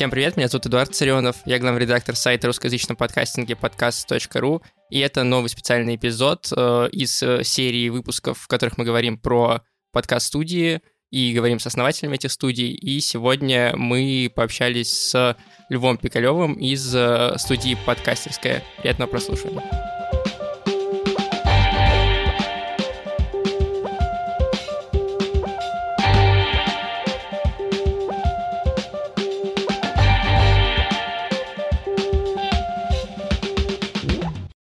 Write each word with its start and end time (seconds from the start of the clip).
Всем 0.00 0.10
привет, 0.10 0.38
меня 0.38 0.48
зовут 0.48 0.64
Эдуард 0.64 0.94
Царионов, 0.94 1.36
я 1.44 1.58
главный 1.58 1.82
редактор 1.82 2.16
сайта 2.16 2.46
русскоязычного 2.46 2.96
подкастинга 2.96 3.54
подкаст.ру, 3.54 4.62
и 4.88 4.98
это 4.98 5.24
новый 5.24 5.50
специальный 5.50 5.96
эпизод 5.96 6.50
э, 6.56 6.88
из 6.90 7.22
э, 7.22 7.44
серии 7.44 7.90
выпусков, 7.90 8.38
в 8.38 8.48
которых 8.48 8.78
мы 8.78 8.86
говорим 8.86 9.18
про 9.18 9.60
подкаст-студии 9.92 10.80
и 11.10 11.34
говорим 11.34 11.58
с 11.58 11.66
основателями 11.66 12.14
этих 12.14 12.32
студий, 12.32 12.72
и 12.72 12.98
сегодня 13.00 13.76
мы 13.76 14.32
пообщались 14.34 14.90
с 14.90 15.36
Львом 15.68 15.98
Пикалевым 15.98 16.54
из 16.54 16.96
э, 16.96 17.34
студии 17.36 17.76
«Подкастерская». 17.84 18.64
Приятного 18.80 19.10
прослушивания. 19.10 19.64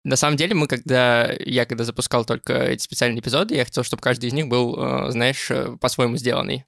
На 0.08 0.16
самом 0.16 0.38
деле, 0.38 0.54
мы 0.54 0.66
когда... 0.66 1.30
Я 1.38 1.66
когда 1.66 1.84
запускал 1.84 2.24
только 2.24 2.54
эти 2.54 2.82
специальные 2.82 3.20
эпизоды, 3.20 3.54
я 3.54 3.66
хотел, 3.66 3.84
чтобы 3.84 4.00
каждый 4.00 4.30
из 4.30 4.32
них 4.32 4.48
был, 4.48 4.74
э, 4.78 5.10
знаешь, 5.10 5.50
э, 5.50 5.76
по-своему 5.78 6.16
сделанный. 6.16 6.64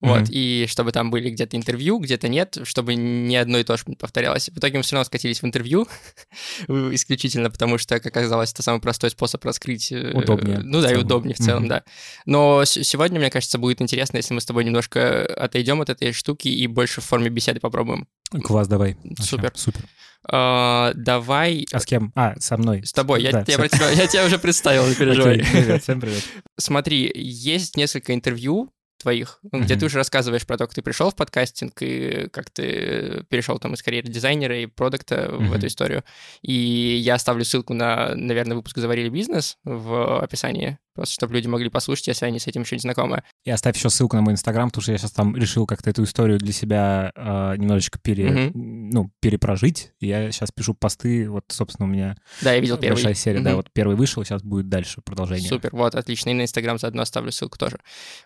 Вот, 0.00 0.22
mm-hmm. 0.22 0.32
и 0.32 0.66
чтобы 0.68 0.92
там 0.92 1.10
были 1.10 1.30
где-то 1.30 1.56
интервью, 1.56 1.98
где-то 1.98 2.28
нет, 2.28 2.58
чтобы 2.64 2.94
ни 2.94 3.34
одно 3.36 3.58
и 3.58 3.64
то 3.64 3.76
же 3.76 3.84
не 3.86 3.96
повторялось. 3.96 4.50
В 4.50 4.58
итоге 4.58 4.76
мы 4.76 4.82
все 4.82 4.96
равно 4.96 5.04
скатились 5.04 5.40
в 5.40 5.46
интервью, 5.46 5.88
исключительно 6.68 7.50
потому 7.50 7.78
что, 7.78 7.98
как 8.00 8.14
оказалось, 8.14 8.52
это 8.52 8.62
самый 8.62 8.80
простой 8.80 9.10
способ 9.10 9.42
раскрыть. 9.44 9.92
Э, 9.92 10.12
удобнее. 10.12 10.58
Ну 10.58 10.82
да, 10.82 10.92
и 10.92 10.96
удобнее 10.96 11.34
в 11.34 11.38
целом, 11.38 11.64
mm-hmm. 11.64 11.68
да. 11.68 11.84
Но 12.26 12.64
сегодня, 12.64 13.18
мне 13.18 13.30
кажется, 13.30 13.56
будет 13.58 13.80
интересно, 13.80 14.18
если 14.18 14.34
мы 14.34 14.40
с 14.40 14.44
тобой 14.44 14.64
немножко 14.64 15.24
отойдем 15.24 15.80
от 15.80 15.88
этой 15.88 16.12
штуки 16.12 16.48
и 16.48 16.66
больше 16.66 17.00
в 17.00 17.04
форме 17.04 17.30
беседы 17.30 17.60
попробуем. 17.60 18.06
Класс, 18.42 18.68
давай. 18.68 18.96
Супер. 19.20 19.52
Супер. 19.54 19.84
Uh, 20.30 20.92
давай... 20.94 21.66
А 21.70 21.80
с 21.80 21.84
кем? 21.84 22.10
А, 22.14 22.34
со 22.40 22.56
мной. 22.56 22.84
С 22.84 22.92
тобой. 22.92 23.22
Я, 23.22 23.30
да, 23.30 23.44
я, 23.46 23.58
про 23.58 23.68
тебя, 23.68 23.90
я 23.90 24.06
тебя 24.06 24.24
уже 24.24 24.38
представил, 24.38 24.86
не 24.86 24.94
переживай. 24.98 25.38
Okay, 25.38 25.52
привет, 25.52 25.82
всем 25.82 26.00
привет. 26.00 26.24
Смотри, 26.58 27.12
есть 27.14 27.76
несколько 27.76 28.14
интервью 28.14 28.70
твоих, 29.04 29.38
mm-hmm. 29.44 29.60
где 29.60 29.76
ты 29.76 29.86
уже 29.86 29.98
рассказываешь 29.98 30.46
про 30.46 30.56
то, 30.56 30.66
как 30.66 30.74
ты 30.74 30.82
пришел 30.82 31.10
в 31.10 31.14
подкастинг 31.14 31.74
и 31.80 32.28
как 32.32 32.50
ты 32.50 33.24
перешел 33.28 33.58
там 33.58 33.74
из 33.74 33.82
карьеры 33.82 34.08
дизайнера 34.08 34.58
и 34.58 34.66
продукта 34.66 35.14
mm-hmm. 35.14 35.46
в 35.46 35.52
эту 35.52 35.66
историю. 35.66 36.04
И 36.42 36.52
я 36.52 37.14
оставлю 37.14 37.44
ссылку 37.44 37.74
на, 37.74 38.14
наверное, 38.14 38.56
выпуск 38.56 38.78
«Заварили 38.78 39.10
бизнес» 39.10 39.58
в 39.64 40.20
описании 40.20 40.78
просто 40.94 41.14
чтобы 41.14 41.34
люди 41.34 41.46
могли 41.46 41.68
послушать, 41.68 42.08
если 42.08 42.26
они 42.26 42.38
с 42.38 42.46
этим 42.46 42.62
еще 42.62 42.76
не 42.76 42.80
знакомы. 42.80 43.22
И 43.44 43.50
оставь 43.50 43.76
еще 43.76 43.90
ссылку 43.90 44.16
на 44.16 44.22
мой 44.22 44.32
инстаграм, 44.32 44.68
потому 44.68 44.82
что 44.82 44.92
я 44.92 44.98
сейчас 44.98 45.12
там 45.12 45.36
решил 45.36 45.66
как-то 45.66 45.90
эту 45.90 46.04
историю 46.04 46.38
для 46.38 46.52
себя 46.52 47.12
э, 47.14 47.56
немножечко 47.56 47.98
пере, 47.98 48.28
mm-hmm. 48.28 48.50
ну, 48.54 49.10
перепрожить. 49.20 49.92
И 50.00 50.06
я 50.06 50.30
сейчас 50.32 50.50
пишу 50.52 50.74
посты, 50.74 51.28
вот, 51.28 51.44
собственно, 51.48 51.88
у 51.88 51.92
меня 51.92 52.16
да, 52.40 52.52
я 52.54 52.60
видел 52.60 52.76
большая 52.76 52.96
первый. 52.96 53.14
серия, 53.14 53.40
mm-hmm. 53.40 53.42
да, 53.42 53.56
вот 53.56 53.70
первый 53.72 53.96
вышел, 53.96 54.24
сейчас 54.24 54.42
будет 54.42 54.68
дальше 54.68 55.00
продолжение. 55.04 55.48
Супер, 55.48 55.70
вот, 55.72 55.94
отлично. 55.94 56.30
И 56.30 56.34
на 56.34 56.42
инстаграм 56.42 56.78
заодно 56.78 57.02
оставлю 57.02 57.32
ссылку 57.32 57.58
тоже. 57.58 57.78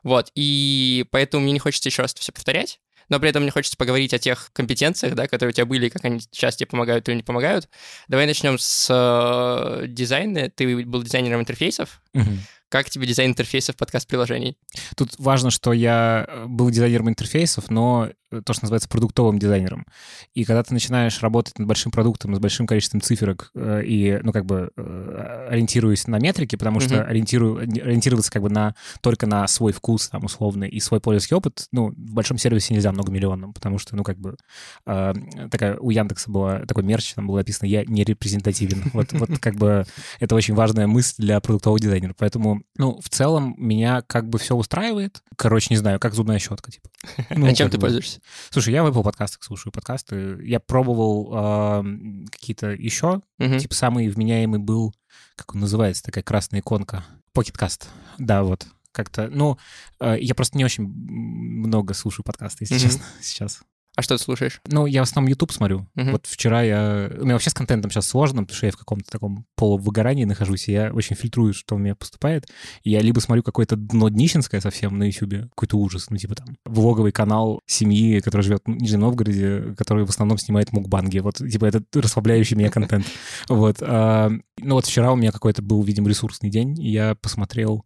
Вот, 0.02 0.30
и 0.34 1.06
поэтому 1.10 1.42
мне 1.42 1.52
не 1.52 1.58
хочется 1.58 1.88
еще 1.88 2.02
раз 2.02 2.12
это 2.12 2.20
все 2.20 2.32
повторять 2.32 2.80
но 3.08 3.18
при 3.20 3.30
этом 3.30 3.42
мне 3.42 3.50
хочется 3.50 3.76
поговорить 3.76 4.12
о 4.14 4.18
тех 4.18 4.50
компетенциях, 4.52 5.14
да, 5.14 5.26
которые 5.26 5.50
у 5.50 5.54
тебя 5.54 5.66
были, 5.66 5.88
как 5.88 6.04
они 6.04 6.20
сейчас 6.20 6.56
тебе 6.56 6.66
помогают 6.66 7.08
или 7.08 7.16
не 7.16 7.22
помогают. 7.22 7.68
Давай 8.08 8.26
начнем 8.26 8.58
с 8.58 8.88
э, 8.90 9.86
дизайна. 9.86 10.50
Ты 10.50 10.84
был 10.84 11.02
дизайнером 11.02 11.40
интерфейсов. 11.40 12.02
Угу. 12.14 12.30
Как 12.70 12.90
тебе 12.90 13.06
дизайн 13.06 13.30
интерфейсов 13.30 13.76
подкаст-приложений? 13.76 14.58
Тут 14.94 15.14
важно, 15.18 15.50
что 15.50 15.72
я 15.72 16.26
э, 16.28 16.44
был 16.46 16.68
дизайнером 16.68 17.08
интерфейсов, 17.08 17.70
но 17.70 18.10
э, 18.30 18.42
то, 18.44 18.52
что 18.52 18.64
называется 18.64 18.90
продуктовым 18.90 19.38
дизайнером. 19.38 19.86
И 20.34 20.44
когда 20.44 20.62
ты 20.62 20.74
начинаешь 20.74 21.22
работать 21.22 21.58
над 21.58 21.66
большим 21.66 21.90
продуктом 21.90 22.34
с 22.34 22.38
большим 22.38 22.66
количеством 22.66 23.00
циферок 23.00 23.50
э, 23.54 23.84
и, 23.86 24.20
ну, 24.22 24.32
как 24.32 24.44
бы 24.44 24.70
ориентируясь 24.76 26.06
на 26.08 26.18
метрики, 26.18 26.56
потому 26.56 26.80
что 26.80 26.96
mm-hmm. 26.96 27.04
ориентирую, 27.04 27.58
ориентироваться 27.58 28.30
как 28.30 28.42
бы 28.42 28.50
на, 28.50 28.74
только 29.00 29.26
на 29.26 29.48
свой 29.48 29.72
вкус, 29.72 30.10
там, 30.10 30.26
условный, 30.26 30.68
и 30.68 30.78
свой 30.78 31.00
пользовательский 31.00 31.36
опыт, 31.36 31.68
ну, 31.72 31.88
в 31.88 32.12
большом 32.12 32.36
сервисе 32.36 32.74
нельзя 32.74 32.92
многомиллионным, 32.92 33.54
потому 33.54 33.78
что, 33.78 33.96
ну, 33.96 34.02
как 34.04 34.18
бы 34.18 34.36
э, 34.84 35.14
такая 35.50 35.78
у 35.78 35.88
Яндекса 35.88 36.30
была 36.30 36.66
такой 36.66 36.82
мерч, 36.82 37.14
там 37.14 37.26
было 37.26 37.38
написано 37.38 37.66
«Я 37.66 37.82
не 37.86 38.04
репрезентативен». 38.04 38.90
Вот, 38.92 39.12
вот 39.12 39.38
как 39.38 39.54
бы 39.54 39.86
это 40.20 40.34
очень 40.34 40.54
важная 40.54 40.86
мысль 40.86 41.14
для 41.18 41.40
продуктового 41.40 41.80
дизайнера. 41.80 42.14
Поэтому 42.18 42.57
ну, 42.76 43.00
в 43.00 43.08
целом 43.08 43.54
меня 43.58 44.02
как 44.02 44.28
бы 44.28 44.38
все 44.38 44.56
устраивает. 44.56 45.22
Короче, 45.36 45.68
не 45.70 45.76
знаю, 45.76 46.00
как 46.00 46.14
зубная 46.14 46.38
щетка, 46.38 46.70
типа. 46.70 46.88
Ну, 47.30 47.46
а 47.50 47.54
чем 47.54 47.70
ты 47.70 47.76
бы... 47.76 47.82
пользуешься? 47.82 48.20
Слушай, 48.50 48.74
я 48.74 48.82
в 48.82 48.86
Apple 48.86 49.02
подкастах 49.02 49.42
слушаю 49.42 49.72
подкасты. 49.72 50.38
Я 50.42 50.60
пробовал 50.60 51.30
э, 51.32 51.84
какие-то 52.30 52.70
еще. 52.70 53.22
Угу. 53.38 53.58
Типа 53.58 53.74
самый 53.74 54.08
вменяемый 54.08 54.60
был, 54.60 54.94
как 55.36 55.54
он 55.54 55.60
называется, 55.60 56.02
такая 56.02 56.24
красная 56.24 56.60
иконка. 56.60 57.04
Pocketcast. 57.34 57.86
Да, 58.18 58.42
вот 58.42 58.66
как-то, 58.92 59.28
ну, 59.30 59.58
э, 60.00 60.16
я 60.20 60.34
просто 60.34 60.58
не 60.58 60.64
очень 60.64 60.84
много 60.84 61.94
слушаю 61.94 62.24
подкасты, 62.24 62.64
если 62.64 62.76
mm 62.76 62.80
честно, 62.80 63.04
сейчас. 63.22 63.60
А 63.98 64.02
что 64.02 64.16
ты 64.16 64.22
слушаешь? 64.22 64.60
Ну, 64.68 64.86
я 64.86 65.00
в 65.00 65.08
основном 65.08 65.28
YouTube 65.28 65.50
смотрю. 65.50 65.88
Uh-huh. 65.96 66.12
Вот 66.12 66.24
вчера 66.24 66.62
я... 66.62 67.10
У 67.18 67.24
меня 67.24 67.32
вообще 67.32 67.50
с 67.50 67.54
контентом 67.54 67.90
сейчас 67.90 68.06
сложно, 68.06 68.42
потому 68.44 68.56
что 68.56 68.66
я 68.66 68.70
в 68.70 68.76
каком-то 68.76 69.10
таком 69.10 69.44
полувыгорании 69.56 70.24
нахожусь, 70.24 70.68
и 70.68 70.72
я 70.72 70.92
очень 70.92 71.16
фильтрую, 71.16 71.52
что 71.52 71.74
у 71.74 71.78
меня 71.78 71.96
поступает. 71.96 72.46
И 72.84 72.90
я 72.90 73.00
либо 73.00 73.18
смотрю 73.18 73.42
какое-то 73.42 73.74
дно 73.74 74.08
днищенское 74.08 74.60
совсем 74.60 74.96
на 74.98 75.02
YouTube, 75.02 75.50
какой-то 75.50 75.78
ужас, 75.78 76.10
ну, 76.10 76.16
типа 76.16 76.36
там 76.36 76.46
влоговый 76.64 77.10
канал 77.10 77.60
семьи, 77.66 78.20
которая 78.20 78.44
живет 78.44 78.62
в 78.66 78.68
Нижнем 78.68 79.00
Новгороде, 79.00 79.74
который 79.76 80.04
в 80.04 80.10
основном 80.10 80.38
снимает 80.38 80.70
мукбанги. 80.70 81.18
Вот, 81.18 81.38
типа, 81.38 81.64
это 81.64 81.82
расслабляющий 81.92 82.54
меня 82.54 82.70
контент. 82.70 83.04
Вот. 83.48 83.78
А, 83.80 84.30
ну, 84.58 84.74
вот 84.76 84.86
вчера 84.86 85.10
у 85.10 85.16
меня 85.16 85.32
какой-то 85.32 85.60
был, 85.60 85.82
видимо, 85.82 86.08
ресурсный 86.08 86.50
день, 86.50 86.80
и 86.80 86.88
я 86.88 87.16
посмотрел 87.16 87.84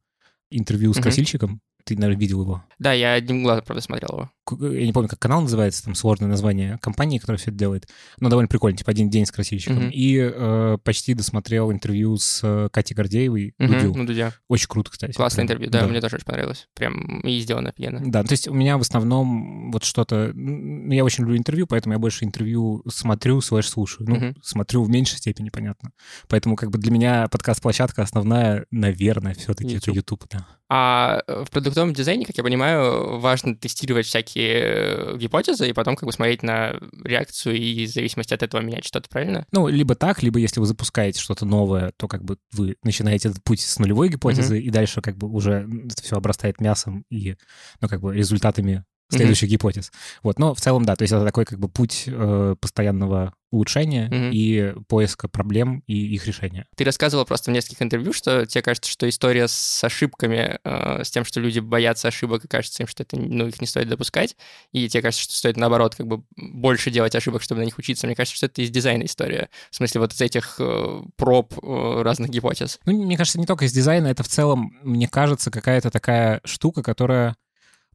интервью 0.51 0.93
с 0.93 0.99
красильщиком, 0.99 1.63
ты, 1.85 1.97
наверное, 1.97 2.21
видел 2.21 2.43
его. 2.43 2.63
Да, 2.79 2.93
я 2.93 3.15
одним 3.15 3.43
глазом, 3.43 3.65
правда, 3.65 3.83
смотрел 3.83 4.11
его. 4.13 4.31
Я 4.51 4.87
не 4.87 4.93
помню, 4.93 5.09
как 5.09 5.19
канал 5.19 5.41
называется, 5.41 5.85
там 5.85 5.95
сложное 5.95 6.29
название 6.29 6.79
компании, 6.83 7.19
которая 7.19 7.39
все 7.39 7.51
это 7.51 7.59
делает. 7.59 7.89
Но 8.19 8.29
довольно 8.29 8.49
прикольно, 8.49 8.77
типа 8.77 8.91
один 8.91 9.09
день 9.09 9.25
с 9.25 9.31
красильщиком. 9.31 9.89
Mm-hmm. 9.89 9.93
И 9.93 10.19
э, 10.19 10.79
почти 10.83 11.15
досмотрел 11.15 11.71
интервью 11.71 12.17
с 12.17 12.41
э, 12.43 12.69
Катей 12.73 12.97
Гордеевой, 12.97 13.55
mm-hmm. 13.59 13.67
Дудю. 13.67 13.95
Ну, 13.95 14.05
Дудя. 14.05 14.33
Очень 14.49 14.69
круто, 14.69 14.91
кстати. 14.91 15.13
Классное 15.13 15.45
интервью, 15.45 15.71
да, 15.71 15.83
да, 15.83 15.89
мне 15.89 16.01
тоже 16.01 16.17
очень 16.17 16.25
понравилось. 16.25 16.69
Прям 16.75 17.21
и 17.21 17.39
сделано 17.41 17.71
офигенно. 17.71 18.01
Да, 18.05 18.25
то 18.25 18.33
есть 18.33 18.49
у 18.49 18.55
меня 18.55 18.79
в 18.79 18.81
основном 18.81 19.71
вот 19.71 19.85
что-то... 19.85 20.33
Ну, 20.35 20.93
я 20.93 21.05
очень 21.05 21.23
люблю 21.23 21.37
интервью, 21.37 21.67
поэтому 21.67 21.93
я 21.95 21.99
больше 21.99 22.25
интервью 22.25 22.83
смотрю, 22.89 23.41
слэш 23.41 23.69
слушаю. 23.69 24.09
Ну, 24.09 24.17
mm-hmm. 24.17 24.37
смотрю 24.43 24.83
в 24.83 24.89
меньшей 24.89 25.19
степени, 25.19 25.51
понятно. 25.51 25.93
Поэтому 26.29 26.57
как 26.57 26.71
бы 26.71 26.79
для 26.79 26.91
меня 26.91 27.29
подкаст-площадка 27.29 28.03
основная, 28.03 28.67
наверное, 28.71 29.35
все-таки 29.35 29.75
это 29.77 29.93
YouTube, 29.93 30.25
да. 30.31 30.47
А 30.75 31.23
в 31.29 31.51
продуктовом 31.51 31.93
дизайне, 31.93 32.25
как 32.25 32.39
я 32.39 32.43
понимаю, 32.43 33.21
важно 33.21 33.55
тестировать 33.55 34.07
всякие 34.07 34.32
э, 34.41 35.17
гипотезы 35.19 35.69
и 35.69 35.73
потом 35.73 35.97
как 35.97 36.07
бы 36.07 36.13
смотреть 36.13 36.43
на 36.43 36.75
реакцию 37.05 37.57
и 37.57 37.87
в 37.87 37.91
зависимости 37.91 38.35
от 38.35 38.43
этого 38.43 38.61
менять 38.61 38.85
что-то, 38.85 39.09
правильно? 39.09 39.47
Ну, 39.53 39.69
либо 39.69 39.95
так, 39.95 40.23
либо 40.23 40.39
если 40.39 40.61
вы 40.61 40.67
запускаете 40.67 41.21
что-то 41.21 41.45
новое, 41.45 41.93
то 41.97 42.09
как 42.09 42.25
бы 42.25 42.39
вы 42.53 42.77
начинаете 42.83 43.29
этот 43.29 43.43
путь 43.43 43.61
с 43.61 43.79
нулевой 43.79 44.09
гипотезы, 44.09 44.59
mm-hmm. 44.59 44.63
и 44.63 44.71
дальше 44.71 45.01
как 45.01 45.17
бы 45.17 45.29
уже 45.29 45.69
это 45.87 46.03
все 46.03 46.17
обрастает 46.17 46.61
мясом 46.61 47.05
и, 47.11 47.37
ну, 47.81 47.89
как 47.89 48.01
бы 48.01 48.15
результатами 48.15 48.85
следующих 49.17 49.49
mm-hmm. 49.49 49.53
гипотез. 49.53 49.93
Вот, 50.23 50.39
но 50.39 50.55
в 50.55 50.61
целом, 50.61 50.85
да, 50.85 50.97
то 50.97 51.03
есть 51.03 51.13
это 51.13 51.25
такой 51.25 51.45
как 51.45 51.59
бы 51.59 51.69
путь 51.69 52.05
э, 52.07 52.57
постоянного 52.61 53.35
улучшения 53.53 54.09
mm-hmm. 54.09 54.31
и 54.33 54.75
поиска 54.89 55.29
проблем 55.29 55.85
и 55.87 56.15
их 56.15 56.27
решения. 56.27 56.67
Ты 56.75 56.85
рассказывал 56.85 57.27
просто 57.27 57.51
в 57.51 57.55
нескольких 57.55 57.83
интервью, 57.83 58.15
что 58.15 58.47
тебе 58.47 58.63
кажется, 58.63 58.91
что 58.91 59.07
история 59.09 59.47
с 59.47 59.85
ошибками, 59.85 60.59
э, 60.65 61.05
с 61.05 61.11
тем, 61.11 61.25
что 61.25 61.39
люди 61.39 61.61
боятся 61.61 62.09
ошибок, 62.09 62.47
и 62.47 62.49
кажется 62.49 62.83
им, 62.83 62.87
что 62.87 63.03
это, 63.03 63.17
ну, 63.19 63.47
их 63.47 63.61
не 63.61 63.67
стоит 63.67 63.89
допускать, 63.89 64.37
и 64.73 64.89
тебе 64.89 65.03
кажется, 65.03 65.25
что 65.25 65.35
стоит, 65.35 65.59
наоборот, 65.59 65.95
как 65.95 66.07
бы 66.07 66.25
больше 66.35 66.91
делать 66.91 67.15
ошибок, 67.15 67.43
чтобы 67.43 67.61
на 67.61 67.65
них 67.65 67.77
учиться. 67.79 68.07
Мне 68.07 68.17
кажется, 68.17 68.37
что 68.37 68.47
это 68.47 68.63
из 68.63 68.71
дизайна 68.71 69.05
история. 69.05 69.51
В 69.71 69.77
смысле, 69.77 70.01
вот 70.01 70.15
из 70.15 70.21
этих 70.23 70.57
э, 70.59 71.03
проб 71.17 71.53
э, 71.63 72.03
разных 72.03 72.31
гипотез. 72.31 72.81
Ну, 72.87 73.05
мне 73.05 73.19
кажется, 73.19 73.39
не 73.39 73.47
только 73.47 73.67
из 73.67 73.73
дизайна, 73.73 74.07
это 74.07 74.23
в 74.23 74.29
целом, 74.29 74.79
мне 74.83 75.09
кажется, 75.09 75.51
какая-то 75.51 75.91
такая 75.91 76.41
штука, 76.45 76.83
которая 76.83 77.37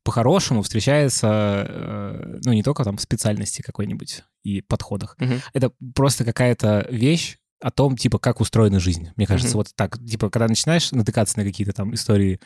по-хорошему 0.07 0.61
встречается, 0.61 1.65
э, 1.67 2.39
ну, 2.45 2.53
не 2.53 2.63
только 2.63 2.85
там 2.85 2.95
в 2.95 3.01
специальности 3.01 3.61
какой-нибудь 3.61 4.23
и 4.43 4.61
подходах. 4.61 5.17
Uh-huh. 5.19 5.41
Это 5.51 5.73
просто 5.93 6.23
какая-то 6.23 6.87
вещь, 6.89 7.39
о 7.59 7.71
том, 7.71 7.97
типа, 7.97 8.19
как 8.19 8.39
устроена 8.39 8.79
жизнь. 8.79 9.09
Мне 9.15 9.25
кажется, 9.25 9.53
mm-hmm. 9.53 9.57
вот 9.57 9.71
так, 9.75 9.97
типа, 10.03 10.29
когда 10.29 10.47
начинаешь 10.47 10.91
натыкаться 10.91 11.39
на 11.39 11.43
какие-то 11.43 11.73
там 11.73 11.93
истории 11.95 12.39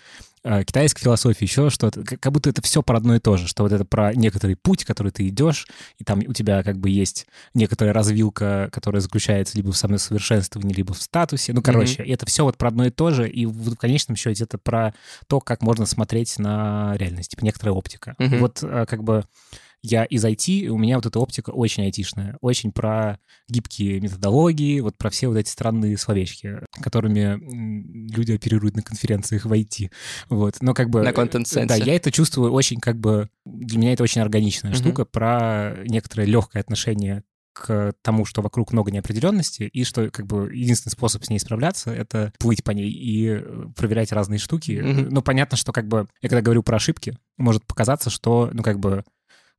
э, 0.43 0.63
китайской 0.63 1.01
философии, 1.01 1.43
еще 1.43 1.69
что-то, 1.69 2.03
как 2.03 2.31
будто 2.31 2.49
это 2.49 2.61
все 2.61 2.81
про 2.81 2.97
одно 2.97 3.15
и 3.15 3.19
то 3.19 3.35
же, 3.35 3.47
что 3.47 3.63
вот 3.63 3.73
это 3.73 3.83
про 3.83 4.13
некоторый 4.13 4.55
путь, 4.55 4.85
который 4.85 5.11
ты 5.11 5.27
идешь, 5.27 5.67
и 5.97 6.05
там 6.05 6.21
у 6.25 6.33
тебя 6.33 6.63
как 6.63 6.77
бы 6.77 6.89
есть 6.89 7.27
некоторая 7.53 7.93
развилка, 7.93 8.69
которая 8.71 9.01
заключается 9.01 9.57
либо 9.57 9.73
в 9.73 9.77
самосовершенствовании, 9.77 10.73
либо 10.73 10.93
в 10.93 11.01
статусе. 11.01 11.51
Ну, 11.51 11.61
короче, 11.61 12.03
mm-hmm. 12.03 12.13
это 12.13 12.25
все 12.25 12.45
вот 12.45 12.57
про 12.57 12.69
одно 12.69 12.85
и 12.85 12.89
то 12.89 13.11
же, 13.11 13.29
и 13.29 13.45
в, 13.45 13.71
в 13.71 13.75
конечном 13.75 14.15
счете 14.15 14.45
это 14.45 14.57
про 14.57 14.93
то, 15.27 15.41
как 15.41 15.61
можно 15.61 15.85
смотреть 15.85 16.39
на 16.39 16.95
реальность, 16.95 17.31
типа, 17.31 17.43
некоторая 17.43 17.75
оптика. 17.75 18.15
Mm-hmm. 18.17 18.39
вот 18.39 18.59
э, 18.63 18.85
как 18.87 19.03
бы 19.03 19.25
я 19.83 20.05
из 20.05 20.23
IT, 20.23 20.51
и 20.51 20.69
у 20.69 20.77
меня 20.77 20.95
вот 20.95 21.05
эта 21.05 21.19
оптика 21.19 21.49
очень 21.49 21.83
айтишная, 21.83 22.37
очень 22.41 22.71
про 22.71 23.19
гибкие 23.47 23.99
методологии, 23.99 24.79
вот 24.79 24.97
про 24.97 25.09
все 25.09 25.27
вот 25.27 25.37
эти 25.37 25.49
странные 25.49 25.97
словечки, 25.97 26.59
которыми 26.81 27.39
люди 28.13 28.33
оперируют 28.33 28.75
на 28.75 28.81
конференциях 28.81 29.45
в 29.45 29.51
IT. 29.51 29.89
Вот, 30.29 30.57
но 30.61 30.73
как 30.73 30.89
бы... 30.89 31.01
На 31.01 31.13
контент-сенсе. 31.13 31.67
Да, 31.67 31.75
я 31.75 31.95
это 31.95 32.11
чувствую 32.11 32.51
очень 32.51 32.79
как 32.79 32.99
бы... 32.99 33.29
Для 33.45 33.79
меня 33.79 33.93
это 33.93 34.03
очень 34.03 34.21
органичная 34.21 34.71
mm-hmm. 34.71 34.75
штука 34.75 35.05
про 35.05 35.75
некоторое 35.85 36.25
легкое 36.25 36.61
отношение 36.61 37.23
к 37.53 37.93
тому, 38.01 38.25
что 38.25 38.41
вокруг 38.41 38.71
много 38.71 38.91
неопределенности, 38.91 39.63
и 39.63 39.83
что 39.83 40.09
как 40.09 40.25
бы 40.25 40.53
единственный 40.53 40.91
способ 40.91 41.23
с 41.23 41.29
ней 41.29 41.39
справляться— 41.39 41.91
это 41.93 42.33
плыть 42.39 42.63
по 42.63 42.71
ней 42.71 42.89
и 42.89 43.27
э, 43.27 43.65
проверять 43.75 44.11
разные 44.11 44.39
штуки. 44.39 44.71
Mm-hmm. 44.71 45.07
Ну, 45.11 45.21
понятно, 45.21 45.57
что 45.57 45.73
как 45.73 45.87
бы 45.87 46.07
я 46.21 46.29
когда 46.29 46.41
говорю 46.41 46.63
про 46.63 46.77
ошибки, 46.77 47.17
может 47.37 47.65
показаться, 47.65 48.09
что, 48.09 48.49
ну, 48.53 48.63
как 48.63 48.79
бы 48.79 49.03
э, 49.03 49.03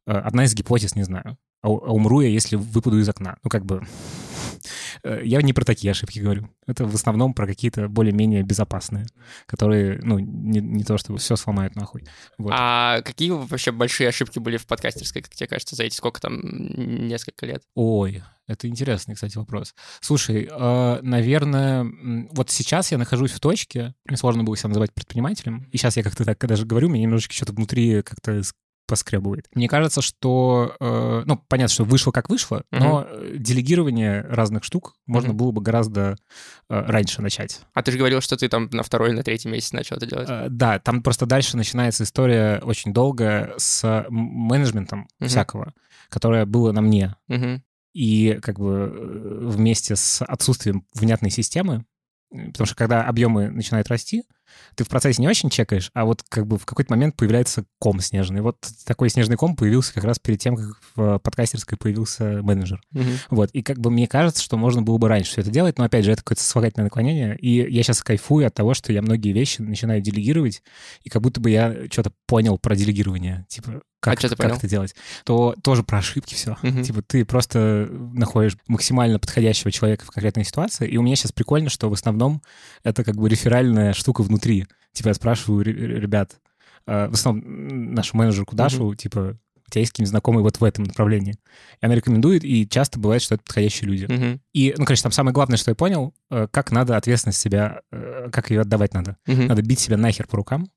одна 0.07 0.45
из 0.45 0.55
гипотез, 0.55 0.95
не 0.95 1.05
знаю, 1.05 1.39
а, 1.63 1.69
а 1.69 1.93
умру 1.93 2.21
я, 2.21 2.29
если 2.29 2.57
выпаду 2.57 2.99
из 2.99 3.09
окна. 3.09 3.37
Ну, 3.43 3.51
как 3.51 3.65
бы 3.65 3.83
Э, 5.03 5.21
я 5.25 5.43
не 5.43 5.53
про 5.53 5.65
такие 5.65 5.91
ошибки 5.91 6.19
говорю. 6.19 6.49
Это 6.67 6.85
в 6.85 6.95
основном 6.95 7.35
про 7.35 7.47
какие-то 7.47 7.89
более-менее 7.89 8.43
безопасные, 8.43 9.07
которые, 9.47 10.01
ну, 10.03 10.19
не, 10.19 10.61
не 10.61 10.85
то, 10.85 10.99
чтобы 10.99 11.19
все 11.19 11.37
сломают 11.37 11.75
нахуй. 11.75 12.05
Вот. 12.39 12.53
А 12.55 13.03
какие 13.03 13.31
вообще 13.31 13.73
большие 13.73 14.09
ошибки 14.09 14.39
были 14.39 14.57
в 14.57 14.67
подкастерской, 14.67 15.23
как 15.23 15.35
тебе 15.35 15.49
кажется, 15.49 15.77
за 15.77 15.85
эти 15.85 15.95
сколько 15.95 16.21
там, 16.21 16.41
несколько 16.43 17.47
лет? 17.47 17.63
Ой, 17.75 18.23
это 18.47 18.69
интересный, 18.69 19.15
кстати, 19.15 19.37
вопрос. 19.37 19.75
Слушай, 20.01 20.49
э, 20.51 20.99
наверное, 21.03 21.87
вот 22.31 22.51
сейчас 22.51 22.93
я 22.93 22.99
нахожусь 22.99 23.33
в 23.33 23.41
точке, 23.41 23.95
мне 24.05 24.17
сложно 24.17 24.45
было 24.45 24.57
себя 24.57 24.69
называть 24.69 24.93
предпринимателем, 24.93 25.69
и 25.73 25.77
сейчас 25.77 25.97
я 25.97 26.03
как-то 26.03 26.25
так 26.25 26.39
даже 26.47 26.67
говорю, 26.67 26.89
мне 26.89 27.03
немножечко 27.03 27.35
что-то 27.35 27.53
внутри 27.53 28.03
как-то 28.03 28.43
поскребывает. 28.93 29.47
Мне 29.55 29.69
кажется, 29.69 30.03
что, 30.03 30.77
э, 30.79 31.23
ну, 31.25 31.43
понятно, 31.49 31.73
что 31.73 31.85
вышло 31.85 32.13
как 32.13 32.29
вышло, 32.29 32.63
uh-huh. 32.71 32.79
но 32.79 33.09
делегирование 33.35 34.21
разных 34.21 34.65
штук 34.65 34.97
можно 35.07 35.31
uh-huh. 35.31 35.37
было 35.37 35.51
бы 35.51 35.63
гораздо 35.63 36.11
э, 36.11 36.17
раньше 36.69 37.23
начать. 37.23 37.63
А 37.73 37.83
ты 37.83 37.91
же 37.91 37.97
говорил, 37.97 38.21
что 38.21 38.37
ты 38.37 38.51
там 38.51 38.69
на 38.71 38.83
второй, 38.83 39.15
на 39.15 39.23
третий 39.23 39.49
месяц 39.49 39.73
начал 39.73 39.97
это 39.97 40.05
делать. 40.05 40.29
Э, 40.29 40.49
да, 40.51 40.79
там 40.79 41.03
просто 41.03 41.25
дальше 41.25 41.57
начинается 41.57 42.05
история 42.05 42.59
очень 42.63 42.93
долго 42.93 43.55
с 43.57 44.05
менеджментом 44.11 45.09
uh-huh. 45.19 45.29
всякого, 45.29 45.73
которое 46.11 46.45
было 46.45 46.73
на 46.73 46.83
мне. 46.83 47.17
Uh-huh. 47.31 47.63
И 47.95 48.41
как 48.43 48.61
бы 48.61 48.93
э, 48.95 49.39
вместе 49.49 49.97
с 49.97 50.23
отсутствием 50.23 50.85
внятной 50.93 51.31
системы, 51.31 51.87
потому 52.31 52.67
что 52.67 52.77
когда 52.77 53.05
объемы 53.05 53.49
начинают 53.49 53.89
расти, 53.89 54.25
ты 54.75 54.85
в 54.85 54.89
процессе 54.89 55.21
не 55.21 55.29
очень 55.29 55.51
чекаешь, 55.51 55.91
а 55.95 56.05
вот 56.05 56.23
как 56.29 56.47
бы 56.47 56.59
в 56.59 56.67
какой-то 56.67 56.93
момент 56.93 57.17
появляется 57.17 57.65
ком 57.79 58.01
снежный. 58.01 58.41
Вот 58.41 58.57
такой 58.85 59.11
снежный 59.11 59.37
ком 59.37 59.57
появился 59.57 59.95
как 59.95 60.05
раз 60.05 60.19
перед 60.19 60.41
тем, 60.41 60.57
как 60.57 60.79
в 60.95 61.19
подкастерской 61.19 61.79
появился 61.79 62.41
менеджер. 62.43 62.81
Uh-huh. 62.95 63.17
Вот, 63.31 63.51
и 63.53 63.63
как 63.63 63.79
бы 63.79 63.91
мне 63.91 64.07
кажется, 64.07 64.43
что 64.43 64.57
можно 64.57 64.83
было 64.83 64.99
бы 64.99 65.09
раньше 65.09 65.33
все 65.33 65.41
это 65.43 65.51
делать, 65.51 65.79
но 65.79 65.85
опять 65.85 66.05
же, 66.05 66.13
это 66.13 66.23
какое-то 66.23 66.43
сослагательное 66.43 66.85
наклонение, 66.85 67.37
и 67.37 67.71
я 67.73 67.83
сейчас 67.83 68.03
кайфую 68.03 68.47
от 68.47 68.55
того, 68.55 68.75
что 68.75 68.93
я 68.93 69.03
многие 69.03 69.33
вещи 69.33 69.61
начинаю 69.63 70.01
делегировать, 70.01 70.63
и 71.03 71.09
как 71.09 71.23
будто 71.23 71.41
бы 71.41 71.51
я 71.51 71.75
что-то 71.91 72.13
понял 72.27 72.59
про 72.59 72.75
делегирование. 72.75 73.47
Типа, 73.49 73.83
как, 74.01 74.15
а 74.15 74.19
что 74.19 74.31
ты 74.31 74.37
как 74.37 74.57
это 74.57 74.69
делать, 74.69 74.97
то 75.25 75.55
тоже 75.63 75.85
про 75.85 75.99
ошибки 75.99 76.35
все. 76.35 76.57
Uh-huh. 76.63 76.83
Типа 76.83 77.03
ты 77.03 77.25
просто 77.25 77.89
находишь 77.91 78.57
максимально 78.67 79.21
подходящего 79.21 79.71
человека 79.71 80.05
в 80.05 80.11
конкретной 80.11 80.45
ситуации, 80.45 80.89
и 80.89 80.97
у 80.97 81.03
меня 81.03 81.15
сейчас 81.15 81.31
прикольно, 81.31 81.71
что 81.71 81.89
в 81.89 81.93
основном 81.93 82.43
это 82.83 83.05
как 83.05 83.17
бы 83.17 83.29
реферальная 83.29 83.93
штука 83.93 84.23
внутри. 84.23 84.42
Типа 84.93 85.09
я 85.09 85.15
спрашиваю 85.15 85.65
ребят, 85.65 86.41
э, 86.87 87.09
в 87.09 87.15
основном 87.15 87.95
нашу 87.95 88.17
менеджерку 88.17 88.55
Дашу, 88.55 88.93
uh-huh. 88.93 88.97
типа, 88.97 89.39
у 89.67 89.71
тебя 89.71 89.81
есть 89.81 89.93
какие-нибудь 89.93 90.11
знакомые 90.11 90.43
вот 90.43 90.61
в 90.61 90.65
этом 90.65 90.85
направлении? 90.85 91.33
И 91.81 91.87
она 91.87 91.95
рекомендует, 91.95 92.45
и 92.45 92.69
часто 92.69 93.01
бывает, 93.01 93.23
что 93.23 93.37
это 93.37 93.45
подходящие 93.45 93.89
люди. 93.89 94.05
Uh-huh. 94.05 94.39
И, 94.53 94.75
ну, 94.77 94.85
конечно, 94.85 95.05
там 95.05 95.13
самое 95.13 95.33
главное, 95.33 95.57
что 95.57 95.71
я 95.71 95.75
понял, 95.75 96.15
э, 96.31 96.47
как 96.51 96.73
надо 96.73 96.97
ответственность 96.97 97.41
себя, 97.41 97.81
э, 97.91 98.29
как 98.31 98.51
ее 98.51 98.61
отдавать 98.61 98.93
надо. 98.93 99.17
Uh-huh. 99.27 99.47
Надо 99.47 99.63
бить 99.63 99.81
себя 99.81 99.97
нахер 99.97 100.27
по 100.27 100.37
рукам, 100.37 100.69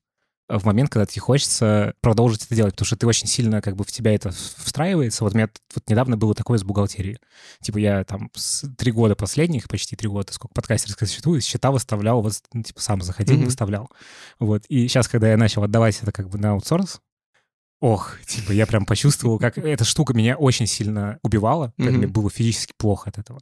в 0.48 0.64
момент, 0.64 0.90
когда 0.90 1.06
тебе 1.06 1.20
хочется 1.20 1.94
продолжить 2.00 2.44
это 2.44 2.54
делать, 2.54 2.74
потому 2.74 2.86
что 2.86 2.96
ты 2.96 3.06
очень 3.06 3.26
сильно 3.26 3.60
как 3.60 3.76
бы 3.76 3.84
в 3.84 3.90
тебя 3.90 4.14
это 4.14 4.30
встраивается. 4.30 5.24
Вот 5.24 5.34
у 5.34 5.36
меня 5.36 5.48
вот 5.74 5.88
недавно 5.88 6.16
было 6.16 6.34
такое 6.34 6.58
с 6.58 6.64
бухгалтерией. 6.64 7.18
Типа 7.60 7.78
я 7.78 8.04
там 8.04 8.30
с 8.34 8.68
три 8.76 8.92
года 8.92 9.16
последних, 9.16 9.68
почти 9.68 9.96
три 9.96 10.08
года, 10.08 10.32
сколько 10.32 10.54
подкастерская 10.54 11.08
существует, 11.08 11.44
счета 11.44 11.70
выставлял, 11.70 12.22
вот, 12.22 12.34
ну, 12.52 12.62
типа 12.62 12.80
сам 12.80 13.02
заходил, 13.02 13.36
mm-hmm. 13.36 13.44
выставлял. 13.44 13.90
Вот. 14.38 14.64
И 14.68 14.86
сейчас, 14.88 15.08
когда 15.08 15.30
я 15.30 15.36
начал 15.36 15.62
отдавать 15.64 15.98
это 16.02 16.12
как 16.12 16.28
бы 16.28 16.38
на 16.38 16.52
аутсорс, 16.52 17.00
Ох, 17.80 18.16
типа, 18.24 18.52
я 18.52 18.66
прям 18.66 18.86
почувствовал, 18.86 19.38
как 19.38 19.58
эта 19.58 19.84
штука 19.84 20.14
меня 20.14 20.36
очень 20.36 20.66
сильно 20.66 21.18
убивала. 21.22 21.72
Mm-hmm. 21.78 21.90
Мне 21.90 22.06
было 22.06 22.30
физически 22.30 22.72
плохо 22.76 23.10
от 23.10 23.18
этого. 23.18 23.40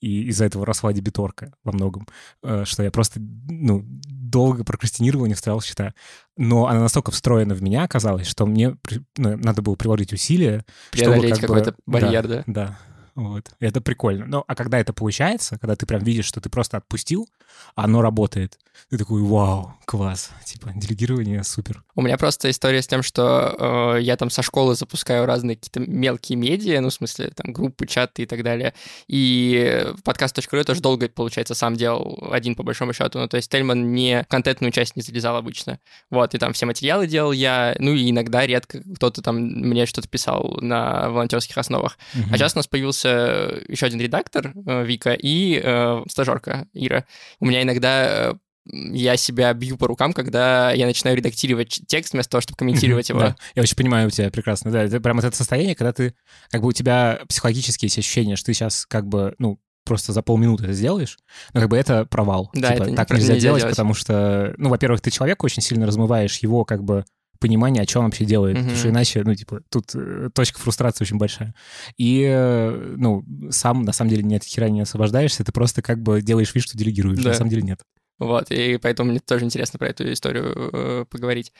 И 0.00 0.24
из-за 0.28 0.44
этого 0.44 0.66
росла 0.66 0.92
дебиторка 0.92 1.52
во 1.64 1.72
многом, 1.72 2.06
э, 2.42 2.64
что 2.66 2.82
я 2.82 2.90
просто, 2.90 3.20
ну, 3.20 3.82
долго 3.86 4.64
прокрастинировал, 4.64 5.26
не 5.26 5.34
вставлял 5.34 5.60
счета. 5.60 5.94
Но 6.36 6.66
она 6.66 6.80
настолько 6.80 7.10
встроена 7.10 7.54
в 7.54 7.62
меня 7.62 7.84
оказалась, 7.84 8.26
что 8.26 8.46
мне 8.46 8.76
ну, 9.16 9.36
надо 9.36 9.62
было 9.62 9.74
приложить 9.76 10.12
усилия. 10.12 10.64
Преодолеть 10.92 11.36
чтобы, 11.36 11.40
как 11.40 11.40
какой-то 11.40 11.70
бы, 11.72 12.00
барьер, 12.00 12.28
да? 12.28 12.44
Да, 12.46 12.66
да. 12.66 12.78
Вот. 13.14 13.50
Это 13.60 13.80
прикольно. 13.80 14.26
Ну, 14.26 14.44
а 14.46 14.54
когда 14.54 14.78
это 14.78 14.92
получается, 14.92 15.58
когда 15.58 15.76
ты 15.76 15.86
прям 15.86 16.02
видишь, 16.02 16.26
что 16.26 16.40
ты 16.40 16.48
просто 16.48 16.76
отпустил, 16.76 17.28
а 17.74 17.84
оно 17.84 18.02
работает, 18.02 18.58
ты 18.88 18.98
такой, 18.98 19.22
вау, 19.22 19.74
класс. 19.84 20.30
Типа, 20.44 20.72
делегирование 20.74 21.44
супер. 21.44 21.84
У 21.94 22.02
меня 22.02 22.16
просто 22.16 22.50
история 22.50 22.82
с 22.82 22.86
тем, 22.86 23.02
что 23.02 23.94
э, 23.96 24.02
я 24.02 24.16
там 24.16 24.30
со 24.30 24.42
школы 24.42 24.74
запускаю 24.74 25.26
разные 25.26 25.56
какие-то 25.56 25.80
мелкие 25.80 26.36
медиа, 26.36 26.80
ну, 26.80 26.88
в 26.88 26.94
смысле, 26.94 27.30
там, 27.30 27.52
группы, 27.52 27.86
чаты 27.86 28.22
и 28.22 28.26
так 28.26 28.42
далее. 28.42 28.74
И 29.06 29.86
подкаст.ру 30.04 30.58
я 30.58 30.64
тоже 30.64 30.80
долго, 30.80 31.08
получается, 31.08 31.54
сам 31.54 31.76
делал 31.76 32.28
один, 32.32 32.54
по 32.54 32.62
большому 32.62 32.92
счету. 32.92 33.18
Ну, 33.18 33.28
то 33.28 33.36
есть 33.36 33.50
Тельман 33.50 33.92
не 33.92 34.24
контентную 34.28 34.72
часть 34.72 34.96
не 34.96 35.02
залезал 35.02 35.36
обычно. 35.36 35.78
Вот, 36.10 36.34
и 36.34 36.38
там 36.38 36.52
все 36.52 36.66
материалы 36.66 37.06
делал 37.06 37.32
я, 37.32 37.76
ну, 37.78 37.92
и 37.92 38.10
иногда 38.10 38.46
редко 38.46 38.82
кто-то 38.96 39.22
там 39.22 39.36
мне 39.36 39.86
что-то 39.86 40.08
писал 40.08 40.58
на 40.60 41.10
волонтерских 41.10 41.58
основах. 41.58 41.98
Mm-hmm. 42.14 42.28
А 42.32 42.36
сейчас 42.38 42.54
у 42.54 42.58
нас 42.58 42.66
появился 42.66 42.99
еще 43.08 43.86
один 43.86 44.00
редактор, 44.00 44.52
э, 44.66 44.84
Вика, 44.84 45.12
и 45.12 45.60
э, 45.62 46.02
стажерка 46.08 46.66
Ира. 46.72 47.04
У 47.38 47.46
меня 47.46 47.62
иногда 47.62 48.32
э, 48.32 48.34
я 48.66 49.16
себя 49.16 49.52
бью 49.54 49.76
по 49.76 49.86
рукам, 49.86 50.12
когда 50.12 50.72
я 50.72 50.86
начинаю 50.86 51.16
редактировать 51.16 51.80
текст 51.86 52.12
вместо 52.12 52.32
того, 52.32 52.40
чтобы 52.40 52.56
комментировать 52.56 53.08
его. 53.08 53.20
Да, 53.20 53.36
я 53.54 53.62
очень 53.62 53.76
понимаю 53.76 54.10
тебя 54.10 54.30
прекрасно. 54.30 54.70
Да, 54.70 54.82
это 54.82 55.00
прям 55.00 55.18
это 55.18 55.34
состояние, 55.34 55.74
когда 55.74 55.92
ты, 55.92 56.14
как 56.50 56.62
бы 56.62 56.68
у 56.68 56.72
тебя 56.72 57.20
психологически 57.28 57.86
есть 57.86 57.98
ощущение, 57.98 58.36
что 58.36 58.46
ты 58.46 58.54
сейчас 58.54 58.86
как 58.86 59.06
бы, 59.06 59.34
ну, 59.38 59.58
просто 59.84 60.12
за 60.12 60.22
полминуты 60.22 60.64
это 60.64 60.72
сделаешь, 60.72 61.18
но 61.52 61.60
как 61.60 61.70
бы 61.70 61.76
это 61.76 62.04
провал. 62.04 62.50
Да, 62.54 62.72
типа, 62.72 62.82
это 62.84 62.96
так 62.96 63.10
нельзя, 63.10 63.34
нельзя 63.34 63.40
делать, 63.40 63.60
делать, 63.62 63.72
потому 63.72 63.94
что, 63.94 64.54
ну, 64.58 64.68
во-первых, 64.68 65.00
ты 65.00 65.10
человека 65.10 65.44
очень 65.44 65.62
сильно 65.62 65.86
размываешь 65.86 66.38
его 66.38 66.64
как 66.64 66.84
бы 66.84 67.04
понимание, 67.40 67.82
о 67.82 67.86
чем 67.86 68.00
он 68.00 68.06
вообще 68.06 68.24
делает. 68.24 68.56
Mm-hmm. 68.56 68.60
Потому 68.60 68.78
что 68.78 68.88
иначе, 68.90 69.22
ну, 69.24 69.34
типа, 69.34 69.62
тут 69.68 69.94
э, 69.94 70.28
точка 70.32 70.60
фрустрации 70.60 71.04
очень 71.04 71.18
большая. 71.18 71.54
И, 71.96 72.22
э, 72.22 72.94
ну, 72.96 73.24
сам, 73.50 73.82
на 73.82 73.92
самом 73.92 74.10
деле, 74.10 74.22
ни 74.22 74.34
от 74.34 74.44
хера 74.44 74.68
не 74.68 74.82
освобождаешься, 74.82 75.44
ты 75.44 75.50
просто 75.50 75.82
как 75.82 76.02
бы 76.02 76.22
делаешь 76.22 76.54
вид, 76.54 76.64
что 76.64 76.78
делегируешь. 76.78 77.18
Да. 77.18 77.30
На 77.30 77.34
самом 77.34 77.50
деле 77.50 77.62
нет. 77.62 77.80
Вот, 78.18 78.50
и 78.50 78.76
поэтому 78.76 79.10
мне 79.10 79.20
тоже 79.20 79.46
интересно 79.46 79.78
про 79.78 79.88
эту 79.88 80.12
историю 80.12 80.54
э, 80.54 81.04
поговорить. 81.08 81.52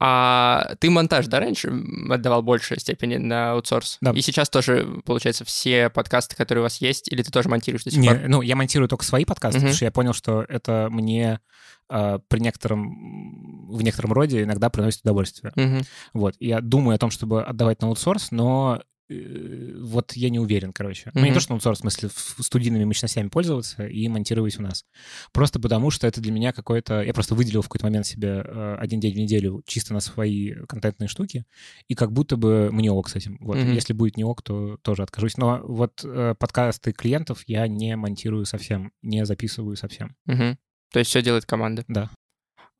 А 0.00 0.76
ты 0.78 0.90
монтаж, 0.90 1.26
да, 1.26 1.40
раньше 1.40 1.72
отдавал 2.08 2.42
большей 2.42 2.78
степени 2.78 3.16
на 3.16 3.52
аутсорс? 3.52 3.98
Да. 4.00 4.12
И 4.12 4.20
сейчас 4.20 4.48
тоже, 4.48 4.86
получается, 5.04 5.44
все 5.44 5.90
подкасты, 5.90 6.36
которые 6.36 6.62
у 6.62 6.66
вас 6.66 6.80
есть, 6.80 7.10
или 7.10 7.22
ты 7.22 7.32
тоже 7.32 7.48
монтируешь 7.48 7.82
до 7.82 7.90
сих 7.90 7.98
Не, 7.98 8.10
пор? 8.10 8.28
ну, 8.28 8.42
я 8.42 8.54
монтирую 8.54 8.88
только 8.88 9.04
свои 9.04 9.24
подкасты, 9.24 9.58
uh-huh. 9.58 9.62
потому 9.62 9.74
что 9.74 9.84
я 9.86 9.90
понял, 9.90 10.12
что 10.12 10.44
это 10.48 10.86
мне 10.88 11.40
при 11.88 12.40
некотором, 12.40 13.68
в 13.68 13.82
некотором 13.82 14.12
роде 14.12 14.42
иногда 14.42 14.70
приносит 14.70 15.00
удовольствие. 15.02 15.52
Uh-huh. 15.56 15.86
Вот, 16.14 16.36
я 16.38 16.60
думаю 16.60 16.96
о 16.96 16.98
том, 16.98 17.10
чтобы 17.10 17.42
отдавать 17.42 17.80
на 17.82 17.88
аутсорс, 17.88 18.30
но 18.30 18.82
Э, 19.10 19.72
вот 19.80 20.12
я 20.12 20.30
не 20.30 20.38
уверен, 20.38 20.72
короче. 20.72 21.08
Mm-hmm. 21.08 21.12
Ну, 21.14 21.24
не 21.24 21.32
то, 21.32 21.40
что 21.40 21.54
аутсорс, 21.54 21.78
в 21.78 21.80
смысле, 21.82 22.10
студийными 22.40 22.84
мощностями 22.84 23.28
пользоваться 23.28 23.86
и 23.86 24.06
монтировать 24.08 24.58
у 24.58 24.62
нас. 24.62 24.84
Просто 25.32 25.58
потому, 25.60 25.90
что 25.90 26.06
это 26.06 26.20
для 26.20 26.32
меня 26.32 26.52
какое-то... 26.52 27.02
Я 27.02 27.14
просто 27.14 27.34
выделил 27.34 27.62
в 27.62 27.68
какой-то 27.68 27.86
момент 27.86 28.06
себе 28.06 28.42
э, 28.44 28.76
один 28.78 29.00
день 29.00 29.14
в 29.14 29.18
неделю 29.18 29.62
чисто 29.66 29.94
на 29.94 30.00
свои 30.00 30.54
контентные 30.68 31.08
штуки, 31.08 31.44
и 31.88 31.94
как 31.94 32.12
будто 32.12 32.36
бы 32.36 32.70
мне 32.70 32.90
ок 32.92 33.08
с 33.08 33.16
этим. 33.16 33.38
Вот. 33.40 33.56
Mm-hmm. 33.56 33.74
Если 33.74 33.92
будет 33.92 34.16
не 34.16 34.24
ок, 34.24 34.42
то 34.42 34.76
тоже 34.82 35.02
откажусь. 35.02 35.36
Но 35.36 35.60
вот 35.64 36.04
э, 36.04 36.34
подкасты 36.38 36.92
клиентов 36.92 37.42
я 37.46 37.66
не 37.66 37.96
монтирую 37.96 38.44
совсем, 38.44 38.92
не 39.02 39.24
записываю 39.24 39.76
совсем. 39.76 40.16
Mm-hmm. 40.28 40.56
То 40.92 40.98
есть 40.98 41.10
все 41.10 41.22
делает 41.22 41.46
команда? 41.46 41.84
Да. 41.88 42.10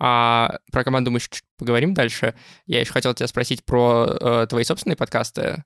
А 0.01 0.59
про 0.71 0.85
команду 0.85 1.11
мы 1.11 1.21
чуть 1.21 1.43
поговорим 1.59 1.93
дальше. 1.95 2.35
Я 2.67 2.81
еще 2.81 2.93
хотел 2.93 3.15
тебя 3.15 3.27
спросить 3.27 3.65
про 3.65 4.07
э, 4.09 4.47
твои 4.49 4.65
собственные 4.65 4.97
подкасты 4.97 5.65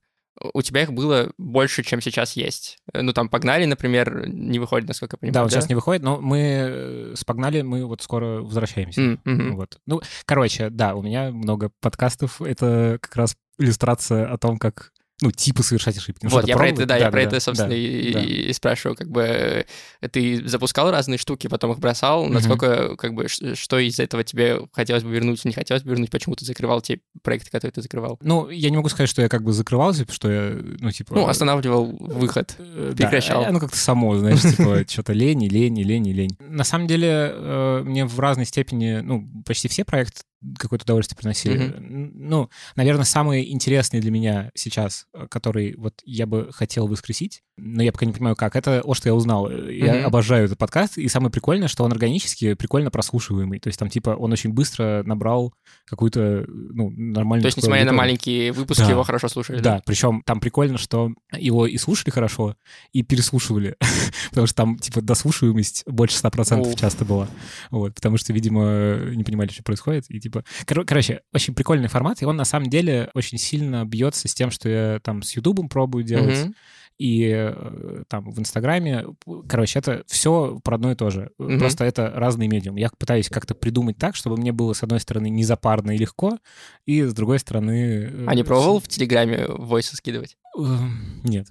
у 0.55 0.63
тебя 0.63 0.83
их 0.83 0.93
было 0.93 1.31
больше, 1.39 1.83
чем 1.83 2.01
сейчас 2.01 2.33
есть. 2.33 2.79
Ну, 2.93 3.13
там 3.13 3.29
«Погнали», 3.29 3.65
например, 3.65 4.29
не 4.29 4.59
выходит, 4.59 4.89
насколько 4.89 5.15
я 5.15 5.19
понимаю. 5.19 5.35
Да, 5.35 5.43
вот 5.43 5.51
да? 5.51 5.57
сейчас 5.57 5.69
не 5.69 5.75
выходит, 5.75 6.03
но 6.03 6.21
мы 6.21 6.39
э, 6.39 7.15
с 7.15 7.25
«Погнали» 7.25 7.63
мы 7.63 7.85
вот 7.85 8.03
скоро 8.03 8.41
возвращаемся. 8.41 9.01
Mm-hmm. 9.01 9.51
Вот. 9.53 9.79
Ну, 9.87 10.01
короче, 10.25 10.71
да, 10.71 10.95
у 10.95 11.03
меня 11.03 11.31
много 11.31 11.71
подкастов. 11.81 12.41
Это 12.41 12.99
как 13.01 13.15
раз 13.17 13.37
иллюстрация 13.59 14.27
о 14.27 14.39
том, 14.39 14.59
как 14.59 14.93
ну, 15.21 15.31
типа 15.31 15.63
совершать 15.63 15.97
ошибки. 15.97 16.25
Ну, 16.25 16.31
вот, 16.31 16.49
я 16.49 16.57
про 16.57 16.69
это, 16.69 16.81
да, 16.81 16.87
да, 16.87 16.97
я 16.97 17.05
да, 17.05 17.11
про 17.11 17.21
да, 17.21 17.27
это, 17.29 17.41
собственно, 17.41 17.71
да, 17.71 17.77
и, 17.77 18.13
да. 18.13 18.21
и 18.21 18.53
спрашиваю, 18.53 18.97
как 18.97 19.09
бы 19.09 19.23
э, 19.23 20.09
ты 20.09 20.47
запускал 20.49 20.91
разные 20.91 21.19
штуки, 21.19 21.47
потом 21.47 21.73
их 21.73 21.79
бросал, 21.79 22.27
насколько, 22.27 22.97
как 22.97 23.15
бы, 23.15 23.27
что 23.29 23.79
из 23.79 24.01
этого 24.01 24.25
тебе 24.25 24.59
хотелось 24.73 25.05
бы 25.05 25.11
вернуть, 25.11 25.45
не 25.45 25.53
хотелось 25.53 25.85
бы 25.85 25.91
вернуть, 25.91 26.11
почему 26.11 26.35
ты 26.35 26.45
закрывал 26.45 26.81
те 26.81 27.01
проекты, 27.23 27.51
которые 27.51 27.73
ты 27.73 27.83
закрывал? 27.83 28.19
Ну, 28.23 28.51
я 28.51 28.71
не 28.71 28.77
могу 28.77 28.89
сказать, 28.89 29.09
что 29.09 29.23
я 29.23 29.29
как 29.29 29.45
бы 29.45 29.53
закрывался, 29.53 30.07
что 30.11 30.31
я, 30.31 30.59
ну, 30.81 30.91
типа... 30.91 31.15
Ну, 31.15 31.29
останавливал 31.29 31.87
выход. 31.87 32.57
Э, 32.59 32.93
да, 32.93 33.05
прекращал. 33.05 33.45
э, 33.45 33.47
Оно 33.47 33.61
как-то 33.61 33.77
само, 33.77 34.17
знаешь, 34.17 34.43
типа, 34.43 34.85
что-то 34.89 35.13
лень, 35.13 35.47
лень, 35.47 35.81
лень, 35.81 36.11
лень. 36.11 36.37
На 36.41 36.65
самом 36.65 36.89
деле, 36.89 37.31
э, 37.33 37.83
мне 37.85 38.07
в 38.07 38.19
разной 38.19 38.47
степени, 38.47 39.01
ну, 39.03 39.29
почти 39.47 39.69
все 39.69 39.85
проекты 39.85 40.23
какое-то 40.59 40.85
удовольствие 40.85 41.17
приносили. 41.19 41.57
Н- 41.59 42.13
Ну, 42.15 42.49
наверное, 42.77 43.05
самый 43.05 43.51
интересный 43.53 44.01
для 44.01 44.11
меня 44.11 44.51
сейчас, 44.55 45.07
э, 45.15 45.27
который 45.29 45.75
вот 45.77 45.95
я 46.05 46.27
бы 46.27 46.49
хотел 46.53 46.87
воскресить, 46.87 47.43
но 47.57 47.83
я 47.83 47.93
пока 47.93 48.07
не 48.07 48.13
понимаю, 48.13 48.35
как. 48.37 48.57
Это 48.57 48.81
о, 48.83 48.95
что 48.95 49.09
я 49.09 49.15
узнал. 49.15 49.49
Э, 49.51 49.73
Я 49.75 50.07
обожаю 50.07 50.47
этот 50.47 50.59
подкаст, 50.59 50.99
и 50.99 51.07
самое 51.09 51.31
прикольное, 51.31 51.69
что 51.69 51.85
он 51.85 51.93
органически 51.93 52.55
прикольно 52.55 52.91
прослушиваемый. 52.91 53.59
То 53.61 53.69
есть 53.69 53.79
там, 53.79 53.89
типа, 53.89 54.11
он 54.11 54.33
очень 54.33 54.51
быстро 54.53 55.03
набрал 55.05 55.53
какую-то, 55.87 56.45
ну, 56.49 56.91
нормальную... 56.91 57.43
То 57.43 57.47
есть, 57.49 57.59
несмотря 57.59 57.85
на 57.85 57.93
маленькие 57.93 58.53
выпуски, 58.53 58.83
Да. 58.83 58.91
его 58.91 59.03
хорошо 59.03 59.29
слушали. 59.29 59.61
Да, 59.61 59.83
причем 59.85 60.23
там 60.25 60.41
прикольно, 60.41 60.79
что 60.79 61.11
его 61.37 61.67
и 61.67 61.77
слушали 61.79 62.11
хорошо, 62.11 62.57
и 62.93 63.03
переслушивали, 63.03 63.77
потому 64.31 64.47
что 64.47 64.57
там, 64.57 64.79
типа, 64.79 65.01
дослушиваемость 65.03 65.85
больше 65.87 66.17
100% 66.17 66.61
Уф. 66.61 66.77
часто 66.77 67.05
была. 67.05 67.29
Вот, 67.71 67.95
потому 67.95 68.17
что, 68.17 68.33
видимо, 68.33 68.99
не 69.15 69.25
понимали, 69.25 69.49
что 69.51 69.63
происходит, 69.63 70.07
и, 70.09 70.19
типа... 70.21 70.32
Кор- 70.67 70.85
короче, 70.85 71.21
очень 71.33 71.55
прикольный 71.55 71.89
формат, 71.89 72.23
и 72.23 72.25
он, 72.25 72.37
на 72.37 72.45
самом 72.45 72.69
деле, 72.71 73.11
очень 73.15 73.39
сильно 73.39 73.85
бьется 73.85 74.29
с 74.29 74.35
тем, 74.35 74.51
что 74.51 74.69
я 74.69 75.01
там 75.03 75.23
с 75.23 75.37
Ютубом 75.37 75.69
пробую 75.69 76.05
делать, 76.05 76.45
Мгм. 76.45 76.55
и 76.99 77.31
э, 77.35 78.03
там 78.09 78.31
в 78.31 78.39
Инстаграме. 78.39 79.05
Короче, 79.49 79.79
это 79.79 80.05
все 80.07 80.61
про 80.63 80.77
одно 80.77 80.93
и 80.93 80.95
то 80.95 81.11
же. 81.11 81.31
Мгм. 81.39 81.59
Просто 81.59 81.85
это 81.85 82.13
разные 82.15 82.49
медиумы. 82.49 82.81
Я 82.81 82.91
пытаюсь 82.97 83.29
как-то 83.29 83.55
придумать 83.55 83.97
так, 83.97 84.15
чтобы 84.15 84.37
мне 84.37 84.53
было, 84.53 84.73
с 84.73 84.83
одной 84.83 85.01
стороны, 85.01 85.29
не 85.29 85.45
запарно 85.45 85.93
и 85.93 85.99
легко, 85.99 86.39
и 86.87 87.03
с 87.03 87.13
другой 87.15 87.39
стороны... 87.39 88.09
э, 88.13 88.25
А 88.27 88.35
не 88.35 88.45
пробовал 88.45 88.81
в 88.81 88.89
Телеграме 88.89 89.47
войсы 89.49 89.97
скидывать? 89.97 90.37
Эм, 90.57 91.21
Нет. 91.25 91.49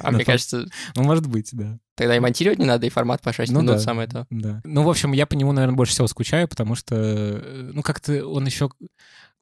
А 0.00 0.10
мне 0.12 0.24
кажется, 0.24 0.66
Ну, 0.96 1.02
может 1.02 1.26
быть, 1.26 1.50
да. 1.52 1.78
тогда 1.94 2.16
и 2.16 2.20
монтировать 2.20 2.58
не 2.58 2.64
надо, 2.64 2.86
и 2.86 2.90
формат 2.90 3.20
по 3.22 3.32
6 3.32 3.52
Ну 3.52 3.60
минут 3.60 3.76
да. 3.76 3.80
самое 3.80 4.08
то. 4.08 4.26
Да. 4.30 4.60
Ну, 4.64 4.82
в 4.82 4.90
общем, 4.90 5.12
я 5.12 5.26
по 5.26 5.34
нему, 5.34 5.52
наверное, 5.52 5.76
больше 5.76 5.92
всего 5.92 6.06
скучаю, 6.08 6.48
потому 6.48 6.74
что, 6.74 6.94
э, 6.96 7.70
ну, 7.72 7.82
как-то 7.82 8.26
он 8.26 8.46
еще... 8.46 8.70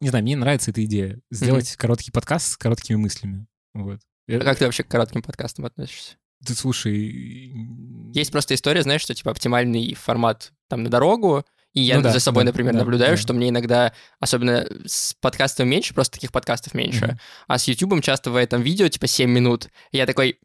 Не 0.01 0.09
знаю, 0.09 0.23
мне 0.25 0.37
нравится 0.37 0.71
эта 0.71 0.85
идея. 0.85 1.21
Сделать 1.31 1.77
короткий 1.77 2.11
подкаст 2.11 2.53
с 2.53 2.57
короткими 2.57 2.97
мыслями. 2.97 3.47
Вот. 3.75 4.01
А 4.29 4.39
как 4.39 4.59
ты 4.59 4.65
вообще 4.65 4.83
к 4.83 4.89
коротким 4.89 5.23
подкастам 5.23 5.65
относишься? 5.67 6.17
Ты 6.45 6.55
слушай... 6.55 7.53
Есть 8.15 8.33
просто 8.33 8.55
история, 8.55 8.83
знаешь, 8.83 9.03
что 9.03 9.15
типа 9.15 9.31
оптимальный 9.31 9.95
формат 9.95 10.53
там 10.69 10.83
на 10.85 10.89
дорогу, 10.89 11.45
и 11.73 11.81
я 11.83 11.97
Ну 11.97 12.03
да, 12.03 12.13
за 12.13 12.21
собой, 12.21 12.43
да, 12.45 12.51
например, 12.51 12.73
да, 12.73 12.81
наблюдаю, 12.81 13.13
да. 13.13 13.17
что 13.23 13.33
мне 13.33 13.49
иногда, 13.51 13.93
особенно 14.19 14.67
с 14.87 15.15
подкастом 15.21 15.69
меньше, 15.69 15.95
просто 15.95 16.15
таких 16.15 16.33
подкастов 16.33 16.75
меньше, 16.75 17.07
Мгм. 17.07 17.19
а 17.47 17.59
с 17.59 17.69
Ютубом 17.69 18.03
часто 18.03 18.31
в 18.31 18.37
этом 18.37 18.63
видео 18.63 18.89
типа 18.89 19.07
7 19.07 19.31
минут. 19.31 19.69
Я 19.93 20.07
такой, 20.07 20.39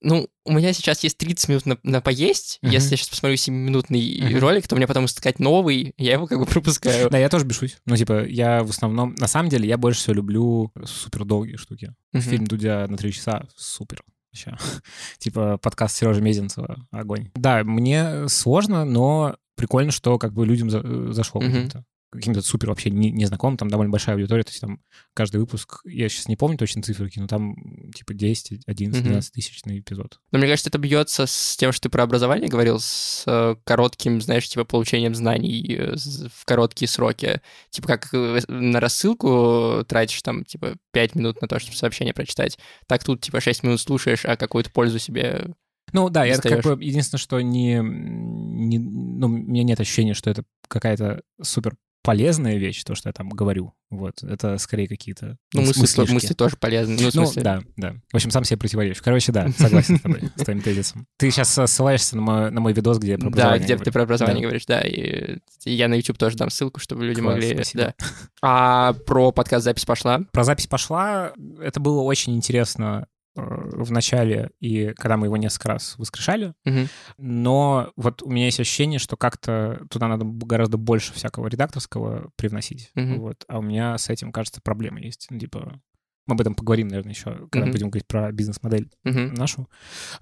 ну, 0.00 0.28
у 0.44 0.52
меня 0.52 0.72
сейчас 0.72 1.04
есть 1.04 1.16
30 1.18 1.48
минут 1.48 1.66
на, 1.66 1.78
на 1.84 2.00
поесть, 2.00 2.58
Мгм. 2.62 2.72
если 2.72 2.90
я 2.92 2.96
сейчас 2.96 3.08
посмотрю 3.10 3.36
7-минутный 3.36 4.20
Мгм. 4.20 4.38
ролик, 4.40 4.66
то 4.66 4.74
мне 4.76 4.86
потом 4.88 5.04
искать 5.06 5.38
новый, 5.38 5.94
я 5.96 6.12
его 6.14 6.26
как 6.26 6.38
бы 6.40 6.46
пропускаю. 6.46 7.08
Да, 7.08 7.18
я 7.18 7.28
тоже 7.28 7.44
бешусь. 7.44 7.76
Ну, 7.86 7.96
типа, 7.96 8.24
я 8.24 8.62
в 8.64 8.70
основном... 8.70 9.14
На 9.16 9.28
самом 9.28 9.48
деле, 9.50 9.68
я 9.68 9.78
больше 9.78 10.00
всего 10.00 10.14
люблю 10.14 10.72
супер 10.84 11.24
долгие 11.24 11.56
штуки. 11.56 11.94
Мгм. 12.12 12.22
Фильм 12.22 12.46
Дудя 12.46 12.86
на 12.88 12.96
три 12.96 13.12
часа— 13.12 13.46
супер. 13.56 14.02
Вообще. 14.32 14.56
типа, 15.18 15.58
подкаст 15.58 15.96
Сережи 15.96 16.20
Мезенцева— 16.20 16.84
огонь. 16.90 17.30
Да, 17.36 17.62
мне 17.62 18.28
сложно, 18.28 18.84
но 18.84 19.36
прикольно, 19.56 19.92
что 19.92 20.18
как 20.18 20.32
бы 20.32 20.46
людям 20.46 20.70
за- 20.70 21.12
зашло 21.12 21.40
Мгм. 21.40 21.52
каким-то 21.52 21.84
каким-то 22.12 22.42
супер 22.42 22.68
вообще 22.68 22.90
не- 22.90 23.10
незнакомым, 23.10 23.56
там 23.56 23.68
довольно 23.68 23.90
большая 23.90 24.14
аудитория, 24.14 24.44
то 24.44 24.50
есть 24.50 24.60
там 24.60 24.78
каждый 25.14 25.38
выпуск, 25.38 25.80
я 25.84 26.08
сейчас 26.08 26.28
не 26.28 26.36
помню 26.36 26.56
точно 26.56 26.80
циферки, 26.80 27.18
но 27.18 27.26
там 27.26 27.56
типа 27.92 28.14
10, 28.14 28.60
11, 28.68 29.00
Мгм. 29.00 29.08
12 29.08 29.32
тысяч 29.32 29.64
на 29.64 29.76
эпизод. 29.80 30.20
Но 30.30 30.38
мне 30.38 30.46
кажется, 30.46 30.68
это 30.70 30.78
бьется 30.78 31.26
с 31.26 31.56
тем, 31.56 31.72
что 31.72 31.82
ты 31.82 31.88
про 31.88 32.04
образование 32.04 32.48
говорил, 32.48 32.78
с 32.78 33.24
э, 33.26 33.56
коротким, 33.64 34.20
знаешь, 34.20 34.48
типа 34.48 34.64
получением 34.64 35.16
знаний 35.16 35.74
э, 35.76 35.96
в 36.32 36.44
короткие 36.44 36.88
сроки. 36.88 37.40
Типа 37.70 37.88
как 37.88 38.14
э, 38.14 38.40
на 38.46 38.78
рассылку 38.78 39.84
тратишь 39.88 40.22
там 40.22 40.44
типа 40.44 40.76
5 40.92 41.16
минут 41.16 41.42
на 41.42 41.48
то, 41.48 41.58
чтобы 41.58 41.76
сообщение 41.76 42.14
прочитать. 42.14 42.60
Так 42.86 43.02
тут 43.02 43.22
типа 43.22 43.40
6 43.40 43.64
минут 43.64 43.80
слушаешь, 43.80 44.24
а 44.24 44.36
какую-то 44.36 44.70
пользу 44.70 45.00
себе... 45.00 45.46
Ну 45.94 46.10
да, 46.10 46.24
я 46.24 46.36
как 46.38 46.62
бы 46.62 46.84
единственное, 46.84 47.20
что 47.20 47.40
не, 47.40 47.76
не, 47.82 48.78
ну, 48.78 49.26
у 49.26 49.30
меня 49.30 49.62
нет 49.62 49.80
ощущения, 49.80 50.12
что 50.14 50.28
это 50.28 50.44
какая-то 50.68 51.22
супер 51.40 51.76
полезная 52.02 52.58
вещь, 52.58 52.84
то, 52.84 52.94
что 52.94 53.08
я 53.08 53.14
там 53.14 53.30
говорю. 53.30 53.72
Вот, 53.88 54.22
это 54.22 54.58
скорее 54.58 54.86
какие-то 54.88 55.38
Ну, 55.54 55.62
мыс- 55.62 55.68
мысли, 55.68 55.80
мыслишки. 55.80 56.12
мысли 56.12 56.34
тоже 56.34 56.56
полезны. 56.58 56.98
Ну, 57.00 57.08
Ну, 57.14 57.32
да, 57.36 57.62
да. 57.78 57.94
В 58.12 58.16
общем, 58.16 58.30
сам 58.30 58.44
себе 58.44 58.58
противоречу. 58.58 59.00
Короче, 59.02 59.32
да, 59.32 59.48
согласен 59.56 59.96
с 59.96 60.00
тобой, 60.02 60.20
с 60.36 60.42
твоим 60.44 60.60
тезисом. 60.60 61.06
Ты 61.16 61.30
сейчас 61.30 61.58
ссылаешься 61.70 62.16
на 62.16 62.22
мой, 62.22 62.50
на 62.50 62.60
мой 62.60 62.74
видос, 62.74 62.98
где 62.98 63.12
я 63.12 63.18
про 63.18 63.30
Да, 63.30 63.54
образование 63.54 63.64
где 63.64 63.74
ты 63.74 63.78
говорю. 63.78 63.92
про 63.92 64.02
образование 64.02 64.40
Да. 64.42 64.46
говоришь, 64.48 64.66
да. 64.66 64.80
И 64.82 65.38
я 65.64 65.88
на 65.88 65.94
YouTube 65.94 66.18
тоже 66.18 66.36
дам 66.36 66.50
ссылку, 66.50 66.78
чтобы 66.78 67.06
люди 67.06 67.22
Класс, 67.22 67.36
могли... 67.36 67.54
спасибо. 67.54 67.84
Да. 67.84 67.94
А 68.42 68.92
про 69.06 69.32
подкаст 69.32 69.64
запись 69.64 69.86
пошла. 69.86 70.20
Про 70.30 70.44
запись 70.44 70.66
пошла. 70.66 71.32
Это 71.62 71.80
было 71.80 72.02
очень 72.02 72.34
интересно 72.36 73.06
э, 73.06 73.13
в 73.34 73.90
начале, 73.90 74.50
и 74.60 74.92
когда 74.96 75.16
мы 75.16 75.26
его 75.26 75.36
несколько 75.36 75.68
раз 75.68 75.96
воскрешали. 75.98 76.54
Мгм. 76.64 76.88
Но 77.18 77.92
вот 77.96 78.22
у 78.22 78.30
меня 78.30 78.44
есть 78.46 78.60
ощущение, 78.60 78.98
что 78.98 79.16
как-то 79.16 79.84
туда 79.90 80.08
надо 80.08 80.24
гораздо 80.24 80.76
больше 80.76 81.12
всякого 81.12 81.48
редакторского 81.48 82.30
привносить. 82.36 82.90
Мгм. 82.94 83.18
Вот. 83.20 83.44
А 83.48 83.58
у 83.58 83.62
меня 83.62 83.98
с 83.98 84.08
этим, 84.08 84.30
кажется, 84.32 84.60
проблемы 84.62 85.00
есть. 85.00 85.26
Ну, 85.30 85.38
типа, 85.38 85.80
мы 86.26 86.34
об 86.34 86.40
этом 86.40 86.54
поговорим, 86.54 86.88
наверное, 86.88 87.12
еще, 87.12 87.32
когда 87.50 87.66
Мгм. 87.66 87.72
будем 87.72 87.90
говорить 87.90 88.06
про 88.06 88.30
бизнес-модель 88.32 88.88
Мгм. 89.04 89.34
нашу. 89.34 89.68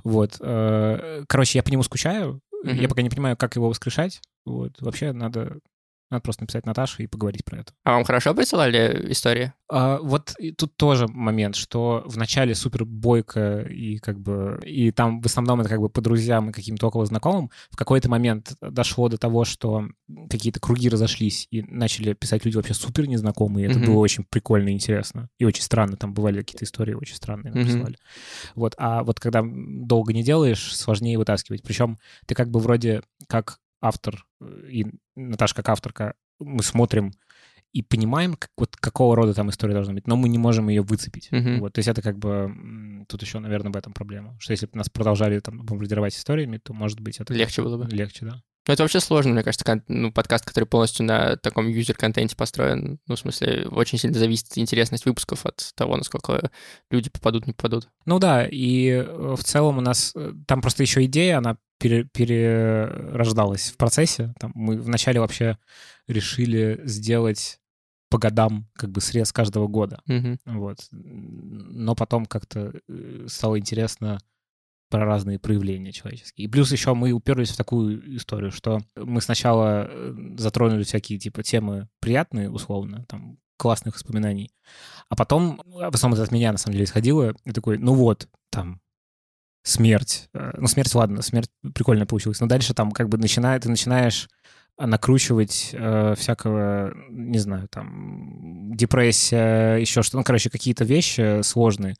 Вот. 0.04 0.36
Э, 0.40 1.24
Короче, 1.28 1.58
я 1.58 1.62
по 1.62 1.70
нему 1.70 1.82
скучаю. 1.82 2.40
Мгм. 2.64 2.76
Я 2.76 2.88
пока 2.88 3.02
не 3.02 3.10
понимаю, 3.10 3.36
как 3.36 3.56
его 3.56 3.68
воскрешать. 3.68 4.20
Вот. 4.44 4.80
Вообще 4.80 5.12
надо, 5.12 5.58
надо 6.12 6.22
просто 6.22 6.42
написать 6.44 6.66
Наташе 6.66 7.02
и 7.02 7.06
поговорить 7.06 7.44
про 7.44 7.58
это. 7.60 7.72
А 7.84 7.92
вам 7.94 8.04
хорошо 8.04 8.34
присылали 8.34 9.06
истории? 9.10 9.52
А, 9.70 9.98
вот 9.98 10.34
и 10.38 10.52
тут 10.52 10.76
тоже 10.76 11.06
момент, 11.08 11.56
что 11.56 12.02
в 12.06 12.16
начале 12.18 12.54
супер 12.54 12.84
бойко 12.84 13.60
и 13.62 13.98
как 13.98 14.20
бы 14.20 14.60
и 14.64 14.90
там 14.90 15.20
в 15.22 15.26
основном 15.26 15.60
это 15.60 15.70
как 15.70 15.80
бы 15.80 15.88
по 15.88 16.00
друзьям 16.00 16.50
и 16.50 16.52
каким-то 16.52 16.86
около 16.88 17.06
знакомым. 17.06 17.50
В 17.70 17.76
какой-то 17.76 18.10
момент 18.10 18.54
дошло 18.60 19.08
до 19.08 19.16
того, 19.16 19.44
что 19.44 19.88
какие-то 20.28 20.60
круги 20.60 20.88
разошлись 20.88 21.48
и 21.50 21.62
начали 21.62 22.12
писать 22.12 22.44
люди 22.44 22.56
вообще 22.56 22.74
супер 22.74 23.06
незнакомые. 23.08 23.66
Это 23.68 23.78
Мгм. 23.78 23.86
было 23.86 23.98
очень 24.00 24.24
прикольно 24.24 24.68
и 24.68 24.72
интересно. 24.72 25.28
И 25.38 25.44
очень 25.44 25.62
странно. 25.62 25.96
Там 25.96 26.12
бывали 26.12 26.38
какие-то 26.40 26.64
истории 26.66 26.94
очень 26.94 27.16
странные 27.16 27.52
нам 27.52 27.62
Мгм. 27.62 27.70
присылали. 27.70 27.96
Вот. 28.54 28.74
А 28.76 29.02
вот 29.04 29.20
когда 29.20 29.42
долго 29.44 30.12
не 30.12 30.22
делаешь, 30.22 30.76
сложнее 30.76 31.16
вытаскивать. 31.16 31.62
Причем 31.62 31.98
ты 32.26 32.34
как 32.34 32.50
бы 32.50 32.60
вроде 32.60 33.02
как 33.26 33.58
автор 33.80 34.26
и 34.68 34.86
Наташа 35.16 35.54
как 35.54 35.68
авторка, 35.68 36.14
мы 36.38 36.62
смотрим 36.62 37.12
и 37.72 37.82
понимаем, 37.82 38.34
как, 38.34 38.50
вот 38.58 38.76
какого 38.76 39.16
рода 39.16 39.32
там 39.32 39.48
история 39.48 39.72
должна 39.72 39.94
быть, 39.94 40.06
но 40.06 40.16
мы 40.16 40.28
не 40.28 40.38
можем 40.38 40.68
ее 40.68 40.82
выцепить. 40.82 41.28
Мгм. 41.32 41.60
Вот, 41.60 41.72
то 41.72 41.78
есть 41.78 41.88
это 41.88 42.02
как 42.02 42.18
бы 42.18 43.04
тут 43.08 43.22
еще, 43.22 43.38
наверное, 43.38 43.72
в 43.72 43.76
этом 43.76 43.92
проблема. 43.94 44.36
Что 44.38 44.52
если 44.52 44.66
бы 44.66 44.76
нас 44.76 44.90
продолжали 44.90 45.38
там 45.40 45.64
бомбардировать 45.64 46.14
историями, 46.14 46.58
то, 46.58 46.74
может 46.74 47.00
быть, 47.00 47.18
это 47.18 47.32
Легче 47.32 47.62
было 47.62 47.78
бы. 47.78 47.88
легче, 47.90 48.26
да. 48.26 48.42
Ну, 48.68 48.74
это 48.74 48.84
вообще 48.84 49.00
сложно, 49.00 49.32
мне 49.32 49.42
кажется, 49.42 49.64
кон- 49.64 49.82
ну, 49.88 50.12
подкаст, 50.12 50.44
который 50.44 50.66
полностью 50.66 51.04
на 51.04 51.36
таком 51.36 51.66
юзер-контенте 51.66 52.36
построен. 52.36 53.00
Ну, 53.08 53.16
в 53.16 53.18
смысле, 53.18 53.66
очень 53.68 53.98
сильно 53.98 54.16
зависит 54.16 54.56
интересность 54.56 55.04
выпусков 55.04 55.44
от 55.46 55.72
того, 55.74 55.96
насколько 55.96 56.52
люди 56.88 57.10
попадут, 57.10 57.48
не 57.48 57.54
попадут. 57.54 57.88
Ну 58.04 58.20
да, 58.20 58.46
и 58.46 58.88
э, 58.90 59.34
в 59.36 59.42
целом 59.42 59.78
у 59.78 59.80
нас 59.80 60.12
э, 60.14 60.32
там 60.46 60.60
просто 60.60 60.84
еще 60.84 61.04
идея, 61.06 61.38
она 61.38 61.56
пере- 61.82 62.04
перерождалась 62.04 63.70
в 63.70 63.76
процессе. 63.76 64.32
Там 64.38 64.52
мы 64.54 64.80
вначале 64.80 65.20
вообще 65.20 65.58
решили 66.06 66.80
сделать 66.84 67.58
по 68.08 68.18
годам 68.18 68.68
как 68.74 68.90
бы 68.90 69.00
срез 69.00 69.32
каждого 69.32 69.66
года. 69.66 70.00
Мгм. 70.06 70.38
Вот. 70.44 70.86
Но 70.90 71.94
потом 71.94 72.26
как-то 72.26 72.72
э, 72.88 73.26
стало 73.26 73.58
интересно 73.58 74.18
про 74.90 75.06
разные 75.06 75.38
проявления 75.38 75.92
человеческие. 75.92 76.46
И 76.46 76.50
плюс 76.50 76.70
еще 76.70 76.92
мы 76.94 77.12
уперлись 77.12 77.50
в 77.50 77.56
такую 77.56 78.16
историю, 78.16 78.52
что 78.52 78.80
мы 78.94 79.22
сначала 79.22 79.88
э, 79.88 80.14
затронули 80.36 80.84
всякие 80.84 81.18
типа 81.18 81.42
темы 81.42 81.88
приятные, 82.00 82.50
условно, 82.50 83.06
там, 83.08 83.38
классных 83.56 83.94
воспоминаний, 83.94 84.50
а 85.08 85.16
потом, 85.16 85.62
а 85.80 85.90
в 85.90 85.94
основном 85.94 86.14
это 86.18 86.24
от 86.24 86.32
меня, 86.32 86.52
на 86.52 86.58
самом 86.58 86.72
деле, 86.74 86.84
исходило, 86.84 87.34
и 87.44 87.52
такой, 87.52 87.78
ну 87.78 87.94
вот, 87.94 88.28
там, 88.50 88.80
смерть. 89.62 90.28
Э, 90.34 90.52
Ну, 90.58 90.66
смерть, 90.66 90.94
ладно, 90.94 91.22
смерть 91.22 91.50
прикольно 91.74 92.06
получилась, 92.06 92.40
но 92.40 92.46
дальше 92.46 92.74
там 92.74 92.90
как 92.92 93.08
бы 93.08 93.18
начинает, 93.18 93.62
ты 93.62 93.68
начинаешь 93.70 94.28
накручивать 94.78 95.70
э, 95.72 96.14
всякого, 96.16 96.92
не 97.10 97.38
знаю, 97.38 97.68
там, 97.68 98.72
депрессия, 98.74 99.76
еще 99.76 100.02
что-то, 100.02 100.18
ну, 100.18 100.24
короче, 100.24 100.50
какие-то 100.50 100.84
вещи 100.84 101.42
сложные. 101.42 101.94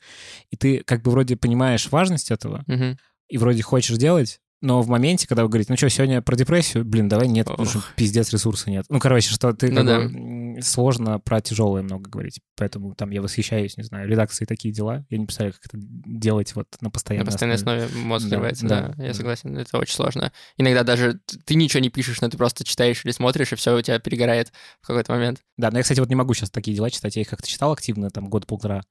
И 0.50 0.57
ты 0.57 0.83
как 0.85 1.02
бы 1.02 1.11
вроде 1.11 1.37
понимаешь 1.37 1.88
важность 1.90 2.31
этого, 2.31 2.64
Мгм. 2.66 2.97
и 3.28 3.38
вроде 3.38 3.62
хочешь 3.62 3.97
делать, 3.99 4.40
но 4.62 4.81
в 4.81 4.88
моменте, 4.88 5.26
когда 5.26 5.42
вы 5.42 5.49
говорите, 5.49 5.73
ну 5.73 5.76
что, 5.76 5.88
сегодня 5.90 6.23
про 6.23 6.37
депрессию, 6.37 6.85
блин, 6.85 7.09
давай 7.09 7.28
нет, 7.28 7.47
потому 7.49 7.69
что 7.69 7.78
Ох. 7.78 7.92
пиздец 7.97 8.33
ресурса 8.33 8.71
нет. 8.71 8.87
Ну, 8.88 9.00
короче, 9.00 9.31
что 9.31 9.52
ты 9.52 9.71
Ну 9.71 9.76
как 9.76 9.87
да. 9.87 10.00
бы, 10.00 10.09
сложно 10.62 11.19
про 11.19 11.40
тяжелое 11.40 11.83
много 11.83 12.09
говорить. 12.11 12.40
Поэтому 12.57 12.95
там 12.95 13.11
я 13.11 13.23
восхищаюсь, 13.23 13.76
не 13.76 13.83
знаю, 13.85 14.09
редакции 14.09 14.45
такие 14.45 14.73
дела. 14.73 15.04
Я 15.09 15.19
не 15.19 15.26
представляю, 15.26 15.54
как 15.54 15.66
это 15.66 15.78
делать 15.81 16.54
вот 16.54 16.69
на 16.81 16.87
На 16.87 16.90
постоянной, 16.90 17.26
постоянной 17.26 17.57
основе 17.57 17.88
мозг 17.95 18.25
Да, 18.25 18.37
взрывается, 18.37 18.66
да, 18.66 18.95
да, 18.97 19.04
я 19.04 19.14
согласен, 19.14 19.57
это 19.57 19.78
очень 19.78 19.95
сложно. 19.95 20.33
Иногда 20.57 20.85
даже 20.85 21.21
ты 21.45 21.54
ничего 21.54 21.81
не 21.81 21.90
пишешь, 21.90 22.21
но 22.21 22.28
ты 22.28 22.37
просто 22.37 22.64
читаешь 22.64 23.04
или 23.04 23.12
смотришь, 23.12 23.52
и 23.52 23.57
все 23.57 23.76
у 23.76 23.83
тебя 23.83 23.99
перегорает 23.99 24.52
в 24.81 24.87
какой-то 24.87 25.12
момент. 25.12 25.40
Да, 25.57 25.71
но 25.71 25.78
я, 25.78 25.83
кстати, 25.83 26.00
вот 26.00 26.09
не 26.09 26.14
могу 26.14 26.35
сейчас 26.35 26.50
такие 26.50 26.76
дела 26.76 26.90
читать. 26.90 27.16
Я 27.16 27.23
их 27.23 27.28
как-то 27.28 27.49
читал 27.49 27.73
активно, 27.73 28.11
там, 28.11 28.28
год-полтора. 28.28 28.83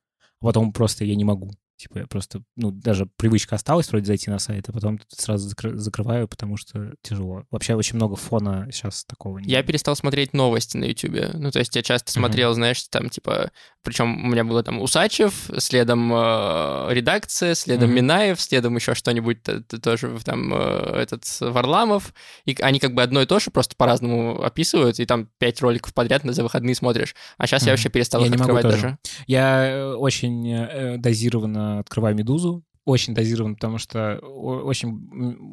А 0.41 0.45
потом 0.45 0.73
просто 0.73 1.05
я 1.05 1.15
не 1.15 1.23
могу. 1.23 1.51
Типа 1.81 1.97
я 1.99 2.05
просто, 2.07 2.43
ну, 2.55 2.69
даже 2.69 3.07
привычка 3.17 3.55
осталась 3.55 3.89
вроде 3.89 4.05
зайти 4.05 4.29
на 4.29 4.37
сайт, 4.37 4.69
а 4.69 4.71
потом 4.71 4.99
сразу 5.07 5.49
закры- 5.49 5.75
закрываю, 5.77 6.27
потому 6.27 6.55
что 6.55 6.93
тяжело. 7.01 7.43
Вообще 7.49 7.73
очень 7.73 7.95
много 7.95 8.15
фона 8.15 8.67
сейчас 8.71 9.03
такого. 9.03 9.39
не- 9.39 9.49
Я 9.51 9.63
перестал 9.63 9.95
смотреть 9.95 10.33
новости 10.33 10.77
на 10.77 10.85
Ютубе. 10.85 11.31
Ну, 11.33 11.49
то 11.49 11.57
есть 11.57 11.75
я 11.75 11.81
часто 11.81 12.11
смотрел, 12.11 12.53
знаешь, 12.53 12.83
там, 12.89 13.09
типа... 13.09 13.49
Причем 13.83 14.25
у 14.25 14.27
меня 14.27 14.43
было 14.43 14.61
там 14.61 14.79
Усачев, 14.79 15.49
следом 15.57 16.13
э, 16.13 16.87
редакция, 16.91 17.55
следом 17.55 17.87
Мгм. 17.89 17.95
Минаев, 17.95 18.39
следом 18.39 18.75
еще 18.75 18.93
что-нибудь 18.93 19.41
т- 19.41 19.61
т- 19.61 19.79
тоже 19.79 20.19
там 20.23 20.53
э, 20.53 20.57
этот 21.01 21.23
Варламов. 21.39 22.13
И 22.45 22.55
они 22.61 22.79
как 22.79 22.93
бы 22.93 23.01
одно 23.01 23.23
и 23.23 23.25
то 23.25 23.39
же 23.39 23.49
просто 23.49 23.75
по-разному 23.75 24.39
описывают, 24.43 24.99
и 24.99 25.05
там 25.07 25.29
пять 25.39 25.61
роликов 25.61 25.95
подряд 25.95 26.23
на 26.23 26.31
за 26.33 26.43
выходные 26.43 26.75
смотришь. 26.75 27.15
А 27.39 27.47
сейчас 27.47 27.63
я 27.63 27.69
Мгм. 27.69 27.71
вообще 27.73 27.89
перестал 27.89 28.21
Я 28.21 28.27
их 28.27 28.33
не 28.33 28.37
могу 28.37 28.53
открывать 28.53 28.75
тоже. 28.75 28.81
даже. 28.83 28.97
Я 29.25 29.65
э, 29.71 29.93
очень 29.95 30.47
э, 30.53 30.97
дозированно 30.99 31.70
открываю 31.79 32.15
«Медузу». 32.15 32.63
Очень 32.83 33.13
дозированно, 33.13 33.53
потому 33.55 33.77
что 33.77 34.17
очень 34.17 34.91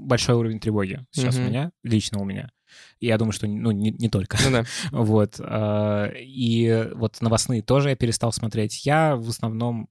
большой 0.06 0.34
уровень 0.36 0.60
тревоги 0.60 1.04
сейчас 1.10 1.36
у 1.36 1.40
Мгм. 1.40 1.48
меня, 1.48 1.70
лично 1.82 2.18
у 2.20 2.24
меня. 2.24 2.50
И 3.00 3.06
я 3.06 3.18
думаю, 3.18 3.32
что, 3.32 3.46
ну, 3.46 3.70
не, 3.70 3.90
не 3.92 4.08
только. 4.08 4.38
Ну 4.44 4.50
да. 4.50 4.64
Вот. 4.92 5.36
а, 5.40 6.10
И 6.16 6.88
вот 6.94 7.20
новостные 7.20 7.62
тоже 7.62 7.90
я 7.90 7.96
перестал 7.96 8.32
смотреть. 8.32 8.86
Я 8.86 9.16
в 9.16 9.28
основном, 9.28 9.88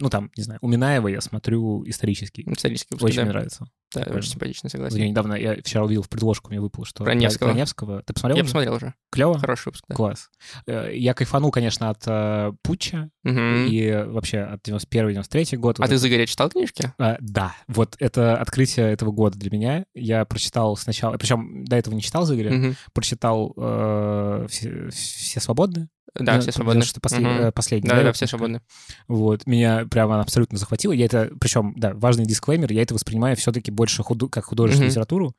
ну, 0.00 0.10
там, 0.10 0.30
не 0.36 0.42
знаю, 0.42 0.58
у 0.62 0.68
Минаева 0.68 1.06
я 1.08 1.20
смотрю 1.20 1.84
исторический. 1.88 2.42
Исторический 2.50 2.96
Очень 3.00 3.16
да. 3.16 3.22
мне 3.22 3.30
нравится. 3.30 3.64
Да, 3.94 4.00
Прикольно. 4.00 4.18
очень 4.20 4.30
симпатично, 4.30 4.66
Вот 4.68 4.72
Я 4.74 4.88
согласен. 4.90 5.08
недавно, 5.10 5.34
я 5.34 5.56
вчера 5.56 5.84
увидел 5.84 6.02
в 6.02 6.08
предложку, 6.08 6.50
мне 6.50 6.60
выпало, 6.60 6.86
что... 6.86 7.04
Про 7.04 7.14
Невского. 7.14 7.48
Про 7.50 7.56
Невского. 7.56 8.02
Ты 8.02 8.12
посмотрел? 8.14 8.36
Я 8.36 8.42
уже? 8.42 8.48
посмотрел 8.48 8.74
уже. 8.74 8.94
Клево? 9.10 9.38
Хороший 9.38 9.66
выпуск, 9.66 9.84
да. 9.88 9.94
Класс. 9.94 10.30
Э, 10.66 10.90
Я 10.94 11.14
кайфанул, 11.14 11.50
конечно, 11.50 11.90
от 11.90 12.02
э, 12.06 12.52
Путча 12.62 13.10
Мгм. 13.24 13.66
и 13.66 14.04
вообще 14.06 14.38
от 14.40 14.66
91-93 14.66 15.56
год. 15.56 15.78
А 15.78 15.82
Вот 15.82 15.88
ты 15.88 15.94
это- 15.94 15.98
«Загореть» 16.02 16.28
читал 16.30 16.48
книжки? 16.50 16.92
А, 16.98 17.16
да, 17.20 17.54
вот 17.68 17.96
это 17.98 18.36
открытие 18.38 18.90
этого 18.92 19.10
года 19.12 19.38
для 19.38 19.50
меня. 19.50 19.84
Я 19.94 20.24
прочитал 20.24 20.76
сначала, 20.76 21.16
причем 21.18 21.64
до 21.64 21.76
этого 21.76 21.94
не 21.94 22.02
читал 22.02 22.24
Загоря, 22.24 22.50
Мгм. 22.52 22.76
прочитал 22.94 23.52
э, 23.56 24.46
все, 24.48 24.88
«Все 24.90 25.40
свободны». 25.40 25.88
Да, 26.14 26.38
все 26.40 26.52
свободны. 26.52 26.82
Что 26.82 27.00
послед- 27.00 27.24
э, 27.48 27.52
последний. 27.52 27.88
Да, 27.88 28.02
да, 28.02 28.12
все 28.12 28.26
свободны. 28.26 28.60
Вот, 29.08 29.46
меня 29.46 29.86
прямо 29.90 30.20
абсолютно 30.20 30.58
захватило. 30.58 30.92
Я 30.92 31.06
это, 31.06 31.30
причем, 31.40 31.72
да, 31.74 31.94
важный 31.94 32.26
дисклеймер, 32.26 32.70
я 32.70 32.82
это 32.82 32.92
воспринимаю 32.92 33.34
все-таки 33.36 33.70
больше 33.82 34.02
худу- 34.02 34.28
как 34.28 34.44
художественную 34.44 34.86
Мгм. 34.88 34.92
литературу, 34.92 35.34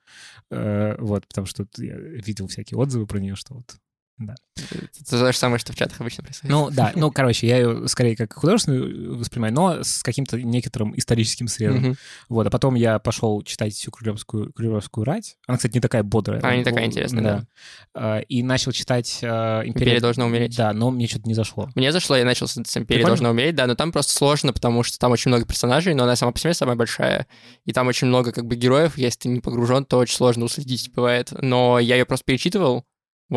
Э, 0.51 0.95
вот, 0.99 1.25
потому 1.27 1.47
что 1.47 1.65
я 1.77 1.95
видел 1.97 2.47
всякие 2.47 2.77
отзывы 2.77 3.07
про 3.07 3.19
нее, 3.19 3.35
что 3.35 3.55
вот 3.55 3.75
Это 4.19 5.09
то 5.09 5.31
же 5.31 5.37
самое, 5.37 5.59
что 5.59 5.73
в 5.73 5.75
чатах 5.75 5.99
обычно 5.99 6.23
происходит. 6.23 6.51
Ну, 6.51 6.69
да, 6.69 6.91
ну, 6.95 7.11
короче, 7.15 7.47
я 7.47 7.57
ее 7.57 7.87
скорее 7.87 8.15
как 8.15 8.33
художественную 8.33 9.17
воспринимаю, 9.17 9.53
но 9.53 9.83
с 9.83 10.03
каким-то 10.03 10.39
некоторым 10.39 10.97
историческим 10.97 11.47
срезом. 11.47 11.81
Мгм. 11.81 11.95
Вот, 12.29 12.47
а 12.47 12.49
потом 12.49 12.75
я 12.75 12.99
пошел 12.99 13.41
читать 13.41 13.73
всю 13.73 13.91
Крылевскую, 13.91 14.53
Крылевскую 14.53 15.05
рать. 15.05 15.37
Она, 15.47 15.57
кстати, 15.57 15.73
не 15.73 15.81
такая 15.81 16.03
бодрая. 16.03 16.41
А, 16.43 16.55
не 16.55 16.63
такая 16.63 16.85
интересная, 16.85 17.23
да. 17.23 17.45
А, 17.93 18.19
И 18.19 18.43
начал 18.43 18.71
читать 18.71 19.19
э, 19.21 19.27
«Империя... 19.27 19.69
«Империя 19.69 19.99
должна 19.99 20.25
умереть». 20.25 20.55
Да, 20.55 20.73
но 20.73 20.91
мне 20.91 21.07
что-то 21.07 21.27
не 21.27 21.33
зашло. 21.33 21.69
Мне 21.75 21.91
зашло, 21.91 22.15
я 22.15 22.25
начал 22.25 22.47
с, 22.47 22.51
с 22.53 22.57
«Империя 22.77 22.85
Прикольно? 22.85 23.07
должна 23.07 23.29
умереть», 23.31 23.55
да, 23.55 23.67
но 23.67 23.75
там 23.75 23.91
просто 23.91 24.13
сложно, 24.13 24.53
потому 24.53 24.83
что 24.83 24.99
там 24.99 25.11
очень 25.11 25.29
много 25.29 25.45
персонажей, 25.45 25.95
но 25.95 26.03
она 26.03 26.15
сама 26.15 26.31
по 26.31 26.39
себе 26.39 26.53
самая 26.53 26.75
большая, 26.75 27.27
и 27.65 27.73
там 27.73 27.87
очень 27.87 28.07
много 28.07 28.31
как 28.31 28.45
бы 28.45 28.55
героев, 28.55 28.97
если 28.97 29.21
ты 29.21 29.29
не 29.29 29.39
погружен, 29.39 29.85
то 29.85 29.97
очень 29.97 30.15
сложно 30.15 30.45
уследить 30.45 30.91
бывает. 30.93 31.29
Но 31.41 31.79
я 31.79 31.95
ее 31.95 32.05
просто 32.05 32.25
перечитывал, 32.25 32.85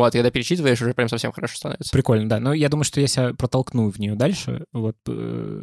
вот, 0.03 0.13
когда 0.13 0.31
перечитываешь, 0.31 0.81
уже 0.81 0.93
прям 0.93 1.09
совсем 1.09 1.31
хорошо 1.31 1.57
становится. 1.57 1.91
Прикольно, 1.91 2.29
да. 2.29 2.39
Но 2.39 2.53
я 2.53 2.69
думаю, 2.69 2.83
что 2.83 3.01
я 3.01 3.07
себя 3.07 3.33
протолкну 3.33 3.89
в 3.89 3.99
нее 3.99 4.15
дальше. 4.15 4.65
Вот. 4.71 4.95
э, 5.07 5.61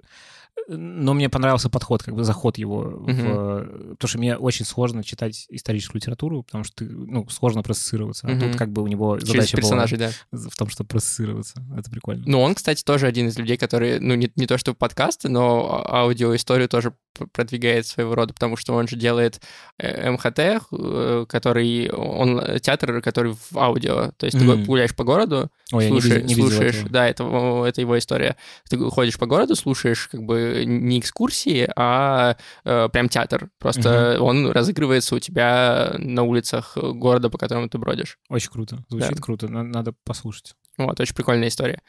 Но 0.66 1.12
мне 1.12 1.28
понравился 1.28 1.68
подход, 1.68 2.02
как 2.02 2.14
бы 2.14 2.24
заход 2.24 2.56
его. 2.58 2.80
в- 2.82 3.08
Мгм. 3.08 3.90
Потому 3.96 4.08
что 4.08 4.18
мне 4.18 4.36
очень 4.36 4.64
сложно 4.64 5.04
читать 5.04 5.46
историческую 5.50 6.00
литературу, 6.00 6.42
потому 6.42 6.64
что 6.64 6.76
ты, 6.76 6.90
ну, 6.90 7.28
сложно 7.28 7.62
процессироваться. 7.62 8.26
А 8.26 8.38
тут 8.40 8.56
как 8.56 8.70
бы 8.72 8.82
у 8.82 8.86
него 8.86 9.18
Через 9.18 9.32
задача 9.32 9.56
персонажей, 9.58 9.98
да. 9.98 10.10
была 10.32 10.48
в 10.48 10.56
том, 10.56 10.68
чтобы 10.70 10.88
процессироваться. 10.88 11.62
Это 11.76 11.90
прикольно. 11.90 12.22
Ну, 12.26 12.40
он, 12.40 12.54
кстати, 12.54 12.82
тоже 12.82 13.06
один 13.06 13.28
из 13.28 13.38
людей, 13.38 13.56
который, 13.58 14.00
ну, 14.00 14.14
не, 14.14 14.30
не 14.36 14.46
то 14.46 14.56
что 14.56 14.72
подкасты, 14.74 15.28
но 15.28 15.82
а- 15.86 16.02
аудиоисторию 16.02 16.68
тоже 16.68 16.94
продвигает 17.32 17.86
своего 17.86 18.14
рода, 18.16 18.34
потому 18.34 18.56
что 18.56 18.74
он 18.74 18.88
же 18.88 18.96
делает 18.96 19.40
э, 19.78 20.10
МХТ, 20.10 20.38
э, 20.72 21.26
который, 21.28 21.88
он 21.90 22.58
театр, 22.60 23.00
который 23.02 23.34
в 23.34 23.56
аудио, 23.56 24.10
то 24.16 24.26
есть 24.26 24.36
ты 24.36 24.44
Мгм. 24.44 24.64
гуляешь 24.64 24.96
по 24.96 25.04
городу, 25.04 25.48
Ой, 25.72 25.84
я 25.84 25.90
не 25.90 26.00
слушаешь, 26.00 26.14
видел- 26.22 26.26
не 26.28 26.34
видел 26.34 26.48
слушаешь, 26.50 26.74
этого. 26.76 26.90
да, 26.90 27.08
это, 27.08 27.64
это 27.68 27.80
его 27.80 27.96
история. 27.98 28.36
Ты 28.68 28.78
ходишь 28.90 29.16
по 29.16 29.26
городу, 29.26 29.54
слушаешь 29.54 30.08
как 30.08 30.22
бы 30.24 30.43
не 30.64 30.98
экскурсии, 30.98 31.68
а 31.76 32.36
э, 32.64 32.88
прям 32.92 33.08
театр. 33.08 33.50
Просто 33.58 34.18
он 34.20 34.50
разыгрывается 34.50 35.14
у 35.14 35.18
тебя 35.18 35.94
на 35.98 36.22
улицах 36.22 36.76
города, 36.76 37.30
по 37.30 37.38
которому 37.38 37.68
ты 37.68 37.78
бродишь. 37.78 38.18
Очень 38.28 38.50
круто. 38.50 38.84
Звучит 38.88 39.16
Да. 39.16 39.22
круто. 39.22 39.48
На- 39.48 39.62
Надо 39.62 39.94
послушать. 40.04 40.54
Вот, 40.76 40.98
очень 41.00 41.14
прикольная 41.14 41.48
история. 41.48 41.80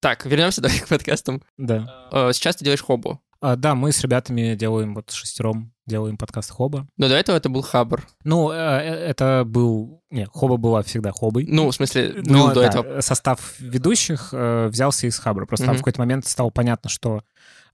Так, 0.00 0.24
вернемся 0.26 0.60
давай 0.62 0.78
к 0.80 0.88
подкастам. 0.88 1.42
Да. 1.56 2.08
Э, 2.12 2.30
Сейчас 2.32 2.56
ты 2.56 2.64
делаешь 2.64 2.82
хобу. 2.82 3.20
А, 3.40 3.56
да, 3.56 3.74
мы 3.74 3.92
с 3.92 4.00
ребятами 4.02 4.54
делаем, 4.56 4.94
вот 4.94 5.10
шестером 5.12 5.72
делаем 5.88 6.16
подкаст 6.16 6.50
Хоба. 6.52 6.86
Но 6.96 7.08
до 7.08 7.14
этого 7.16 7.36
это 7.36 7.48
был 7.48 7.62
Хабр. 7.62 8.06
Ну, 8.24 8.50
э, 8.50 8.54
э, 8.54 8.94
это 9.10 9.42
был... 9.46 10.02
Не, 10.10 10.26
Хоба 10.26 10.56
была 10.56 10.82
всегда 10.82 11.10
Хобой. 11.10 11.46
Ну, 11.48 11.68
в 11.70 11.74
смысле, 11.74 12.12
был 12.22 12.22
Но, 12.48 12.48
до 12.54 12.60
да, 12.60 12.66
этого. 12.68 13.00
состав 13.00 13.58
ведущих 13.58 14.28
э, 14.32 14.68
взялся 14.68 15.06
из 15.06 15.18
Хабра. 15.18 15.46
Просто 15.46 15.66
там 15.66 15.74
Мгм. 15.74 15.78
в 15.78 15.82
какой-то 15.82 16.00
момент 16.00 16.26
стало 16.26 16.50
понятно, 16.50 16.88
что 16.90 17.22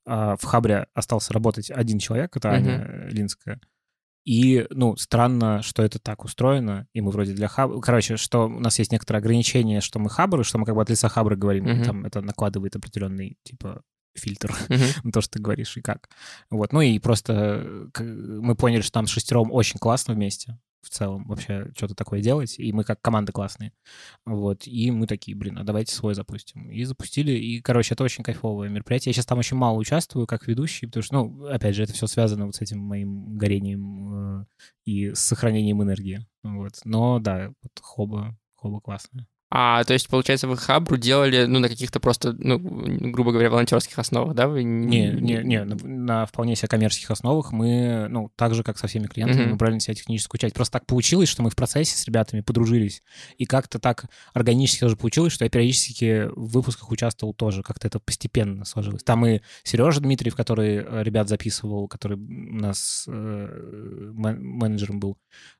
в 0.06 0.38
Хабре 0.44 0.86
остался 0.92 1.32
работать 1.32 1.70
один 1.70 1.98
человек, 1.98 2.36
это 2.36 2.48
Мгм. 2.48 2.56
Аня 2.56 3.08
Линская. 3.10 3.58
И, 4.26 4.66
ну, 4.70 4.96
странно, 4.96 5.62
что 5.62 5.82
это 5.82 5.98
так 5.98 6.24
устроено, 6.24 6.86
и 6.92 7.00
мы 7.00 7.10
вроде 7.10 7.32
для 7.32 7.48
Хабра... 7.48 7.80
Короче, 7.80 8.16
что 8.18 8.44
у 8.46 8.60
нас 8.60 8.78
есть 8.78 8.92
некоторые 8.92 9.20
ограничения, 9.20 9.80
что 9.80 9.98
мы 9.98 10.10
Хабр, 10.10 10.44
что 10.44 10.58
мы 10.58 10.66
как 10.66 10.74
бы 10.74 10.82
от 10.82 10.90
лица 10.90 11.08
Хабра 11.08 11.36
говорим, 11.36 11.64
Мгм. 11.64 11.84
там 11.84 12.04
это 12.04 12.20
накладывает 12.20 12.76
определенный, 12.76 13.38
типа, 13.44 13.80
фильтр 14.14 14.54
на 15.02 15.12
то, 15.12 15.20
что 15.20 15.32
ты 15.32 15.42
говоришь 15.42 15.76
и 15.76 15.82
как. 15.82 16.08
Вот. 16.50 16.72
Ну 16.72 16.80
и 16.80 16.98
просто 16.98 17.90
э, 17.98 18.02
мы 18.02 18.54
поняли, 18.54 18.80
что 18.80 18.98
нам 18.98 19.06
с 19.06 19.10
шестером 19.10 19.52
очень 19.52 19.78
классно 19.78 20.14
вместе 20.14 20.58
в 20.84 20.90
целом 20.90 21.24
вообще 21.26 21.70
что-то 21.76 21.94
такое 21.94 22.20
делать, 22.20 22.58
и 22.58 22.72
мы 22.72 22.84
как 22.84 23.00
команда 23.00 23.32
классные. 23.32 23.72
Вот. 24.24 24.66
И 24.66 24.90
мы 24.90 25.06
такие, 25.06 25.36
блин, 25.36 25.58
а 25.58 25.64
давайте 25.64 25.94
свой 25.94 26.14
запустим. 26.14 26.70
И 26.70 26.84
запустили, 26.84 27.32
и, 27.32 27.60
короче, 27.60 27.94
это 27.94 28.04
очень 28.04 28.22
кайфовое 28.22 28.68
мероприятие. 28.68 29.10
Я 29.10 29.14
сейчас 29.14 29.26
там 29.26 29.38
очень 29.38 29.56
мало 29.56 29.78
участвую 29.78 30.26
как 30.26 30.46
ведущий, 30.46 30.86
потому 30.86 31.02
что, 31.02 31.14
ну, 31.14 31.46
опять 31.46 31.74
же, 31.74 31.82
это 31.82 31.92
все 31.92 32.06
связано 32.06 32.46
вот 32.46 32.54
с 32.54 32.60
этим 32.60 32.78
моим 32.78 33.36
горением 33.36 34.42
э, 34.42 34.44
и 34.84 35.14
с 35.14 35.20
сохранением 35.20 35.82
энергии. 35.82 36.26
Вот. 36.42 36.80
Но, 36.84 37.18
да, 37.18 37.48
вот 37.62 37.72
хоба, 37.80 38.38
хоба 38.54 38.80
классная. 38.80 39.26
А, 39.50 39.84
то 39.84 39.92
есть, 39.92 40.08
получается, 40.08 40.48
вы 40.48 40.56
Хабру 40.56 40.96
делали, 40.96 41.44
ну, 41.44 41.60
на 41.60 41.68
каких-то 41.68 42.00
просто, 42.00 42.32
ну, 42.36 42.58
грубо 42.58 43.30
говоря, 43.30 43.50
волонтерских 43.50 43.96
основах, 43.98 44.34
да? 44.34 44.48
Вы 44.48 44.64
Не, 44.64 45.10
не, 45.10 45.42
не, 45.44 45.62
на, 45.64 45.76
на 45.76 46.26
вполне 46.26 46.56
себе 46.56 46.66
коммерческих 46.68 47.10
основах 47.12 47.52
мы, 47.52 48.08
ну, 48.08 48.32
так 48.34 48.54
же, 48.54 48.64
как 48.64 48.78
со 48.78 48.88
всеми 48.88 49.06
клиентами, 49.06 49.42
Мгм. 49.42 49.50
мы 49.52 49.56
брали 49.56 49.74
на 49.74 49.80
себя 49.80 49.94
техническую 49.94 50.40
часть. 50.40 50.54
Просто 50.56 50.72
так 50.72 50.86
получилось, 50.86 51.28
что 51.28 51.42
мы 51.44 51.50
в 51.50 51.56
процессе 51.56 51.96
с 51.96 52.04
ребятами 52.06 52.40
подружились. 52.40 53.02
И 53.38 53.44
как-то 53.44 53.78
так 53.78 54.06
органически 54.32 54.80
тоже 54.80 54.96
получилось, 54.96 55.32
что 55.32 55.44
я 55.44 55.50
периодически 55.50 56.28
в 56.34 56.50
выпусках 56.52 56.90
участвовал 56.90 57.32
тоже. 57.32 57.62
Как-то 57.62 57.86
это 57.86 58.00
постепенно 58.00 58.64
сложилось. 58.64 59.04
Там 59.04 59.24
и 59.24 59.40
Сережа 59.62 60.00
Дмитриев, 60.00 60.34
который 60.34 60.78
э, 60.78 61.02
ребят 61.04 61.28
записывал, 61.28 61.86
который 61.86 62.16
у 62.18 62.56
нас 62.56 63.04
э, 63.06 63.12
мен- 63.12 64.42
менеджером 64.42 64.98
был, 64.98 65.16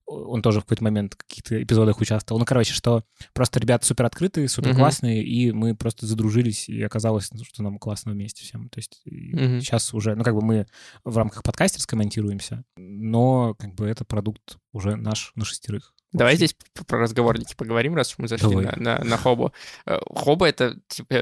он 0.07 0.43
тоже 0.43 0.61
в 0.61 0.64
какой-то 0.64 0.85
момент 0.85 1.14
в 1.14 1.17
каких-то 1.17 1.62
эпизодах 1.62 2.01
участвовал. 2.01 2.38
Ну, 2.38 2.45
короче, 2.45 2.73
что 2.73 3.05
просто 3.33 3.61
ребята 3.61 3.87
супер 3.87 4.05
открытые, 4.05 4.49
супер 4.49 4.75
классные, 4.75 5.25
и 5.25 5.53
мы 5.53 5.75
просто 5.75 6.07
задружились, 6.07 6.69
и 6.69 6.83
оказалось, 6.83 7.31
ну, 7.33 7.45
что 7.45 7.62
нам 7.62 7.79
классно 7.79 8.12
вместе 8.12 8.43
всем. 8.43 8.69
То 8.69 8.79
есть 8.79 9.01
Мгм. 9.05 9.61
сейчас 9.61 9.95
уже, 9.95 10.14
ну, 10.14 10.25
как 10.25 10.35
бы 10.35 10.43
мы 10.43 10.67
в 11.05 11.17
рамках 11.17 11.43
подкастерской 11.43 11.99
монтируемся, 11.99 12.64
но 12.77 13.55
как 13.55 13.75
бы 13.75 13.87
это 13.87 14.05
продукт 14.05 14.59
уже 14.73 14.97
наш 14.97 15.33
на 15.35 15.45
шестерых. 15.45 15.95
Давай 16.14 16.37
здесь 16.37 16.55
про 16.87 16.99
разговорники 16.99 17.55
поговорим, 17.57 17.97
раз 17.97 18.12
уж 18.12 18.19
мы 18.19 18.29
зашли 18.29 18.55
на, 18.55 18.73
на, 18.77 18.99
на 19.03 19.17
Хобу. 19.17 19.53
Э, 19.85 19.99
Хоба— 20.14 20.47
это 20.49 20.79
типа 20.87 21.12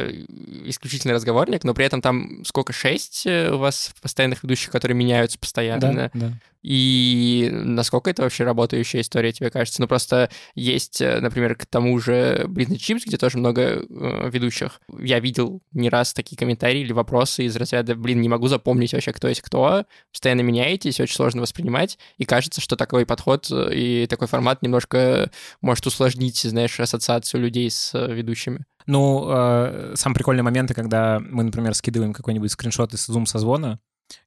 исключительно 0.69 1.15
разговорник, 1.15 1.65
но 1.65 1.73
при 1.73 1.87
этом 1.87 2.03
там 2.03 2.45
сколько, 2.45 2.75
шесть 2.75 3.27
э, 3.27 3.51
у 3.51 3.57
вас 3.57 3.95
постоянных 4.03 4.43
ведущих, 4.43 4.71
которые 4.71 4.95
меняются 4.95 5.39
постоянно? 5.39 5.81
Да, 5.95 6.11
да. 6.13 6.33
И 6.63 7.49
насколько 7.51 8.11
это 8.11 8.23
вообще 8.23 8.45
работающая 8.45 9.01
история, 9.01 9.33
тебе 9.33 9.51
кажется? 9.51 9.81
Ну, 9.81 9.89
просто 9.89 10.31
есть, 10.55 11.01
э, 11.01 11.21
например, 11.21 11.57
к 11.57 11.67
тому 11.67 11.99
же 11.99 12.45
Блин 12.47 12.77
Чипс, 12.77 13.05
где 13.05 13.17
тоже 13.17 13.39
много 13.39 13.63
э, 13.63 14.31
ведущих. 14.31 14.81
Я 14.99 15.21
видел 15.21 15.61
не 15.73 15.89
раз 15.89 16.13
такие 16.13 16.37
комментарии 16.37 16.81
или 16.81 16.93
вопросы 16.93 17.45
из 17.45 17.57
разряда, 17.57 17.97
блин, 17.97 18.21
не 18.21 18.29
могу 18.29 18.49
запомнить 18.49 18.93
вообще, 18.93 19.13
кто 19.13 19.29
есть 19.29 19.43
кто, 19.43 19.85
постоянно 20.13 20.43
меняетесь, 20.43 21.01
очень 21.01 21.17
сложно 21.17 21.43
воспринимать, 21.43 21.99
и 22.19 22.25
кажется, 22.25 22.61
что 22.61 22.77
такой 22.77 23.07
подход 23.07 23.51
э, 23.51 23.75
и 23.75 24.07
такой 24.07 24.29
формат 24.29 24.63
немножко 24.63 25.31
может 25.61 25.87
усложнить, 25.87 26.39
знаешь, 26.39 26.79
ассоциацию 26.79 27.41
людей 27.41 27.71
с 27.71 27.93
э, 27.95 28.13
ведущими. 28.15 28.65
Ну, 28.87 29.27
э, 29.29 29.95
самые 29.97 30.17
прикольные 30.17 30.43
моменты, 30.43 30.75
когда 30.75 31.21
мы, 31.21 31.45
например, 31.45 31.75
скидываем 31.75 32.13
какой-нибудь 32.13 32.51
скриншот 32.51 32.95
из 32.95 33.07
зум-созвона, 33.07 33.79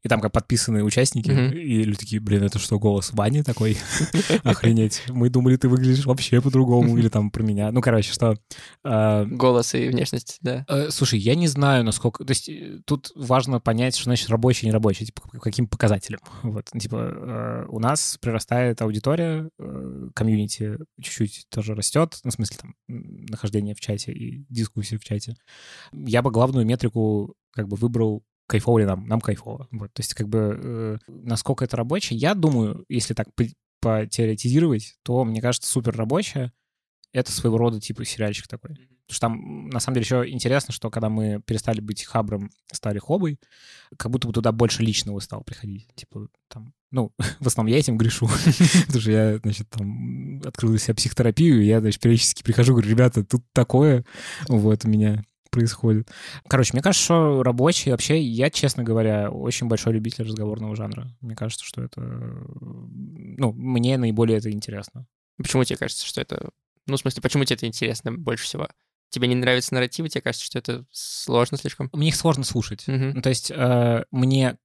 и 0.04 0.10
там 0.10 0.22
как 0.22 0.32
подписанные 0.32 0.84
участники, 0.84 1.30
mm-hmm. 1.30 1.60
и 1.60 1.84
люди 1.84 1.98
такие, 1.98 2.22
блин, 2.22 2.44
это 2.44 2.60
что, 2.60 2.80
голос 2.80 3.12
Вани 3.14 3.44
такой? 3.44 3.78
Охренеть. 4.44 5.04
Мы 5.10 5.30
думали, 5.30 5.56
ты 5.56 5.68
выглядишь 5.70 6.06
вообще 6.06 6.42
по-другому, 6.42 6.98
или 6.98 7.10
там 7.10 7.32
про 7.32 7.44
меня. 7.44 7.72
Ну, 7.72 7.82
короче, 7.82 8.12
что... 8.12 8.36
Э, 8.84 9.26
голос 9.26 9.74
и 9.76 9.88
внешность, 9.88 10.38
да. 10.42 10.66
Э, 10.68 10.90
слушай, 10.90 11.20
я 11.20 11.36
не 11.36 11.48
знаю, 11.48 11.84
насколько... 11.84 12.24
То 12.24 12.32
есть 12.32 12.50
э, 12.50 12.80
тут 12.86 13.12
важно 13.16 13.60
понять, 13.60 13.96
что 13.96 14.06
значит 14.06 14.30
рабочий 14.30 14.66
и 14.66 14.70
нерабочий, 14.70 15.06
типа, 15.06 15.22
каким 15.40 15.68
показателям. 15.68 16.22
Вот, 16.44 16.70
типа, 16.78 17.66
у 17.70 17.80
нас 17.80 18.18
прирастает 18.22 18.82
аудитория, 18.82 19.50
комьюнити 20.14 20.78
чуть-чуть 21.02 21.46
тоже 21.50 21.76
растет, 21.76 22.20
ну, 22.24 22.32
в 22.32 22.34
смысле, 22.34 22.58
там, 22.62 22.76
нахождение 22.88 23.76
в 23.76 23.80
чате 23.80 24.12
и 24.12 24.46
дискуссии 24.50 24.98
в 24.98 25.04
чате. 25.04 25.36
Я 25.94 26.22
бы 26.22 26.32
главную 26.32 26.66
метрику 26.66 27.36
как 27.52 27.68
бы 27.68 27.78
выбрал 27.78 28.24
кайфово 28.48 28.80
ли 28.80 28.86
нам, 28.86 29.08
нам 29.08 29.22
кайфово. 29.22 29.68
Вот, 29.72 29.94
то 29.94 30.00
есть 30.02 30.14
как 30.14 30.28
бы 30.28 30.60
э, 30.62 30.98
насколько 31.08 31.66
это 31.66 31.78
рабочее, 31.78 32.18
я 32.18 32.36
думаю, 32.36 32.86
если 32.90 33.14
так 33.14 33.28
потеоретизировать, 33.82 34.96
то, 35.04 35.24
мне 35.24 35.42
кажется, 35.42 35.70
супер 35.70 35.96
рабочее— 35.96 36.52
это 37.14 37.32
своего 37.32 37.58
рода 37.58 37.80
типа 37.80 38.06
сериальчик 38.06 38.48
такой. 38.48 38.72
Потому 39.08 39.16
что 39.16 39.20
там, 39.20 39.70
на 39.70 39.80
самом 39.80 39.96
деле, 39.96 40.04
еще 40.04 40.34
интересно, 40.34 40.74
что 40.74 40.90
когда 40.90 41.10
мы 41.10 41.40
перестали 41.46 41.80
быть 41.80 42.04
хабром, 42.04 42.50
стали 42.72 42.98
хобой, 42.98 43.40
как 43.98 44.12
будто 44.12 44.28
бы 44.28 44.34
туда 44.34 44.52
больше 44.52 44.82
личного 44.82 45.20
стал 45.20 45.44
приходить. 45.44 45.88
Типа, 45.94 46.28
там, 46.48 46.74
ну, 46.90 47.12
в 47.40 47.46
основном 47.46 47.72
я 47.72 47.78
этим 47.78 47.98
грешу, 47.98 48.28
потому 48.88 49.02
что 49.02 49.12
я, 49.12 49.38
значит, 49.38 49.70
там 49.70 50.42
открыл 50.44 50.72
для 50.72 50.80
себя 50.80 50.96
психотерапию, 50.96 51.62
и 51.62 51.68
я, 51.68 51.82
значит, 51.82 52.02
периодически 52.02 52.42
прихожу, 52.42 52.74
говорю, 52.74 52.90
ребята, 52.90 53.24
тут 53.24 53.44
такое, 53.54 54.04
вот, 54.48 54.86
у 54.86 54.88
меня 54.88 55.24
происходит. 55.56 56.12
Короче, 56.48 56.72
мне 56.74 56.82
кажется, 56.82 57.06
что 57.06 57.44
рабочий 57.44 57.92
вообще, 57.92 58.22
я, 58.22 58.50
честно 58.50 58.84
говоря, 58.84 59.32
очень 59.32 59.68
большой 59.68 59.94
любитель 59.94 60.26
разговорного 60.26 60.76
жанра. 60.76 61.08
Мне 61.22 61.36
кажется, 61.36 61.66
что 61.66 61.82
это... 61.82 62.02
Ну, 62.02 63.54
мне 63.54 63.98
наиболее 63.98 64.38
это 64.38 64.52
интересно. 64.52 65.08
Почему 65.38 65.64
тебе 65.64 65.78
кажется, 65.78 66.06
что 66.06 66.20
это... 66.20 66.50
Ну, 66.88 66.98
в 66.98 67.00
смысле, 67.00 67.22
почему 67.22 67.46
тебе 67.46 67.56
это 67.56 67.68
интересно 67.68 68.12
больше 68.12 68.44
всего? 68.44 68.68
Тебе 69.10 69.30
не 69.30 69.36
нравятся 69.36 69.74
нарративы, 69.74 70.10
тебе 70.10 70.22
кажется, 70.22 70.46
что 70.46 70.60
это 70.60 70.86
сложно 70.92 71.58
слишком? 71.58 71.90
Мне 71.94 72.10
их 72.10 72.16
сложно 72.16 72.44
слушать. 72.44 72.86
Угу. 72.88 73.12
Ну, 73.16 73.22
то 73.22 73.30
есть 73.30 73.50
э, 73.50 74.04
мне 74.12 74.58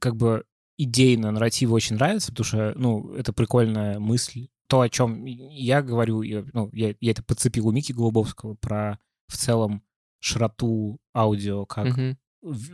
как 0.00 0.16
бы 0.16 0.44
идейно 0.78 1.30
нарративы 1.32 1.74
очень 1.74 1.96
нравятся, 1.96 2.32
потому 2.32 2.46
что, 2.46 2.72
ну, 2.76 3.12
это 3.14 3.34
прикольная 3.34 3.98
мысль. 3.98 4.48
То, 4.68 4.80
о 4.80 4.88
чем 4.88 5.26
я 5.26 5.82
говорю, 5.82 6.22
ну, 6.54 6.70
я, 6.72 6.94
я 6.98 7.10
это 7.10 7.22
подцепил 7.22 7.68
у 7.68 7.72
Мики 7.72 7.92
Голубовского 7.92 8.54
про 8.54 8.98
в 9.26 9.36
целом 9.36 9.82
широту 10.20 10.98
аудио 11.14 11.66
как 11.66 11.86
угу. 11.86 12.16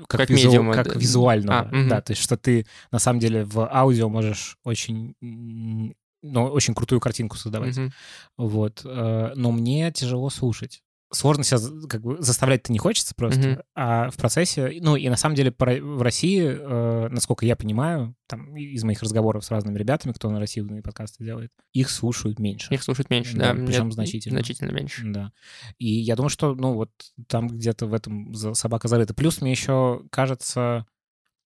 Как, 0.06 0.20
как, 0.20 0.30
визу, 0.30 0.46
медиума, 0.46 0.74
как 0.74 0.94
визуального, 0.94 1.62
а, 1.62 1.64
угу. 1.64 1.88
да, 1.88 2.00
то 2.00 2.12
есть 2.12 2.22
что 2.22 2.36
ты 2.36 2.66
на 2.92 3.00
самом 3.00 3.18
деле 3.18 3.44
в 3.44 3.68
аудио 3.68 4.08
можешь 4.08 4.58
очень, 4.62 5.16
ну, 5.20 6.44
очень 6.44 6.72
крутую 6.72 7.00
картинку 7.00 7.36
создавать, 7.36 7.76
угу. 7.76 7.90
вот, 8.36 8.82
э, 8.84 9.32
но 9.34 9.50
мне 9.50 9.90
тяжело 9.90 10.30
слушать, 10.30 10.82
сложно 11.12 11.44
себя 11.44 11.58
как 11.88 12.02
бы 12.02 12.16
заставлять-то 12.20 12.72
не 12.72 12.78
хочется 12.78 13.14
просто, 13.14 13.40
mm-hmm. 13.40 13.64
а 13.74 14.10
в 14.10 14.16
процессе, 14.16 14.78
ну 14.80 14.96
и 14.96 15.08
на 15.08 15.16
самом 15.16 15.34
деле 15.34 15.54
в 15.56 16.02
России, 16.02 16.42
э, 16.44 17.08
насколько 17.10 17.46
я 17.46 17.56
понимаю, 17.56 18.14
там 18.26 18.56
из 18.56 18.82
моих 18.82 19.02
разговоров 19.02 19.44
с 19.44 19.50
разными 19.50 19.78
ребятами, 19.78 20.12
кто 20.12 20.30
на 20.30 20.40
российские 20.40 20.82
подкасты 20.82 21.24
делает, 21.24 21.52
их 21.72 21.90
слушают 21.90 22.38
меньше. 22.38 22.72
Их 22.74 22.82
слушают 22.82 23.10
меньше, 23.10 23.36
да, 23.36 23.54
да 23.54 23.64
причем 23.64 23.92
значительно. 23.92 24.38
Значительно 24.38 24.72
меньше. 24.72 25.02
Да. 25.06 25.32
И 25.78 25.88
я 25.88 26.16
думаю, 26.16 26.30
что, 26.30 26.54
ну 26.54 26.74
вот 26.74 26.90
там 27.28 27.48
где-то 27.48 27.86
в 27.86 27.94
этом 27.94 28.34
собака 28.34 28.88
зарыта. 28.88 29.14
Плюс 29.14 29.40
мне 29.40 29.52
еще 29.52 30.02
кажется, 30.10 30.86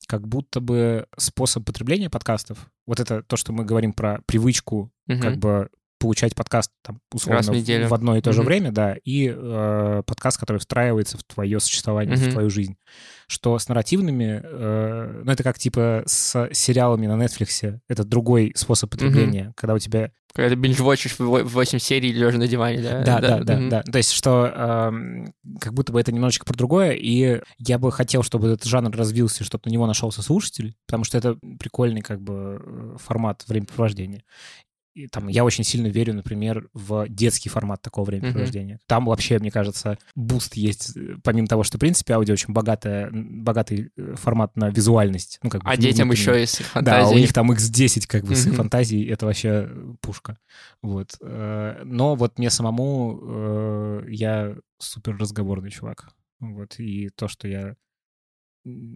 как 0.06 0.26
будто 0.26 0.60
бы 0.60 1.06
способ 1.16 1.64
потребления 1.64 2.10
подкастов, 2.10 2.70
вот 2.86 3.00
это 3.00 3.22
то, 3.22 3.36
что 3.36 3.52
мы 3.52 3.64
говорим 3.64 3.92
про 3.92 4.20
привычку, 4.26 4.92
угу. 5.08 5.20
как 5.20 5.38
бы 5.38 5.70
получать 6.04 6.34
подкаст 6.34 6.70
там, 6.82 7.00
условно 7.14 7.38
Раз 7.38 7.48
в, 7.48 7.52
неделю. 7.52 7.88
в 7.88 7.94
одно 7.94 8.14
и 8.14 8.20
то 8.20 8.28
mm-hmm. 8.28 8.32
же 8.34 8.42
время, 8.42 8.72
да, 8.72 8.94
и 9.04 9.34
э, 9.34 10.02
подкаст, 10.04 10.38
который 10.38 10.58
встраивается 10.58 11.16
в 11.16 11.24
твое 11.24 11.58
существование, 11.60 12.14
mm-hmm. 12.14 12.28
в 12.28 12.32
твою 12.32 12.50
жизнь. 12.50 12.76
Что 13.26 13.58
с 13.58 13.66
нарративными, 13.68 14.42
э, 14.44 15.22
ну 15.24 15.32
это 15.32 15.42
как 15.42 15.58
типа 15.58 16.02
с 16.04 16.50
сериалами 16.52 17.06
на 17.06 17.14
Netflix, 17.14 17.78
это 17.88 18.04
другой 18.04 18.52
способ 18.54 18.90
потребления, 18.90 19.44
mm-hmm. 19.44 19.52
когда 19.56 19.72
у 19.72 19.78
тебя... 19.78 20.10
Когда 20.34 20.50
ты 20.50 20.56
binge-watch 20.57 20.99
ишь 20.99 21.14
8 21.18 21.78
серий 21.78 22.12
лежа 22.12 22.36
на 22.36 22.48
диване, 22.48 22.82
да? 22.82 23.02
Да, 23.02 23.20
да, 23.20 23.38
да, 23.38 23.54
mm-hmm. 23.54 23.68
да. 23.70 23.82
То 23.84 23.96
есть 23.96 24.10
что 24.10 24.52
э, 24.54 24.92
как 25.58 25.72
будто 25.72 25.90
бы 25.90 26.00
это 26.00 26.12
немножечко 26.12 26.44
про 26.44 26.54
другое, 26.54 26.90
и 26.90 27.40
я 27.56 27.78
бы 27.78 27.90
хотел, 27.92 28.22
чтобы 28.22 28.48
этот 28.48 28.64
жанр 28.64 28.94
развился, 28.94 29.42
чтобы 29.42 29.62
на 29.64 29.70
него 29.70 29.86
нашелся 29.86 30.20
слушатель, 30.20 30.74
потому 30.86 31.04
что 31.04 31.16
это 31.16 31.38
прикольный 31.58 32.02
как 32.02 32.20
бы 32.20 32.60
э, 32.62 32.96
формат 32.98 33.42
времяпровождения 33.48 34.22
и, 34.94 35.09
там, 35.09 35.28
я 35.28 35.44
очень 35.44 35.64
сильно 35.64 35.88
верю, 35.88 36.14
например, 36.14 36.68
в 36.72 37.09
детский 37.09 37.48
формат 37.48 37.83
такого 37.83 38.04
времяпровождения. 38.04 38.76
Mm-hmm. 38.76 38.87
Там 38.87 39.07
вообще, 39.07 39.38
мне 39.40 39.50
кажется, 39.50 39.98
boost 40.14 40.54
есть, 40.54 40.96
э, 40.96 41.16
помимо 41.22 41.48
того, 41.48 41.64
что, 41.64 41.78
в 41.78 41.80
принципе, 41.80 42.14
аудио 42.14 42.35
очень 42.35 42.54
богатая, 42.54 43.11
богатый 43.12 43.90
э, 43.96 44.14
формат 44.16 44.57
на 44.57 44.70
визуальность. 44.70 45.40
Ну, 45.42 45.50
как 45.50 45.64
бы, 45.64 45.70
а 45.70 45.76
детям 45.76 46.12
еще 46.12 46.40
и 46.40 46.46
с 46.46 46.61
их 46.61 46.66
фантазией. 46.66 47.04
Да, 47.04 47.11
у 47.11 47.18
них 47.18 47.33
там 47.33 47.50
X10 47.50 48.07
как 48.07 48.22
бы 48.22 48.33
mm-hmm. 48.33 48.37
с 48.37 48.46
их 48.46 48.54
фантазией, 48.54 49.09
это 49.09 49.26
вообще 49.26 49.68
пушка. 50.00 50.38
Вот. 50.80 51.16
Э, 51.20 51.83
но 51.85 52.14
вот 52.14 52.38
мне 52.38 52.50
самому 52.50 54.04
я 54.09 54.54
супер 54.78 55.16
разговорный 55.16 55.70
чувак. 55.70 56.11
Вот. 56.38 56.78
И 56.78 57.11
то, 57.11 57.26
что 57.26 57.48
я 57.48 57.74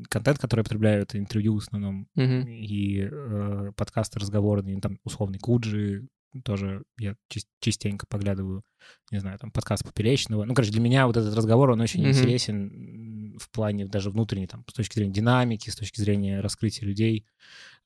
контент, 0.09 0.39
который 0.39 0.61
я 0.61 0.65
потребляю, 0.65 1.03
это 1.03 1.19
интервью 1.19 1.55
в 1.55 1.59
основном, 1.59 2.09
mm-hmm. 2.17 2.51
и 2.51 3.09
э, 3.11 3.73
подкасты 3.77 4.19
разговорные, 4.19 4.81
там, 4.81 4.99
условный 5.05 5.39
Куджи, 5.39 6.09
тоже 6.45 6.83
я 6.99 7.15
частенько 7.61 8.07
поглядываю, 8.09 8.63
не 9.11 9.19
знаю, 9.19 9.39
там, 9.39 9.51
подкаст 9.51 9.85
Поперечного. 9.85 10.45
Ну, 10.45 10.55
короче, 10.55 10.73
для 10.73 10.81
меня 10.81 11.07
вот 11.07 11.17
этот 11.17 11.35
разговор, 11.35 11.71
он 11.71 11.81
очень 11.81 12.05
mm-hmm. 12.05 12.11
интересен 12.11 13.39
в 13.39 13.51
плане 13.51 13.87
даже 13.87 14.11
внутренней, 14.11 14.47
там, 14.47 14.65
с 14.69 14.73
точки 14.73 14.95
зрения 14.95 15.13
динамики, 15.13 15.71
с 15.71 15.77
точки 15.77 16.01
зрения 16.01 16.41
раскрытия 16.41 16.87
людей. 16.87 17.27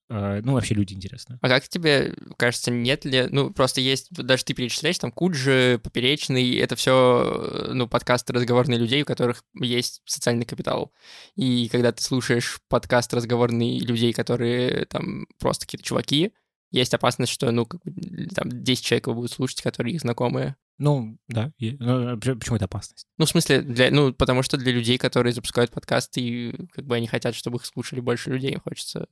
А, 0.08 0.40
ну, 0.42 0.52
вообще 0.52 0.74
люди 0.74 0.92
интересны. 0.94 1.38
А 1.40 1.48
как 1.48 1.68
тебе 1.68 2.14
кажется, 2.36 2.70
нет 2.70 3.04
ли... 3.04 3.26
Ну, 3.30 3.50
просто 3.50 3.80
есть... 3.80 4.12
Даже 4.12 4.44
ты 4.44 4.54
перечисляешь, 4.54 4.98
там, 4.98 5.10
Куджи, 5.10 5.80
Поперечный, 5.82 6.56
это 6.56 6.76
все, 6.76 7.68
ну, 7.72 7.88
подкасты 7.88 8.32
разговорные 8.32 8.78
людей, 8.78 9.02
у 9.02 9.06
которых 9.06 9.44
есть 9.60 10.02
социальный 10.04 10.44
капитал. 10.44 10.92
И 11.36 11.68
когда 11.68 11.92
ты 11.92 12.02
слушаешь 12.02 12.60
подкаст 12.68 13.14
разговорные 13.14 13.80
людей, 13.80 14.12
которые 14.12 14.84
там 14.86 15.26
просто 15.38 15.66
какие-то 15.66 15.84
чуваки, 15.84 16.32
есть 16.70 16.94
опасность, 16.94 17.32
что, 17.32 17.50
ну, 17.50 17.66
как 17.66 17.82
бы, 17.84 17.92
там, 18.34 18.50
10 18.50 18.84
человек 18.84 19.06
его 19.06 19.14
будут 19.14 19.32
слушать, 19.32 19.60
которые 19.62 19.94
их 19.94 20.00
знакомые. 20.00 20.56
Ну, 20.78 21.18
да. 21.28 21.52
Ну, 21.58 22.12
а 22.12 22.16
почему 22.16 22.56
это 22.56 22.64
опасность? 22.64 23.06
Ну, 23.18 23.26
в 23.26 23.28
смысле, 23.28 23.60
для, 23.60 23.90
ну, 23.90 24.12
потому 24.12 24.42
что 24.42 24.56
для 24.56 24.72
людей, 24.72 24.98
которые 24.98 25.32
запускают 25.32 25.70
подкасты, 25.70 26.20
и 26.20 26.66
как 26.72 26.86
бы 26.86 26.96
они 26.96 27.06
хотят, 27.06 27.34
чтобы 27.34 27.58
их 27.58 27.66
слушали 27.66 28.00
больше 28.00 28.30
людей, 28.30 28.52
им 28.52 28.60
хочется 28.60 29.06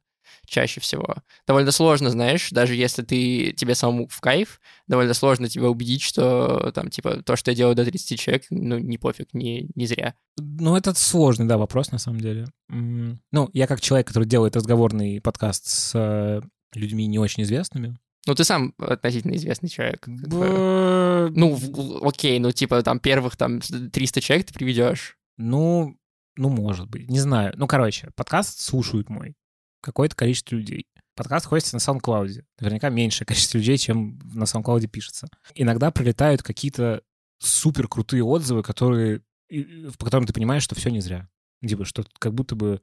чаще 0.47 0.81
всего. 0.81 1.17
Довольно 1.47 1.71
сложно, 1.73 2.11
знаешь, 2.11 2.51
даже 2.51 2.75
если 2.75 3.03
ты 3.03 3.53
тебе 3.53 3.75
самому 3.75 4.09
в 4.09 4.21
кайф, 4.21 4.61
довольно 4.87 5.15
сложно 5.15 5.49
тебя 5.49 5.69
убедить, 5.69 6.03
что 6.03 6.73
там, 6.73 6.91
типа, 6.91 7.23
то, 7.23 7.37
что 7.37 7.51
я 7.51 7.57
делаю 7.57 7.77
до 7.77 7.85
30 7.85 8.19
человек, 8.19 8.45
ну, 8.51 8.79
не 8.79 8.99
пофиг, 8.99 9.33
не, 9.33 9.69
не 9.75 9.87
зря. 9.87 10.15
Ну, 10.39 10.77
это 10.77 10.95
сложный, 10.95 11.47
да, 11.47 11.59
вопрос, 11.59 11.93
на 11.93 11.99
самом 11.99 12.21
деле. 12.21 12.47
Ну, 12.69 13.51
я 13.53 13.67
как 13.67 13.81
человек, 13.81 14.07
который 14.09 14.29
делает 14.29 14.57
разговорный 14.57 15.21
подкаст 15.21 15.67
с 15.67 15.93
э, 15.95 16.41
людьми 16.75 17.07
не 17.07 17.19
очень 17.19 17.43
известными, 17.43 17.99
ну, 18.27 18.35
ты 18.35 18.45
сам 18.45 18.75
относительно 18.79 19.35
известный 19.35 19.69
человек. 19.69 20.07
Ну, 20.07 21.59
окей, 22.03 22.39
ну, 22.39 22.53
типа, 22.53 22.83
там, 22.83 23.01
первых, 23.01 23.37
там, 23.37 23.61
300 23.61 24.21
человек 24.21 24.47
ты 24.47 24.53
приведешь. 24.53 25.17
Ну, 25.39 25.97
ну, 26.37 26.49
может 26.49 26.89
быть, 26.89 27.09
не 27.09 27.19
знаю. 27.19 27.55
Ну, 27.57 27.67
короче, 27.67 28.11
подкаст 28.15 28.61
слушают 28.61 29.09
мой 29.09 29.35
какое-то 29.81 30.17
количество 30.17 30.57
людей. 30.57 30.87
подкаст 31.15 31.47
хостится 31.47 31.77
на 31.77 31.99
SoundCloud. 31.99 32.45
Наверняка 32.61 32.89
меньшее 32.89 33.27
количество 33.27 33.59
людей, 33.59 33.79
чем 33.79 34.19
на 34.33 34.45
SoundCloud 34.45 34.87
пишется. 34.89 35.29
Иногда 35.55 35.91
прилетают 35.91 36.43
какие-то 36.43 37.03
супер 37.39 37.89
крутые 37.89 38.25
отзывы, 38.25 38.63
которые, 38.63 39.23
по 39.99 40.05
которым 40.05 40.27
ты 40.27 40.33
понимаешь, 40.33 40.63
что 40.63 40.75
все 40.75 40.91
не 40.91 41.01
зря. 41.01 41.29
Типа, 41.67 41.85
что 41.85 42.05
как 42.19 42.35
будто 42.35 42.55
бы 42.55 42.81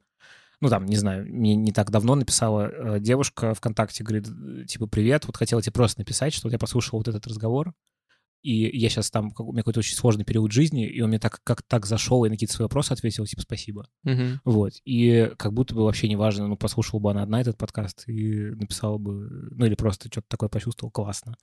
ну, 0.60 0.68
там, 0.68 0.86
не 0.86 0.96
знаю, 0.96 1.24
мне 1.26 1.54
не 1.54 1.72
так 1.72 1.90
давно 1.90 2.16
написала 2.16 2.68
э, 2.68 3.00
девушка 3.00 3.54
ВКонтакте, 3.54 4.02
говорит, 4.02 4.26
типа, 4.66 4.86
привет, 4.88 5.24
вот 5.26 5.36
хотела 5.36 5.62
тебе 5.62 5.72
просто 5.72 6.00
написать, 6.00 6.34
что 6.34 6.48
я 6.48 6.58
послушал 6.58 6.98
вот 6.98 7.06
этот 7.06 7.26
разговор, 7.28 7.74
и 8.42 8.76
я 8.78 8.88
сейчас 8.88 9.10
там, 9.10 9.32
у 9.38 9.52
меня 9.52 9.62
какой-то 9.62 9.80
очень 9.80 9.96
сложный 9.96 10.24
период 10.24 10.52
жизни, 10.52 10.86
и 10.86 11.00
он 11.00 11.08
мне 11.10 11.18
так, 11.18 11.40
как 11.44 11.62
так 11.62 11.86
зашел 11.86 12.24
и 12.24 12.28
на 12.28 12.34
какие-то 12.36 12.54
свои 12.54 12.64
вопросы 12.64 12.92
ответил, 12.92 13.26
типа, 13.26 13.42
спасибо. 13.42 13.86
Мгм. 14.04 14.40
Вот. 14.44 14.72
И 14.84 15.30
как 15.36 15.52
будто 15.52 15.74
бы 15.74 15.84
вообще 15.84 16.08
неважно, 16.08 16.46
ну, 16.46 16.56
послушала 16.56 17.00
бы 17.00 17.10
она 17.10 17.22
одна 17.22 17.40
этот 17.40 17.56
подкаст 17.58 18.04
и 18.08 18.50
написала 18.52 18.98
бы, 18.98 19.28
ну, 19.50 19.66
или 19.66 19.74
просто 19.74 20.08
что-то 20.10 20.26
такое 20.28 20.48
почувствовал, 20.48 20.90
классно. 20.90 21.36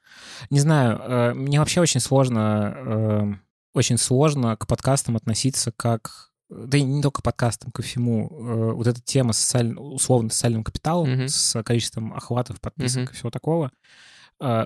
Не 0.49 0.59
знаю, 0.59 0.99
э, 0.99 1.33
мне 1.33 1.59
вообще 1.59 1.81
очень 1.81 1.99
сложно, 1.99 2.73
э, 2.75 3.33
очень 3.73 3.97
сложно 3.97 4.55
к 4.57 4.67
подкастам 4.67 5.17
относиться 5.17 5.71
как 5.71 6.31
да 6.47 6.77
и 6.77 6.83
не 6.83 7.01
только 7.01 7.21
к 7.21 7.23
подкастам, 7.23 7.71
ко 7.71 7.81
всему. 7.81 8.29
Э, 8.29 8.73
Вот 8.73 8.85
эта 8.85 9.01
тема 9.01 9.33
социаль... 9.33 9.73
условно 9.75 10.29
социальным 10.29 10.63
капиталом, 10.63 11.09
Мгм. 11.11 11.27
с 11.27 11.61
количеством 11.63 12.13
охватов, 12.13 12.61
подписок 12.61 13.01
Мгм. 13.03 13.11
и 13.11 13.13
всего 13.15 13.31
такого, 13.31 13.71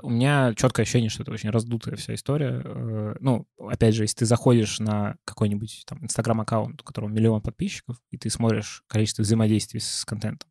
у 0.03 0.09
меня 0.09 0.53
четкое 0.55 0.83
ощущение, 0.83 1.09
что 1.09 1.23
это 1.23 1.31
очень 1.31 1.49
раздутая 1.49 1.95
вся 1.95 2.13
история. 2.15 2.61
Э, 2.63 3.15
Ну, 3.19 3.47
опять 3.59 3.95
же, 3.95 4.03
если 4.03 4.17
ты 4.17 4.25
заходишь 4.25 4.79
на 4.79 5.15
какой-нибудь 5.25 5.83
там 5.85 6.03
инстаграм-аккаунт, 6.03 6.81
у 6.81 6.83
которого 6.83 7.09
миллион 7.09 7.41
подписчиков, 7.41 7.97
и 8.11 8.17
ты 8.17 8.29
смотришь 8.29 8.83
количество 8.87 9.21
взаимодействий 9.23 9.79
с 9.79 10.05
контентом, 10.05 10.49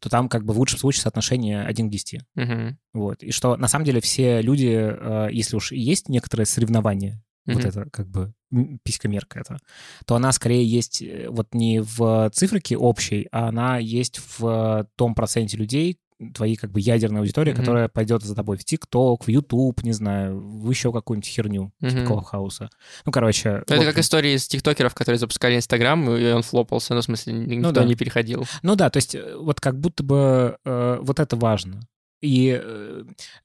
то 0.00 0.08
там 0.08 0.28
как 0.28 0.44
бы 0.44 0.52
в 0.54 0.58
лучшем 0.58 0.78
случае 0.78 1.02
соотношение 1.02 1.62
1 1.64 1.88
к 1.88 1.90
10. 1.92 2.20
Мгм. 2.34 2.78
Вот. 2.94 3.22
И 3.22 3.30
что 3.30 3.56
на 3.56 3.68
самом 3.68 3.84
деле 3.84 4.00
все 4.00 4.40
люди, 4.42 4.68
э, 4.72 5.28
если 5.32 5.56
уж 5.56 5.72
и 5.72 5.78
есть 5.78 6.08
некоторое 6.08 6.44
соревнование, 6.44 7.22
вот 7.46 7.58
Мгм. 7.58 7.68
это 7.68 7.90
как 7.90 8.08
бы 8.08 8.32
м, 8.52 8.78
писька-мерка 8.84 9.40
это, 9.40 9.58
то 10.06 10.14
она 10.16 10.30
скорее 10.32 10.64
есть 10.64 11.02
э, 11.02 11.28
вот 11.28 11.52
не 11.54 11.80
в 11.80 12.30
циферке 12.32 12.76
общей, 12.76 13.26
а 13.32 13.48
она 13.48 13.78
есть 13.78 14.20
в 14.38 14.88
том 14.96 15.14
проценте 15.14 15.56
людей, 15.56 15.98
твоей 16.34 16.56
как 16.56 16.70
бы 16.70 16.80
ядерная 16.80 17.20
аудитория, 17.20 17.52
Мгм. 17.52 17.60
которая 17.60 17.88
пойдет 17.88 18.22
за 18.22 18.34
тобой 18.34 18.56
в 18.56 18.64
ТикТок, 18.64 19.24
в 19.24 19.28
Ютуб, 19.28 19.82
не 19.82 19.92
знаю, 19.92 20.38
в 20.40 20.70
еще 20.70 20.92
какую-нибудь 20.92 21.28
херню, 21.28 21.72
Мгм. 21.80 21.90
типа 21.90 22.06
Клабхауса. 22.06 22.70
Ну, 23.04 23.12
короче... 23.12 23.62
Ну, 23.68 23.74
Это 23.76 23.84
как 23.84 23.98
история 23.98 24.34
из 24.34 24.46
тиктокеров, 24.48 24.94
которые 24.94 25.18
запускали 25.18 25.56
Инстаграм, 25.56 26.08
и 26.16 26.32
он 26.32 26.42
флопался, 26.42 26.94
ну, 26.94 27.00
в 27.00 27.04
смысле, 27.04 27.32
никто 27.34 27.70
да. 27.72 27.84
не 27.84 27.94
переходил. 27.96 28.46
Ну 28.62 28.76
да, 28.76 28.88
то 28.90 28.96
есть 28.96 29.14
э, 29.14 29.36
вот 29.36 29.60
как 29.60 29.78
будто 29.78 30.02
бы 30.02 30.56
э, 30.64 30.98
вот 31.02 31.20
это 31.20 31.36
важно. 31.36 31.80
И 32.22 32.58
э, 32.62 33.04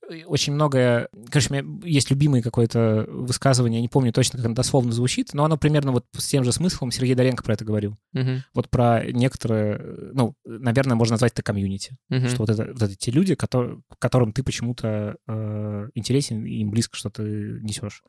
и 0.10 0.24
очень 0.24 0.54
многое... 0.54 1.10
Короче, 1.30 1.50
у 1.50 1.54
меня 1.54 1.80
есть 1.88 2.10
любимое 2.10 2.42
какое-то 2.42 3.06
высказывание, 3.10 3.80
я 3.80 3.82
не 3.82 3.90
помню 3.90 4.14
точно, 4.14 4.38
как 4.38 4.46
оно 4.46 4.56
дословно 4.56 4.92
звучит, 4.94 5.34
но 5.34 5.44
оно 5.44 5.58
примерно 5.58 5.92
вот 5.92 6.06
с 6.18 6.26
тем 6.28 6.44
же 6.44 6.52
смыслом. 6.52 6.90
Сергей 6.92 7.16
Доренко 7.16 7.44
про 7.44 7.54
это 7.54 7.66
говорил. 7.66 7.98
Мгм. 8.14 8.44
Вот 8.54 8.70
про 8.70 9.04
некоторые... 9.12 10.12
Ну, 10.14 10.36
наверное, 10.46 10.96
можно 10.96 11.14
назвать 11.16 11.34
это 11.34 11.44
комьюнити. 11.44 11.98
Мгм. 12.10 12.28
Что 12.30 12.38
вот 12.40 12.50
это, 12.50 12.66
вот 12.72 12.82
это 12.82 12.96
те 12.96 13.12
люди, 13.12 13.36
которые, 13.36 13.82
которым 14.00 14.32
ты 14.32 14.42
почему-то 14.44 15.18
э, 15.28 15.90
интересен, 15.94 16.46
и 16.46 16.56
им 16.62 16.72
близко, 16.72 16.96
что 16.98 17.10
ты 17.10 17.60
несешь. 17.62 18.04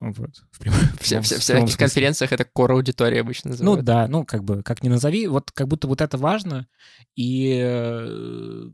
Вот. 0.00 0.30
В 0.50 0.58
прямом- 0.58 0.78
в 0.98 1.00
Все, 1.02 1.16
прямом- 1.16 1.22
все, 1.22 1.36
в 1.36 1.38
в 1.38 1.42
всяких 1.42 1.76
конференциях 1.76 2.32
это 2.32 2.44
кор 2.44 2.72
аудитория 2.72 3.20
обычно 3.20 3.50
Ну 3.50 3.52
называют. 3.52 3.84
да, 3.84 4.08
ну 4.08 4.24
как 4.24 4.42
бы, 4.42 4.62
как 4.64 4.82
ни 4.82 4.88
назови, 4.88 5.28
вот 5.28 5.52
как 5.52 5.68
будто 5.68 5.86
вот 5.86 6.00
это 6.00 6.18
важно, 6.18 6.66
и 7.14 7.56
э, 7.62 8.68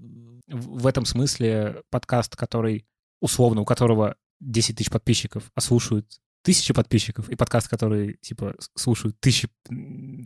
в 0.49 0.87
этом 0.87 1.05
смысле 1.05 1.83
подкаст, 1.91 2.37
который, 2.37 2.87
условно, 3.21 3.61
у 3.61 3.65
которого 3.65 4.17
10 4.41 4.77
тысяч 4.77 4.91
подписчиков, 4.91 5.51
а 5.55 5.61
слушают 5.61 6.07
тысячи 6.43 6.73
подписчиков, 6.73 7.29
и 7.29 7.35
подкаст, 7.37 7.69
который, 7.69 8.15
типа, 8.23 8.55
слушают 8.75 9.19
тысячи 9.21 9.49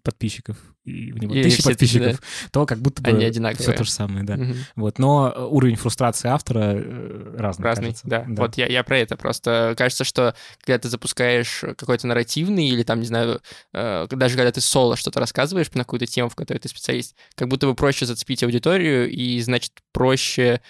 подписчиков, 0.04 0.56
и 0.84 1.12
в 1.12 1.18
него 1.18 1.34
И 1.34 1.42
тысячи 1.42 1.60
все 1.60 1.74
тысячи, 1.74 1.98
подписчиков, 1.98 2.50
то 2.52 2.66
как 2.66 2.78
будто 2.78 3.02
бы 3.02 3.10
Они 3.10 3.20
все 3.20 3.26
одинаковые. 3.28 3.76
то 3.76 3.84
же 3.84 3.90
самое, 3.90 4.24
да. 4.24 4.36
Мгм. 4.36 4.54
Вот, 4.76 4.98
но 4.98 5.32
э, 5.34 5.42
уровень 5.44 5.76
фрустрации 5.76 6.28
автора 6.28 6.74
э, 6.74 7.34
разный, 7.38 7.64
Разный, 7.64 7.84
кажется. 7.86 8.06
да. 8.08 8.24
Вот 8.28 8.56
я, 8.56 8.66
я 8.66 8.82
про 8.84 8.98
это. 8.98 9.16
Просто 9.16 9.74
кажется, 9.76 10.04
что 10.04 10.34
когда 10.64 10.78
ты 10.78 10.88
запускаешь 10.88 11.64
какой-то 11.76 12.06
нарративный 12.06 12.68
или 12.68 12.82
там, 12.82 13.00
не 13.00 13.06
знаю, 13.06 13.40
э, 13.72 14.06
даже 14.10 14.36
когда 14.36 14.52
ты 14.52 14.60
соло 14.60 14.96
что-то 14.96 15.20
рассказываешь 15.20 15.70
на 15.72 15.84
какую-то 15.84 16.06
тему, 16.06 16.28
в 16.28 16.34
которой 16.36 16.58
ты 16.58 16.68
специалист, 16.68 17.14
как 17.34 17.48
будто 17.48 17.66
бы 17.66 17.74
проще 17.74 18.06
зацепить 18.06 18.42
аудиторию, 18.42 19.10
и, 19.10 19.40
значит, 19.40 19.72
проще, 19.92 20.60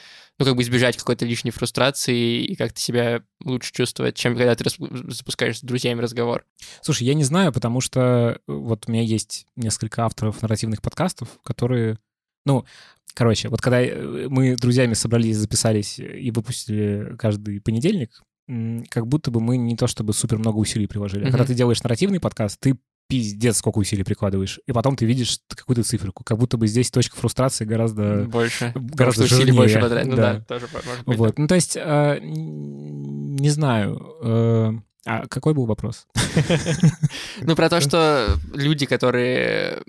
ну, 0.43 0.51
как 0.51 0.57
бы 0.57 0.63
избежать 0.63 0.97
какой-то 0.97 1.25
лишней 1.25 1.53
фрустрации 1.53 2.43
и 2.45 2.57
как-то 2.57 2.81
себя 2.81 3.23
лучше 3.45 3.73
чувствовать, 3.73 4.17
чем 4.17 4.37
когда 4.37 4.55
ты 4.55 4.65
запускаешь 5.09 5.59
с 5.59 5.63
друзьями 5.63 6.01
разговор. 6.01 6.45
Слушай, 6.81 7.05
я 7.05 7.15
не 7.15 7.23
знаю, 7.23 7.53
потому 7.53 7.81
что 7.81 8.01
э, 8.01 8.39
вот 8.53 8.85
у 8.89 8.93
меня 8.93 9.03
есть 9.03 9.47
несколько 9.55 10.05
авторов 10.05 10.43
нарративных 10.43 10.83
подкастов, 10.83 11.29
которые, 11.45 11.99
ну, 12.45 12.65
короче, 13.15 13.49
вот 13.49 13.61
когда 13.61 13.81
э, 13.81 14.27
мы 14.29 14.57
с 14.57 14.61
друзьями 14.61 14.95
собрались, 14.95 15.37
записались 15.37 16.01
и 16.01 16.31
выпустили 16.33 17.15
каждый 17.17 17.61
понедельник, 17.61 18.23
как 18.91 19.07
будто 19.07 19.31
бы 19.31 19.41
мы 19.41 19.57
не 19.57 19.77
то 19.77 19.87
чтобы 19.87 20.13
супер 20.13 20.39
много 20.39 20.57
усилий 20.57 20.89
приложили. 20.89 21.25
А 21.25 21.31
когда 21.31 21.45
ты 21.45 21.55
делаешь 21.55 21.83
нарративный 21.83 22.19
подкаст, 22.19 22.59
ты 22.59 22.77
пиздец 23.09 23.59
сколько 23.59 23.79
усилий 23.79 24.05
прикладываешь, 24.05 24.61
и 24.67 24.73
потом 24.73 24.97
ты 24.97 25.05
видишь 25.05 25.39
какую-то 25.49 25.83
циферку, 25.83 26.25
как 26.25 26.39
будто 26.39 26.57
бы 26.57 26.67
здесь 26.67 26.91
точка 26.91 27.17
фрустрации 27.17 27.65
гораздо... 27.65 28.25
больше. 28.25 28.73
гораздо 28.75 29.25
Потому 29.25 29.41
усилий 29.41 29.53
больше 29.53 29.81
потратить. 29.81 30.11
Ну 30.11 30.17
да. 30.17 30.35
да, 30.35 30.41
тоже 30.41 30.69
может 30.73 31.05
быть. 31.05 31.19
Вот, 31.19 31.39
ну 31.39 31.47
то 31.47 31.55
есть, 31.55 31.77
э, 31.77 32.19
не 32.23 33.51
знаю, 33.51 34.17
э, 34.23 34.73
а 35.05 35.27
какой 35.27 35.55
был 35.55 35.67
вопрос? 35.67 36.07
Ну, 37.41 37.57
про 37.57 37.69
то, 37.69 37.81
что 37.81 38.37
люди, 38.55 38.87
которые 38.87 39.83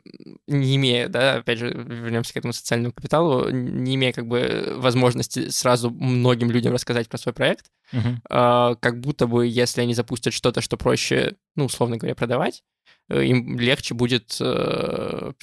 не 0.47 0.75
имея, 0.75 1.07
да, 1.07 1.35
опять 1.35 1.59
же, 1.59 1.67
вернемся 1.69 2.33
к 2.33 2.37
этому 2.37 2.51
социальному 2.51 2.93
капиталу, 2.93 3.49
не 3.49 3.95
имея 3.95 4.11
как 4.11 4.27
бы 4.27 4.73
возможности 4.77 5.49
сразу 5.49 5.91
многим 5.91 6.49
людям 6.49 6.73
рассказать 6.73 7.07
про 7.07 7.17
свой 7.17 7.33
проект, 7.33 7.67
а, 8.29 8.75
как 8.75 8.99
будто 8.99 9.27
бы, 9.27 9.45
если 9.45 9.81
они 9.81 9.93
запустят 9.93 10.33
что-то, 10.33 10.61
что 10.61 10.77
проще, 10.77 11.35
ну, 11.55 11.65
условно 11.65 11.97
говоря, 11.97 12.15
продавать, 12.15 12.63
им 13.09 13.59
легче 13.59 13.93
будет 13.93 14.37
э, 14.39 15.33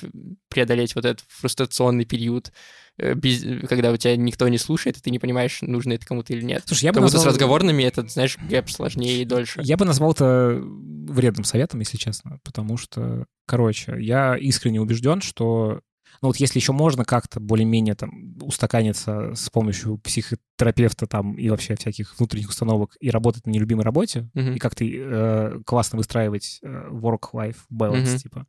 преодолеть 0.48 0.94
вот 0.94 1.04
этот 1.04 1.24
фрустрационный 1.28 2.04
период, 2.04 2.52
э, 2.98 3.14
без- 3.14 3.44
когда 3.68 3.90
у 3.92 3.96
тебя 3.96 4.16
никто 4.16 4.48
не 4.48 4.58
слушает, 4.58 4.96
и 4.96 5.00
ты 5.00 5.10
не 5.10 5.18
понимаешь, 5.18 5.58
нужно 5.62 5.92
это 5.94 6.06
кому-то 6.06 6.32
или 6.32 6.42
нет. 6.42 6.62
Слушай, 6.66 6.84
я 6.86 6.92
бы 6.92 6.96
как 6.96 7.02
будто 7.04 7.10
с 7.12 7.14
назвал- 7.16 7.34
разговорными 7.34 7.82
этот, 7.82 8.10
знаешь, 8.10 8.38
гэп 8.48 8.70
сложнее 8.70 9.22
и 9.22 9.24
дольше. 9.24 9.60
Я 9.62 9.76
бы 9.76 9.84
назвал 9.84 10.12
это 10.12 10.60
вредным 10.62 11.44
советом, 11.44 11.80
если 11.80 11.96
честно, 11.96 12.38
потому 12.44 12.76
что, 12.76 13.26
короче, 13.46 13.96
я 14.00 14.36
искренне 14.36 14.80
убежден, 14.80 15.20
что 15.20 15.80
ну 16.22 16.28
вот 16.28 16.36
если 16.36 16.58
еще 16.58 16.72
можно 16.72 17.04
как-то 17.04 17.40
более-менее 17.40 17.94
там 17.94 18.36
устаканиться 18.42 19.34
с 19.34 19.48
помощью 19.50 19.98
психотерапевта 19.98 21.06
там 21.06 21.34
и 21.34 21.48
вообще 21.48 21.76
всяких 21.76 22.18
внутренних 22.18 22.50
установок 22.50 22.96
и 23.00 23.10
работать 23.10 23.46
на 23.46 23.50
нелюбимой 23.50 23.84
работе, 23.84 24.28
Мгм. 24.34 24.54
и 24.54 24.58
как-то 24.58 24.84
э, 24.84 25.60
классно 25.64 25.98
выстраивать 25.98 26.58
э, 26.62 26.88
work-life 26.90 27.56
balance, 27.72 28.10
Мгм. 28.10 28.18
типа, 28.18 28.46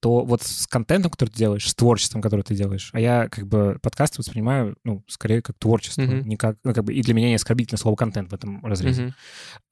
то 0.00 0.24
вот 0.24 0.42
с 0.42 0.66
контентом, 0.66 1.10
который 1.10 1.28
ты 1.28 1.36
делаешь, 1.36 1.68
с 1.68 1.74
творчеством, 1.74 2.22
которое 2.22 2.42
ты 2.42 2.54
делаешь, 2.54 2.90
а 2.94 3.00
я 3.00 3.28
как 3.28 3.46
бы 3.46 3.78
подкасты 3.82 4.18
воспринимаю, 4.18 4.76
ну, 4.84 5.04
скорее 5.08 5.42
как 5.42 5.58
творчество, 5.58 6.02
Мгм. 6.02 6.26
не 6.28 6.36
как, 6.36 6.56
ну, 6.64 6.72
как 6.72 6.84
бы, 6.84 6.94
и 6.94 7.02
для 7.02 7.12
меня 7.14 7.28
не 7.28 7.34
оскорбительно 7.34 7.76
слово 7.78 7.96
контент 7.96 8.30
в 8.30 8.34
этом 8.34 8.64
разрезе. 8.64 9.02
Мгм. 9.02 9.14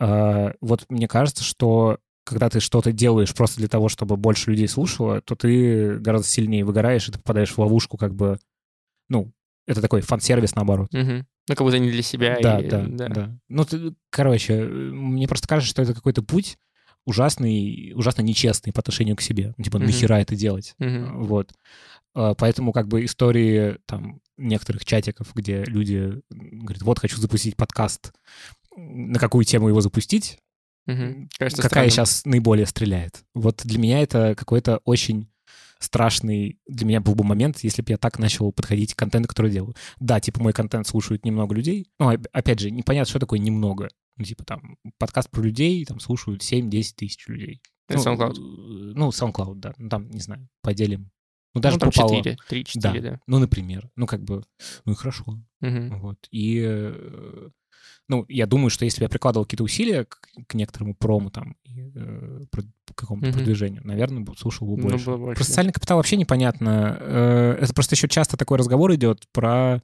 А, 0.01 0.53
вот 0.61 0.85
мне 0.91 1.09
кажется, 1.09 1.45
что 1.45 1.99
когда 2.29 2.49
ты 2.51 2.61
что-то 2.61 2.93
делаешь 2.93 3.35
просто 3.35 3.57
для 3.59 3.69
того, 3.69 3.89
чтобы 3.89 4.17
больше 4.17 4.51
людей 4.51 4.69
слушало, 4.69 5.21
то 5.21 5.35
ты 5.35 5.99
гораздо 5.99 6.29
сильнее 6.29 6.65
выгораешь, 6.65 7.09
и 7.09 7.13
ты 7.13 7.19
попадаешь 7.19 7.51
в 7.53 7.59
ловушку, 7.59 7.97
как 7.97 8.15
бы, 8.15 8.39
ну, 9.09 9.33
это 9.67 9.81
такой 9.81 10.01
фан-сервис 10.03 10.55
наоборот. 10.55 10.93
Мгм. 10.93 11.27
Ну, 11.49 11.55
как 11.55 11.61
будто 11.67 11.79
не 11.79 11.91
для 11.91 12.03
себя. 12.03 12.39
Да, 12.43 12.61
и- 12.61 12.69
да, 12.69 12.85
да, 12.87 13.39
Ну, 13.49 13.65
ты- 13.65 13.95
короче, 14.11 14.65
мне 14.65 15.27
просто 15.27 15.49
кажется, 15.49 15.71
что 15.71 15.83
это 15.83 15.95
какой-то 15.95 16.23
путь 16.23 16.59
ужасный, 17.07 17.93
ужасно 17.95 18.21
нечестный 18.23 18.73
по 18.73 18.81
отношению 18.81 19.17
к 19.17 19.23
себе. 19.23 19.55
Ну, 19.57 19.65
Типа, 19.65 19.79
Мгм. 19.79 19.87
нахера 19.87 20.17
это 20.17 20.37
делать? 20.37 20.75
Мгм. 20.79 21.25
Вот. 21.25 21.53
А, 22.15 22.35
Поэтому 22.35 22.73
как 22.73 22.87
бы 22.89 23.05
истории 23.05 23.79
там 23.87 24.21
некоторых 24.37 24.85
чатиков, 24.85 25.35
где 25.35 25.65
люди 25.65 26.21
говорят, 26.31 26.83
вот 26.83 26.99
хочу 26.99 27.17
запустить 27.19 27.57
подкаст, 27.57 28.13
на 28.77 29.19
какую 29.19 29.45
тему 29.45 29.69
его 29.69 29.81
запустить, 29.81 30.39
Мгм. 30.89 31.29
Кажется 31.39 31.63
какая 31.63 31.89
странным. 31.89 32.07
сейчас 32.07 32.25
наиболее 32.25 32.67
стреляет. 32.67 33.23
Вот 33.35 33.61
для 33.65 33.79
меня 33.79 34.01
это 34.03 34.35
какой-то 34.35 34.79
очень 34.85 35.29
страшный 35.79 36.59
для 36.67 36.87
меня 36.87 37.01
был 37.01 37.15
бы 37.15 37.23
момент, 37.25 37.59
если 37.63 37.83
бы 37.83 37.91
я 37.93 37.99
так 37.99 38.19
начал 38.19 38.51
подходить 38.53 38.95
к 38.95 38.99
контенту, 38.99 39.29
который 39.29 39.51
делаю. 39.53 39.77
Да, 40.01 40.19
типа 40.19 40.43
мой 40.43 40.53
контент 40.53 40.87
слушают 40.89 41.25
немного 41.25 41.55
людей. 41.55 41.87
Ну, 42.01 42.13
оп- 42.13 42.27
опять 42.33 42.59
же, 42.59 42.71
непонятно, 42.71 43.09
что 43.09 43.21
такое 43.21 43.39
немного. 43.39 43.89
Ну, 44.17 44.25
типа 44.25 44.45
там 44.45 44.77
подкаст 44.99 45.31
про 45.31 45.43
людей, 45.43 45.85
там 45.85 46.01
слушают 46.01 46.43
7-10 46.43 46.95
тысяч 46.97 47.29
людей. 47.29 47.63
Это 47.89 47.99
ну, 48.01 48.05
SoundCloud. 48.05 48.33
э, 48.33 48.93
Ну, 48.97 49.09
SoundCloud, 49.11 49.55
да. 49.57 49.75
Ну, 49.79 49.89
там, 49.89 50.11
не 50.11 50.21
знаю, 50.21 50.49
поделим 50.63 51.11
Ну, 51.55 51.61
даже 51.61 51.77
ну, 51.77 51.81
там 51.81 51.91
попало... 51.93 52.17
4, 52.17 52.37
3, 52.49 52.65
4, 52.65 53.01
Да. 53.01 53.11
да. 53.13 53.21
Ну, 53.29 53.39
например. 53.39 53.89
Ну, 53.95 54.07
как 54.07 54.25
бы, 54.25 54.43
ну 54.85 54.93
и 54.93 54.97
хорошо. 54.97 55.39
Мгм. 55.61 56.01
Вот. 56.01 56.19
И, 56.33 56.61
э, 56.67 57.49
ну, 58.09 58.25
я 58.29 58.47
думаю, 58.47 58.71
что 58.71 58.85
если 58.85 59.01
бы 59.01 59.05
я 59.05 59.09
прикладывал 59.09 59.45
какие-то 59.45 59.65
усилия 59.65 60.05
к, 60.05 60.19
к 60.47 60.55
некоторому 60.55 60.95
прому 60.95 61.31
там, 61.31 61.57
и, 61.65 61.93
э, 61.95 62.41
какому-то 62.95 63.29
Мгм. 63.29 63.37
продвижению, 63.37 63.83
наверное, 63.87 64.21
бы 64.23 64.35
слушал 64.37 64.67
бы 64.67 64.77
Ну, 64.83 64.89
больше. 64.91 65.05
было 65.07 65.17
больше, 65.17 65.37
Про 65.37 65.45
социальный 65.45 65.73
капитал 65.73 65.97
вообще 65.99 66.17
непонятно. 66.17 66.97
Э, 67.01 67.59
Это 67.61 67.75
просто 67.75 67.95
еще 67.95 68.09
часто 68.09 68.37
такой 68.37 68.59
разговор 68.59 68.95
идет 68.95 69.25
про 69.33 69.83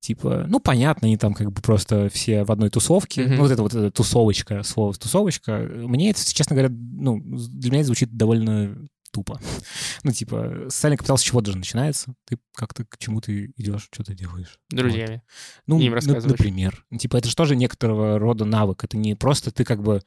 типа, 0.00 0.46
ну, 0.48 0.58
понятно, 0.58 1.06
они 1.06 1.16
там 1.16 1.32
как 1.32 1.52
бы 1.52 1.62
просто 1.62 2.08
все 2.08 2.42
в 2.44 2.50
одной 2.50 2.70
тусовке. 2.70 3.22
Мгм. 3.22 3.34
Ну, 3.36 3.42
вот 3.42 3.50
это 3.52 3.62
вот 3.62 3.72
эта 3.74 3.90
тусовочка, 3.92 4.62
слово 4.64 4.92
тусовочка. 4.94 5.58
Мне 5.58 6.10
это, 6.10 6.20
честно 6.34 6.56
говоря, 6.56 6.74
ну, 6.74 7.20
для 7.22 7.70
меня 7.70 7.80
это 7.80 7.86
звучит 7.86 8.10
довольно 8.16 8.76
тупо. 9.12 9.40
Ну, 10.02 10.10
типа, 10.10 10.64
социальный 10.68 10.96
капитал 10.96 11.18
с 11.18 11.22
чего 11.22 11.40
даже 11.40 11.58
начинается? 11.58 12.14
Ты 12.26 12.38
как-то 12.54 12.84
к 12.84 12.98
чему 12.98 13.20
ты 13.20 13.52
идешь, 13.56 13.88
что 13.92 14.02
ты 14.02 14.14
делаешь? 14.14 14.58
Друзьями. 14.70 15.22
Ну, 15.66 15.78
Им 15.78 15.94
например. 15.94 16.84
Типа, 16.98 17.18
это 17.18 17.28
же 17.28 17.36
тоже 17.36 17.54
некоторого 17.54 18.18
рода 18.18 18.44
навык. 18.44 18.82
Это 18.84 18.96
не 18.96 19.14
просто 19.14 19.50
ты 19.50 19.64
как 19.64 19.82
бы, 19.82 20.02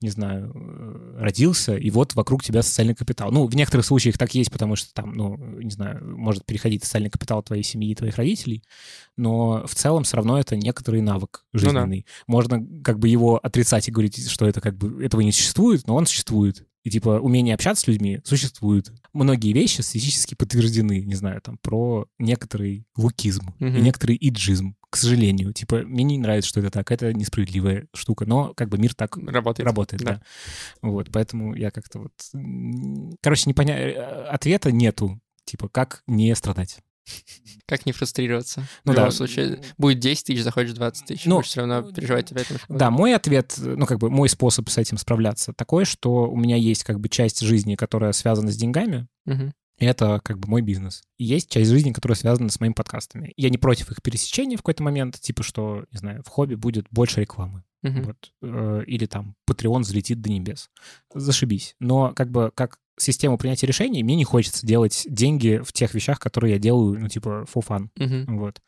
не 0.00 0.08
знаю, 0.08 0.52
э, 0.54 1.18
родился, 1.20 1.76
и 1.76 1.90
вот 1.90 2.14
вокруг 2.14 2.42
тебя 2.42 2.62
социальный 2.62 2.94
капитал. 2.94 3.30
Ну, 3.30 3.46
в 3.46 3.54
некоторых 3.54 3.86
случаях 3.86 4.18
так 4.18 4.34
есть, 4.34 4.50
потому 4.50 4.74
что 4.74 4.92
там, 4.92 5.14
ну, 5.14 5.36
не 5.36 5.70
знаю, 5.70 6.16
может 6.18 6.44
переходить 6.44 6.82
социальный 6.82 7.10
капитал 7.10 7.42
твоей 7.42 7.62
семьи 7.62 7.90
и 7.90 7.94
твоих 7.94 8.16
родителей, 8.16 8.64
но 9.16 9.66
в 9.66 9.74
целом 9.74 10.04
все 10.04 10.16
равно 10.16 10.38
это 10.40 10.56
некоторый 10.56 11.02
навык 11.02 11.44
Ну 11.52 11.60
да. 11.60 11.66
жизненный. 11.66 12.06
Можно 12.26 12.66
как 12.82 12.98
бы 12.98 13.08
его 13.08 13.38
отрицать 13.38 13.88
и 13.88 13.90
говорить, 13.90 14.28
что 14.28 14.46
это 14.46 14.60
как 14.60 14.76
бы 14.76 15.04
этого 15.04 15.20
не 15.20 15.32
существует, 15.32 15.86
но 15.86 15.94
он 15.94 16.06
существует. 16.06 16.66
И 16.86 16.90
типа 16.90 17.18
умение 17.18 17.52
общаться 17.56 17.82
с 17.82 17.86
людьми 17.88 18.20
существует. 18.22 18.92
Многие 19.12 19.52
вещи 19.52 19.80
статистически 19.80 20.36
подтверждены, 20.36 21.00
не 21.00 21.16
знаю, 21.16 21.40
там 21.40 21.58
про 21.58 22.06
некоторый 22.20 22.86
лукизм 22.96 23.48
и 23.58 23.64
Мгм. 23.64 23.82
некоторый 23.82 24.16
иджизм, 24.20 24.76
к 24.88 24.96
сожалению. 24.96 25.52
Типа 25.52 25.78
мне 25.78 26.04
не 26.04 26.16
нравится, 26.16 26.48
что 26.48 26.60
это 26.60 26.70
так, 26.70 26.92
это 26.92 27.12
несправедливая 27.12 27.88
штука, 27.92 28.24
но 28.24 28.54
как 28.54 28.68
бы 28.68 28.78
мир 28.78 28.94
так 28.94 29.16
Работает. 29.16 29.66
работает, 29.66 30.02
да. 30.04 30.12
да. 30.12 30.22
Вот, 30.88 31.08
поэтому 31.12 31.56
я 31.56 31.72
как-то 31.72 31.98
вот... 31.98 32.12
Короче, 33.20 33.42
не 33.46 33.54
поня... 33.54 34.28
ответа 34.30 34.70
нету, 34.70 35.20
типа, 35.44 35.68
как 35.68 36.04
не 36.06 36.32
страдать. 36.36 36.78
Как 37.66 37.84
не 37.86 37.92
фрустрироваться? 37.92 38.60
Ну 38.84 38.92
в 38.92 38.94
любом 38.94 39.10
да. 39.10 39.14
случае, 39.16 39.60
будет 39.78 39.98
10 39.98 40.24
тысяч, 40.26 40.42
заходишь 40.42 40.72
20 40.72 41.06
тысяч, 41.06 41.24
Ну, 41.24 41.36
будешь 41.36 41.48
все 41.48 41.60
равно 41.64 41.82
переживать 41.92 42.30
об 42.32 42.38
этом. 42.38 42.58
Да, 42.68 42.90
мой 42.90 43.14
ответ, 43.14 43.54
ну, 43.58 43.86
как 43.86 43.98
бы 43.98 44.08
мой 44.10 44.28
способ 44.28 44.68
с 44.68 44.78
этим 44.78 44.98
справляться 44.98 45.52
такой, 45.52 45.84
что 45.84 46.30
у 46.30 46.36
меня 46.36 46.56
есть 46.56 46.84
как 46.84 47.00
бы 47.00 47.08
часть 47.08 47.40
жизни, 47.40 47.74
которая 47.74 48.12
связана 48.12 48.52
с 48.52 48.56
деньгами, 48.56 49.08
Мгм. 49.24 49.52
и 49.78 49.84
это 49.84 50.20
как 50.22 50.38
бы 50.38 50.48
мой 50.48 50.62
бизнес. 50.62 51.02
И 51.18 51.24
есть 51.24 51.50
часть 51.50 51.70
жизни, 51.70 51.92
которая 51.92 52.16
связана 52.16 52.50
с 52.50 52.60
моими 52.60 52.74
подкастами. 52.74 53.32
Я 53.36 53.50
не 53.50 53.58
против 53.58 53.90
их 53.90 54.00
пересечения 54.02 54.56
в 54.56 54.60
какой-то 54.60 54.82
момент, 54.84 55.20
типа 55.20 55.42
что, 55.42 55.84
не 55.90 55.98
знаю, 55.98 56.22
в 56.24 56.28
хобби 56.28 56.54
будет 56.54 56.86
больше 56.90 57.20
рекламы. 57.20 57.64
Мгм. 57.82 58.02
Вот. 58.04 58.32
Э, 58.42 58.82
Или 58.86 59.06
там 59.06 59.34
Patreon 59.48 59.80
взлетит 59.80 60.20
до 60.20 60.30
небес. 60.30 60.70
Зашибись. 61.14 61.74
Но 61.78 62.12
как 62.14 62.30
бы 62.30 62.50
как 62.54 62.78
систему 62.98 63.38
принятия 63.38 63.66
решений 63.66 64.02
мне 64.02 64.16
не 64.16 64.24
хочется 64.24 64.66
делать 64.66 65.04
деньги 65.08 65.60
в 65.64 65.72
тех 65.72 65.94
вещах, 65.94 66.18
которые 66.18 66.54
я 66.54 66.58
делаю, 66.58 66.98
ну, 66.98 67.08
типа, 67.08 67.46
for 67.52 67.64
fun. 67.66 67.88
Мгм. 67.96 68.38
Вот. 68.38 68.62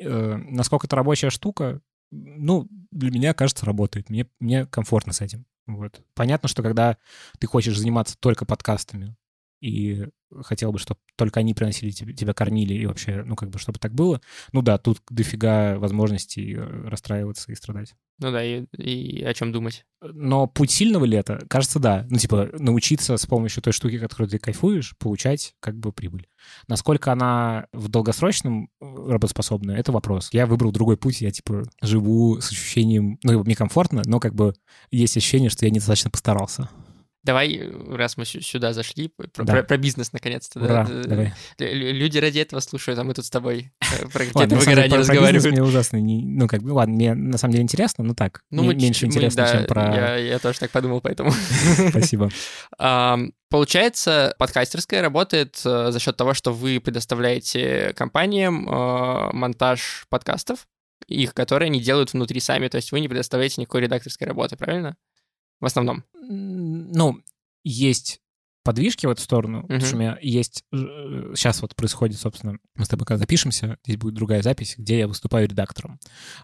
Э, 0.00 0.36
Насколько 0.36 0.86
это 0.86 0.96
рабочая 0.96 1.30
штука, 1.30 1.80
ну, 2.10 2.68
для 2.90 3.10
меня, 3.10 3.34
кажется, 3.34 3.66
работает. 3.66 4.10
Мне, 4.10 4.26
мне 4.38 4.66
комфортно 4.66 5.12
с 5.12 5.20
этим. 5.20 5.46
Вот. 5.66 6.00
Понятно, 6.14 6.48
что 6.48 6.62
когда 6.62 6.98
ты 7.38 7.46
хочешь 7.46 7.78
заниматься 7.78 8.16
только 8.18 8.44
подкастами 8.44 9.16
и 9.60 10.06
хотел 10.42 10.72
бы, 10.72 10.78
чтобы 10.78 11.00
только 11.16 11.40
они 11.40 11.54
приносили 11.54 11.90
тебе, 11.90 12.12
тебя 12.12 12.34
кормили 12.34 12.74
и 12.74 12.86
вообще, 12.86 13.22
ну, 13.24 13.36
как 13.36 13.50
бы, 13.50 13.58
чтобы 13.58 13.78
так 13.78 13.94
было, 13.94 14.20
ну 14.52 14.62
да, 14.62 14.78
тут 14.78 15.00
дофига 15.10 15.78
возможностей 15.78 16.54
э, 16.56 16.88
расстраиваться 16.88 17.52
и 17.52 17.54
страдать. 17.54 17.94
Ну 18.18 18.30
да, 18.30 18.44
и, 18.44 18.64
и 18.76 19.24
о 19.24 19.34
чем 19.34 19.52
думать. 19.52 19.84
Но 20.00 20.46
путь 20.46 20.70
сильного 20.70 21.04
ли 21.04 21.16
это? 21.16 21.44
Кажется, 21.48 21.80
да. 21.80 22.06
Ну, 22.10 22.18
типа, 22.18 22.50
научиться 22.58 23.16
с 23.16 23.26
помощью 23.26 23.62
той 23.62 23.72
штуки, 23.72 23.98
которой 23.98 24.28
ты 24.28 24.38
кайфуешь, 24.38 24.96
получать 24.98 25.54
как 25.58 25.76
бы 25.76 25.92
прибыль. 25.92 26.28
Насколько 26.68 27.12
она 27.12 27.66
в 27.72 27.88
долгосрочном 27.88 28.70
э, 28.80 28.84
работоспособна, 29.08 29.72
это 29.72 29.90
вопрос. 29.92 30.28
Я 30.32 30.46
выбрал 30.46 30.70
другой 30.70 30.96
путь, 30.96 31.20
я, 31.22 31.30
типа, 31.30 31.64
живу 31.82 32.40
с 32.40 32.50
ощущением... 32.50 33.18
Ну, 33.24 33.42
мне 33.42 33.56
комфортно, 33.56 34.02
но 34.04 34.20
как 34.20 34.34
бы 34.34 34.54
есть 34.90 35.16
ощущение, 35.16 35.50
что 35.50 35.64
я 35.64 35.70
недостаточно 35.70 36.10
постарался. 36.10 36.68
Давай, 37.24 37.60
раз 37.90 38.16
мы 38.18 38.24
сю- 38.26 38.42
сюда 38.42 38.72
зашли, 38.74 39.08
про, 39.08 39.44
Да. 39.44 39.52
про- 39.54 39.62
про 39.62 39.76
бизнес 39.78 40.12
наконец-то. 40.12 40.60
да, 40.60 40.64
Ура, 40.66 40.86
э, 40.90 41.02
давай. 41.06 41.32
лю- 41.58 41.92
Люди 41.94 42.18
ради 42.18 42.38
этого 42.38 42.60
слушают, 42.60 42.98
а 43.00 43.04
мы 43.04 43.14
тут 43.14 43.24
с 43.24 43.30
тобой 43.30 43.72
э, 43.80 44.02
про 44.08 44.26
какие-то 44.26 44.54
выгорания 44.56 44.96
разговариваем. 44.98 45.52
мне 45.52 45.62
ужасно. 45.62 45.98
Ну, 46.00 46.46
как 46.46 46.62
бы, 46.62 46.70
ладно, 46.72 46.94
мне 46.94 47.14
на 47.14 47.38
самом 47.38 47.52
деле 47.52 47.62
интересно, 47.64 48.04
но 48.04 48.14
так, 48.14 48.42
Ну, 48.50 48.70
меньше 48.72 49.06
интересно, 49.06 49.44
да, 49.44 49.52
чем 49.52 49.64
про... 49.66 49.82
Я, 49.94 50.16
я 50.16 50.38
тоже 50.38 50.58
так 50.60 50.70
подумал, 50.70 51.00
поэтому. 51.00 51.32
Спасибо. 51.90 52.30
Получается, 53.50 54.34
подкастерская 54.38 55.00
работает 55.00 55.60
э, 55.64 55.92
за 55.92 56.00
счет 56.00 56.16
того, 56.16 56.34
что 56.34 56.52
вы 56.52 56.80
предоставляете 56.80 57.92
компаниям 57.96 58.68
э, 58.68 59.30
монтаж 59.32 60.06
подкастов, 60.08 60.66
их, 61.06 61.34
которые 61.34 61.66
они 61.68 61.80
делают 61.80 62.12
внутри 62.14 62.40
сами, 62.40 62.66
то 62.68 62.76
есть 62.76 62.90
вы 62.90 62.98
не 63.00 63.08
предоставляете 63.08 63.60
никакой 63.60 63.82
редакторской 63.82 64.26
работы, 64.26 64.56
правильно? 64.56 64.96
В 65.60 65.66
основном. 65.66 66.04
Ну, 66.12 67.22
есть 67.62 68.20
подвижки 68.64 69.06
в 69.06 69.10
эту 69.10 69.20
сторону, 69.20 69.62
потому 69.62 69.80
что 69.80 69.94
у 69.96 69.98
меня 70.00 70.18
есть... 70.20 70.64
Сейчас 70.72 71.62
вот 71.62 71.76
происходит, 71.76 72.18
собственно, 72.18 72.58
мы 72.74 72.84
с 72.84 72.88
тобой 72.88 73.06
когда 73.06 73.18
запишемся, 73.18 73.78
здесь 73.84 73.96
будет 73.98 74.14
другая 74.14 74.42
запись, 74.42 74.74
где 74.78 74.98
я 74.98 75.06
выступаю 75.08 75.46
редактором. 75.48 76.00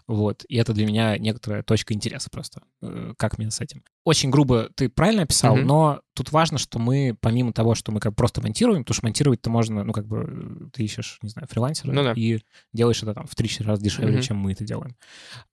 Вот. 0.07 0.45
И 0.47 0.55
это 0.55 0.73
для 0.73 0.85
меня 0.85 1.17
некоторая 1.17 1.63
точка 1.63 1.93
интереса 1.93 2.29
просто. 2.31 2.61
э, 2.81 3.13
Как 3.17 3.37
мне 3.37 3.51
с 3.51 3.59
этим. 3.59 3.83
Очень 4.03 4.29
грубо 4.29 4.69
ты 4.75 4.89
правильно 4.89 5.23
описал, 5.23 5.55
Мгм. 5.57 5.67
но 5.67 6.01
тут 6.13 6.31
важно, 6.31 6.57
что 6.57 6.79
мы, 6.79 7.15
помимо 7.19 7.53
того, 7.53 7.75
что 7.75 7.91
мы 7.91 7.99
как 7.99 8.13
бы 8.13 8.15
просто 8.15 8.41
монтируем, 8.41 8.83
потому 8.83 8.95
что 8.95 9.05
монтировать-то 9.05 9.49
можно, 9.49 9.83
ну, 9.83 9.91
как 9.93 10.07
бы, 10.07 10.27
э, 10.27 10.69
ты 10.73 10.83
ищешь, 10.83 11.19
не 11.21 11.29
знаю, 11.29 11.47
фрилансера 11.49 11.91
Ну 11.91 12.03
да. 12.03 12.13
и 12.15 12.39
делаешь 12.73 13.01
это 13.03 13.13
там 13.13 13.25
в 13.27 13.35
3-4 13.35 13.63
раза 13.67 13.81
дешевле, 13.83 14.13
Мгм. 14.13 14.21
чем 14.21 14.37
мы 14.37 14.51
это 14.53 14.63
делаем. 14.63 14.95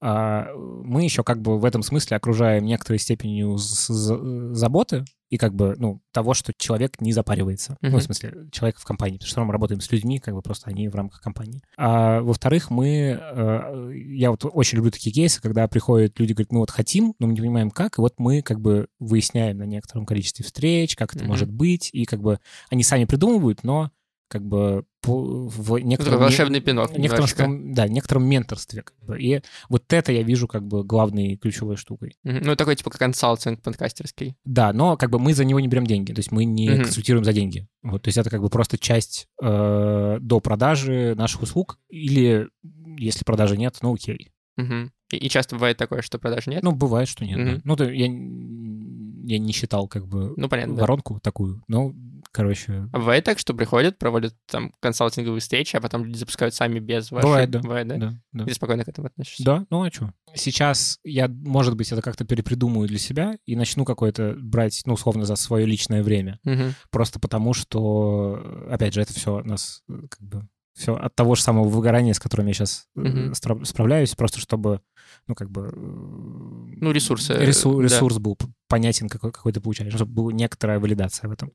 А, 0.01 0.49
мы 0.55 1.05
еще 1.05 1.25
как 1.25 1.41
бы 1.43 1.59
в 1.59 1.65
этом 1.65 1.83
смысле 1.83 2.17
окружаем 2.17 2.65
некоторой 2.65 2.99
степенью 2.99 3.57
заботы 3.59 5.05
и 5.31 5.37
как 5.37 5.55
бы, 5.55 5.75
ну, 5.79 6.01
того, 6.13 6.35
что 6.35 6.53
человек 6.57 7.01
не 7.01 7.13
запаривается. 7.13 7.77
Ну, 7.81 7.91
Мгм. 7.91 7.99
в 7.99 8.03
смысле, 8.03 8.49
человек 8.51 8.79
в 8.79 8.85
компании, 8.85 9.17
потому 9.19 9.29
что 9.31 9.45
мы 9.45 9.53
работаем 9.53 9.81
с 9.81 9.91
людьми, 9.93 10.19
как 10.19 10.35
бы 10.35 10.43
просто 10.43 10.71
они 10.71 10.89
в 10.89 10.95
рамках 10.95 11.21
компании. 11.21 11.61
А 11.77 12.21
во-вторых, 12.21 12.71
мы, 12.71 13.19
э, 13.21 13.93
я 13.95 14.31
вот 14.31 14.45
очень 14.45 14.77
люблю 14.77 14.91
такие 14.91 15.13
кейсы, 15.13 15.41
когда 15.43 15.69
приходят 15.69 16.19
люди, 16.19 16.33
говорят, 16.33 16.53
мы 16.53 16.61
вот 16.61 16.71
хотим, 16.71 17.15
но 17.19 17.27
мы 17.27 17.35
не 17.35 17.41
понимаем 17.41 17.71
как, 17.71 17.99
и 17.99 18.01
вот 18.01 18.15
мы 18.19 18.43
как 18.43 18.61
бы 18.61 18.89
выясняем 18.99 19.59
на 19.59 19.65
некотором 19.65 20.07
количестве 20.07 20.45
встреч, 20.45 20.97
как 20.97 21.15
это 21.15 21.25
Мгм. 21.25 21.29
может 21.33 21.51
быть, 21.51 21.91
и 21.93 22.05
как 22.05 22.21
бы 22.21 22.39
они 22.71 22.83
сами 22.83 23.05
придумывают, 23.05 23.65
но 23.65 23.91
как 24.29 24.45
бы 24.45 24.85
в 25.03 25.79
некотором... 25.79 26.21
волшебный 26.21 26.61
пинок 26.61 26.97
некотором, 26.97 27.27
немножечко. 27.27 27.75
да, 27.75 27.89
некотором 27.89 28.27
менторстве. 28.27 28.83
Как 28.83 28.95
бы. 29.05 29.21
И 29.21 29.41
вот 29.69 29.93
это 29.93 30.13
я 30.13 30.23
вижу 30.23 30.47
как 30.47 30.67
бы 30.67 30.85
главной 30.85 31.37
ключевой 31.37 31.77
штукой. 31.77 32.17
Мгм. 32.25 32.41
Ну, 32.43 32.57
такой 32.57 32.77
типа 32.77 32.91
консалтинг 32.91 33.63
подкастерский. 33.63 34.37
Да, 34.45 34.73
но 34.73 34.97
как 34.97 35.11
бы 35.11 35.19
мы 35.19 35.35
за 35.35 35.45
него 35.45 35.61
не 35.61 35.69
берем 35.69 35.87
деньги, 35.87 36.13
то 36.13 36.19
есть 36.19 36.31
мы 36.31 36.45
не 36.45 36.69
Мгм. 36.71 36.83
консультируем 36.85 37.25
за 37.25 37.33
деньги. 37.33 37.67
Вот, 37.83 38.03
то 38.03 38.09
есть 38.09 38.19
это 38.19 38.29
как 38.29 38.43
бы 38.43 38.51
просто 38.51 38.77
часть 38.77 39.29
э, 39.43 40.19
до 40.21 40.41
продажи 40.41 41.15
наших 41.17 41.43
услуг, 41.43 41.79
или 41.89 42.49
если 42.99 43.25
продажи 43.25 43.57
нет, 43.57 43.79
ну 43.83 43.95
окей. 43.95 44.31
Мгм. 44.57 44.93
И, 45.13 45.17
и 45.17 45.29
часто 45.29 45.57
бывает 45.57 45.77
такое, 45.77 46.03
что 46.03 46.19
продаж 46.19 46.47
нет. 46.47 46.63
Ну, 46.63 46.73
бывает, 46.73 47.09
что 47.09 47.25
нет. 47.25 47.37
да. 47.39 47.53
Мгм. 47.53 47.61
Ну, 47.65 47.77
то 47.77 47.85
я, 47.85 48.07
я 48.07 49.39
не 49.39 49.53
считал 49.53 49.89
как 49.89 50.07
бы 50.07 50.35
Ну, 50.37 50.49
понятно, 50.49 50.75
да. 50.75 50.83
воронку 50.83 51.19
такую, 51.21 51.63
ну, 51.69 51.95
короче... 52.33 52.89
А 52.93 52.99
бывает 52.99 53.25
так, 53.25 53.39
что 53.39 53.55
приходят, 53.55 53.99
проводят 53.99 54.35
там 54.47 54.73
консалтинговые 54.81 55.41
встречи, 55.41 55.77
а 55.77 55.81
потом 55.81 56.05
люди 56.05 56.17
запускают 56.19 56.55
сами 56.55 56.79
без 56.79 57.11
вашей... 57.11 57.25
Бывает, 57.25 57.51
да. 57.51 57.61
Бывает, 57.61 57.89
да? 57.89 57.97
Да, 57.97 58.15
да. 58.33 58.45
И 58.45 58.49
ты 58.49 58.55
спокойно 58.55 58.85
к 58.85 58.89
этому 58.89 59.07
относишься? 59.09 59.45
Да, 59.45 59.67
ну 59.71 59.83
а 59.83 59.91
что? 59.91 60.13
Сейчас 60.35 60.99
я, 61.05 61.29
может 61.29 61.75
быть, 61.77 61.91
это 61.91 62.03
как-то 62.03 62.25
перепридумаю 62.25 62.87
для 62.87 62.99
себя 62.99 63.39
и 63.47 63.57
начну 63.57 63.85
какое-то 63.85 64.35
брать, 64.39 64.83
ну, 64.85 64.95
условно, 64.95 65.25
за 65.25 65.37
свое 65.37 65.67
личное 65.67 66.03
время. 66.03 66.39
Мгм. 66.45 66.75
Просто 66.91 67.19
потому, 67.19 67.55
что, 67.55 68.67
опять 68.71 68.95
же, 68.95 69.01
это 69.01 69.15
все 69.15 69.41
нас 69.43 69.83
э, 69.89 69.95
как 70.11 70.21
бы 70.21 70.49
все 70.79 70.95
от 70.95 71.15
того 71.15 71.35
же 71.35 71.43
самого 71.43 71.69
выгорания, 71.69 72.13
с 72.15 72.21
которым 72.21 72.47
я 72.47 72.55
сейчас 72.55 72.87
Мгм. 72.95 73.35
справляюсь, 73.65 74.15
просто 74.15 74.39
чтобы, 74.41 74.81
ну, 75.27 75.35
как 75.35 75.51
бы... 75.51 75.71
Ну, 75.75 76.93
ресурсы, 76.93 77.35
Ресурс, 77.35 77.91
да. 77.91 77.97
ресурс 77.97 78.19
был 78.19 78.37
п- 78.37 78.47
понятен, 78.69 79.09
какой, 79.09 79.33
какой 79.33 79.53
ты 79.53 79.61
получаешь, 79.61 79.93
чтобы 79.95 80.13
была 80.13 80.33
некоторая 80.33 80.79
валидация 80.79 81.29
в 81.29 81.33
этом. 81.33 81.53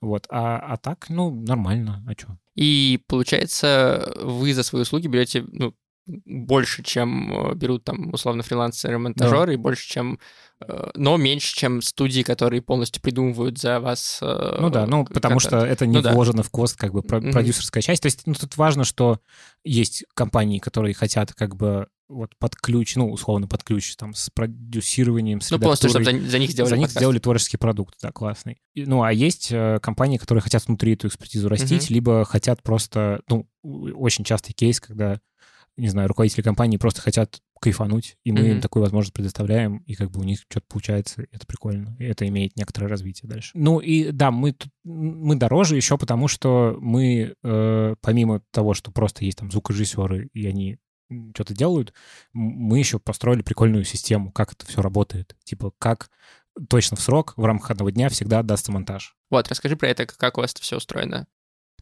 Вот. 0.00 0.26
А, 0.30 0.58
а 0.58 0.76
так, 0.76 1.06
ну, 1.08 1.30
нормально, 1.30 2.04
а 2.06 2.12
что? 2.12 2.36
И 2.54 3.00
получается, 3.06 4.12
вы 4.22 4.52
за 4.54 4.62
свои 4.62 4.82
услуги 4.82 5.06
берете, 5.08 5.44
ну, 5.52 5.74
больше, 6.06 6.82
чем 6.82 7.50
э, 7.50 7.54
берут 7.54 7.84
там 7.84 8.12
условно 8.12 8.42
фрилансеры, 8.42 8.98
монтажеры, 8.98 9.46
да. 9.46 9.52
и 9.54 9.56
больше, 9.56 9.88
чем 9.88 10.18
э, 10.60 10.90
но 10.94 11.16
меньше, 11.16 11.54
чем 11.54 11.82
студии, 11.82 12.22
которые 12.22 12.62
полностью 12.62 13.02
придумывают 13.02 13.58
за 13.58 13.80
вас. 13.80 14.20
Э, 14.22 14.58
ну 14.60 14.70
да, 14.70 14.86
ну 14.86 15.04
потому 15.04 15.40
что 15.40 15.58
это 15.58 15.86
не 15.86 16.00
ну, 16.00 16.10
вложено 16.12 16.38
да. 16.38 16.42
в 16.44 16.50
кост, 16.50 16.76
как 16.76 16.92
бы 16.92 17.00
mm-hmm. 17.00 17.32
продюсерская 17.32 17.82
часть. 17.82 18.02
То 18.02 18.06
есть 18.06 18.22
ну, 18.26 18.34
тут 18.34 18.56
важно, 18.56 18.84
что 18.84 19.18
есть 19.64 20.04
компании, 20.14 20.58
которые 20.58 20.94
хотят 20.94 21.32
как 21.32 21.56
бы 21.56 21.88
вот 22.08 22.30
под 22.38 22.54
ключ, 22.54 22.94
ну, 22.94 23.10
условно 23.10 23.48
под 23.48 23.64
ключ, 23.64 23.96
там, 23.96 24.14
с 24.14 24.30
продюсированием, 24.30 25.40
с 25.40 25.50
Ну, 25.50 25.58
просто, 25.58 25.88
чтобы 25.88 26.04
за, 26.04 26.12
за 26.12 26.38
них 26.38 26.52
сделали 26.52 26.70
За 26.70 26.76
них 26.76 26.90
сделали 26.90 27.18
творческий 27.18 27.56
продукт, 27.56 27.96
да, 28.00 28.12
классный. 28.12 28.58
Ну, 28.76 29.02
а 29.02 29.12
есть 29.12 29.52
компании, 29.82 30.16
которые 30.16 30.40
хотят 30.40 30.64
внутри 30.68 30.92
эту 30.92 31.08
экспертизу 31.08 31.48
растить, 31.48 31.90
mm-hmm. 31.90 31.94
либо 31.94 32.24
хотят 32.24 32.62
просто, 32.62 33.22
ну, 33.28 33.48
очень 33.64 34.22
частый 34.22 34.54
кейс, 34.54 34.78
когда 34.78 35.18
не 35.76 35.88
знаю, 35.88 36.08
руководители 36.08 36.42
компании 36.42 36.76
просто 36.76 37.02
хотят 37.02 37.40
кайфануть, 37.60 38.16
и 38.24 38.32
мы 38.32 38.40
mm-hmm. 38.40 38.50
им 38.52 38.60
такую 38.60 38.82
возможность 38.82 39.14
предоставляем, 39.14 39.78
и 39.78 39.94
как 39.94 40.10
бы 40.10 40.20
у 40.20 40.24
них 40.24 40.40
что-то 40.48 40.66
получается, 40.68 41.22
и 41.22 41.28
это 41.32 41.46
прикольно, 41.46 41.96
и 41.98 42.04
это 42.04 42.26
имеет 42.28 42.56
некоторое 42.56 42.88
развитие 42.88 43.28
дальше. 43.28 43.50
Ну 43.54 43.78
и 43.78 44.10
да, 44.10 44.30
мы, 44.30 44.54
мы 44.84 45.36
дороже 45.36 45.76
еще 45.76 45.98
потому, 45.98 46.28
что 46.28 46.76
мы, 46.80 47.34
э, 47.42 47.94
помимо 48.00 48.42
того, 48.50 48.74
что 48.74 48.90
просто 48.90 49.24
есть 49.24 49.38
там 49.38 49.50
звукорежиссеры, 49.50 50.28
и 50.32 50.46
они 50.46 50.78
что-то 51.34 51.54
делают, 51.54 51.92
мы 52.32 52.78
еще 52.78 52.98
построили 52.98 53.42
прикольную 53.42 53.84
систему, 53.84 54.32
как 54.32 54.52
это 54.52 54.66
все 54.66 54.82
работает. 54.82 55.36
Типа, 55.44 55.72
как 55.78 56.10
точно 56.68 56.96
в 56.96 57.00
срок 57.00 57.34
в 57.36 57.44
рамках 57.44 57.70
одного 57.70 57.90
дня 57.90 58.08
всегда 58.08 58.40
отдастся 58.40 58.72
монтаж. 58.72 59.14
Вот, 59.30 59.48
расскажи 59.48 59.76
про 59.76 59.88
это, 59.88 60.06
как 60.06 60.38
у 60.38 60.40
вас 60.40 60.52
это 60.52 60.62
все 60.62 60.76
устроено. 60.76 61.26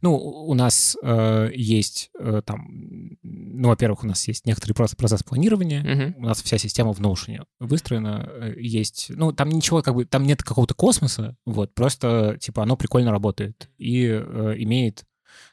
Ну, 0.05 0.17
у 0.17 0.53
нас 0.53 0.99
э, 1.03 1.51
есть 1.55 2.11
э, 2.19 2.43
там, 2.45 3.17
ну, 3.23 3.69
во-первых, 3.69 4.05
у 4.05 4.07
нас 4.07 4.29
есть 4.29 4.45
некоторый 4.45 4.75
процесс, 4.75 4.97
процесс 4.97 5.23
планирования, 5.23 5.83
uh-huh. 5.83 6.15
у 6.19 6.25
нас 6.25 6.43
вся 6.43 6.59
система 6.59 6.93
в 6.93 7.01
Notion 7.01 7.47
выстроена, 7.59 8.29
э, 8.31 8.55
есть, 8.59 9.07
ну, 9.09 9.33
там 9.33 9.49
ничего, 9.49 9.81
как 9.81 9.95
бы, 9.95 10.05
там 10.05 10.25
нет 10.25 10.43
какого-то 10.43 10.75
космоса, 10.75 11.39
вот, 11.47 11.75
просто, 11.75 12.37
типа, 12.39 12.65
оно 12.65 12.77
прикольно 12.77 13.13
работает 13.13 13.71
и 13.79 14.05
э, 14.05 14.55
имеет 14.59 15.07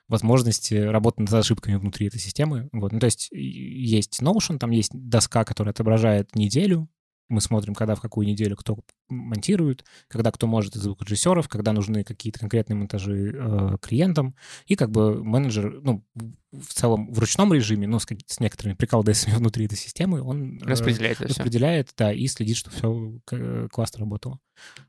возможности 0.10 0.74
работать 0.74 1.22
над 1.22 1.34
ошибками 1.34 1.78
внутри 1.78 2.08
этой 2.08 2.20
системы. 2.20 2.68
Вот. 2.74 2.92
Ну, 2.92 3.00
то 3.00 3.06
есть 3.06 3.30
есть 3.32 4.22
Notion, 4.22 4.58
там 4.58 4.72
есть 4.72 4.92
доска, 4.94 5.46
которая 5.46 5.72
отображает 5.72 6.36
неделю, 6.36 6.90
мы 7.32 7.42
смотрим, 7.42 7.74
когда 7.74 7.96
в 7.96 8.02
какую 8.02 8.28
неделю 8.28 8.56
кто 8.56 8.78
монтирует, 9.10 9.86
когда 10.08 10.32
кто 10.32 10.48
может 10.48 10.76
из 10.76 10.82
звукорежиссеров, 10.82 11.48
когда 11.48 11.74
нужны 11.74 12.04
какие-то 12.04 12.40
конкретные 12.40 12.78
монтажи 12.78 13.34
э, 13.34 13.78
клиентам. 13.82 14.36
И 14.66 14.76
как 14.76 14.92
бы 14.92 15.24
менеджер, 15.24 15.80
ну, 15.82 16.04
в 16.52 16.74
целом 16.74 17.12
в 17.12 17.20
ручном 17.20 17.54
режиме, 17.54 17.88
но 17.88 18.00
с, 18.00 18.06
с 18.26 18.40
некоторыми 18.40 18.76
приколдесами 18.76 19.36
внутри 19.38 19.66
этой 19.66 19.78
системы, 19.78 20.22
он 20.22 20.58
э, 20.58 20.66
распределяет, 20.66 21.22
э, 21.22 21.26
распределяет 21.26 21.88
все. 21.88 21.96
да, 21.98 22.14
и 22.14 22.28
следит, 22.28 22.58
что 22.58 22.70
все 22.70 23.68
классно 23.72 24.00
работало. 24.00 24.40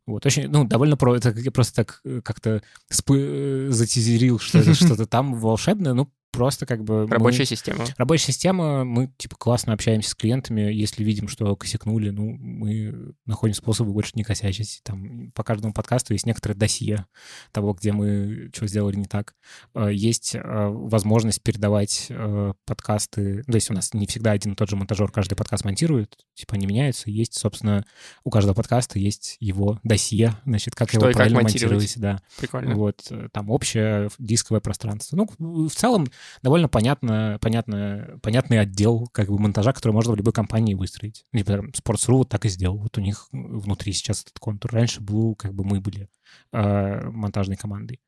Вот, 0.06 0.26
очень, 0.26 0.48
ну, 0.48 0.64
довольно 0.64 0.96
про... 0.96 1.16
Это 1.16 1.30
я 1.30 1.50
просто 1.50 1.76
так 1.76 2.00
э, 2.04 2.20
как-то 2.22 2.62
спы... 2.88 3.18
Э, 3.18 3.70
затизерил, 3.70 4.38
что 4.38 4.58
это 4.58 4.74
что-то 4.74 5.06
там 5.06 5.34
волшебное, 5.34 5.94
ну, 5.94 6.12
просто 6.32 6.66
как 6.66 6.82
бы... 6.82 7.06
Рабочая 7.06 7.42
мы, 7.42 7.46
система. 7.46 7.84
Рабочая 7.98 8.32
система, 8.32 8.84
мы, 8.84 9.10
типа, 9.16 9.36
классно 9.36 9.72
общаемся 9.72 10.10
с 10.10 10.14
клиентами, 10.14 10.62
если 10.62 11.04
видим, 11.04 11.28
что 11.28 11.54
косякнули, 11.54 12.10
ну, 12.10 12.36
мы 12.38 13.14
находим 13.26 13.54
способы 13.54 13.92
больше 13.92 14.12
не 14.14 14.24
косячить. 14.24 14.80
Там 14.82 15.30
по 15.32 15.44
каждому 15.44 15.74
подкасту 15.74 16.14
есть 16.14 16.26
некоторое 16.26 16.54
досье 16.54 17.06
того, 17.52 17.74
где 17.74 17.92
мы 17.92 18.50
что 18.54 18.66
сделали 18.66 18.96
не 18.96 19.04
так. 19.04 19.34
Э, 19.74 19.90
есть 19.92 20.34
э, 20.34 20.40
возможность 20.42 21.42
передавать 21.42 22.06
э, 22.08 22.52
подкасты, 22.64 23.42
то 23.44 23.54
есть 23.54 23.70
у 23.70 23.74
нас 23.74 23.92
не 23.92 24.06
всегда 24.06 24.32
один 24.32 24.52
и 24.52 24.56
тот 24.56 24.70
же 24.70 24.76
монтажер 24.76 25.10
каждый 25.10 25.34
подкаст 25.34 25.64
монтирует, 25.64 26.16
типа 26.34 26.54
они 26.54 26.66
меняются, 26.66 27.10
есть, 27.10 27.34
собственно, 27.34 27.84
у 28.24 28.30
каждого 28.30 28.54
подкаста 28.54 28.98
есть 28.98 29.36
его 29.40 29.78
досье, 29.82 30.36
значит, 30.44 30.74
как 30.74 30.88
что 30.88 31.00
его 31.00 31.12
правильно 31.12 31.40
как 31.40 31.44
монтировать. 31.44 31.98
Да. 31.98 32.22
Прикольно. 32.38 32.74
Вот, 32.74 33.12
там 33.32 33.50
общее 33.50 34.08
дисковое 34.18 34.60
пространство. 34.60 35.16
Ну, 35.16 35.68
в 35.68 35.74
целом 35.74 36.08
довольно 36.42 36.68
понятно, 36.68 37.38
понятно, 37.40 38.18
понятный 38.22 38.60
отдел 38.60 39.08
как 39.12 39.28
бы 39.28 39.38
монтажа, 39.38 39.72
который 39.72 39.92
можно 39.92 40.12
в 40.12 40.16
любой 40.16 40.32
компании 40.32 40.74
выстроить. 40.74 41.24
Например, 41.32 41.70
Sports.ru 41.70 42.18
вот 42.18 42.28
так 42.28 42.44
и 42.44 42.48
сделал. 42.48 42.78
Вот 42.78 42.98
у 42.98 43.00
них 43.00 43.28
внутри 43.32 43.92
сейчас 43.92 44.22
этот 44.22 44.38
контур. 44.38 44.72
Раньше 44.72 45.00
был, 45.00 45.34
как 45.34 45.54
бы 45.54 45.64
мы 45.64 45.80
были 45.80 46.08
э, 46.52 47.10
монтажной 47.10 47.56
командой. 47.56 48.00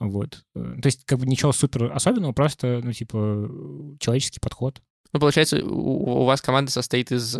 Вот. 0.00 0.44
То 0.54 0.86
есть 0.86 1.04
как 1.04 1.18
бы 1.18 1.26
ничего 1.26 1.52
супер 1.52 1.92
особенного, 1.92 2.32
просто, 2.32 2.80
ну, 2.82 2.92
типа, 2.92 3.48
человеческий 4.00 4.40
подход. 4.40 4.82
Ну, 5.12 5.20
получается, 5.20 5.64
у, 5.64 6.22
у 6.22 6.24
вас 6.24 6.40
команда 6.40 6.72
состоит 6.72 7.12
из 7.12 7.36
э, 7.36 7.38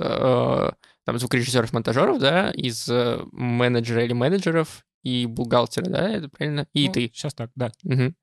там 1.04 1.18
звукорежиссеров-монтажеров, 1.18 2.18
да, 2.18 2.50
из 2.50 2.86
э, 2.88 3.24
менеджера 3.32 4.04
или 4.04 4.12
менеджеров 4.12 4.84
и 5.02 5.26
бухгалтера, 5.26 5.86
да, 5.86 6.08
это 6.10 6.28
правильно? 6.28 6.66
И 6.74 6.86
ну, 6.86 6.92
ты. 6.92 7.10
Сейчас 7.12 7.34
так, 7.34 7.50
да. 7.54 7.72
Угу. 7.82 8.14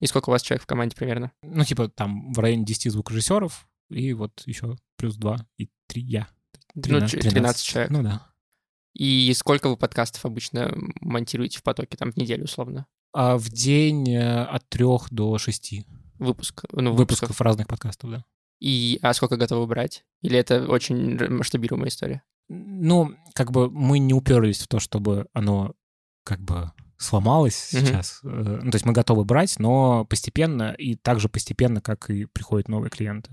И 0.00 0.06
сколько 0.06 0.28
у 0.28 0.32
вас 0.32 0.42
человек 0.42 0.62
в 0.62 0.66
команде 0.66 0.94
примерно? 0.96 1.32
Ну, 1.42 1.64
типа 1.64 1.88
там 1.88 2.32
в 2.32 2.38
районе 2.38 2.64
10 2.64 2.92
звукорежиссеров, 2.92 3.68
и 3.88 4.12
вот 4.12 4.42
еще 4.46 4.76
плюс 4.96 5.16
2 5.16 5.46
и 5.58 5.70
3 5.88 6.02
я. 6.02 6.28
13, 6.74 7.14
ну, 7.14 7.20
13, 7.20 7.30
13 7.30 7.64
человек. 7.64 7.90
Ну 7.90 8.02
да. 8.02 8.26
И 8.94 9.32
сколько 9.34 9.68
вы 9.68 9.76
подкастов 9.76 10.24
обычно 10.24 10.74
монтируете 11.00 11.58
в 11.58 11.62
потоке, 11.62 11.96
там, 11.96 12.12
в 12.12 12.16
неделю, 12.16 12.44
условно? 12.44 12.86
А 13.12 13.36
в 13.36 13.48
день 13.50 14.10
э, 14.10 14.44
от 14.44 14.68
3 14.68 14.84
до 15.10 15.38
6. 15.38 15.86
Выпуск, 16.18 16.64
ну, 16.72 16.92
выпусков. 16.92 17.28
выпусков 17.28 17.40
разных 17.40 17.66
подкастов, 17.66 18.10
да. 18.10 18.24
И, 18.58 18.98
а 19.02 19.12
сколько 19.12 19.36
готовы 19.36 19.66
брать? 19.66 20.04
Или 20.22 20.38
это 20.38 20.66
очень 20.66 21.18
масштабируемая 21.28 21.88
история? 21.88 22.22
Ну, 22.48 23.14
как 23.34 23.52
бы 23.52 23.70
мы 23.70 23.98
не 23.98 24.14
уперлись 24.14 24.62
в 24.62 24.68
то, 24.68 24.78
чтобы 24.78 25.26
оно 25.32 25.74
как 26.24 26.40
бы 26.40 26.72
сломалось 26.98 27.72
mm-hmm. 27.72 27.80
сейчас. 27.80 28.20
Э, 28.24 28.60
ну, 28.62 28.70
то 28.70 28.76
есть 28.76 28.84
мы 28.84 28.92
готовы 28.92 29.24
брать, 29.24 29.58
но 29.58 30.04
постепенно 30.04 30.72
и 30.72 30.94
так 30.96 31.20
же 31.20 31.28
постепенно, 31.28 31.80
как 31.80 32.10
и 32.10 32.26
приходят 32.26 32.68
новые 32.68 32.90
клиенты. 32.90 33.30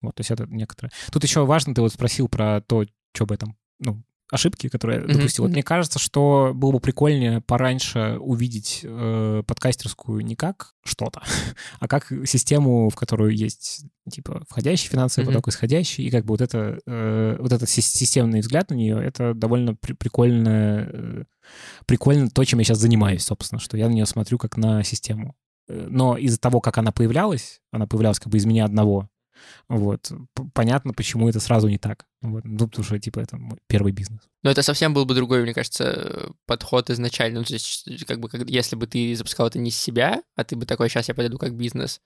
Вот, 0.00 0.16
то 0.16 0.20
есть 0.20 0.30
это 0.30 0.46
некоторые. 0.46 0.92
Тут 1.10 1.22
еще 1.22 1.44
важно, 1.44 1.74
ты 1.74 1.80
вот 1.80 1.92
спросил 1.92 2.28
про 2.28 2.60
то, 2.60 2.84
что 3.14 3.26
бы 3.26 3.36
там, 3.36 3.56
ну, 3.78 4.02
ошибки, 4.32 4.68
которые 4.68 5.02
я 5.02 5.06
допустил. 5.06 5.44
Mm-hmm. 5.44 5.48
Вот 5.48 5.52
мне 5.52 5.62
кажется, 5.62 5.98
что 5.98 6.52
было 6.54 6.72
бы 6.72 6.80
прикольнее 6.80 7.42
пораньше 7.42 8.16
увидеть 8.18 8.80
э, 8.82 9.42
подкастерскую 9.46 10.24
не 10.24 10.34
как 10.36 10.74
что-то, 10.82 11.22
а 11.80 11.86
как 11.86 12.10
систему, 12.24 12.88
в 12.88 12.96
которую 12.96 13.36
есть 13.36 13.84
типа 14.10 14.44
входящий 14.48 14.88
финансовый 14.88 15.24
mm-hmm. 15.24 15.28
поток, 15.28 15.48
исходящий, 15.48 16.04
и 16.04 16.10
как 16.10 16.24
бы 16.24 16.32
вот 16.32 16.40
это 16.40 16.80
э, 16.86 17.36
вот 17.38 17.52
этот 17.52 17.68
системный 17.68 18.40
взгляд 18.40 18.70
на 18.70 18.74
нее, 18.74 18.98
это 19.04 19.34
довольно 19.34 19.74
при- 19.74 19.92
прикольно, 19.92 20.88
э, 20.90 21.24
прикольно 21.86 22.30
то, 22.30 22.42
чем 22.44 22.58
я 22.58 22.64
сейчас 22.64 22.78
занимаюсь, 22.78 23.24
собственно, 23.24 23.60
что 23.60 23.76
я 23.76 23.88
на 23.88 23.92
нее 23.92 24.06
смотрю 24.06 24.38
как 24.38 24.56
на 24.56 24.82
систему. 24.82 25.36
Э, 25.68 25.86
но 25.90 26.16
из-за 26.16 26.40
того, 26.40 26.60
как 26.60 26.78
она 26.78 26.90
появлялась, 26.90 27.60
она 27.70 27.86
появлялась 27.86 28.18
как 28.18 28.32
бы 28.32 28.38
из 28.38 28.46
меня 28.46 28.64
одного, 28.64 29.10
вот. 29.68 30.12
Понятно, 30.54 30.92
почему 30.92 31.28
это 31.28 31.40
сразу 31.40 31.68
не 31.68 31.78
так. 31.78 32.06
Вот. 32.20 32.44
Ну, 32.44 32.68
потому 32.68 32.84
что, 32.84 32.98
типа, 32.98 33.20
это 33.20 33.36
мой 33.36 33.58
первый 33.66 33.92
бизнес. 33.92 34.20
Но 34.42 34.50
это 34.50 34.62
совсем 34.62 34.94
был 34.94 35.04
бы 35.04 35.14
другой, 35.14 35.42
мне 35.42 35.54
кажется, 35.54 36.32
подход 36.46 36.90
изначально. 36.90 37.40
Ну, 37.40 37.44
то 37.44 37.52
есть, 37.52 38.06
как 38.06 38.20
бы, 38.20 38.28
как, 38.28 38.48
если 38.48 38.76
бы 38.76 38.86
ты 38.86 39.14
запускал 39.14 39.46
это 39.46 39.58
не 39.58 39.70
с 39.70 39.78
себя, 39.78 40.22
а 40.36 40.44
ты 40.44 40.56
бы 40.56 40.66
такой, 40.66 40.88
сейчас 40.88 41.08
я 41.08 41.14
подойду 41.14 41.38
как 41.38 41.56
бизнес, 41.56 42.00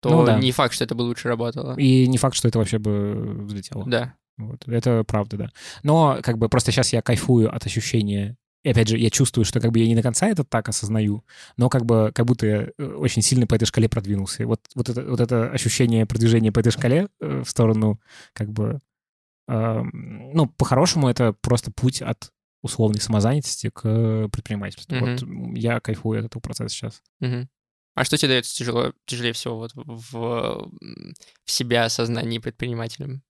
то 0.00 0.10
ну, 0.10 0.24
да. 0.24 0.38
не 0.38 0.52
факт, 0.52 0.74
что 0.74 0.84
это 0.84 0.94
бы 0.94 1.02
лучше 1.02 1.28
работало. 1.28 1.76
И 1.76 2.06
не 2.06 2.18
факт, 2.18 2.34
что 2.34 2.48
это 2.48 2.58
вообще 2.58 2.78
бы 2.78 3.44
взлетело. 3.44 3.84
Да. 3.86 4.14
Вот. 4.38 4.66
Это 4.66 5.04
правда, 5.04 5.36
да. 5.36 5.50
Но, 5.82 6.18
как 6.22 6.38
бы, 6.38 6.48
просто 6.48 6.72
сейчас 6.72 6.92
я 6.92 7.02
кайфую 7.02 7.54
от 7.54 7.66
ощущения 7.66 8.36
и 8.62 8.68
опять 8.68 8.88
же, 8.88 8.98
я 8.98 9.10
чувствую, 9.10 9.44
что 9.44 9.60
как 9.60 9.72
бы 9.72 9.78
я 9.78 9.86
не 9.86 9.94
до 9.94 10.02
конца 10.02 10.28
это 10.28 10.44
так 10.44 10.68
осознаю, 10.68 11.24
но 11.56 11.70
как 11.70 11.86
бы 11.86 12.12
как 12.14 12.26
будто 12.26 12.46
я 12.46 12.68
э, 12.76 12.84
очень 12.84 13.22
сильно 13.22 13.46
по 13.46 13.54
этой 13.54 13.64
шкале 13.64 13.88
продвинулся. 13.88 14.42
И 14.42 14.46
вот, 14.46 14.60
вот, 14.74 14.88
это, 14.88 15.02
вот 15.02 15.20
это 15.20 15.50
ощущение 15.50 16.04
продвижения 16.04 16.52
по 16.52 16.60
этой 16.60 16.70
шкале 16.70 17.08
э, 17.20 17.42
в 17.42 17.48
сторону 17.48 18.00
как 18.34 18.50
бы... 18.50 18.80
Э, 19.48 19.82
ну, 19.82 20.46
по-хорошему, 20.46 21.08
это 21.08 21.32
просто 21.32 21.70
путь 21.72 22.02
от 22.02 22.30
условной 22.62 23.00
самозанятости 23.00 23.70
к 23.70 24.28
предпринимательству. 24.28 24.94
Mm-hmm. 24.94 25.16
Вот 25.24 25.56
я 25.56 25.80
кайфую 25.80 26.20
от 26.20 26.26
этого 26.26 26.42
процесса 26.42 26.68
сейчас. 26.68 27.02
Mm-hmm. 27.22 27.46
А 27.94 28.04
что 28.04 28.18
тебе 28.18 28.28
дается 28.28 28.54
тяжело, 28.54 28.92
тяжелее 29.06 29.32
всего 29.32 29.56
вот 29.56 29.72
в, 29.74 30.12
в 30.12 31.50
себя 31.50 31.84
осознании 31.84 32.38
предпринимателем? 32.38 33.22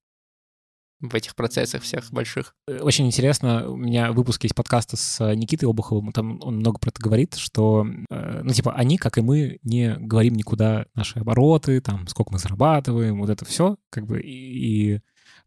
В 1.01 1.15
этих 1.15 1.35
процессах 1.35 1.83
всех 1.83 2.11
больших. 2.11 2.55
Э, 2.69 2.81
очень 2.81 3.07
интересно, 3.07 3.69
у 3.69 3.77
меня 3.77 4.13
выпуск 4.13 4.43
есть 4.43 4.55
подкаста 4.55 4.97
с 4.97 5.21
э, 5.21 5.35
Никитой 5.35 5.69
Обуховым, 5.69 6.13
там 6.13 6.39
он 6.43 6.57
много 6.57 6.79
про 6.79 6.91
это 6.91 7.03
говорит, 7.03 7.35
что, 7.35 7.87
э, 8.11 8.41
ну, 8.43 8.53
типа, 8.53 8.73
они, 8.75 8.99
как 8.99 9.19
и 9.19 9.23
мы, 9.23 9.59
не 9.63 9.97
говорим 9.97 10.35
никуда 10.35 10.87
наши 10.95 11.19
обороты, 11.19 11.81
там, 11.81 12.07
сколько 12.07 12.33
мы 12.33 12.39
зарабатываем, 12.39 13.21
вот 13.21 13.31
это 13.31 13.45
все, 13.45 13.77
как 13.91 14.07
бы, 14.07 14.21
и, 14.21 14.95
и 14.95 15.01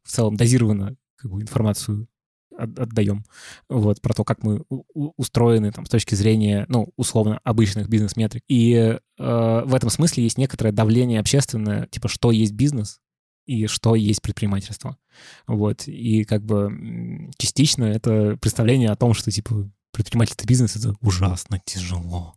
в 0.03 0.09
целом 0.09 0.35
дозированно 0.35 0.95
как 1.17 1.31
бы 1.31 1.41
информацию 1.41 2.07
отдаем, 2.57 3.23
вот, 3.69 4.01
про 4.01 4.13
то, 4.13 4.23
как 4.23 4.43
мы 4.43 4.63
устроены 4.93 5.71
там 5.71 5.85
с 5.85 5.89
точки 5.89 6.15
зрения, 6.15 6.65
ну, 6.69 6.91
условно, 6.97 7.39
обычных 7.43 7.89
бизнес-метрик. 7.89 8.43
И 8.47 8.73
э, 8.73 8.99
в 9.17 9.73
этом 9.73 9.89
смысле 9.89 10.23
есть 10.23 10.37
некоторое 10.37 10.71
давление 10.71 11.19
общественное, 11.19 11.87
типа, 11.87 12.07
что 12.07 12.31
есть 12.31 12.53
бизнес, 12.53 12.99
и 13.45 13.67
что 13.67 13.95
есть 13.95 14.21
предпринимательство. 14.21 14.97
Вот. 15.47 15.87
И 15.87 16.23
как 16.23 16.43
бы 16.43 17.29
частично 17.37 17.85
это 17.85 18.37
представление 18.37 18.89
о 18.89 18.95
том, 18.95 19.13
что, 19.13 19.31
типа, 19.31 19.69
предпринимательство 19.91 20.45
бизнес— 20.45 20.75
это 20.77 20.95
ужасно 21.01 21.61
тяжело. 21.65 22.35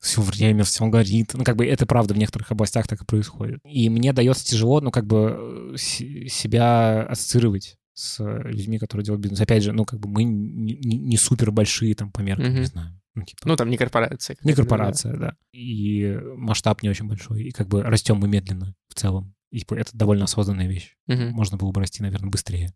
Все 0.00 0.22
время, 0.22 0.64
все 0.64 0.86
горит. 0.86 1.34
Ну, 1.34 1.44
как 1.44 1.56
бы 1.56 1.66
это 1.66 1.86
правда 1.86 2.14
в 2.14 2.18
некоторых 2.18 2.50
областях 2.50 2.88
так 2.88 3.02
и 3.02 3.06
происходит. 3.06 3.60
И 3.64 3.88
мне 3.88 4.12
дается 4.12 4.44
тяжело, 4.44 4.80
ну, 4.80 4.90
как 4.90 5.06
бы 5.06 5.74
себя 5.76 7.02
ассоциировать 7.04 7.76
с 7.94 8.22
людьми, 8.44 8.78
которые 8.78 9.04
делают 9.04 9.22
бизнес. 9.22 9.40
Опять 9.40 9.62
же, 9.62 9.72
ну, 9.72 9.84
как 9.84 10.00
бы 10.00 10.08
мы 10.08 10.24
не, 10.24 10.74
не, 10.76 10.96
не 10.96 11.16
супер 11.16 11.50
большие 11.50 11.94
там 11.94 12.10
по 12.10 12.20
меркам, 12.20 12.46
mm-hmm. 12.46 12.58
не 12.58 12.64
знаю. 12.64 13.00
Ну, 13.14 13.22
типа, 13.24 13.42
ну, 13.44 13.56
там 13.56 13.68
не 13.68 13.76
корпорация. 13.76 14.36
Не 14.42 14.54
корпорация, 14.54 15.12
да. 15.12 15.18
да. 15.18 15.36
И 15.52 16.18
масштаб 16.36 16.82
не 16.82 16.88
очень 16.88 17.06
большой. 17.06 17.44
И 17.44 17.50
как 17.50 17.68
бы 17.68 17.82
растем 17.82 18.16
мы 18.16 18.28
медленно 18.28 18.74
в 18.88 18.94
целом. 18.94 19.34
И 19.52 19.58
типа, 19.58 19.74
это 19.74 19.90
довольно 19.92 20.24
осознанная 20.24 20.66
вещь. 20.66 20.96
Uh-huh. 21.08 21.30
Можно 21.30 21.58
было 21.58 21.72
бы 21.72 21.80
расти, 21.82 22.02
наверное, 22.02 22.30
быстрее. 22.30 22.72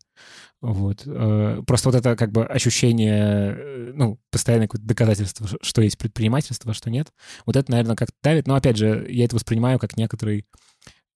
Вот. 0.61 1.05
Э, 1.07 1.62
просто 1.66 1.89
вот 1.89 1.95
это 1.95 2.16
как 2.16 2.33
бы 2.33 2.45
ощущение, 2.45 3.57
э, 3.57 3.93
ну, 3.95 4.20
постоянное 4.31 4.68
какое-то 4.68 4.87
доказательство, 4.87 5.49
что 5.62 5.81
есть 5.81 5.97
предпринимательство, 5.97 6.72
а 6.72 6.74
что 6.74 6.91
нет. 6.91 7.14
Вот 7.47 7.57
это, 7.57 7.70
наверное, 7.70 7.97
как-то 7.97 8.14
давит. 8.22 8.47
Но, 8.47 8.57
опять 8.57 8.77
же, 8.77 9.07
я 9.09 9.24
это 9.24 9.37
воспринимаю 9.37 9.79
как 9.79 9.97
некоторый 9.97 10.45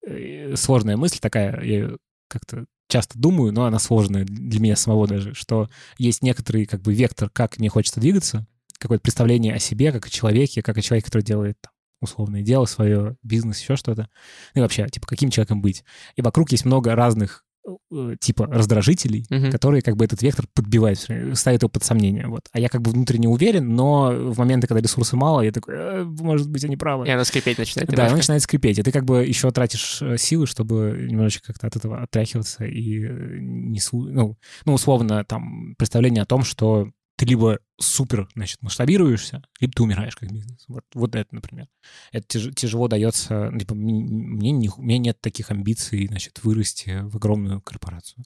э, 0.07 0.57
сложная 0.57 0.97
мысль 0.97 1.19
такая. 1.21 1.63
Я 1.63 1.91
как-то 2.29 2.65
часто 2.89 3.19
думаю, 3.19 3.53
но 3.53 3.67
она 3.67 3.79
сложная 3.79 4.25
для 4.25 4.61
меня 4.61 4.77
самого 4.77 5.07
даже, 5.07 5.35
что 5.35 5.69
есть 5.99 6.23
некоторый 6.23 6.65
как 6.65 6.81
бы 6.81 6.95
вектор, 6.95 7.29
как 7.29 7.59
мне 7.59 7.69
хочется 7.69 8.01
двигаться, 8.01 8.47
какое-то 8.79 9.03
представление 9.03 9.55
о 9.55 9.59
себе, 9.59 9.93
как 9.93 10.07
о 10.07 10.11
человеке, 10.11 10.63
как 10.63 10.79
о 10.79 10.83
человеке, 10.83 11.05
который 11.05 11.23
делает 11.23 11.59
там, 11.61 11.73
условное 12.01 12.43
дело 12.43 12.65
свое, 12.65 13.17
бизнес, 13.23 13.61
еще 13.61 13.77
что-то. 13.77 14.09
Ну 14.55 14.61
и 14.61 14.63
вообще, 14.63 14.89
типа, 14.89 15.07
каким 15.07 15.31
человеком 15.31 15.61
быть. 15.61 15.85
И 16.17 16.23
вокруг 16.23 16.51
есть 16.53 16.65
много 16.65 16.95
разных 16.95 17.45
э, 17.93 18.17
типа 18.19 18.47
раздражителей, 18.47 19.27
uh-huh. 19.31 19.51
которые 19.51 19.83
как 19.83 19.97
бы 19.97 20.05
этот 20.05 20.23
вектор 20.23 20.47
подбивают, 20.55 20.99
ставят 21.35 21.63
его 21.63 21.69
под 21.69 21.85
сомнение. 21.85 22.27
Вот. 22.27 22.43
А 22.53 22.61
я 22.61 22.69
как 22.69 22.83
бы 22.83 22.91
внутренне 22.91 23.29
уверен, 23.29 23.75
но 23.75 24.11
в 24.13 24.39
моменты, 24.39 24.67
когда 24.67 24.81
ресурсы 24.81 25.17
мало, 25.17 25.43
я 25.43 25.53
такой, 25.53 25.75
э, 25.77 26.05
может 26.05 26.49
быть, 26.49 26.65
они 26.65 26.77
правы. 26.77 27.07
И 27.07 27.11
оно 27.11 27.25
скрипеть 27.25 27.59
начинает. 27.59 27.91
Да, 27.91 28.07
оно 28.07 28.17
начинает 28.17 28.43
скрипеть. 28.43 28.79
И 28.79 28.83
ты 28.83 28.93
как 28.93 29.05
бы 29.05 29.25
еще 29.25 29.51
тратишь 29.51 30.01
э, 30.01 30.17
силы, 30.17 30.47
чтобы 30.47 31.07
немножечко 31.09 31.49
как-то 31.49 31.67
от 31.67 31.77
этого 31.77 32.03
отряхиваться 32.03 32.65
и 32.65 33.01
не... 33.41 33.81
Ну, 33.93 34.37
ну, 34.65 34.73
условно, 34.73 35.25
там, 35.25 35.75
представление 35.77 36.23
о 36.23 36.27
том, 36.27 36.45
что 36.45 36.91
ты 37.21 37.27
либо 37.27 37.59
супер, 37.79 38.31
значит, 38.35 38.63
масштабируешься, 38.63 39.43
либо 39.61 39.75
ты 39.75 39.83
умираешь 39.83 40.17
как 40.17 40.33
бизнес. 40.33 40.65
Вот, 40.69 40.85
вот 40.95 41.15
это, 41.15 41.35
например. 41.35 41.67
Это 42.13 42.27
тяж, 42.27 42.55
тяжело 42.55 42.89
дается, 42.89 43.53
типа, 43.59 43.75
мне, 43.75 44.53
не, 44.53 44.71
у 44.71 44.81
меня 44.81 44.97
нет 44.97 45.21
таких 45.21 45.51
амбиций, 45.51 46.07
значит, 46.07 46.43
вырасти 46.43 47.01
в 47.03 47.17
огромную 47.17 47.61
корпорацию. 47.61 48.25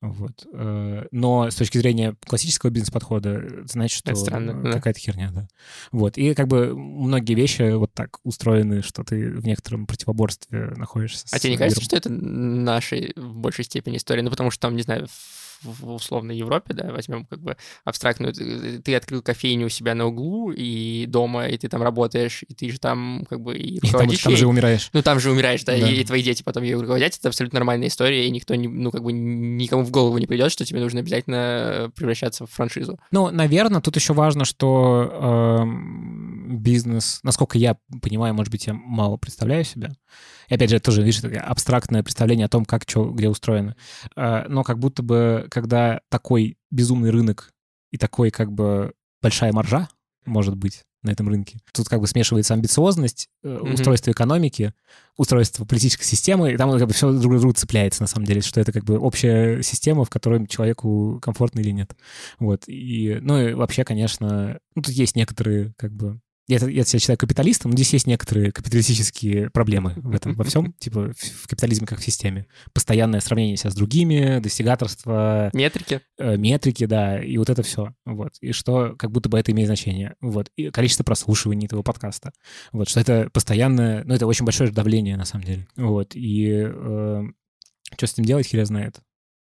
Вот. 0.00 0.46
Э, 0.54 1.06
но 1.10 1.50
с 1.50 1.56
точки 1.56 1.78
зрения 1.78 2.14
классического 2.24 2.70
бизнес-подхода, 2.70 3.64
значит, 3.64 3.98
что 3.98 4.14
какая-то 4.14 4.82
да. 4.82 4.92
херня, 4.92 5.30
да. 5.32 5.48
Вот. 5.90 6.16
И 6.16 6.32
как 6.34 6.46
бы 6.46 6.72
многие 6.76 7.34
вещи 7.34 7.72
вот 7.72 7.92
так 7.92 8.20
устроены, 8.22 8.82
что 8.82 9.02
ты 9.02 9.32
в 9.32 9.44
некотором 9.44 9.88
противоборстве 9.88 10.72
находишься. 10.76 11.26
А 11.32 11.40
тебе 11.40 11.54
не 11.54 11.58
кажется, 11.58 11.82
что 11.82 11.96
это 11.96 12.10
нашей 12.10 13.12
в 13.16 13.38
большей 13.38 13.64
степени 13.64 13.96
история? 13.96 14.22
Ну, 14.22 14.30
потому 14.30 14.52
что 14.52 14.60
там, 14.60 14.76
не 14.76 14.82
знаю, 14.82 15.08
в 15.62 15.94
условной 15.94 16.36
Европе, 16.36 16.74
да, 16.74 16.90
возьмем 16.92 17.26
как 17.26 17.40
бы 17.40 17.56
абстрактную, 17.84 18.32
ты 18.32 18.94
открыл 18.94 19.22
кофейню 19.22 19.66
у 19.66 19.68
себя 19.68 19.94
на 19.94 20.06
углу 20.06 20.50
и 20.50 21.06
дома, 21.06 21.46
и 21.46 21.56
ты 21.56 21.68
там 21.68 21.82
работаешь, 21.82 22.44
и 22.48 22.54
ты 22.54 22.70
же 22.70 22.78
там 22.78 23.24
как 23.28 23.40
бы 23.40 23.56
и 23.56 23.78
руководишь. 23.80 24.20
И 24.20 24.22
там, 24.22 24.32
там 24.32 24.36
же 24.38 24.46
умираешь. 24.46 24.90
Ну, 24.92 25.02
там 25.02 25.20
же 25.20 25.30
умираешь, 25.30 25.64
да, 25.64 25.78
да. 25.78 25.88
И, 25.88 26.00
и 26.00 26.04
твои 26.04 26.22
дети 26.22 26.42
потом 26.42 26.62
ее 26.62 26.80
руководят, 26.80 27.16
это 27.16 27.28
абсолютно 27.28 27.58
нормальная 27.58 27.88
история, 27.88 28.26
и 28.26 28.30
никто, 28.30 28.54
не, 28.54 28.68
ну, 28.68 28.90
как 28.90 29.02
бы 29.02 29.12
никому 29.12 29.82
в 29.84 29.90
голову 29.90 30.18
не 30.18 30.26
придет, 30.26 30.52
что 30.52 30.64
тебе 30.64 30.80
нужно 30.80 31.00
обязательно 31.00 31.90
превращаться 31.94 32.46
в 32.46 32.50
франшизу. 32.50 32.98
Ну, 33.10 33.30
наверное, 33.30 33.80
тут 33.80 33.96
еще 33.96 34.12
важно, 34.12 34.44
что 34.44 35.10
э, 35.12 35.64
бизнес, 36.58 37.20
насколько 37.22 37.58
я 37.58 37.76
понимаю, 38.02 38.34
может 38.34 38.50
быть, 38.50 38.66
я 38.66 38.74
мало 38.74 39.16
представляю 39.16 39.64
себя, 39.64 39.90
и 40.48 40.54
опять 40.54 40.70
же, 40.70 40.76
это 40.76 40.86
тоже, 40.86 41.02
видишь, 41.02 41.22
абстрактное 41.24 42.02
представление 42.02 42.46
о 42.46 42.50
том, 42.50 42.64
как 42.64 42.82
что 42.86 43.10
где 43.10 43.28
устроено. 43.28 43.76
Э, 44.16 44.46
но 44.48 44.64
как 44.64 44.78
будто 44.78 45.02
бы, 45.02 45.46
когда 45.50 46.00
такой 46.08 46.58
безумный 46.70 47.10
рынок 47.10 47.52
и 47.90 47.98
такой 47.98 48.30
как 48.30 48.52
бы 48.52 48.92
большая 49.22 49.52
маржа, 49.52 49.88
может 50.26 50.56
быть, 50.56 50.84
на 51.02 51.10
этом 51.10 51.28
рынке. 51.28 51.58
Тут 51.72 51.88
как 51.88 52.00
бы 52.00 52.06
смешивается 52.06 52.54
амбициозность, 52.54 53.28
mm-hmm. 53.44 53.72
устройство 53.72 54.10
экономики, 54.10 54.74
устройство 55.16 55.64
политической 55.64 56.04
системы, 56.04 56.52
и 56.52 56.56
там 56.56 56.70
как 56.78 56.86
бы 56.86 56.92
все 56.92 57.10
друг 57.12 57.36
к 57.36 57.38
другу 57.38 57.54
цепляется, 57.54 58.02
на 58.02 58.06
самом 58.06 58.26
деле, 58.26 58.42
что 58.42 58.60
это 58.60 58.72
как 58.72 58.84
бы 58.84 58.98
общая 58.98 59.62
система, 59.62 60.04
в 60.04 60.10
которой 60.10 60.46
человеку 60.46 61.18
комфортно 61.22 61.60
или 61.60 61.70
нет. 61.70 61.96
Вот. 62.38 62.64
И, 62.66 63.18
ну 63.22 63.40
и 63.40 63.54
вообще, 63.54 63.84
конечно, 63.84 64.58
ну, 64.74 64.82
тут 64.82 64.92
есть 64.92 65.16
некоторые 65.16 65.72
как 65.78 65.92
бы 65.92 66.20
я, 66.50 66.58
я 66.68 66.84
себя 66.84 66.98
считаю 66.98 67.18
капиталистом, 67.18 67.70
но 67.70 67.76
здесь 67.76 67.92
есть 67.92 68.06
некоторые 68.06 68.52
капиталистические 68.52 69.50
проблемы 69.50 69.94
в 69.96 70.14
этом 70.14 70.34
во 70.34 70.44
всем, 70.44 70.72
типа 70.74 71.12
в 71.16 71.46
капитализме 71.46 71.86
как 71.86 72.00
в 72.00 72.04
системе. 72.04 72.46
Постоянное 72.72 73.20
сравнение 73.20 73.56
себя 73.56 73.70
с 73.70 73.74
другими, 73.74 74.40
достигаторство. 74.40 75.50
Метрики. 75.52 76.00
Э, 76.18 76.36
метрики, 76.36 76.86
да, 76.86 77.22
и 77.22 77.36
вот 77.38 77.50
это 77.50 77.62
все. 77.62 77.94
Вот. 78.04 78.32
И 78.40 78.52
что 78.52 78.94
как 78.98 79.10
будто 79.10 79.28
бы 79.28 79.38
это 79.38 79.52
имеет 79.52 79.68
значение. 79.68 80.16
Вот. 80.20 80.50
И 80.56 80.70
количество 80.70 81.04
прослушиваний 81.04 81.66
этого 81.66 81.82
подкаста. 81.82 82.32
Вот. 82.72 82.88
Что 82.88 83.00
это 83.00 83.30
постоянное, 83.32 84.02
ну 84.04 84.14
это 84.14 84.26
очень 84.26 84.44
большое 84.44 84.70
давление 84.70 85.16
на 85.16 85.24
самом 85.24 85.44
деле. 85.44 85.68
Вот. 85.76 86.14
И 86.14 86.48
э, 86.50 87.22
что 87.96 88.06
с 88.06 88.12
этим 88.12 88.24
делать, 88.24 88.46
хер 88.46 88.64
знает 88.64 89.00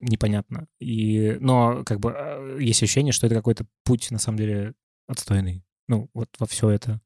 непонятно. 0.01 0.67
И, 0.79 1.37
но 1.39 1.83
как 1.85 1.99
бы 1.99 2.13
э, 2.15 2.57
есть 2.59 2.81
ощущение, 2.83 3.13
что 3.13 3.25
это 3.25 3.35
какой-то 3.35 3.65
путь, 3.83 4.11
на 4.11 4.19
самом 4.19 4.37
деле, 4.37 4.73
отстойный 5.07 5.63
ну, 5.89 6.09
вот 6.13 6.29
во 6.39 6.45
все 6.45 6.69
это 6.69 7.01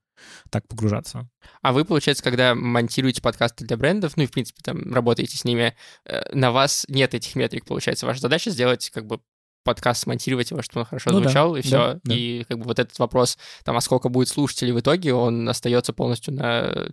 так 0.50 0.68
погружаться. 0.68 1.28
А 1.62 1.74
вы, 1.74 1.86
получается, 1.86 2.24
когда 2.24 2.54
монтируете 2.56 3.22
подкасты 3.22 3.66
для 3.66 3.78
брендов, 3.78 4.16
ну 4.16 4.24
и, 4.24 4.28
в 4.28 4.32
принципе, 4.32 4.62
там 4.64 4.94
работаете 4.94 5.38
с 5.38 5.44
ними, 5.44 5.76
э, 6.06 6.34
на 6.34 6.52
вас 6.52 6.86
нет 6.88 7.14
этих 7.14 7.36
метрик, 7.36 7.66
получается. 7.66 8.06
Ваша 8.06 8.22
задача 8.22 8.52
сделать 8.52 8.90
как 8.92 9.06
бы 9.06 9.20
подкаст 9.64 10.04
смонтировать 10.04 10.52
его, 10.52 10.62
чтобы 10.62 10.82
он 10.82 10.86
хорошо 10.86 11.12
ну, 11.12 11.22
звучал, 11.22 11.54
да, 11.54 11.60
и 11.60 11.62
все. 11.62 11.78
Да, 11.78 12.00
да. 12.04 12.16
И 12.16 12.44
как 12.44 12.60
бы 12.60 12.66
вот 12.66 12.80
этот 12.80 12.98
вопрос, 13.00 13.38
там, 13.64 13.78
а 13.78 13.82
сколько 13.82 14.10
будет 14.10 14.28
слушателей 14.28 14.74
в 14.74 14.80
итоге, 14.80 15.14
он 15.14 15.48
остается 15.48 15.94
полностью 15.94 16.34
на 16.34 16.90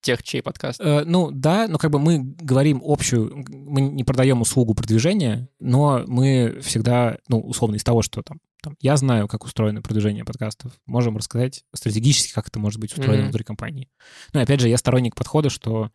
тех, 0.00 0.22
чей 0.22 0.42
подкаст. 0.42 0.80
Э, 0.80 1.04
ну 1.04 1.30
да, 1.30 1.68
но 1.68 1.78
как 1.78 1.90
бы 1.90 1.98
мы 1.98 2.18
говорим 2.18 2.82
общую, 2.84 3.44
мы 3.48 3.82
не 3.82 4.04
продаем 4.04 4.40
услугу 4.40 4.74
продвижения, 4.74 5.48
но 5.60 6.02
мы 6.06 6.60
всегда, 6.62 7.18
ну, 7.28 7.40
условно, 7.40 7.76
из 7.76 7.84
того, 7.84 8.02
что 8.02 8.22
там, 8.22 8.40
там 8.64 8.76
я 8.80 8.96
знаю, 8.96 9.28
как 9.28 9.44
устроено 9.44 9.82
продвижение 9.82 10.24
подкастов, 10.24 10.72
можем 10.86 11.16
рассказать 11.16 11.64
стратегически, 11.74 12.32
как 12.32 12.48
это 12.48 12.58
может 12.58 12.80
быть 12.80 12.92
устроено 12.92 13.20
mm-hmm. 13.20 13.24
внутри 13.24 13.44
компании. 13.44 13.88
Ну 14.32 14.40
и 14.40 14.42
опять 14.42 14.60
же, 14.60 14.68
я 14.68 14.78
сторонник 14.78 15.14
подхода, 15.14 15.50
что 15.50 15.90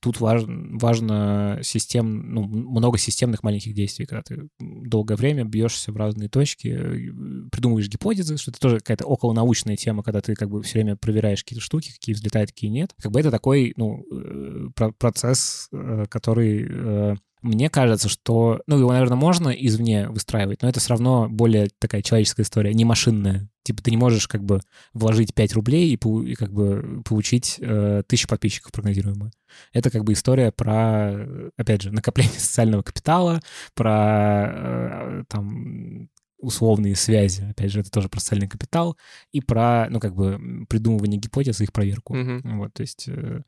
Тут 0.00 0.20
важно, 0.20 0.78
важно 0.78 1.60
систем, 1.62 2.32
ну, 2.34 2.42
много 2.44 2.98
системных 2.98 3.42
маленьких 3.42 3.74
действий, 3.74 4.06
когда 4.06 4.22
ты 4.22 4.48
долгое 4.58 5.16
время 5.16 5.44
бьешься 5.44 5.92
в 5.92 5.96
разные 5.96 6.28
точки, 6.28 6.68
э, 6.68 7.48
придумываешь 7.50 7.88
гипотезы, 7.88 8.36
что 8.36 8.50
это 8.50 8.60
тоже 8.60 8.78
какая-то 8.78 9.06
околонаучная 9.06 9.76
тема, 9.76 10.02
когда 10.02 10.20
ты 10.20 10.34
как 10.34 10.50
бы 10.50 10.62
все 10.62 10.74
время 10.74 10.96
проверяешь 10.96 11.42
какие-то 11.42 11.64
штуки, 11.64 11.92
какие 11.92 12.14
взлетают, 12.14 12.50
какие 12.50 12.70
нет. 12.70 12.94
Как 13.00 13.12
бы 13.12 13.20
это 13.20 13.30
такой, 13.30 13.72
ну, 13.76 14.04
э, 14.12 14.90
процесс, 14.98 15.68
э, 15.72 16.06
который 16.08 17.18
мне 17.44 17.68
кажется, 17.68 18.08
что, 18.08 18.62
ну, 18.66 18.78
его, 18.78 18.90
наверное, 18.90 19.18
можно 19.18 19.50
извне 19.50 20.08
выстраивать, 20.08 20.62
но 20.62 20.68
это 20.68 20.80
все 20.80 20.90
равно 20.90 21.28
более 21.28 21.68
такая 21.78 22.00
человеческая 22.00 22.42
история, 22.42 22.72
не 22.72 22.86
машинная. 22.86 23.50
Типа 23.64 23.82
ты 23.82 23.90
не 23.90 23.98
можешь 23.98 24.26
как 24.28 24.42
бы 24.42 24.60
вложить 24.94 25.34
5 25.34 25.52
рублей 25.52 25.94
и, 25.94 26.30
и 26.30 26.34
как 26.34 26.54
бы 26.54 27.02
получить 27.04 27.56
э, 27.60 28.02
тысячу 28.06 28.28
подписчиков 28.28 28.72
прогнозируемую. 28.72 29.30
Это 29.74 29.90
как 29.90 30.04
бы 30.04 30.14
история 30.14 30.52
про, 30.52 31.50
опять 31.58 31.82
же, 31.82 31.90
накопление 31.92 32.40
социального 32.40 32.82
капитала, 32.82 33.40
про 33.74 34.50
э, 34.50 35.24
там 35.28 36.08
условные 36.38 36.96
связи, 36.96 37.42
опять 37.50 37.72
же, 37.72 37.80
это 37.80 37.90
тоже 37.90 38.08
про 38.08 38.20
социальный 38.20 38.48
капитал, 38.48 38.96
и 39.32 39.42
про, 39.42 39.88
ну, 39.90 40.00
как 40.00 40.14
бы, 40.14 40.66
придумывание 40.68 41.20
гипотез 41.20 41.60
и 41.60 41.64
их 41.64 41.72
проверку. 41.72 42.16
Mm-hmm. 42.16 42.56
Вот, 42.56 42.72
то 42.72 42.80
есть, 42.80 43.04
э, 43.08 43.42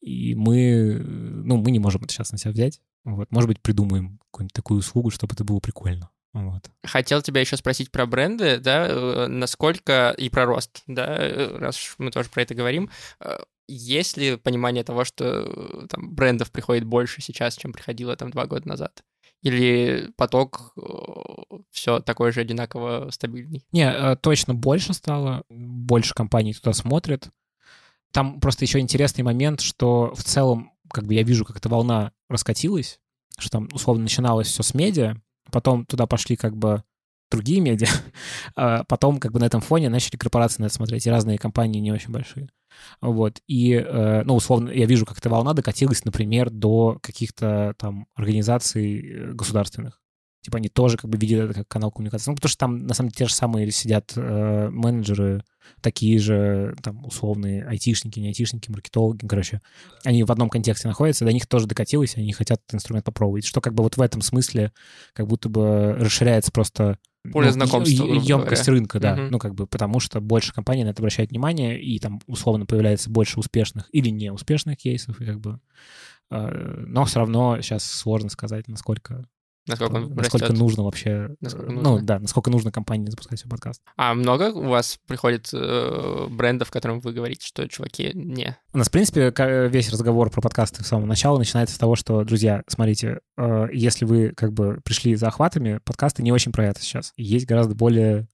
и 0.00 0.36
мы, 0.36 1.00
ну, 1.00 1.56
мы 1.56 1.72
не 1.72 1.80
можем 1.80 2.02
это 2.02 2.12
сейчас 2.12 2.30
на 2.30 2.38
себя 2.38 2.52
взять, 2.52 2.80
вот, 3.04 3.30
может 3.30 3.48
быть, 3.48 3.60
придумаем 3.60 4.18
какую-нибудь 4.30 4.54
такую 4.54 4.80
услугу, 4.80 5.10
чтобы 5.10 5.34
это 5.34 5.44
было 5.44 5.60
прикольно. 5.60 6.10
Вот. 6.32 6.70
Хотел 6.84 7.22
тебя 7.22 7.40
еще 7.40 7.56
спросить 7.56 7.90
про 7.90 8.06
бренды, 8.06 8.58
да, 8.58 8.86
э, 8.88 9.26
насколько 9.26 10.14
и 10.16 10.28
про 10.28 10.46
рост, 10.46 10.82
да, 10.86 11.16
э, 11.18 11.58
раз 11.58 11.94
мы 11.98 12.12
тоже 12.12 12.28
про 12.30 12.42
это 12.42 12.54
говорим. 12.54 12.88
Э, 13.20 13.38
есть 13.66 14.16
ли 14.16 14.36
понимание 14.36 14.84
того, 14.84 15.04
что 15.04 15.86
там 15.88 16.14
брендов 16.14 16.52
приходит 16.52 16.84
больше 16.84 17.20
сейчас, 17.20 17.56
чем 17.56 17.72
приходило 17.72 18.16
там 18.16 18.30
два 18.30 18.46
года 18.46 18.68
назад? 18.68 19.02
Или 19.42 20.10
поток 20.16 20.74
все 21.70 22.00
такой 22.00 22.30
же 22.32 22.40
одинаково 22.40 23.10
стабильный? 23.10 23.64
Не, 23.72 24.16
точно 24.16 24.54
больше 24.54 24.92
стало, 24.92 25.44
больше 25.48 26.14
компаний 26.14 26.52
туда 26.52 26.74
смотрят. 26.74 27.30
Там 28.12 28.40
просто 28.40 28.64
еще 28.64 28.80
интересный 28.80 29.22
момент, 29.22 29.60
что 29.60 30.12
в 30.14 30.24
целом 30.24 30.72
как 30.92 31.06
бы 31.06 31.14
я 31.14 31.22
вижу, 31.22 31.44
как 31.44 31.56
эта 31.56 31.68
волна 31.68 32.12
раскатилась, 32.28 33.00
что 33.38 33.50
там, 33.50 33.68
условно, 33.72 34.02
начиналось 34.02 34.48
все 34.48 34.62
с 34.62 34.74
медиа, 34.74 35.16
потом 35.50 35.86
туда 35.86 36.06
пошли 36.06 36.36
как 36.36 36.56
бы 36.56 36.84
другие 37.30 37.60
медиа, 37.60 37.88
а 38.56 38.84
потом 38.84 39.18
как 39.18 39.32
бы 39.32 39.40
на 39.40 39.44
этом 39.44 39.60
фоне 39.60 39.88
начали 39.88 40.16
корпорации 40.16 40.62
на 40.62 40.66
это 40.66 40.74
смотреть, 40.74 41.06
и 41.06 41.10
разные 41.10 41.38
компании 41.38 41.80
не 41.80 41.92
очень 41.92 42.10
большие. 42.10 42.48
Вот, 43.00 43.40
и, 43.46 43.72
э, 43.72 44.22
ну, 44.24 44.36
условно, 44.36 44.70
я 44.70 44.86
вижу, 44.86 45.04
как 45.04 45.18
эта 45.18 45.28
волна 45.28 45.52
докатилась, 45.52 46.04
например, 46.04 46.50
до 46.50 46.98
каких-то 47.02 47.74
там 47.78 48.06
организаций 48.14 49.00
э, 49.00 49.32
государственных. 49.32 50.00
Типа 50.42 50.58
они 50.58 50.68
тоже 50.68 50.96
как 50.96 51.10
бы 51.10 51.18
видят 51.18 51.50
это 51.50 51.54
как 51.60 51.68
канал 51.68 51.90
коммуникации. 51.90 52.30
Ну, 52.30 52.36
потому 52.36 52.48
что 52.48 52.58
там, 52.58 52.86
на 52.86 52.94
самом 52.94 53.10
деле, 53.10 53.18
те 53.18 53.28
же 53.28 53.34
самые 53.34 53.70
сидят 53.70 54.12
э, 54.16 54.68
менеджеры, 54.70 55.44
такие 55.80 56.18
же, 56.18 56.74
там, 56.82 57.04
условные 57.04 57.64
айтишники, 57.64 58.18
не 58.18 58.28
айтишники, 58.28 58.70
маркетологи, 58.70 59.26
короче. 59.26 59.60
Они 60.04 60.24
в 60.24 60.32
одном 60.32 60.48
контексте 60.48 60.88
находятся, 60.88 61.24
до 61.24 61.32
них 61.32 61.46
тоже 61.46 61.66
докатилось, 61.66 62.16
они 62.16 62.32
хотят 62.32 62.60
этот 62.60 62.76
инструмент 62.76 63.04
попробовать. 63.04 63.44
Что 63.44 63.60
как 63.60 63.74
бы 63.74 63.82
вот 63.82 63.96
в 63.96 64.00
этом 64.00 64.22
смысле 64.22 64.72
как 65.12 65.26
будто 65.26 65.48
бы 65.48 65.94
расширяется 65.98 66.52
просто 66.52 66.98
Поле 67.32 67.48
ну, 67.48 67.52
знакомства, 67.52 68.06
грубо 68.06 68.22
емкость 68.22 68.64
говоря. 68.64 68.80
рынка, 68.80 68.98
да. 68.98 69.14
Мгм. 69.14 69.30
Ну, 69.32 69.38
как 69.38 69.54
бы, 69.54 69.66
потому 69.66 70.00
что 70.00 70.20
больше 70.22 70.54
компаний 70.54 70.84
на 70.84 70.88
это 70.88 71.02
обращают 71.02 71.30
внимание, 71.30 71.80
и 71.80 71.98
там, 71.98 72.20
условно, 72.26 72.64
появляется 72.64 73.10
больше 73.10 73.38
успешных 73.38 73.88
или 73.92 74.08
неуспешных 74.08 74.78
кейсов, 74.78 75.20
и 75.20 75.26
как 75.26 75.38
бы... 75.38 75.60
э, 76.30 76.84
Но 76.86 77.04
все 77.04 77.18
равно 77.18 77.60
сейчас 77.60 77.84
сложно 77.84 78.30
сказать, 78.30 78.68
насколько, 78.68 79.26
Насколько 79.66 79.94
он 79.94 80.14
насколько 80.14 80.46
растет. 80.46 80.58
нужно 80.58 80.84
вообще... 80.84 81.30
Насколько 81.40 81.70
э, 81.70 81.74
нужно. 81.74 81.90
Ну, 81.90 81.98
да, 82.00 82.18
насколько 82.18 82.50
нужно 82.50 82.72
компании 82.72 83.10
запускать 83.10 83.38
свой 83.38 83.50
подкаст. 83.50 83.82
А 83.96 84.14
много 84.14 84.52
у 84.52 84.68
вас 84.68 84.98
приходит 85.06 85.50
э, 85.52 86.26
брендов, 86.30 86.70
которым 86.70 87.00
вы 87.00 87.12
говорите, 87.12 87.46
что, 87.46 87.68
чуваки, 87.68 88.10
не. 88.14 88.56
У 88.72 88.78
нас, 88.78 88.88
в 88.88 88.90
принципе, 88.90 89.32
весь 89.68 89.90
разговор 89.90 90.30
про 90.30 90.40
подкасты 90.40 90.82
с 90.82 90.88
самого 90.88 91.06
начала 91.06 91.38
начинается 91.38 91.74
с 91.74 91.78
того, 91.78 91.96
что, 91.96 92.24
друзья, 92.24 92.62
смотрите, 92.66 93.20
э, 93.36 93.68
если 93.72 94.04
вы 94.04 94.32
как 94.36 94.52
бы 94.52 94.80
пришли 94.82 95.14
за 95.14 95.28
охватами, 95.28 95.80
подкасты 95.84 96.22
не 96.22 96.32
очень 96.32 96.52
про 96.52 96.66
это 96.66 96.80
сейчас. 96.80 97.12
Есть 97.16 97.46
гораздо 97.46 97.74
более 97.74 98.28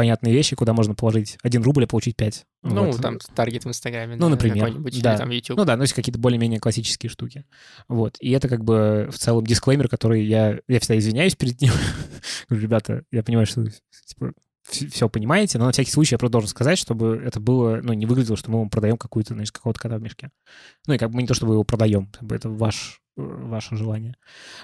понятные 0.00 0.32
вещи, 0.32 0.56
куда 0.56 0.72
можно 0.72 0.94
положить 0.94 1.36
1 1.42 1.62
рубль 1.62 1.82
и 1.82 1.86
получить 1.86 2.16
5. 2.16 2.46
Ну, 2.62 2.86
Вот. 2.86 3.02
там 3.02 3.18
таргет 3.34 3.66
в 3.66 3.68
Инстаграме, 3.68 4.16
Ну, 4.16 4.22
да, 4.22 4.28
например, 4.30 4.72
да. 4.72 4.88
или 4.88 5.00
там 5.02 5.28
YouTube. 5.28 5.58
Ну 5.58 5.66
да, 5.66 5.76
ну, 5.76 5.82
есть 5.82 5.92
какие-то 5.92 6.18
более-менее 6.18 6.58
классические 6.58 7.10
штуки. 7.10 7.44
Вот. 7.86 8.16
И 8.18 8.30
это 8.30 8.48
как 8.48 8.64
бы 8.64 9.10
в 9.12 9.18
целом 9.18 9.46
дисклеймер, 9.46 9.88
который 9.88 10.24
я, 10.24 10.58
я 10.68 10.80
всегда 10.80 10.96
извиняюсь 10.96 11.36
перед 11.36 11.60
ним. 11.60 11.72
Говорю, 12.48 12.62
ребята, 12.62 13.02
я 13.12 13.22
понимаю, 13.22 13.44
что 13.46 13.66
типа, 14.06 14.32
все 14.70 15.08
понимаете, 15.08 15.58
но 15.58 15.66
на 15.66 15.72
всякий 15.72 15.90
случай 15.90 16.14
я 16.14 16.18
просто 16.18 16.32
должен 16.32 16.48
сказать, 16.48 16.78
чтобы 16.78 17.20
это 17.24 17.40
было, 17.40 17.80
ну, 17.82 17.92
не 17.92 18.06
выглядело, 18.06 18.36
что 18.36 18.50
мы 18.50 18.58
вам 18.58 18.70
продаем 18.70 18.96
какую-то, 18.96 19.34
значит, 19.34 19.52
какого-то 19.52 19.80
кота 19.80 19.98
в 19.98 20.02
мешке. 20.02 20.30
Ну, 20.86 20.94
и 20.94 20.98
как 20.98 21.10
бы 21.10 21.16
мы 21.16 21.22
не 21.22 21.28
то, 21.28 21.34
чтобы 21.34 21.54
его 21.54 21.64
продаем, 21.64 22.10
это 22.30 22.48
ваш, 22.48 23.00
э, 23.16 23.22
ваше 23.22 23.76
желание. 23.76 24.16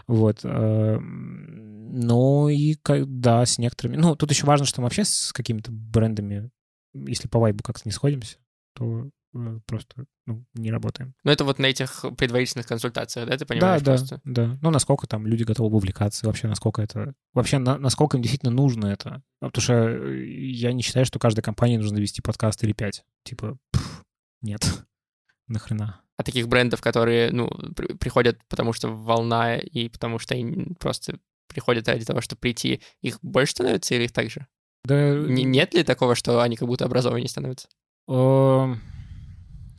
Вот. 0.07 0.41
Ну 0.43 2.49
и, 2.49 2.77
да, 2.85 3.47
с 3.47 3.59
некоторыми... 3.59 3.97
Ну, 3.97 4.17
тут 4.17 4.31
еще 4.31 4.47
важно, 4.47 4.67
что 4.67 4.81
мы 4.81 4.87
вообще 4.87 5.05
с 5.05 5.33
какими-то 5.33 5.71
брендами, 5.73 6.51
если 6.95 7.29
по 7.29 7.39
вайбу 7.39 7.63
как-то 7.63 7.83
не 7.85 7.93
сходимся, 7.93 8.39
то 8.75 9.09
просто 9.67 10.07
ну, 10.27 10.45
не 10.55 10.71
работаем. 10.71 11.15
Ну, 11.25 11.31
это 11.31 11.45
вот 11.45 11.59
на 11.59 11.67
этих 11.67 12.05
предварительных 12.17 12.67
консультациях, 12.67 13.29
да, 13.29 13.37
ты 13.37 13.47
понимаешь 13.47 13.83
да, 13.83 13.93
просто? 13.97 14.21
да, 14.25 14.47
да. 14.49 14.59
Ну, 14.63 14.71
насколько 14.71 15.07
там 15.07 15.27
люди 15.27 15.45
готовы 15.45 15.71
вовлекаться, 15.71 16.27
вообще 16.27 16.49
насколько 16.49 16.83
это... 16.83 17.15
Вообще, 17.33 17.59
на- 17.59 17.79
насколько 17.79 18.17
им 18.17 18.23
действительно 18.23 18.53
нужно 18.53 18.87
это. 18.87 19.23
А 19.41 19.47
Потому 19.47 19.63
что 19.63 19.75
э, 19.75 20.25
я 20.27 20.73
не 20.73 20.83
считаю, 20.83 21.07
что 21.07 21.19
каждой 21.19 21.43
компании 21.43 21.77
нужно 21.77 21.99
вести 21.99 22.23
подкаст 22.23 22.63
или 22.65 22.73
пять. 22.73 23.05
Типа, 23.25 23.57
пф, 23.73 24.03
нет. 24.43 24.63
Нахрена. 25.49 26.01
А 26.19 26.23
таких 26.23 26.49
брендов, 26.49 26.81
которые, 26.81 27.31
ну, 27.31 27.49
при- 27.77 27.95
приходят, 27.95 28.39
потому 28.49 28.73
что 28.73 28.89
волна, 28.89 29.57
и 29.57 29.89
потому 29.89 30.19
что 30.19 30.35
они 30.35 30.75
просто 30.81 31.19
приходят 31.49 31.87
ради 31.89 32.05
того, 32.05 32.21
чтобы 32.21 32.41
прийти, 32.41 32.81
их 33.03 33.19
больше 33.23 33.53
становится 33.53 33.95
или 33.95 34.05
их 34.05 34.13
так 34.13 34.31
же? 34.31 34.47
Да, 34.85 35.15
Не- 35.15 35.45
нет 35.45 35.75
ли 35.75 35.83
такого, 35.85 36.15
что 36.15 36.41
они 36.43 36.57
как 36.57 36.69
будто 36.69 36.85
образованнее 36.85 37.29
становятся? 37.29 37.69
эм, 38.09 38.81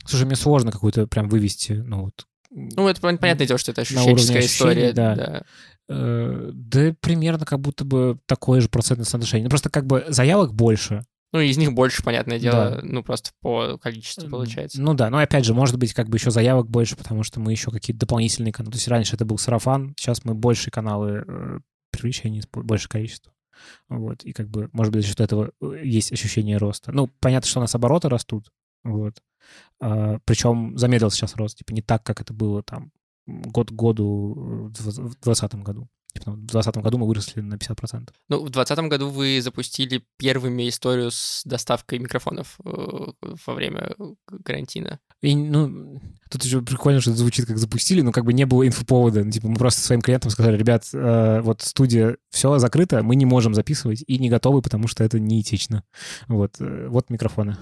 Слушай, 0.08 0.24
мне 0.26 0.36
сложно 0.36 0.72
какую-то 0.72 1.06
прям 1.06 1.28
вывести, 1.28 1.72
ну 1.72 2.04
вот... 2.04 2.26
Ну, 2.50 2.88
это 2.88 3.00
пон- 3.00 3.18
понятное 3.18 3.46
дело, 3.46 3.58
что 3.58 3.72
это 3.72 3.82
ощущенческая 3.82 4.40
история. 4.40 4.92
да. 4.92 5.14
да. 5.14 5.42
э, 5.90 6.50
Да 6.54 6.94
примерно 7.00 7.44
как 7.44 7.60
будто 7.60 7.84
бы 7.84 8.18
такое 8.26 8.60
же 8.62 8.68
процентное 8.70 9.04
соотношение. 9.04 9.44
Ну, 9.44 9.50
просто 9.50 9.68
как 9.68 9.86
бы 9.86 10.06
заявок 10.08 10.54
больше, 10.54 11.04
Ну, 11.32 11.40
из 11.40 11.58
них 11.58 11.74
больше, 11.74 12.02
понятное 12.02 12.38
дело, 12.38 12.70
Да. 12.76 12.80
ну, 12.82 13.02
просто 13.02 13.32
по 13.42 13.76
количеству 13.76 14.30
получается. 14.30 14.80
Ну 14.80 14.94
да, 14.94 15.10
но 15.10 15.18
опять 15.18 15.44
же, 15.44 15.52
может 15.52 15.76
быть, 15.78 15.92
как 15.92 16.08
бы 16.08 16.16
еще 16.16 16.30
заявок 16.30 16.70
больше, 16.70 16.96
потому 16.96 17.22
что 17.22 17.38
мы 17.38 17.52
еще 17.52 17.70
какие-то 17.70 18.00
дополнительные 18.00 18.52
каналы. 18.52 18.72
То 18.72 18.76
есть 18.78 18.88
раньше 18.88 19.14
это 19.14 19.26
был 19.26 19.36
сарафан, 19.36 19.94
сейчас 19.98 20.24
мы 20.24 20.34
больше 20.34 20.70
каналы 20.70 21.24
э, 21.28 21.58
привлечения, 21.92 22.42
больше 22.52 22.88
количества. 22.88 23.32
Вот, 23.90 24.24
и 24.24 24.32
как 24.32 24.48
бы, 24.48 24.70
может 24.72 24.92
быть, 24.92 25.02
за 25.02 25.08
счет 25.08 25.20
этого 25.20 25.50
э, 25.60 25.80
есть 25.84 26.12
ощущение 26.12 26.56
роста. 26.56 26.92
Ну, 26.92 27.10
понятно, 27.20 27.46
что 27.46 27.58
у 27.58 27.62
нас 27.62 27.74
обороты 27.74 28.08
растут, 28.08 28.48
вот. 28.88 29.14
А, 29.80 30.18
причем 30.24 30.76
замедлился 30.76 31.18
сейчас 31.18 31.36
рост, 31.36 31.58
типа 31.58 31.72
не 31.72 31.82
так, 31.82 32.02
как 32.02 32.20
это 32.20 32.32
было 32.32 32.62
там 32.62 32.92
год 33.26 33.70
к 33.70 33.74
году 33.74 34.34
э, 34.36 34.68
в 34.68 34.72
2020 34.72 35.54
году. 35.56 35.88
Типа, 36.14 36.32
в 36.32 36.36
2020 36.36 36.76
году 36.78 36.98
мы 36.98 37.06
выросли 37.06 37.40
на 37.40 37.54
50%. 37.54 38.08
Ну, 38.28 38.38
в 38.38 38.50
2020 38.50 38.78
году 38.88 39.10
вы 39.10 39.40
запустили 39.42 40.02
первыми 40.16 40.68
историю 40.68 41.10
с 41.10 41.42
доставкой 41.44 41.98
микрофонов 41.98 42.58
э, 42.64 42.70
во 43.46 43.54
время 43.54 43.94
карантина. 44.44 45.00
И, 45.20 45.36
ну, 45.36 46.00
тут 46.30 46.44
еще 46.44 46.62
прикольно, 46.62 47.00
что 47.00 47.10
это 47.10 47.20
звучит 47.20 47.46
как 47.46 47.58
запустили, 47.58 48.00
но 48.00 48.12
как 48.12 48.24
бы 48.24 48.32
не 48.32 48.46
было 48.46 48.66
инфоповода. 48.66 49.22
Ну, 49.24 49.30
типа 49.30 49.48
мы 49.48 49.56
просто 49.56 49.82
своим 49.82 50.00
клиентам 50.00 50.30
сказали, 50.30 50.56
ребят, 50.56 50.88
э, 50.92 51.40
вот 51.42 51.60
студия, 51.62 52.16
все 52.30 52.58
закрыто, 52.58 53.02
мы 53.02 53.14
не 53.14 53.26
можем 53.26 53.54
записывать 53.54 54.02
и 54.06 54.18
не 54.18 54.30
готовы, 54.30 54.62
потому 54.62 54.88
что 54.88 55.04
это 55.04 55.20
неэтично. 55.20 55.84
Вот, 56.26 56.56
э, 56.60 56.88
вот 56.88 57.10
микрофоны. 57.10 57.58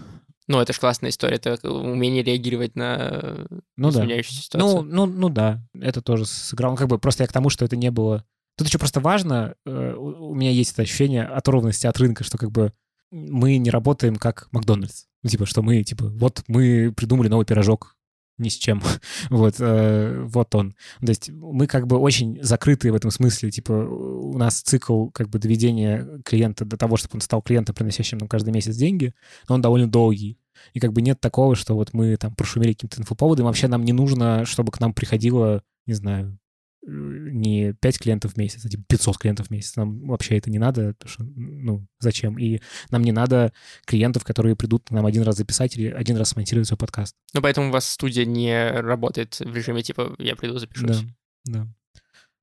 Ну, 0.48 0.60
это 0.60 0.72
же 0.72 0.78
классная 0.80 1.10
история, 1.10 1.36
это 1.36 1.70
умение 1.70 2.22
реагировать 2.22 2.76
на 2.76 3.46
Ну 3.76 3.90
да. 3.90 4.00
изменяющуюся 4.00 4.50
Ну, 4.54 4.68
ситуацию. 4.68 4.82
ну, 4.94 5.06
ну 5.06 5.28
да, 5.28 5.60
это 5.80 6.00
тоже 6.02 6.24
сыграло. 6.26 6.72
Ну, 6.72 6.76
Как 6.76 6.88
бы 6.88 6.98
просто 6.98 7.24
я 7.24 7.26
к 7.26 7.32
тому, 7.32 7.50
что 7.50 7.64
это 7.64 7.76
не 7.76 7.90
было... 7.90 8.24
Тут 8.56 8.68
еще 8.68 8.78
просто 8.78 9.00
важно, 9.00 9.54
э, 9.66 9.94
у 9.94 10.30
у 10.30 10.34
меня 10.34 10.50
есть 10.50 10.72
это 10.72 10.82
ощущение 10.82 11.24
оторванности 11.24 11.86
от 11.86 11.98
рынка, 11.98 12.24
что 12.24 12.38
как 12.38 12.50
бы 12.50 12.72
мы 13.10 13.58
не 13.58 13.70
работаем 13.70 14.16
как 14.16 14.48
Макдональдс. 14.52 15.04
Ну, 15.22 15.30
типа, 15.30 15.46
что 15.46 15.62
мы, 15.62 15.82
типа, 15.82 16.06
вот 16.06 16.42
мы 16.46 16.92
придумали 16.96 17.28
новый 17.28 17.44
пирожок 17.46 17.95
ни 18.38 18.48
с 18.48 18.54
чем. 18.54 18.82
вот, 19.30 19.56
э, 19.58 20.22
вот 20.26 20.54
он. 20.54 20.74
То 21.00 21.08
есть 21.08 21.30
мы 21.30 21.66
как 21.66 21.86
бы 21.86 21.98
очень 21.98 22.38
закрытые 22.42 22.92
в 22.92 22.96
этом 22.96 23.10
смысле. 23.10 23.50
Типа 23.50 23.72
у 23.72 24.36
нас 24.36 24.60
цикл 24.60 25.08
как 25.08 25.28
бы 25.28 25.38
доведения 25.38 26.06
клиента 26.24 26.64
до 26.64 26.76
того, 26.76 26.96
чтобы 26.96 27.16
он 27.16 27.20
стал 27.20 27.42
клиентом, 27.42 27.74
приносящим 27.74 28.18
нам 28.18 28.28
каждый 28.28 28.52
месяц 28.52 28.76
деньги, 28.76 29.14
но 29.48 29.56
он 29.56 29.62
довольно 29.62 29.88
долгий. 29.88 30.38
И 30.72 30.80
как 30.80 30.92
бы 30.92 31.02
нет 31.02 31.20
такого, 31.20 31.54
что 31.54 31.74
вот 31.74 31.92
мы 31.92 32.16
там 32.16 32.34
прошумели 32.34 32.72
каким-то 32.72 33.00
инфоповодом, 33.00 33.46
вообще 33.46 33.68
нам 33.68 33.84
не 33.84 33.92
нужно, 33.92 34.44
чтобы 34.44 34.72
к 34.72 34.80
нам 34.80 34.94
приходило, 34.94 35.62
не 35.86 35.94
знаю, 35.94 36.38
не 36.86 37.72
5 37.74 37.98
клиентов 37.98 38.34
в 38.34 38.36
месяц, 38.36 38.64
а 38.64 38.68
типа 38.68 38.84
500 38.88 39.18
клиентов 39.18 39.48
в 39.48 39.50
месяц. 39.50 39.76
Нам 39.76 40.06
вообще 40.06 40.38
это 40.38 40.50
не 40.50 40.58
надо, 40.58 40.94
потому 40.94 41.10
что, 41.10 41.24
ну, 41.24 41.86
зачем? 41.98 42.38
И 42.38 42.60
нам 42.90 43.02
не 43.02 43.12
надо 43.12 43.52
клиентов, 43.84 44.24
которые 44.24 44.56
придут 44.56 44.88
к 44.88 44.90
нам 44.92 45.04
один 45.06 45.22
раз 45.22 45.36
записать 45.36 45.76
или 45.76 45.88
один 45.88 46.16
раз 46.16 46.30
смонтировать 46.30 46.68
свой 46.68 46.78
подкаст. 46.78 47.14
Ну, 47.34 47.42
поэтому 47.42 47.68
у 47.68 47.72
вас 47.72 47.88
студия 47.88 48.24
не 48.24 48.70
работает 48.70 49.38
в 49.40 49.54
режиме 49.54 49.82
типа 49.82 50.14
«я 50.18 50.36
приду, 50.36 50.58
запишусь». 50.58 51.02
Да, 51.44 51.64
да. 51.64 51.68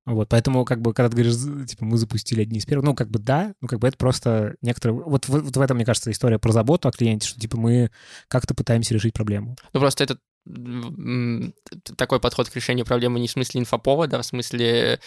Вот, 0.06 0.28
поэтому, 0.28 0.66
как 0.66 0.82
бы, 0.82 0.92
когда 0.92 1.08
ты 1.08 1.16
говоришь, 1.16 1.66
типа, 1.66 1.86
мы 1.86 1.96
запустили 1.96 2.42
одни 2.42 2.58
из 2.58 2.66
первых, 2.66 2.84
ну, 2.84 2.94
как 2.94 3.08
бы, 3.08 3.18
да, 3.18 3.54
ну, 3.62 3.68
как 3.68 3.78
бы 3.78 3.88
это 3.88 3.96
просто 3.96 4.54
некоторые... 4.60 5.00
Вот, 5.02 5.26
в- 5.26 5.40
вот 5.40 5.56
в 5.56 5.60
этом, 5.60 5.78
мне 5.78 5.86
кажется, 5.86 6.10
история 6.10 6.38
про 6.38 6.52
заботу 6.52 6.88
о 6.88 6.92
клиенте, 6.92 7.26
что, 7.26 7.40
типа, 7.40 7.56
мы 7.56 7.90
как-то 8.28 8.54
пытаемся 8.54 8.92
решить 8.92 9.14
проблему. 9.14 9.56
Ну, 9.72 9.80
просто 9.80 10.04
это 10.04 10.18
такой 11.96 12.20
подход 12.20 12.48
к 12.48 12.56
решению 12.56 12.84
проблемы 12.84 13.20
не 13.20 13.28
в 13.28 13.30
смысле 13.30 13.60
инфоповода, 13.60 14.18
а 14.18 14.22
в 14.22 14.26
смысле 14.26 15.00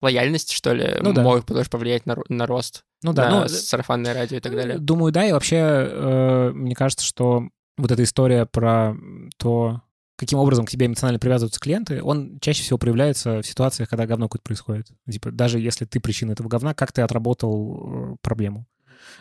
лояльности, 0.00 0.54
что 0.54 0.72
ли, 0.72 0.96
Ну 1.00 1.12
да. 1.12 1.22
может 1.22 1.46
тоже 1.46 1.68
повлиять 1.68 2.06
на, 2.06 2.16
на 2.28 2.46
рост, 2.46 2.84
Ну, 3.02 3.12
да, 3.12 3.30
на 3.30 3.40
ну, 3.42 3.48
сарафанное 3.48 4.14
радио 4.14 4.36
и 4.36 4.40
так 4.40 4.52
далее. 4.52 4.78
Думаю, 4.78 5.12
да, 5.12 5.26
и 5.26 5.32
вообще, 5.32 5.56
э, 5.56 6.50
мне 6.54 6.74
кажется, 6.74 7.04
что 7.04 7.48
вот 7.76 7.90
эта 7.90 8.02
история 8.04 8.46
про 8.46 8.94
то, 9.38 9.82
каким 10.16 10.38
образом 10.38 10.66
к 10.66 10.70
тебе 10.70 10.86
эмоционально 10.86 11.18
привязываются 11.18 11.60
клиенты, 11.60 12.02
он 12.02 12.38
чаще 12.40 12.62
всего 12.62 12.78
проявляется 12.78 13.42
в 13.42 13.46
ситуациях, 13.46 13.88
когда 13.88 14.06
говно 14.06 14.28
какое-то 14.28 14.44
происходит. 14.44 14.88
Типа, 15.10 15.30
даже 15.30 15.58
если 15.58 15.84
ты 15.84 16.00
причина 16.00 16.32
этого 16.32 16.48
говна, 16.48 16.74
как 16.74 16.92
ты 16.92 17.02
отработал 17.02 18.12
э, 18.12 18.16
проблему. 18.22 18.66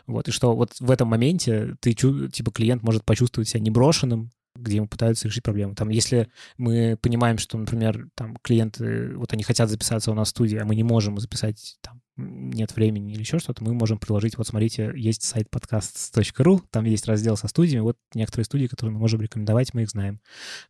Вот, 0.05 0.27
и 0.27 0.31
что 0.31 0.55
вот 0.55 0.73
в 0.79 0.89
этом 0.91 1.07
моменте 1.07 1.75
ты, 1.79 1.93
типа, 1.93 2.51
клиент 2.51 2.83
может 2.83 3.05
почувствовать 3.05 3.47
себя 3.47 3.61
неброшенным, 3.61 4.31
где 4.61 4.77
ему 4.77 4.87
пытаются 4.87 5.27
решить 5.27 5.43
проблему. 5.43 5.75
Там, 5.75 5.89
если 5.89 6.29
мы 6.57 6.97
понимаем, 7.01 7.37
что, 7.37 7.57
например, 7.57 8.09
там 8.15 8.37
клиенты, 8.41 9.15
вот 9.15 9.33
они 9.33 9.43
хотят 9.43 9.69
записаться 9.69 10.11
у 10.11 10.13
нас 10.13 10.27
в 10.27 10.31
студии, 10.31 10.57
а 10.57 10.65
мы 10.65 10.75
не 10.75 10.83
можем 10.83 11.17
записать 11.19 11.77
там 11.81 12.01
нет 12.17 12.75
времени 12.75 13.11
или 13.11 13.19
еще 13.19 13.37
что-то, 13.39 13.63
мы 13.63 13.73
можем 13.73 13.99
приложить, 13.99 14.37
вот 14.37 14.47
смотрите, 14.47 14.91
есть 14.95 15.23
сайт 15.23 15.49
подкаст.ру, 15.51 16.61
там 16.71 16.85
есть 16.85 17.05
раздел 17.05 17.37
со 17.37 17.47
студиями, 17.47 17.81
вот 17.81 17.97
некоторые 18.15 18.45
студии, 18.45 18.65
которые 18.65 18.93
мы 18.93 18.99
можем 18.99 19.21
рекомендовать, 19.21 19.73
мы 19.73 19.83
их 19.83 19.89
знаем. 19.91 20.19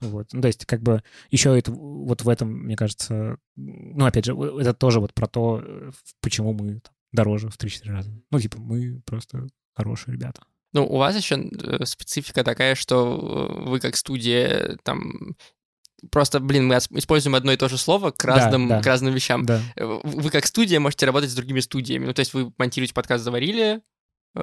Вот. 0.02 0.28
Ну, 0.34 0.42
то 0.42 0.48
есть 0.48 0.66
как 0.66 0.82
бы 0.82 1.04
еще 1.32 1.58
это 1.58 1.72
вот 1.72 2.24
в 2.24 2.30
этом, 2.30 2.52
мне 2.52 2.76
кажется, 2.76 3.38
ну, 3.56 4.06
опять 4.06 4.26
же, 4.26 4.34
это 4.34 4.74
тоже 4.74 5.00
вот 5.00 5.14
про 5.14 5.28
то, 5.28 5.62
э, 5.64 5.92
почему 6.22 6.54
мы 6.54 6.82
там, 6.82 6.94
дороже 7.14 7.50
в 7.50 7.58
3-4 7.58 7.92
раза. 7.92 8.12
Ну, 8.30 8.40
типа, 8.40 8.60
мы 8.60 9.02
просто 9.06 9.48
хорошие 9.74 10.14
ребята. 10.14 10.42
Ну, 10.78 10.86
у 10.86 10.98
вас 10.98 11.16
еще 11.18 11.38
э, 11.38 11.86
специфика 11.86 12.44
такая, 12.44 12.76
что 12.76 13.58
э, 13.58 13.68
вы 13.68 13.80
как 13.80 13.96
студия 13.96 14.78
там 14.84 15.36
просто, 16.12 16.40
блин, 16.40 16.68
мы 16.68 16.76
используем 16.76 17.34
одно 17.34 17.52
и 17.52 17.58
то 17.58 17.68
же 17.68 17.80
слово 17.80 18.12
к 18.12 18.24
разным, 18.24 18.68
да, 18.68 18.76
да. 18.76 18.84
К 18.84 18.86
разным 18.86 19.12
вещам. 19.12 19.44
Да. 19.44 19.60
Вы 19.76 20.30
как 20.30 20.46
студия 20.46 20.80
можете 20.80 21.08
работать 21.08 21.32
с 21.32 21.34
другими 21.34 21.62
студиями. 21.62 22.06
Ну, 22.06 22.14
то 22.14 22.20
есть 22.20 22.36
вы 22.36 22.54
монтируете 22.60 22.94
подкаст 22.94 23.24
«Заварили», 23.24 23.82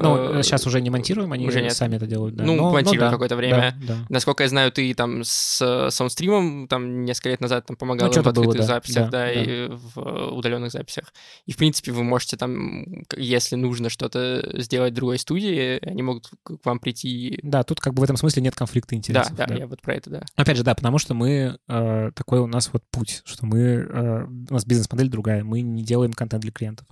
ну, 0.01 0.43
сейчас 0.43 0.67
э, 0.67 0.69
уже 0.69 0.81
не 0.81 0.91
монтируем, 0.91 1.33
они 1.33 1.47
уже 1.47 1.63
нет. 1.63 1.73
сами 1.73 1.97
это 1.97 2.07
делают. 2.07 2.37
Да. 2.37 2.45
Ну, 2.45 2.55
но, 2.57 2.71
монтируем 2.71 3.01
но, 3.01 3.07
да, 3.07 3.13
какое-то 3.13 3.37
время. 3.37 3.77
Да, 3.83 3.95
да. 3.95 4.07
Насколько 4.09 4.45
я 4.45 4.49
знаю, 4.49 4.73
ты 4.73 4.93
там 4.95 5.23
с 5.25 5.91
саундстримом 5.91 6.69
там 6.69 7.05
несколько 7.05 7.31
лет 7.31 7.41
назад 7.41 7.67
там 7.67 7.77
помогал 7.77 8.09
ну, 8.09 8.15
в 8.15 8.17
открытых 8.17 8.45
было, 8.45 8.55
да. 8.55 8.63
записях, 8.63 9.11
да, 9.11 9.27
да, 9.27 9.27
да, 9.27 9.33
и 9.33 9.69
в 9.69 10.33
удаленных 10.33 10.71
записях. 10.71 11.13
И, 11.47 11.53
в 11.53 11.57
принципе, 11.57 11.93
вы 11.93 12.03
можете 12.03 12.37
там, 12.37 12.85
если 13.17 13.57
нужно 13.57 13.89
что-то 13.89 14.61
сделать 14.61 14.93
в 14.93 14.97
другой 14.97 15.19
студии, 15.19 15.79
они 15.85 16.03
могут 16.03 16.31
к 16.43 16.59
вам 16.65 16.79
прийти. 16.79 17.39
Да, 17.43 17.63
тут 17.63 17.81
как 17.81 17.95
бы 17.95 18.01
в 18.01 18.05
этом 18.05 18.17
смысле 18.17 18.43
нет 18.43 18.55
конфликта 18.55 18.95
интересов. 18.95 19.35
Да, 19.37 19.47
да, 19.47 19.55
да. 19.55 19.61
я 19.61 19.67
вот 19.67 19.81
про 19.81 19.95
это, 19.95 20.11
да. 20.11 20.23
Опять 20.37 20.57
же, 20.57 20.65
да, 20.65 20.75
потому 20.75 20.99
что 20.99 21.15
мы, 21.15 21.59
э, 21.69 22.11
такой 22.15 22.41
у 22.41 22.47
нас 22.47 22.71
вот 22.73 22.83
путь, 22.91 23.23
что 23.25 23.47
мы, 23.47 23.59
э, 23.59 24.25
у 24.51 24.53
нас 24.53 24.65
бизнес-модель 24.65 25.09
другая, 25.09 25.45
мы 25.45 25.61
не 25.61 25.83
делаем 25.83 26.13
контент 26.13 26.43
для 26.43 26.53
клиентов. 26.53 26.87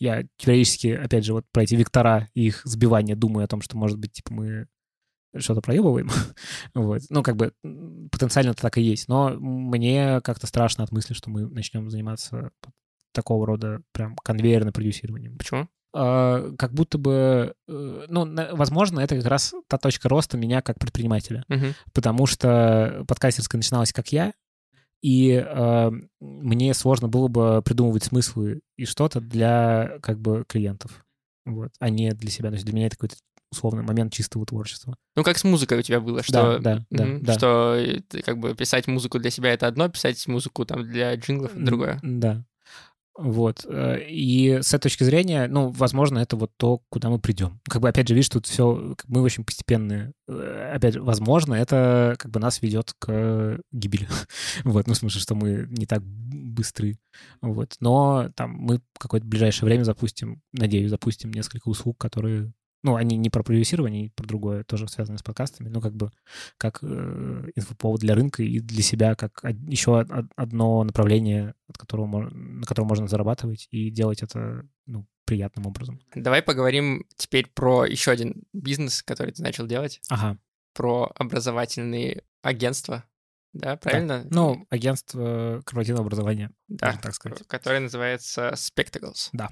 Я 0.00 0.24
периодически, 0.42 0.88
опять 0.88 1.24
же, 1.24 1.32
вот 1.32 1.44
про 1.52 1.62
эти 1.62 1.74
вектора 1.74 2.28
и 2.34 2.46
их 2.46 2.62
сбивание 2.64 3.16
думаю 3.16 3.44
о 3.44 3.48
том, 3.48 3.60
что, 3.60 3.76
может 3.76 3.98
быть, 3.98 4.12
типа, 4.12 4.32
мы 4.32 4.66
что-то 5.36 5.60
проебываем. 5.60 6.10
вот. 6.74 7.02
Ну, 7.10 7.22
как 7.22 7.36
бы 7.36 7.52
потенциально 8.10 8.50
это 8.50 8.62
так 8.62 8.78
и 8.78 8.82
есть. 8.82 9.08
Но 9.08 9.30
мне 9.30 10.20
как-то 10.20 10.46
страшно 10.46 10.84
от 10.84 10.92
мысли, 10.92 11.14
что 11.14 11.30
мы 11.30 11.48
начнем 11.48 11.90
заниматься 11.90 12.50
такого 13.12 13.46
рода 13.46 13.80
прям 13.92 14.16
конвейерным 14.16 14.72
продюсированием. 14.72 15.38
Почему? 15.38 15.68
Uh, 15.96 16.56
как 16.56 16.74
будто 16.74 16.98
бы, 16.98 17.54
uh, 17.70 18.06
ну, 18.08 18.56
возможно, 18.56 18.98
это 18.98 19.16
как 19.16 19.26
раз 19.26 19.54
та 19.68 19.78
точка 19.78 20.08
роста 20.08 20.36
меня 20.36 20.60
как 20.60 20.76
предпринимателя, 20.76 21.44
uh-huh. 21.48 21.72
потому 21.92 22.26
что 22.26 23.04
подкастерская 23.06 23.60
начиналась 23.60 23.92
как 23.92 24.08
я, 24.08 24.32
и 25.04 25.32
э, 25.32 25.90
мне 26.18 26.72
сложно 26.72 27.08
было 27.08 27.28
бы 27.28 27.60
придумывать 27.62 28.04
смыслы 28.04 28.62
и 28.78 28.86
что-то 28.86 29.20
для 29.20 29.98
как 30.00 30.18
бы 30.18 30.46
клиентов, 30.48 31.03
вот, 31.44 31.70
а 31.78 31.90
не 31.90 32.10
для 32.12 32.30
себя. 32.30 32.48
То 32.50 32.54
есть 32.54 32.64
для 32.66 32.74
меня 32.74 32.86
это 32.86 32.96
какой-то 32.96 33.16
условный 33.50 33.82
момент 33.82 34.12
чистого 34.12 34.44
творчества. 34.44 34.96
Ну, 35.16 35.22
как 35.22 35.38
с 35.38 35.44
музыкой 35.44 35.78
у 35.78 35.82
тебя 35.82 36.00
было, 36.00 36.22
что, 36.22 36.58
да, 36.58 36.84
да, 36.90 37.06
да, 37.20 37.32
что 37.34 37.80
как 38.24 38.38
бы 38.38 38.54
писать 38.54 38.86
музыку 38.88 39.18
для 39.18 39.30
себя— 39.30 39.52
это 39.54 39.66
одно, 39.66 39.88
писать 39.88 40.26
музыку 40.26 40.64
там 40.64 40.82
для 40.82 41.14
джинглов— 41.14 41.52
другое. 41.54 42.00
Да. 42.02 42.44
Вот. 43.16 43.64
Э, 43.68 44.00
и 44.08 44.58
с 44.60 44.74
этой 44.74 44.84
точки 44.84 45.04
зрения, 45.04 45.46
ну, 45.46 45.68
возможно, 45.70 46.18
это 46.18 46.36
вот 46.36 46.50
то, 46.56 46.80
куда 46.88 47.10
мы 47.10 47.18
придем. 47.20 47.60
Как 47.68 47.80
бы, 47.80 47.88
опять 47.88 48.08
же, 48.08 48.14
видишь, 48.14 48.28
тут 48.28 48.46
все, 48.46 48.96
мы 49.06 49.22
очень 49.22 49.44
постепенные. 49.44 50.12
Э, 50.28 50.72
опять 50.74 50.96
возможно, 50.96 51.54
это 51.54 52.16
как 52.18 52.30
бы 52.32 52.40
нас 52.40 52.60
ведет 52.60 52.92
к 52.98 53.60
гибели. 53.70 54.08
вот, 54.64 54.88
ну, 54.88 54.94
в 54.94 54.96
смысле, 54.96 55.20
что 55.20 55.34
мы 55.36 55.66
не 55.70 55.86
так 55.86 56.02
быстры. 56.02 56.98
Вот. 57.40 57.76
Но 57.80 58.30
там 58.34 58.50
мы 58.50 58.80
какое-то 58.98 59.26
ближайшее 59.26 59.66
время 59.66 59.84
запустим, 59.84 60.42
надеюсь, 60.52 60.90
запустим 60.90 61.32
несколько 61.32 61.68
услуг, 61.68 61.98
которые 61.98 62.52
ну, 62.84 62.96
они 62.96 63.16
не 63.16 63.30
про 63.30 63.42
продюсирование, 63.42 64.00
они 64.00 64.10
про 64.10 64.26
другое, 64.26 64.62
тоже 64.62 64.86
связанное 64.88 65.16
с 65.16 65.22
подкастами, 65.22 65.70
но 65.70 65.80
как 65.80 65.94
бы 65.94 66.10
как 66.58 66.80
э, 66.82 67.50
инфоповод 67.56 67.98
для 68.00 68.14
рынка 68.14 68.42
и 68.42 68.60
для 68.60 68.82
себя, 68.82 69.14
как 69.14 69.42
еще 69.66 70.00
одно 70.00 70.84
направление, 70.84 71.54
от 71.66 71.78
которого, 71.78 72.28
на 72.28 72.66
котором 72.66 72.88
можно 72.88 73.08
зарабатывать 73.08 73.68
и 73.70 73.90
делать 73.90 74.22
это 74.22 74.68
ну, 74.84 75.06
приятным 75.24 75.66
образом. 75.66 75.98
Давай 76.14 76.42
поговорим 76.42 77.06
теперь 77.16 77.46
про 77.48 77.86
еще 77.86 78.10
один 78.10 78.42
бизнес, 78.52 79.02
который 79.02 79.32
ты 79.32 79.42
начал 79.42 79.66
делать. 79.66 80.02
Ага. 80.10 80.38
Про 80.74 81.10
образовательные 81.16 82.22
агентства. 82.42 83.04
Да, 83.54 83.76
правильно? 83.76 84.24
Да. 84.24 84.28
Ну, 84.30 84.66
агентство 84.68 85.62
корпоративного 85.64 86.04
образования, 86.04 86.50
да, 86.68 86.98
так 87.00 87.14
сказать. 87.14 87.46
Которое 87.46 87.80
называется 87.80 88.52
Spectacles. 88.56 89.30
Да. 89.32 89.48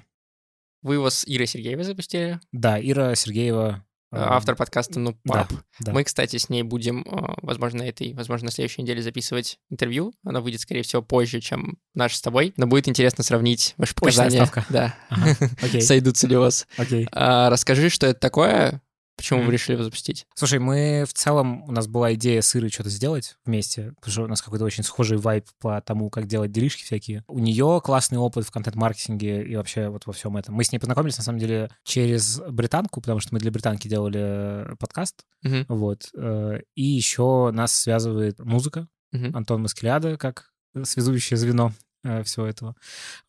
Вы 0.83 0.95
его 0.95 1.09
с 1.09 1.23
Ирой 1.25 1.47
Сергеевой 1.47 1.85
запустили? 1.85 2.39
Да, 2.51 2.79
Ира 2.79 3.15
Сергеева. 3.15 3.85
Э, 4.11 4.17
автор 4.19 4.55
подкаста 4.55 4.99
«Ну, 4.99 5.13
пап». 5.25 5.49
Да, 5.49 5.63
да. 5.79 5.91
Мы, 5.93 6.03
кстати, 6.03 6.35
с 6.37 6.49
ней 6.49 6.61
будем, 6.61 7.01
э, 7.01 7.35
возможно, 7.41 7.79
на 7.79 7.87
этой, 7.87 8.13
возможно, 8.13 8.45
на 8.45 8.51
следующей 8.51 8.83
неделе 8.83 9.01
записывать 9.01 9.59
интервью. 9.69 10.13
Оно 10.25 10.41
выйдет, 10.41 10.59
скорее 10.59 10.83
всего, 10.83 11.01
позже, 11.01 11.39
чем 11.39 11.79
наш 11.95 12.15
с 12.15 12.21
тобой. 12.21 12.53
Но 12.57 12.67
будет 12.67 12.87
интересно 12.89 13.23
сравнить 13.23 13.73
ваши 13.77 13.95
показания. 13.95 14.45
ставка. 14.45 14.65
Да. 14.69 14.95
Ага. 15.09 15.35
Сойдутся 15.81 16.27
ли 16.27 16.35
у 16.35 16.41
вас. 16.41 16.67
Окей. 16.77 17.07
А, 17.11 17.49
расскажи, 17.49 17.89
что 17.89 18.05
это 18.05 18.19
такое, 18.19 18.81
Почему 19.15 19.41
mm. 19.41 19.45
вы 19.45 19.51
решили 19.51 19.75
его 19.75 19.83
запустить? 19.83 20.25
Слушай, 20.35 20.59
мы 20.59 21.05
в 21.07 21.13
целом, 21.13 21.63
у 21.63 21.71
нас 21.71 21.87
была 21.87 22.13
идея 22.15 22.41
с 22.41 22.55
Ирой 22.55 22.69
что-то 22.69 22.89
сделать 22.89 23.35
вместе, 23.45 23.93
потому 23.97 24.11
что 24.11 24.23
у 24.23 24.27
нас 24.27 24.41
какой-то 24.41 24.65
очень 24.65 24.83
схожий 24.83 25.17
вайп 25.17 25.45
по 25.59 25.79
тому, 25.81 26.09
как 26.09 26.27
делать 26.27 26.51
делишки 26.51 26.83
всякие. 26.83 27.23
У 27.27 27.39
нее 27.39 27.81
классный 27.83 28.17
опыт 28.17 28.45
в 28.45 28.51
контент-маркетинге 28.51 29.43
и 29.43 29.55
вообще 29.55 29.89
вот 29.89 30.05
во 30.05 30.13
всем 30.13 30.35
этом. 30.37 30.55
Мы 30.55 30.63
с 30.63 30.71
ней 30.71 30.79
познакомились, 30.79 31.17
на 31.17 31.23
самом 31.23 31.39
деле, 31.39 31.69
через 31.83 32.39
британку, 32.39 33.01
потому 33.01 33.19
что 33.19 33.33
мы 33.33 33.39
для 33.39 33.51
британки 33.51 33.87
делали 33.87 34.75
подкаст. 34.79 35.25
Mm-hmm. 35.45 35.65
Вот. 35.67 36.09
Э, 36.17 36.59
и 36.75 36.83
еще 36.83 37.51
нас 37.51 37.73
связывает 37.73 38.39
музыка. 38.39 38.87
Mm-hmm. 39.13 39.31
Антон 39.33 39.61
Маскеляда 39.61 40.17
как 40.17 40.49
связующее 40.83 41.37
звено 41.37 41.71
Э, 41.71 41.92
всего 42.23 42.45
этого. 42.45 42.75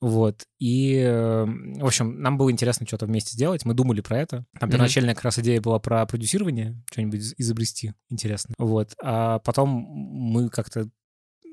Вот. 0.00 0.46
И, 0.58 0.96
эм, 0.96 1.74
в 1.74 1.86
общем, 1.86 2.20
нам 2.20 2.36
было 2.36 2.50
интересно 2.50 2.86
что-то 2.86 3.06
вместе 3.06 3.32
сделать. 3.32 3.64
Мы 3.64 3.74
думали 3.74 4.00
про 4.00 4.18
это. 4.18 4.46
Там 4.58 4.70
первоначальная 4.70 5.12
mm-hmm. 5.12 5.16
как 5.16 5.24
раз 5.24 5.38
идея 5.38 5.60
была 5.60 5.78
про 5.78 6.04
продюсирование, 6.06 6.82
что-нибудь 6.90 7.34
изобрести 7.38 7.92
интересно. 8.10 8.54
Вот. 8.58 8.94
А 9.02 9.38
потом 9.40 9.68
мы 9.68 10.48
как-то 10.48 10.88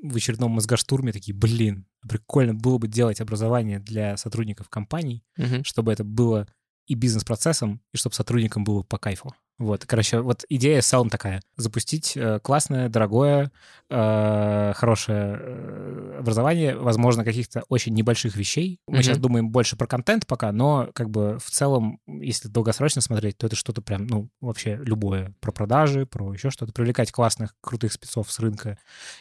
в 0.02 0.16
очередном 0.16 0.50
мозгоштурме 0.52 1.12
такие, 1.12 1.34
блин, 1.34 1.86
прикольно 2.08 2.54
было 2.54 2.78
бы 2.78 2.88
делать 2.88 3.20
образование 3.20 3.78
для 3.78 4.16
сотрудников 4.16 4.68
компаний, 4.68 5.24
mm-hmm. 5.38 5.62
чтобы 5.64 5.92
это 5.92 6.02
было 6.02 6.48
и 6.86 6.94
бизнес-процессом, 6.94 7.80
и 7.92 7.96
чтобы 7.96 8.14
сотрудникам 8.14 8.64
было 8.64 8.82
по 8.82 8.98
кайфу. 8.98 9.32
Вот, 9.62 9.86
короче, 9.86 10.20
вот 10.20 10.44
идея 10.48 10.80
с 10.80 10.88
целом 10.88 11.08
такая. 11.08 11.40
Запустить 11.56 12.16
э, 12.16 12.40
классное, 12.42 12.88
дорогое, 12.88 13.52
э, 13.88 14.72
хорошее 14.74 15.38
э, 15.38 16.16
образование, 16.18 16.76
возможно, 16.76 17.24
каких-то 17.24 17.62
очень 17.68 17.94
небольших 17.94 18.34
вещей. 18.34 18.80
Мы 18.88 18.98
mm-hmm. 18.98 19.02
сейчас 19.02 19.18
думаем 19.18 19.50
больше 19.50 19.76
про 19.76 19.86
контент 19.86 20.26
пока, 20.26 20.50
но 20.50 20.90
как 20.94 21.10
бы 21.10 21.38
в 21.38 21.48
целом, 21.48 22.00
если 22.08 22.48
долгосрочно 22.48 23.00
смотреть, 23.00 23.38
то 23.38 23.46
это 23.46 23.54
что-то 23.54 23.82
прям, 23.82 24.08
ну, 24.08 24.30
вообще 24.40 24.80
любое. 24.82 25.32
Про 25.38 25.52
продажи, 25.52 26.06
про 26.06 26.32
еще 26.32 26.50
что-то. 26.50 26.72
Привлекать 26.72 27.12
классных, 27.12 27.54
крутых 27.60 27.92
спецов 27.92 28.32
с 28.32 28.40
рынка 28.40 28.78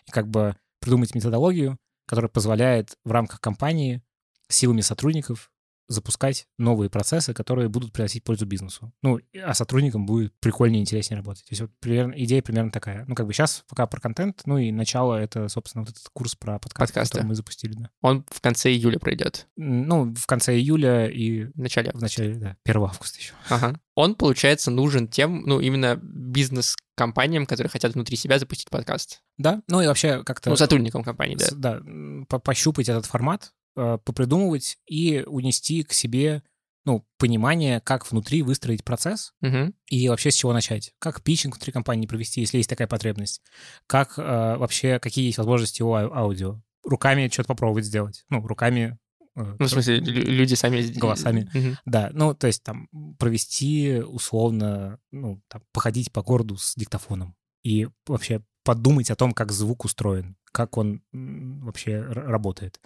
и 0.08 0.12
как 0.12 0.28
бы 0.28 0.56
придумать 0.80 1.14
методологию, 1.14 1.78
которая 2.08 2.30
позволяет 2.30 2.98
в 3.06 3.12
рамках 3.12 3.42
компании 3.42 4.02
силами 4.50 4.82
сотрудников 4.82 5.51
запускать 5.92 6.48
новые 6.58 6.90
процессы, 6.90 7.34
которые 7.34 7.70
будут 7.70 7.94
приносить 7.94 8.24
пользу 8.24 8.46
бизнесу. 8.46 8.92
Ну, 9.02 9.20
а 9.44 9.54
сотрудникам 9.54 10.06
будет 10.06 10.34
прикольнее 10.40 10.80
и 10.80 10.82
интереснее 10.82 11.18
работать. 11.18 11.44
То 11.44 11.52
есть 11.52 11.62
вот 11.62 11.72
примерно, 11.80 12.14
идея 12.18 12.42
примерно 12.42 12.72
такая. 12.72 13.06
Ну, 13.08 13.16
как 13.16 13.28
бы 13.28 13.34
сейчас 13.34 13.64
пока 13.68 13.88
про 13.88 14.00
контент, 14.00 14.42
ну 14.46 14.58
и 14.58 14.72
начало— 14.72 15.16
это, 15.22 15.48
собственно, 15.50 15.84
вот 15.84 15.92
этот 15.92 16.08
курс 16.14 16.36
про 16.36 16.60
подкаст, 16.60 16.92
Подкасты. 16.92 17.14
который 17.14 17.28
мы 17.28 17.36
запустили, 17.36 17.74
да. 17.74 17.90
Он 18.02 18.26
в 18.30 18.42
конце 18.42 18.72
июля 18.72 19.00
пройдет? 19.00 19.48
Ну, 19.56 20.14
в 20.14 20.26
конце 20.26 20.56
июля 20.58 21.08
и... 21.08 21.46
В 21.46 21.58
начале 21.58 21.90
августа. 21.90 22.00
В 22.00 22.02
начале, 22.02 22.36
да, 22.36 22.58
1 22.66 22.82
августа 22.84 23.20
еще. 23.20 23.34
Ага. 23.50 23.80
Он, 23.96 24.16
получается, 24.16 24.72
нужен 24.72 25.08
тем, 25.08 25.44
ну, 25.46 25.60
именно 25.60 26.00
бизнес-компаниям, 26.02 27.46
которые 27.46 27.70
хотят 27.70 27.94
внутри 27.94 28.16
себя 28.16 28.40
запустить 28.40 28.70
подкаст. 28.70 29.22
Да, 29.38 29.62
ну 29.68 29.82
и 29.82 29.88
вообще 29.88 30.24
как-то... 30.24 30.50
Ну, 30.50 30.56
сотрудникам 30.56 31.04
компании, 31.04 31.36
да. 31.36 31.82
Да, 31.82 32.40
пощупать 32.40 32.90
этот 32.90 33.06
формат, 33.06 33.54
попридумывать 33.74 34.78
и 34.86 35.24
унести 35.26 35.84
к 35.84 35.94
себе 35.94 36.44
ну, 36.86 37.06
понимание, 37.18 37.80
как 37.80 38.10
внутри 38.10 38.42
выстроить 38.42 38.84
процесс 38.84 39.34
угу. 39.42 39.74
и 39.88 40.10
вообще 40.10 40.32
с 40.32 40.36
чего 40.36 40.54
начать. 40.54 40.94
Как 41.00 41.22
питчинг 41.22 41.56
внутри 41.56 41.72
компании 41.72 42.08
провести, 42.08 42.42
если 42.42 42.58
есть 42.58 42.70
такая 42.70 42.88
потребность. 42.88 43.42
Как 43.88 44.18
э, 44.18 44.22
вообще, 44.58 45.00
какие 45.00 45.26
есть 45.26 45.38
возможности 45.38 45.84
у 45.84 45.94
аудио. 45.94 46.62
Руками 46.84 47.30
что-то 47.32 47.50
попробовать 47.50 47.86
сделать. 47.86 48.26
Ну, 48.30 48.46
руками 48.46 48.98
э, 49.36 49.56
ну, 49.60 49.66
в 49.66 49.70
смысле, 49.70 50.00
люди 50.00 50.56
сами... 50.56 50.82
Голосами. 50.82 51.50
Угу. 51.54 51.78
Да, 51.86 52.10
ну, 52.14 52.34
то 52.34 52.48
есть 52.48 52.64
там 52.64 52.88
провести 53.20 54.02
условно, 54.02 55.00
ну, 55.12 55.42
там, 55.50 55.62
походить 55.72 56.12
по 56.12 56.24
городу 56.24 56.58
с 56.58 56.74
диктофоном 56.76 57.36
и 57.64 57.88
вообще 58.08 58.42
подумать 58.64 59.12
о 59.12 59.16
том, 59.16 59.34
как 59.34 59.52
звук 59.52 59.86
устроен, 59.86 60.38
как 60.52 60.78
он 60.78 61.02
вообще 61.12 62.02
работает. 62.02 62.80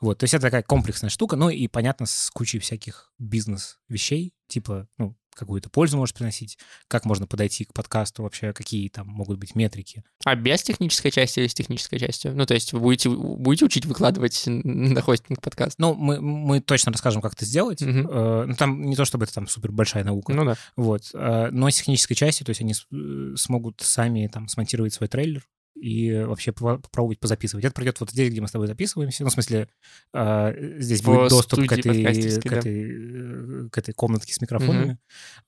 Вот, 0.00 0.18
то 0.18 0.24
есть 0.24 0.34
это 0.34 0.42
такая 0.42 0.62
комплексная 0.62 1.10
штука, 1.10 1.36
ну 1.36 1.48
и, 1.48 1.68
понятно, 1.68 2.06
с 2.06 2.30
кучей 2.30 2.58
всяких 2.58 3.12
бизнес-вещей, 3.18 4.34
типа, 4.48 4.88
ну, 4.98 5.16
какую-то 5.34 5.70
пользу 5.70 5.96
может 5.96 6.14
приносить, 6.14 6.58
как 6.88 7.04
можно 7.04 7.26
подойти 7.26 7.64
к 7.64 7.72
подкасту 7.72 8.22
вообще, 8.22 8.52
какие 8.52 8.88
там 8.88 9.06
могут 9.08 9.38
быть 9.38 9.54
метрики. 9.54 10.04
А 10.24 10.34
без 10.34 10.62
технической 10.62 11.10
части 11.10 11.40
или 11.40 11.46
с 11.46 11.54
технической 11.54 11.98
частью? 11.98 12.34
Ну, 12.34 12.46
то 12.46 12.54
есть 12.54 12.72
вы 12.72 12.80
будете, 12.80 13.10
будете 13.10 13.64
учить 13.64 13.86
выкладывать 13.86 14.42
на 14.46 15.00
хостинг 15.00 15.40
подкаст? 15.40 15.78
Ну, 15.78 15.94
мы, 15.94 16.20
мы 16.20 16.60
точно 16.60 16.92
расскажем, 16.92 17.22
как 17.22 17.34
это 17.34 17.44
сделать. 17.44 17.82
Угу. 17.82 17.90
Э, 17.90 18.44
ну, 18.46 18.54
там 18.54 18.82
не 18.82 18.96
то, 18.96 19.04
чтобы 19.04 19.24
это 19.24 19.34
там 19.34 19.48
супер 19.48 19.72
большая 19.72 20.04
наука. 20.04 20.32
Ну 20.32 20.44
да. 20.44 20.56
Вот. 20.76 21.10
Э, 21.14 21.48
но 21.50 21.70
с 21.70 21.76
технической 21.76 22.16
частью, 22.16 22.46
то 22.46 22.50
есть 22.50 22.60
они 22.60 22.74
э, 22.74 23.36
смогут 23.36 23.80
сами 23.80 24.28
там 24.32 24.48
смонтировать 24.48 24.94
свой 24.94 25.08
трейлер, 25.08 25.42
и 25.82 26.24
вообще 26.24 26.52
попробовать 26.52 27.18
позаписывать. 27.18 27.64
Это 27.64 27.74
пройдет 27.74 27.98
вот 27.98 28.10
здесь, 28.10 28.30
где 28.30 28.40
мы 28.40 28.46
с 28.46 28.52
тобой 28.52 28.68
записываемся. 28.68 29.24
Ну, 29.24 29.30
в 29.30 29.32
смысле, 29.32 29.68
э, 30.14 30.76
здесь 30.78 31.02
По 31.02 31.12
будет 31.12 31.30
доступ 31.30 31.66
к 31.66 31.72
этой, 31.72 31.82
к, 31.82 32.48
да. 32.48 32.56
этой, 32.56 33.68
к 33.68 33.78
этой 33.78 33.92
комнатке 33.92 34.32
с 34.32 34.40
микрофонами. 34.40 34.98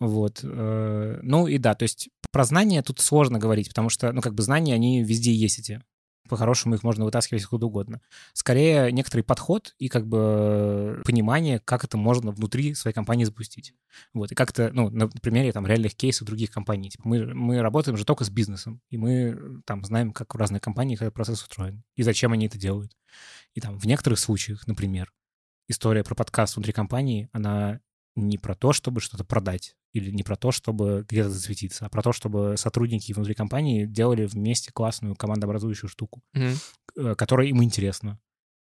Угу. 0.00 0.08
Вот. 0.08 0.40
Э, 0.42 1.20
ну 1.22 1.46
и 1.46 1.58
да, 1.58 1.74
то 1.76 1.84
есть 1.84 2.08
про 2.32 2.44
знания 2.44 2.82
тут 2.82 2.98
сложно 2.98 3.38
говорить, 3.38 3.68
потому 3.68 3.90
что, 3.90 4.10
ну, 4.12 4.20
как 4.20 4.34
бы 4.34 4.42
знания, 4.42 4.74
они 4.74 5.04
везде 5.04 5.32
есть 5.32 5.60
эти 5.60 5.80
по-хорошему 6.28 6.74
их 6.74 6.82
можно 6.82 7.04
вытаскивать 7.04 7.42
откуда 7.42 7.66
угодно. 7.66 8.00
Скорее, 8.32 8.90
некоторый 8.92 9.22
подход 9.22 9.74
и 9.78 9.88
как 9.88 10.06
бы 10.06 11.02
понимание, 11.04 11.60
как 11.60 11.84
это 11.84 11.96
можно 11.96 12.30
внутри 12.30 12.74
своей 12.74 12.94
компании 12.94 13.24
запустить. 13.24 13.74
Вот, 14.12 14.32
и 14.32 14.34
как-то, 14.34 14.70
ну, 14.72 14.90
на 14.90 15.08
примере 15.08 15.52
там 15.52 15.66
реальных 15.66 15.94
кейсов 15.94 16.26
других 16.26 16.50
компаний. 16.50 16.90
Типа 16.90 17.06
мы, 17.06 17.34
мы 17.34 17.60
работаем 17.60 17.96
же 17.96 18.04
только 18.04 18.24
с 18.24 18.30
бизнесом, 18.30 18.80
и 18.90 18.96
мы 18.96 19.62
там 19.66 19.84
знаем, 19.84 20.12
как 20.12 20.34
в 20.34 20.38
разных 20.38 20.62
компаниях 20.62 21.02
этот 21.02 21.14
процесс 21.14 21.42
устроен, 21.42 21.84
и 21.96 22.02
зачем 22.02 22.32
они 22.32 22.46
это 22.46 22.58
делают. 22.58 22.96
И 23.54 23.60
там 23.60 23.78
в 23.78 23.86
некоторых 23.86 24.18
случаях, 24.18 24.66
например, 24.66 25.12
история 25.68 26.04
про 26.04 26.14
подкаст 26.14 26.56
внутри 26.56 26.72
компании, 26.72 27.28
она 27.32 27.80
не 28.16 28.38
про 28.38 28.54
то, 28.54 28.72
чтобы 28.72 29.00
что-то 29.00 29.24
продать, 29.24 29.76
или 29.92 30.10
не 30.10 30.22
про 30.22 30.36
то, 30.36 30.52
чтобы 30.52 31.04
где-то 31.08 31.30
засветиться, 31.30 31.86
а 31.86 31.88
про 31.88 32.02
то, 32.02 32.12
чтобы 32.12 32.54
сотрудники 32.56 33.12
внутри 33.12 33.34
компании 33.34 33.86
делали 33.86 34.26
вместе 34.26 34.72
классную 34.72 35.16
командообразующую 35.16 35.88
штуку, 35.88 36.22
mm-hmm. 36.36 37.14
которая 37.16 37.48
им 37.48 37.62
интересна. 37.62 38.20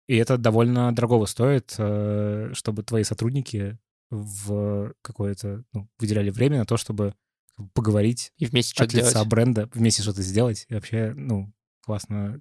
И 0.06 0.16
это 0.16 0.38
довольно 0.38 0.92
дорого 0.92 1.26
стоит, 1.26 1.74
э, 1.78 2.50
чтобы 2.52 2.82
твои 2.82 3.04
сотрудники 3.04 3.78
в 4.10 4.92
какое-то, 5.02 5.62
ну, 5.72 5.88
выделяли 5.98 6.30
время 6.30 6.58
на 6.58 6.66
то, 6.66 6.76
чтобы 6.76 7.14
поговорить 7.74 8.32
и 8.36 8.46
вместе 8.46 8.74
что-то 8.74 8.96
делать. 8.96 9.28
бренда, 9.28 9.68
вместе 9.72 10.02
что-то 10.02 10.22
сделать 10.22 10.66
и 10.68 10.74
вообще, 10.74 11.12
ну, 11.14 11.52
классно, 11.82 12.40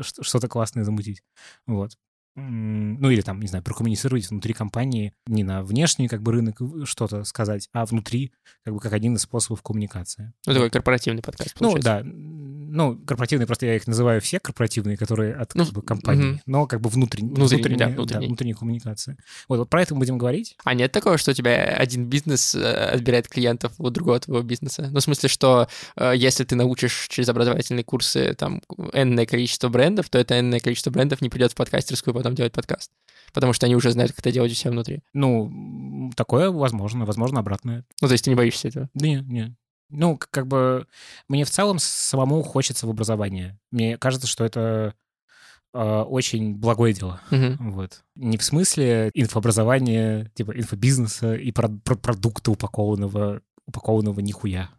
что-то 0.00 0.48
классное 0.48 0.84
замутить. 0.84 1.22
Вот 1.66 1.96
ну 2.38 3.10
или 3.10 3.20
там, 3.20 3.40
не 3.40 3.48
знаю, 3.48 3.64
прокоммуницировать 3.64 4.28
внутри 4.30 4.54
компании 4.54 5.12
не 5.26 5.44
на 5.44 5.62
внешний 5.62 6.08
как 6.08 6.22
бы 6.22 6.32
рынок 6.32 6.60
что-то 6.84 7.24
сказать, 7.24 7.68
а 7.72 7.84
внутри 7.84 8.32
как 8.64 8.74
бы 8.74 8.80
как 8.80 8.92
один 8.92 9.16
из 9.16 9.22
способов 9.22 9.62
коммуникации. 9.62 10.32
Ну, 10.46 10.54
такой 10.54 10.70
корпоративный 10.70 11.22
подкаст, 11.22 11.54
получается. 11.54 12.04
Ну, 12.04 12.12
да. 12.12 12.48
Ну, 12.70 12.98
корпоративные, 12.98 13.46
просто 13.46 13.64
я 13.64 13.76
их 13.76 13.86
называю 13.86 14.20
все 14.20 14.38
корпоративные, 14.40 14.98
которые 14.98 15.34
от 15.34 15.54
ну, 15.54 15.64
как 15.64 15.72
бы, 15.72 15.82
компании, 15.82 16.32
угу. 16.32 16.40
но 16.44 16.66
как 16.66 16.82
бы 16.82 16.90
внутренние, 16.90 17.34
внутренние, 17.34 17.78
да, 17.78 17.88
внутренние. 17.88 18.20
Да, 18.20 18.26
внутренние 18.26 18.54
коммуникации. 18.54 19.16
Вот, 19.48 19.58
вот 19.58 19.70
про 19.70 19.82
это 19.82 19.94
мы 19.94 20.00
будем 20.00 20.18
говорить. 20.18 20.54
А 20.64 20.74
нет 20.74 20.92
такого, 20.92 21.16
что 21.16 21.30
у 21.30 21.34
тебя 21.34 21.64
один 21.64 22.06
бизнес 22.06 22.54
э, 22.54 22.90
отбирает 22.92 23.26
клиентов 23.26 23.72
у 23.78 23.88
другого 23.88 24.20
твоего 24.20 24.42
бизнеса? 24.42 24.88
Ну, 24.92 25.00
в 25.00 25.02
смысле, 25.02 25.30
что 25.30 25.68
э, 25.96 26.12
если 26.14 26.44
ты 26.44 26.56
научишь 26.56 27.06
через 27.08 27.30
образовательные 27.30 27.84
курсы 27.84 28.34
там 28.34 28.60
энное 28.92 29.24
количество 29.24 29.70
брендов, 29.70 30.10
то 30.10 30.18
это 30.18 30.38
энное 30.38 30.60
количество 30.60 30.90
брендов 30.90 31.22
не 31.22 31.30
придет 31.30 31.52
в 31.52 31.54
подкастерскую 31.54 32.12
потом 32.12 32.27
делать 32.34 32.52
подкаст. 32.52 32.90
Потому 33.32 33.52
что 33.52 33.66
они 33.66 33.76
уже 33.76 33.90
знают, 33.90 34.12
как 34.12 34.20
это 34.20 34.32
делать 34.32 34.52
у 34.52 34.54
себя 34.54 34.70
внутри. 34.70 35.02
Ну, 35.12 36.10
такое 36.16 36.50
возможно, 36.50 37.04
возможно, 37.04 37.40
обратное. 37.40 37.84
Ну, 38.00 38.08
то 38.08 38.12
есть 38.12 38.24
ты 38.24 38.30
не 38.30 38.36
боишься 38.36 38.68
этого? 38.68 38.88
Да 38.94 39.06
нет, 39.06 39.26
нет. 39.26 39.52
Ну, 39.90 40.18
как 40.18 40.46
бы 40.46 40.86
мне 41.28 41.44
в 41.44 41.50
целом 41.50 41.78
самому 41.78 42.42
хочется 42.42 42.86
в 42.86 42.90
образование. 42.90 43.58
Мне 43.70 43.96
кажется, 43.96 44.26
что 44.26 44.44
это 44.44 44.94
э, 45.72 46.00
очень 46.02 46.54
благое 46.54 46.92
дело. 46.92 47.20
Uh-huh. 47.30 47.56
Вот. 47.58 48.02
Не 48.14 48.36
в 48.36 48.44
смысле 48.44 49.10
инфообразования, 49.14 50.30
типа 50.34 50.52
инфобизнеса 50.52 51.34
и 51.34 51.52
про- 51.52 51.68
про- 51.68 51.96
продукта 51.96 52.50
упакованного, 52.50 53.40
упакованного 53.66 54.20
нихуя. 54.20 54.70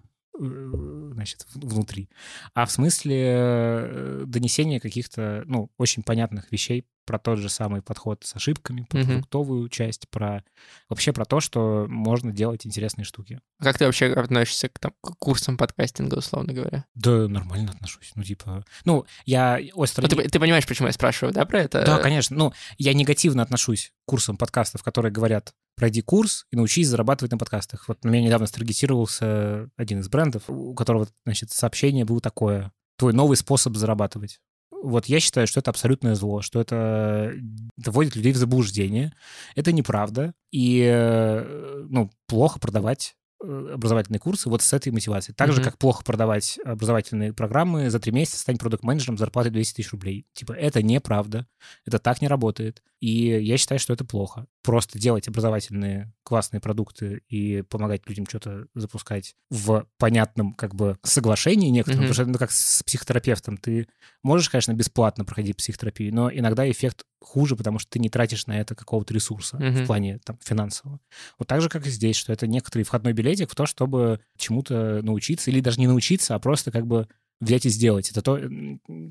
Значит, 1.13 1.45
внутри, 1.53 2.09
а 2.53 2.65
в 2.65 2.71
смысле 2.71 3.15
э, 3.17 4.23
донесения 4.27 4.79
каких-то, 4.79 5.43
ну, 5.45 5.71
очень 5.77 6.03
понятных 6.03 6.51
вещей 6.51 6.85
про 7.09 7.17
тот 7.17 7.39
же 7.39 7.49
самый 7.49 7.81
подход 7.81 8.23
с 8.23 8.35
ошибками, 8.35 8.85
про 8.87 8.99
mm-hmm. 8.99 9.05
продуктовую 9.05 9.69
часть, 9.69 10.07
про 10.09 10.43
вообще 10.89 11.11
про 11.11 11.25
то, 11.25 11.39
что 11.39 11.87
можно 11.89 12.31
делать 12.31 12.67
интересные 12.67 13.03
штуки. 13.03 13.41
Как 13.59 13.79
ты 13.79 13.85
вообще 13.85 14.13
относишься 14.13 14.69
к, 14.69 14.77
там, 14.77 14.93
к 15.01 15.17
курсам 15.17 15.57
подкастинга, 15.57 16.19
условно 16.19 16.53
говоря? 16.53 16.85
Да, 16.93 17.27
нормально 17.27 17.71
отношусь. 17.71 18.11
Ну, 18.13 18.21
типа, 18.21 18.63
ну, 18.85 19.07
я 19.25 19.59
остро... 19.73 20.03
Ну, 20.03 20.07
ты, 20.07 20.29
ты 20.29 20.39
понимаешь, 20.39 20.67
почему 20.67 20.87
я 20.87 20.93
спрашиваю, 20.93 21.33
да, 21.33 21.45
про 21.45 21.61
это? 21.61 21.83
Да, 21.83 21.97
конечно. 21.97 22.37
Ну, 22.37 22.53
я 22.77 22.93
негативно 22.93 23.41
отношусь 23.41 23.91
к 24.05 24.09
курсам 24.11 24.37
подкастов, 24.37 24.83
которые 24.83 25.11
говорят, 25.11 25.55
пройди 25.79 26.01
курс 26.01 26.45
и 26.51 26.57
научись 26.57 26.87
зарабатывать 26.87 27.31
на 27.31 27.37
подкастах. 27.37 27.87
Вот 27.87 28.03
на 28.03 28.09
меня 28.09 28.25
недавно 28.25 28.45
старгетировался 28.45 29.69
один 29.77 30.01
из 30.01 30.09
брендов, 30.09 30.43
у 30.49 30.75
которого, 30.75 31.07
значит, 31.25 31.51
сообщение 31.51 32.05
было 32.05 32.19
такое. 32.19 32.71
Твой 32.97 33.13
новый 33.13 33.37
способ 33.37 33.75
зарабатывать 33.75 34.39
вот 34.81 35.07
я 35.07 35.19
считаю, 35.19 35.45
что 35.45 35.59
это 35.59 35.71
абсолютное 35.71 36.15
зло, 36.15 36.41
что 36.41 36.61
это 36.61 37.33
доводит 37.77 38.15
людей 38.15 38.31
в 38.31 38.37
заблуждение. 38.37 39.13
Это 39.55 39.71
неправда. 39.71 40.33
И, 40.51 40.81
э, 40.81 41.83
ну, 41.89 42.09
плохо 42.27 42.59
продавать 42.59 43.17
Э, 43.41 43.71
образовательные 43.75 44.19
курсы 44.19 44.49
вот 44.49 44.61
с 44.61 44.73
этой 44.73 44.91
мотивацией. 44.91 45.33
Так 45.33 45.49
mm-hmm. 45.49 45.53
же, 45.53 45.63
как 45.63 45.77
плохо 45.77 46.03
продавать 46.03 46.59
образовательные 46.65 47.31
программы, 47.31 47.89
за 47.89 47.99
три 47.99 48.11
месяца 48.11 48.37
стань 48.37 48.57
продукт-менеджером 48.57 49.17
зарплатой 49.17 49.51
200 49.51 49.75
тысяч 49.75 49.91
рублей. 49.91 50.25
Типа, 50.33 50.51
это 50.51 50.83
неправда, 50.83 51.47
это 51.85 51.99
так 51.99 52.21
не 52.21 52.27
работает. 52.27 52.83
И 52.99 53.39
я 53.41 53.57
считаю, 53.57 53.79
что 53.79 53.93
это 53.93 54.03
плохо. 54.03 54.45
Просто 54.61 54.99
делать 54.99 55.27
образовательные 55.27 56.13
классные 56.23 56.59
продукты 56.59 57.21
и 57.29 57.61
помогать 57.61 58.07
людям 58.07 58.25
что-то 58.27 58.65
запускать 58.75 59.35
в 59.49 59.87
понятном 59.97 60.53
как 60.53 60.75
бы 60.75 60.97
соглашении 61.03 61.69
некоторым, 61.69 62.01
mm-hmm. 62.01 62.07
потому 62.09 62.13
что, 62.13 62.31
ну, 62.31 62.37
как 62.37 62.51
с 62.51 62.83
психотерапевтом, 62.83 63.57
ты 63.57 63.87
можешь, 64.21 64.49
конечно, 64.49 64.73
бесплатно 64.73 65.23
проходить 65.23 65.55
психотерапию, 65.55 66.13
но 66.13 66.29
иногда 66.31 66.69
эффект 66.69 67.05
хуже, 67.21 67.55
потому 67.55 67.79
что 67.79 67.89
ты 67.91 67.99
не 67.99 68.09
тратишь 68.09 68.47
на 68.47 68.59
это 68.59 68.75
какого-то 68.75 69.13
ресурса 69.13 69.57
mm-hmm. 69.57 69.83
в 69.83 69.85
плане 69.85 70.19
там, 70.25 70.37
финансового. 70.43 70.99
Вот 71.37 71.47
так 71.47 71.61
же, 71.61 71.69
как 71.69 71.87
и 71.87 71.89
здесь, 71.89 72.17
что 72.17 72.33
это 72.33 72.47
некоторый 72.47 72.83
входной 72.83 73.13
билетик 73.13 73.49
в 73.49 73.55
то, 73.55 73.65
чтобы 73.65 74.19
чему-то 74.37 75.01
научиться, 75.03 75.51
или 75.51 75.61
даже 75.61 75.79
не 75.79 75.87
научиться, 75.87 76.35
а 76.35 76.39
просто 76.39 76.71
как 76.71 76.85
бы 76.85 77.07
взять 77.39 77.65
и 77.65 77.69
сделать. 77.69 78.11
Это 78.11 78.21
то, 78.21 78.39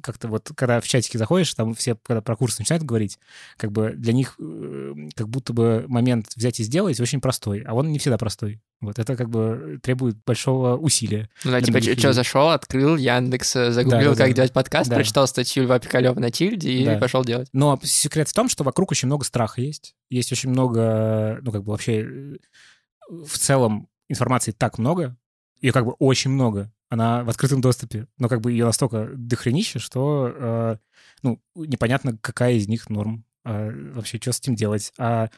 как-то 0.02 0.28
вот, 0.28 0.50
когда 0.54 0.80
в 0.80 0.86
чатике 0.86 1.18
заходишь, 1.18 1.52
там 1.54 1.74
все, 1.74 1.96
когда 1.96 2.20
про 2.20 2.36
курс 2.36 2.58
начинают 2.58 2.84
говорить, 2.84 3.18
как 3.56 3.72
бы 3.72 3.94
для 3.96 4.12
них 4.12 4.34
э, 4.38 4.94
как 5.14 5.28
будто 5.28 5.52
бы 5.52 5.84
момент 5.88 6.28
взять 6.36 6.60
и 6.60 6.62
сделать 6.62 7.00
очень 7.00 7.20
простой, 7.20 7.62
а 7.62 7.74
он 7.74 7.90
не 7.90 7.98
всегда 7.98 8.18
простой. 8.18 8.60
Вот 8.80 8.98
это 8.98 9.16
как 9.16 9.30
бы 9.30 9.80
требует 9.82 10.16
большого 10.24 10.76
усилия. 10.76 11.28
Ну 11.42 11.50
да, 11.50 11.60
типа, 11.60 11.80
что 11.80 12.12
зашел, 12.12 12.50
открыл 12.50 12.96
Яндекс, 12.96 13.56
э, 13.56 13.70
загуглил, 13.72 14.10
да, 14.10 14.16
да, 14.16 14.24
как 14.24 14.28
да. 14.28 14.36
делать 14.36 14.52
подкаст, 14.52 14.90
да. 14.90 14.96
прочитал 14.96 15.26
статью 15.26 15.64
Льва 15.64 15.78
Пикалева 15.78 16.18
на 16.20 16.30
Тильде 16.30 16.70
и 16.70 16.84
да. 16.84 16.98
пошел 16.98 17.24
делать. 17.24 17.48
Но 17.52 17.80
секрет 17.82 18.28
в 18.28 18.34
том, 18.34 18.48
что 18.48 18.62
вокруг 18.62 18.90
очень 18.90 19.06
много 19.06 19.24
страха 19.24 19.60
есть. 19.62 19.94
Есть 20.10 20.32
очень 20.32 20.50
много, 20.50 21.38
ну 21.42 21.50
как 21.50 21.64
бы 21.64 21.72
вообще 21.72 22.02
э, 22.02 22.36
в 23.08 23.38
целом 23.38 23.88
информации 24.08 24.52
так 24.52 24.78
много, 24.78 25.16
ее 25.60 25.72
как 25.72 25.86
бы 25.86 25.92
очень 25.92 26.30
много, 26.30 26.70
она 26.88 27.24
в 27.24 27.28
открытом 27.28 27.60
доступе, 27.60 28.06
но 28.18 28.28
как 28.28 28.40
бы 28.40 28.52
ее 28.52 28.64
настолько 28.64 29.10
дохренище, 29.14 29.78
что 29.78 30.32
э, 30.34 30.76
ну, 31.22 31.40
непонятно, 31.54 32.16
какая 32.18 32.54
из 32.54 32.68
них 32.68 32.88
норм, 32.88 33.24
э, 33.44 33.92
вообще, 33.92 34.18
что 34.18 34.32
с 34.32 34.40
этим 34.40 34.54
делать, 34.54 34.92
а 34.98 35.28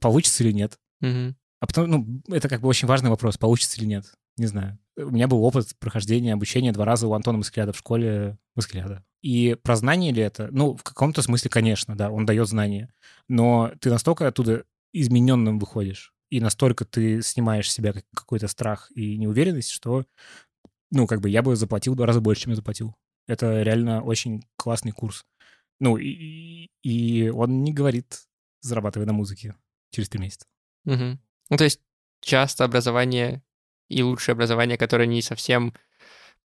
получится 0.00 0.42
или 0.44 0.52
нет. 0.52 0.78
Угу. 1.00 1.34
А 1.60 1.66
потом, 1.66 1.90
ну, 1.90 2.22
это 2.28 2.48
как 2.48 2.60
бы 2.60 2.68
очень 2.68 2.88
важный 2.88 3.10
вопрос, 3.10 3.36
получится 3.36 3.80
или 3.80 3.86
нет, 3.86 4.06
не 4.36 4.46
знаю. 4.46 4.78
У 4.96 5.10
меня 5.10 5.28
был 5.28 5.42
опыт 5.44 5.76
прохождения 5.78 6.32
обучения 6.32 6.72
два 6.72 6.84
раза 6.84 7.06
у 7.06 7.14
Антона 7.14 7.38
Маскляда 7.38 7.72
в 7.72 7.78
школе 7.78 8.38
Маскляда. 8.54 9.04
И 9.22 9.56
про 9.62 9.76
знание 9.76 10.12
ли 10.12 10.22
это? 10.22 10.48
Ну, 10.52 10.76
в 10.76 10.82
каком-то 10.82 11.22
смысле, 11.22 11.50
конечно, 11.50 11.96
да, 11.96 12.10
он 12.10 12.26
дает 12.26 12.46
знания. 12.48 12.92
Но 13.28 13.72
ты 13.80 13.90
настолько 13.90 14.28
оттуда 14.28 14.64
измененным 14.92 15.58
выходишь, 15.58 16.14
и 16.30 16.40
настолько 16.40 16.84
ты 16.84 17.22
снимаешь 17.22 17.70
с 17.70 17.74
себя 17.74 17.94
какой-то 18.14 18.48
страх 18.48 18.90
и 18.94 19.16
неуверенность, 19.16 19.70
что 19.70 20.04
ну, 20.94 21.06
как 21.06 21.20
бы 21.20 21.28
я 21.28 21.42
бы 21.42 21.56
заплатил 21.56 21.92
в 21.92 21.96
два 21.96 22.06
раза 22.06 22.20
больше, 22.20 22.42
чем 22.42 22.50
я 22.50 22.56
заплатил. 22.56 22.94
Это 23.26 23.62
реально 23.62 24.02
очень 24.02 24.44
классный 24.56 24.92
курс. 24.92 25.24
Ну, 25.80 25.96
и, 25.96 26.70
и 26.82 27.28
он 27.28 27.62
не 27.62 27.72
говорит, 27.72 28.22
зарабатывай 28.60 29.06
на 29.06 29.12
музыке 29.12 29.54
через 29.90 30.08
три 30.08 30.20
месяца. 30.20 30.46
Угу. 30.86 31.18
Ну, 31.50 31.56
то 31.56 31.64
есть 31.64 31.80
часто 32.20 32.64
образование 32.64 33.42
и 33.88 34.02
лучшее 34.02 34.34
образование, 34.34 34.78
которое 34.78 35.06
не 35.06 35.20
совсем 35.20 35.74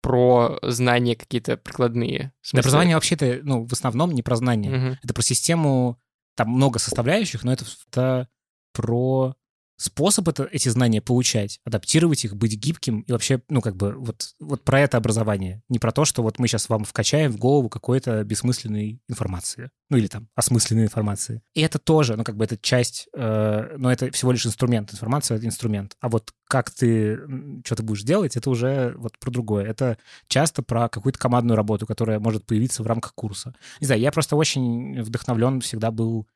про 0.02 0.60
знания 0.62 1.16
какие-то 1.16 1.58
прикладные. 1.58 2.34
Да, 2.54 2.60
образование 2.60 2.96
вообще-то, 2.96 3.40
ну, 3.44 3.66
в 3.66 3.74
основном 3.74 4.12
не 4.12 4.24
про 4.24 4.36
знания. 4.36 4.70
Мгм. 4.70 5.00
Это 5.04 5.14
про 5.14 5.22
систему, 5.22 6.00
там 6.36 6.50
много 6.50 6.80
составляющих, 6.80 7.44
но 7.44 7.54
это, 7.54 7.66
это 7.90 8.30
про 8.74 9.36
способ 9.78 10.28
это, 10.28 10.48
эти 10.52 10.70
знания 10.70 11.02
получать, 11.02 11.60
адаптировать 11.64 12.26
их, 12.26 12.36
быть 12.36 12.58
гибким 12.58 13.02
и 13.02 13.12
вообще, 13.12 13.42
ну, 13.50 13.62
как 13.62 13.76
бы, 13.76 13.94
вот, 13.94 14.34
вот 14.40 14.64
про 14.64 14.82
это 14.82 14.98
образование. 14.98 15.62
Не 15.70 15.80
про 15.80 15.92
то, 15.92 16.04
что 16.04 16.24
вот 16.24 16.40
мы 16.40 16.48
сейчас 16.48 16.68
вам 16.68 16.84
вкачаем 16.84 17.32
в 17.32 17.38
голову 17.38 17.70
какой-то 17.70 18.24
бессмысленной 18.24 19.00
информации. 19.08 19.70
Ну, 19.90 19.98
или 19.98 20.08
там 20.08 20.28
осмысленной 20.36 20.84
информации. 20.84 21.42
И 21.54 21.62
это 21.62 21.80
тоже, 21.80 22.18
ну, 22.18 22.24
как 22.24 22.36
бы, 22.36 22.44
это 22.44 22.58
часть, 22.58 23.08
э, 23.16 23.76
но 23.78 23.92
это 23.92 24.12
всего 24.12 24.32
лишь 24.32 24.46
инструмент. 24.46 24.92
Информация— 24.92 25.38
это 25.38 25.46
инструмент. 25.46 25.96
А 26.02 26.10
вот 26.10 26.34
как 26.48 26.72
ты, 26.72 27.20
что 27.66 27.76
ты 27.76 27.84
будешь 27.84 28.04
делать, 28.04 28.36
это 28.36 28.50
уже 28.50 28.94
вот 28.98 29.18
про 29.20 29.32
другое. 29.32 29.66
Это 29.66 29.98
часто 30.28 30.64
про 30.64 30.90
какую-то 30.90 31.20
командную 31.20 31.56
работу, 31.56 31.86
которая 31.86 32.20
может 32.20 32.46
появиться 32.46 32.84
в 32.84 32.88
рамках 32.88 33.14
курса. 33.14 33.54
Не 33.80 33.86
знаю, 33.86 34.02
я 34.02 34.12
просто 34.12 34.36
очень 34.36 35.02
вдохновлен 35.02 35.62
всегда 35.62 35.92
был 35.92 36.28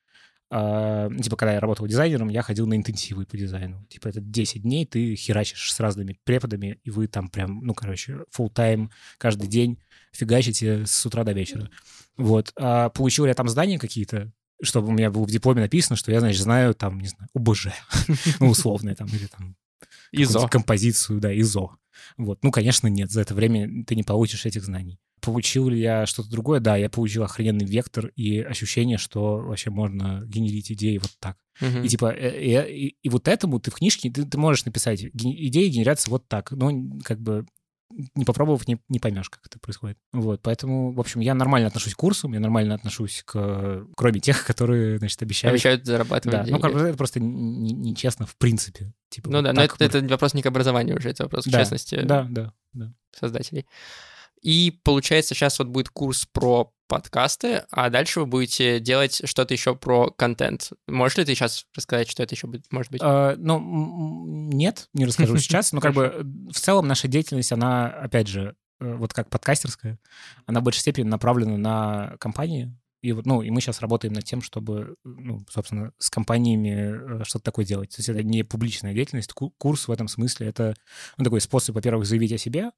ну, 0.52 1.18
типа, 1.18 1.38
когда 1.38 1.54
я 1.54 1.60
работал 1.62 1.88
дизайнером, 1.88 2.28
я 2.28 2.42
ходил 2.42 2.68
на 2.68 2.76
интенсивы 2.76 3.26
по 3.26 3.38
дизайну. 3.38 3.86
Типа, 3.90 4.10
это 4.10 4.20
10 4.20 4.62
дней 4.62 4.86
ты 4.86 5.16
херачишь 5.16 5.74
с 5.74 5.80
разными 5.80 6.20
преподами, 6.26 6.80
и 6.84 6.92
вы 6.92 7.08
там 7.08 7.30
прям, 7.30 7.62
ну, 7.64 7.74
короче, 7.74 8.26
full 8.38 8.50
тайм 8.50 8.92
каждый 9.18 9.48
день 9.48 9.80
фигачите 10.12 10.86
с 10.86 11.06
утра 11.06 11.24
до 11.24 11.32
вечера. 11.32 11.70
Вот. 12.18 12.52
А 12.58 12.90
получил 12.90 13.26
я 13.26 13.34
там 13.34 13.48
знания 13.48 13.80
какие-то, 13.80 14.32
чтобы 14.62 14.90
у 14.90 14.92
меня 14.92 15.10
было 15.10 15.24
в 15.24 15.32
дипломе 15.32 15.62
написано, 15.62 15.96
что 15.96 16.12
я, 16.12 16.20
значит, 16.20 16.42
знаю 16.42 16.76
там, 16.76 17.00
не 17.00 17.08
знаю, 17.08 17.30
ОБЖ, 17.34 17.68
ну, 18.40 18.50
условное 18.50 18.96
там, 18.96 19.08
или 19.08 19.28
там 19.28 19.56
ИЗО. 20.12 20.48
композицию, 20.48 21.20
да, 21.20 21.34
ИЗО. 21.34 21.78
Вот. 22.18 22.44
Ну, 22.44 22.52
конечно, 22.52 22.88
нет, 22.88 23.10
за 23.12 23.22
это 23.22 23.34
время 23.34 23.86
ты 23.86 23.96
не 23.96 24.04
получишь 24.04 24.46
этих 24.46 24.64
знаний. 24.64 25.00
Получил 25.22 25.70
ли 25.70 25.80
я 25.80 26.06
что-то 26.06 26.30
другое? 26.30 26.60
Да, 26.60 26.76
я 26.76 26.90
получил 26.90 27.24
охрененный 27.24 27.66
вектор 27.66 28.08
и 28.16 28.40
ощущение, 28.40 28.98
что 28.98 29.38
вообще 29.38 29.70
можно 29.70 30.24
генерить 30.26 30.72
идеи 30.72 30.98
вот 30.98 31.12
так. 31.20 31.38
Мгм. 31.62 31.84
И 31.84 31.88
типа, 31.88 32.12
э, 32.12 32.30
э, 32.30 32.72
и, 32.74 32.96
и 33.04 33.10
вот 33.10 33.28
этому 33.28 33.60
ты 33.60 33.70
в 33.72 33.76
книжке, 33.76 34.10
ты, 34.10 34.26
ты 34.26 34.38
можешь 34.38 34.66
написать, 34.66 35.04
идеи 35.04 35.68
генерятся 35.68 36.10
вот 36.10 36.28
так, 36.28 36.52
но 36.52 36.72
как 37.04 37.20
бы 37.22 37.46
не 38.16 38.26
попробовав, 38.26 38.68
не, 38.68 38.80
не 38.90 39.00
поймешь, 39.00 39.30
как 39.30 39.46
это 39.46 39.60
происходит. 39.60 39.98
Вот, 40.14 40.42
поэтому, 40.42 40.92
в 40.94 41.00
общем, 41.00 41.20
я 41.20 41.34
нормально 41.36 41.68
отношусь 41.68 41.94
к 41.94 41.98
курсам, 41.98 42.34
я 42.34 42.40
нормально 42.40 42.74
отношусь 42.76 43.22
к... 43.26 43.86
Кроме 43.96 44.20
тех, 44.20 44.46
которые, 44.46 44.98
значит, 44.98 45.22
обещают... 45.22 45.54
Обещают 45.56 45.86
зарабатывать 45.86 46.32
Да, 46.32 46.44
ну, 46.44 46.48
деньги. 46.48 46.62
как 46.62 46.74
бы 46.74 46.80
это 46.80 46.98
просто 46.98 47.20
нечестно 47.20 48.26
в 48.26 48.36
принципе. 48.38 48.94
Типа, 49.10 49.30
Ну 49.30 49.38
вот 49.38 49.44
да, 49.44 49.54
но 49.54 49.62
это, 49.64 49.76
мы- 49.80 49.86
это 49.86 50.02
вопрос 50.08 50.34
не 50.34 50.42
к 50.42 50.46
образованию 50.46 50.98
уже, 50.98 51.10
это 51.10 51.24
вопрос 51.24 51.46
к 51.46 51.50
Да, 51.50 51.60
честности 51.60 52.02
Да, 52.02 52.26
да, 52.30 52.54
да. 52.74 52.94
создателей. 53.12 53.66
И 54.42 54.80
получается, 54.84 55.36
сейчас 55.36 55.60
вот 55.60 55.68
будет 55.68 55.90
курс 55.90 56.26
про 56.32 56.74
подкасты, 56.88 57.64
а 57.72 57.90
дальше 57.90 58.20
вы 58.20 58.26
будете 58.26 58.82
делать 58.82 59.22
что-то 59.24 59.54
еще 59.54 59.76
про 59.76 60.12
контент. 60.12 60.72
Можешь 60.88 61.18
ли 61.18 61.24
ты 61.24 61.36
сейчас 61.36 61.66
рассказать, 61.74 62.10
что 62.10 62.22
это 62.22 62.36
еще 62.36 62.48
будет, 62.48 62.66
может 62.70 62.92
быть? 62.92 63.00
А, 63.02 63.36
ну, 63.38 64.50
нет, 64.52 64.90
не 64.94 65.06
расскажу 65.06 65.38
сейчас, 65.40 65.72
но 65.72 65.80
как 65.80 65.94
бы 65.94 66.04
э, 66.04 66.24
в 66.52 66.60
целом 66.60 66.88
наша 66.88 67.08
деятельность, 67.08 67.54
она, 67.54 67.88
опять 67.88 68.28
же, 68.28 68.56
э, 68.82 68.94
вот 68.96 69.14
как 69.14 69.30
подкастерская, 69.30 70.00
она 70.46 70.60
в 70.60 70.64
большей 70.64 70.82
степени 70.82 71.06
направлена 71.06 71.58
на 71.58 72.18
компании, 72.18 72.78
и 73.02 73.14
ну, 73.14 73.42
и 73.42 73.50
мы 73.50 73.62
сейчас 73.62 73.82
работаем 73.82 74.14
над 74.14 74.24
тем, 74.26 74.42
чтобы, 74.42 74.96
ну, 75.04 75.40
собственно, 75.50 75.92
с 75.98 76.10
компаниями 76.10 77.22
э, 77.22 77.24
что-то 77.24 77.46
такое 77.46 77.66
делать. 77.66 77.90
То 77.90 77.96
есть 78.00 78.10
это 78.10 78.22
не 78.24 78.44
публичная 78.44 78.94
деятельность. 78.94 79.34
Ку- 79.34 79.54
Курс 79.58 79.88
в 79.88 79.92
этом 79.92 80.08
смысле 80.08 80.48
это 80.48 80.76
ну, 81.18 81.24
такой 81.24 81.42
способ, 81.42 81.76
во-первых, 81.76 82.06
заявить 82.06 82.32
о 82.34 82.38
себе, 82.38 82.62
э, 82.66 82.70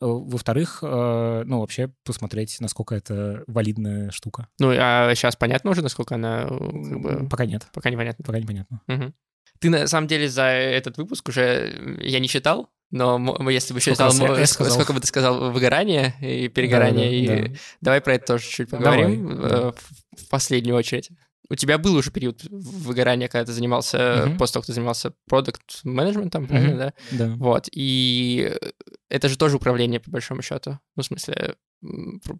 во-вторых, 0.00 0.78
э, 0.82 1.42
ну, 1.46 1.60
вообще 1.60 1.90
посмотреть, 2.04 2.56
насколько 2.60 2.94
это 2.94 3.42
валидная 3.46 4.10
штука. 4.10 4.48
Ну, 4.58 4.70
а 4.76 5.12
сейчас 5.14 5.36
понятно 5.36 5.70
уже, 5.70 5.82
насколько 5.82 6.14
она 6.14 6.46
как 6.46 7.00
бы, 7.00 7.28
Пока 7.28 7.46
нет, 7.46 7.66
пока 7.72 7.90
непонятно. 7.90 8.24
пока 8.24 8.38
непонятно. 8.38 8.80
Мгм. 8.86 9.14
Ты, 9.60 9.70
на 9.70 9.86
самом 9.86 10.08
деле, 10.08 10.28
за 10.28 10.42
этот 10.44 10.98
выпуск 10.98 11.28
уже 11.28 11.98
я 12.02 12.18
не 12.20 12.28
считал, 12.28 12.70
но 12.94 13.50
если 13.50 13.74
бы 13.74 13.80
Сколько 13.80 13.94
считал, 13.96 14.06
раз 14.08 14.18
я 14.20 14.42
«э» 14.42 14.46
сказал? 14.46 14.72
сколько 14.74 14.92
бы 14.92 15.00
ты 15.00 15.06
сказал 15.06 15.50
выгорание 15.50 16.14
и 16.20 16.48
перегорание, 16.48 17.26
Да, 17.26 17.34
да, 17.34 17.40
и 17.40 17.48
да. 17.48 17.54
давай 17.80 18.00
про 18.00 18.14
это 18.14 18.26
тоже 18.26 18.44
чуть 18.48 18.70
Давай, 18.70 18.84
поговорим 18.84 19.30
э, 19.30 19.48
да. 19.48 19.72
в 20.16 20.28
последнюю 20.30 20.76
очередь. 20.76 21.10
У 21.50 21.56
тебя 21.56 21.76
был 21.76 21.94
уже 21.94 22.10
период 22.10 22.42
выгорания, 22.50 23.28
когда 23.28 23.44
ты 23.44 23.52
занимался, 23.52 24.24
Мгм. 24.26 24.38
после 24.38 24.54
того, 24.54 24.62
как 24.62 24.66
ты 24.68 24.72
занимался 24.72 25.12
продукт-менеджментом, 25.28 26.46
правильно, 26.46 26.70
Мгм. 27.10 27.18
да? 27.18 27.26
Да. 27.28 27.34
Вот, 27.36 27.68
и 27.72 28.52
это 29.10 29.28
же 29.28 29.36
тоже 29.36 29.56
управление, 29.56 30.00
по 30.00 30.10
большому 30.10 30.42
счету. 30.42 30.78
Ну, 30.96 31.02
в 31.02 31.06
смысле, 31.06 31.56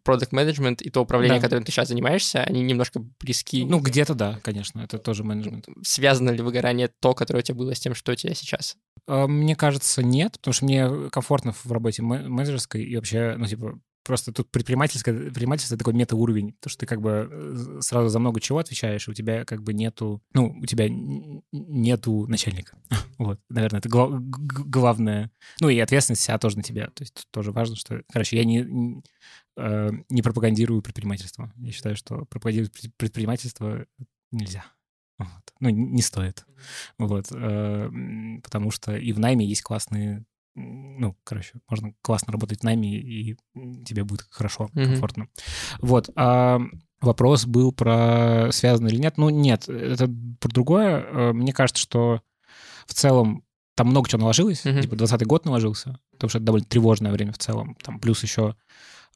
продукт 0.03 0.32
менеджмент 0.32 0.82
и 0.82 0.90
то 0.90 1.01
управление, 1.03 1.38
Да. 1.40 1.47
которым 1.47 1.64
ты 1.64 1.72
сейчас 1.72 1.88
занимаешься, 1.88 2.42
они 2.42 2.62
немножко 2.62 3.01
близки. 3.20 3.64
Ну, 3.64 3.80
где-то 3.80 4.14
да, 4.14 4.38
конечно, 4.42 4.80
это 4.80 4.99
тоже 4.99 5.24
менеджмент. 5.24 5.66
Связано 5.82 6.30
ли 6.30 6.42
выгорание 6.42 6.88
то, 7.01 7.14
которое 7.14 7.40
у 7.40 7.42
тебя 7.42 7.55
было 7.57 7.74
с 7.74 7.80
тем, 7.80 7.95
что 7.95 8.12
у 8.12 8.14
тебя 8.14 8.34
сейчас? 8.34 8.76
А, 9.07 9.26
Мне 9.26 9.55
кажется, 9.57 10.03
нет, 10.03 10.32
потому 10.38 10.53
что 10.55 10.64
мне 10.64 11.11
комфортно 11.11 11.53
в 11.53 11.70
работе 11.70 12.03
ме- 12.03 12.26
менеджерской 12.28 12.82
и 12.84 12.97
вообще, 12.97 13.34
ну, 13.36 13.47
типа, 13.47 13.78
просто 14.05 14.32
тут 14.32 14.50
предпринимательское, 14.50 15.14
предпринимательство— 15.18 15.74
это 15.76 15.84
такой 15.84 15.94
метауровень, 15.98 16.52
потому 16.52 16.70
что 16.70 16.80
ты 16.80 16.86
как 16.86 17.00
бы 17.00 17.28
э, 17.30 17.80
сразу 17.80 18.09
за 18.11 18.18
много 18.18 18.40
чего 18.40 18.59
отвечаешь, 18.59 19.09
и 19.09 19.11
у 19.11 19.14
тебя 19.14 19.44
как 19.44 19.62
бы 19.62 19.72
нету, 19.74 20.22
ну, 20.34 20.57
у 20.61 20.66
тебя 20.66 20.86
нету 21.52 22.26
начальника. 22.28 22.76
Вот, 23.18 23.40
наверное, 23.48 23.78
это 23.78 23.88
гла- 23.88 24.11
главное. 24.20 25.30
Ну, 25.61 25.68
и 25.68 25.78
ответственность 25.78 26.22
вся 26.22 26.36
тоже 26.38 26.57
на 26.57 26.62
тебя. 26.64 26.88
То 26.88 27.02
есть 27.05 27.26
тоже 27.30 27.52
важно, 27.52 27.76
что... 27.76 28.02
Короче, 28.12 28.36
я 28.36 28.44
не, 28.44 29.02
э, 29.57 29.90
не 30.11 30.20
пропагандирую 30.20 30.82
предпринимательство. 30.82 31.52
Я 31.57 31.70
считаю, 31.72 31.94
что 31.96 32.24
пропагандировать 32.24 32.72
пред- 32.72 32.94
предпринимательство 32.96 33.86
нельзя. 34.32 34.64
Вот. 35.18 35.28
Ну, 35.61 35.68
не 35.70 36.02
стоит. 36.02 36.44
Вот. 36.98 37.26
э, 37.30 37.90
Потому 38.42 38.72
что 38.72 38.96
и 38.96 39.12
в 39.12 39.20
найме 39.20 39.46
есть 39.46 39.62
классные 39.62 40.24
ну, 40.55 41.16
короче, 41.24 41.55
можно 41.68 41.92
классно 42.02 42.32
работать 42.32 42.61
в 42.61 42.62
найме, 42.64 42.98
и 42.98 43.36
тебе 43.84 44.05
будет 44.05 44.26
хорошо, 44.30 44.68
Мгм. 44.74 44.86
комфортно. 44.86 45.28
Вот. 45.80 46.11
а 46.16 46.61
вопрос 47.00 47.44
был 47.46 47.72
про 47.72 48.48
связано 48.52 48.88
или 48.88 48.96
нет. 48.96 49.18
Ну, 49.18 49.28
нет, 49.28 49.68
это 49.68 50.09
про 50.40 50.48
другое. 50.48 51.00
Э, 51.02 51.32
Мне 51.32 51.52
кажется, 51.52 51.82
что 51.82 52.22
в 52.86 52.94
целом 52.94 53.44
там 53.74 53.88
много 53.88 54.09
чего 54.09 54.20
наложилось. 54.20 54.64
Мгм. 54.64 54.80
Типа 54.80 54.96
20 54.96 55.26
год 55.26 55.44
наложился, 55.44 55.98
потому 56.12 56.28
что 56.30 56.38
это 56.38 56.46
довольно 56.46 56.66
тревожное 56.66 57.12
время 57.12 57.32
в 57.32 57.38
целом. 57.38 57.76
Там 57.82 57.98
плюс 57.98 58.22
еще 58.22 58.55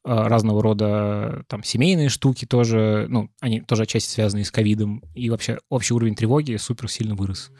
разного 0.04 0.62
рода 0.62 1.44
там 1.48 1.62
семейные 1.62 2.08
штуки 2.08 2.44
тоже, 2.44 3.06
ну, 3.08 3.30
они 3.40 3.60
тоже 3.60 3.82
отчасти 3.82 4.10
связаны 4.10 4.44
с 4.44 4.50
ковидом, 4.50 5.02
и 5.14 5.28
вообще 5.30 5.58
общий 5.68 5.94
уровень 5.94 6.14
тревоги 6.14 6.56
супер 6.56 6.90
сильно 6.90 7.14
вырос. 7.14 7.50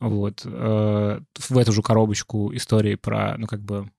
Вот. 0.00 0.42
э, 0.44 1.20
В 1.38 1.58
эту 1.58 1.72
же 1.72 1.82
коробочку 1.82 2.54
истории 2.54 2.96
про, 2.96 3.36
ну, 3.38 3.46
как 3.46 3.62
бы, 3.62 3.90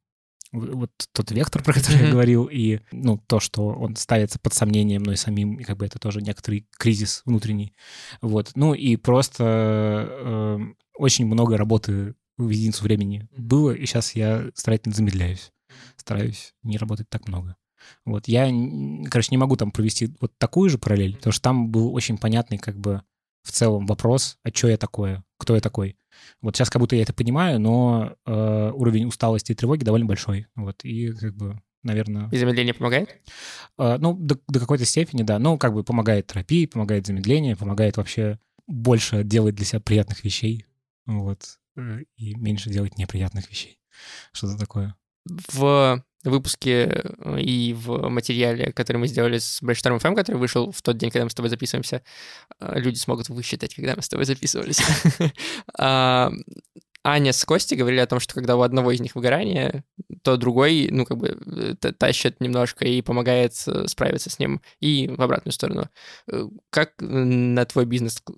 вот 0.51 0.91
тот 1.13 1.31
вектор, 1.31 1.63
про 1.63 1.73
который 1.73 1.97
я 1.97 2.03
Мгм. 2.03 2.11
говорил, 2.11 2.49
и, 2.51 2.79
ну, 2.91 3.17
то, 3.25 3.39
что 3.39 3.67
он 3.69 3.95
ставится 3.95 4.37
под 4.39 4.53
сомнение 4.53 4.99
мной 4.99 5.17
самим, 5.17 5.55
и 5.55 5.63
как 5.63 5.77
бы 5.77 5.85
это 5.85 5.97
тоже 5.99 6.21
некоторый 6.21 6.67
кризис 6.77 7.21
внутренний. 7.25 7.73
Вот. 8.21 8.51
Ну, 8.55 8.73
и 8.73 8.95
просто 8.97 10.07
э, 10.09 10.59
очень 10.97 11.25
много 11.25 11.57
работы 11.57 12.15
в 12.37 12.49
единицу 12.49 12.83
времени 12.83 13.27
было, 13.37 13.71
и 13.71 13.85
сейчас 13.85 14.13
я 14.15 14.49
старательно 14.55 14.95
замедляюсь. 14.95 15.51
Стараюсь 15.95 16.53
не 16.63 16.77
работать 16.77 17.09
так 17.09 17.27
много. 17.27 17.55
Вот, 18.05 18.27
я, 18.27 18.49
короче, 19.09 19.29
не 19.31 19.37
могу 19.37 19.55
там 19.55 19.71
провести 19.71 20.11
вот 20.19 20.37
такую 20.37 20.69
же 20.69 20.77
параллель, 20.77 21.15
потому 21.15 21.33
что 21.33 21.41
там 21.41 21.69
был 21.69 21.93
очень 21.93 22.17
понятный 22.17 22.57
как 22.57 22.77
бы 22.77 23.01
в 23.43 23.51
целом 23.51 23.85
вопрос, 23.85 24.37
а 24.43 24.49
что 24.49 24.69
я 24.69 24.77
такое, 24.77 25.23
кто 25.37 25.55
я 25.55 25.61
такой. 25.61 25.97
Вот 26.41 26.55
сейчас 26.55 26.69
как 26.69 26.79
будто 26.79 26.95
я 26.95 27.03
это 27.03 27.13
понимаю, 27.13 27.59
но 27.59 28.15
э, 28.25 28.71
уровень 28.73 29.05
усталости 29.05 29.51
и 29.51 29.55
тревоги 29.55 29.83
довольно 29.83 30.05
большой. 30.05 30.47
Вот, 30.55 30.83
и 30.83 31.11
как 31.11 31.35
бы, 31.35 31.61
наверное... 31.83 32.29
И 32.29 32.37
замедление 32.37 32.73
помогает? 32.73 33.21
Э, 33.77 33.97
Ну, 33.99 34.13
до, 34.13 34.39
до 34.47 34.59
какой-то 34.59 34.85
степени, 34.85 35.23
да. 35.23 35.39
Ну, 35.39 35.57
как 35.57 35.73
бы 35.73 35.83
помогает 35.83 36.27
терапия, 36.27 36.67
помогает 36.67 37.05
замедление, 37.05 37.55
помогает 37.55 37.97
вообще 37.97 38.39
больше 38.67 39.23
делать 39.23 39.55
для 39.55 39.65
себя 39.65 39.81
приятных 39.81 40.23
вещей, 40.23 40.65
вот, 41.05 41.59
э, 41.75 42.03
и 42.15 42.35
меньше 42.35 42.69
делать 42.69 42.97
неприятных 42.97 43.49
вещей. 43.49 43.79
Что-то 44.31 44.57
такое. 44.57 44.95
В 45.25 46.03
выпуске 46.29 47.03
э, 47.19 47.39
и 47.41 47.73
в 47.73 48.09
материале, 48.09 48.71
который 48.71 48.97
мы 48.97 49.07
сделали 49.07 49.37
с 49.39 49.61
Brainstorm 49.61 49.99
FM, 49.99 50.15
который 50.15 50.37
вышел 50.37 50.71
в 50.71 50.81
тот 50.81 50.97
день, 50.97 51.09
когда 51.11 51.25
мы 51.25 51.29
с 51.29 51.35
тобой 51.35 51.49
записываемся, 51.49 52.01
э, 52.59 52.79
люди 52.79 52.97
смогут 52.97 53.29
высчитать, 53.29 53.75
когда 53.75 53.95
мы 53.95 54.01
с 54.01 54.09
тобой 54.09 54.25
записывались. 54.25 54.81
А, 55.77 56.31
Аня 57.05 57.33
с 57.33 57.43
Костей 57.43 57.75
говорили 57.77 57.99
о 57.99 58.07
том, 58.07 58.21
что 58.21 58.33
когда 58.33 58.55
у 58.55 58.61
одного 58.61 58.91
из 58.91 59.01
них 59.01 59.15
выгорание, 59.15 59.83
то 60.21 60.37
другой, 60.37 60.87
ну, 60.89 61.05
как 61.05 61.17
бы 61.17 61.37
э, 61.45 61.75
тащит 61.91 62.39
немножко 62.39 62.85
и 62.85 63.01
помогает 63.01 63.53
справиться 63.55 64.29
с 64.29 64.39
ним, 64.39 64.61
и 64.79 65.09
в 65.09 65.21
обратную 65.21 65.51
сторону. 65.51 65.89
Как 66.69 66.93
на 66.99 67.65
твой 67.65 67.85
бизнес 67.85 68.21
ск- 68.25 68.37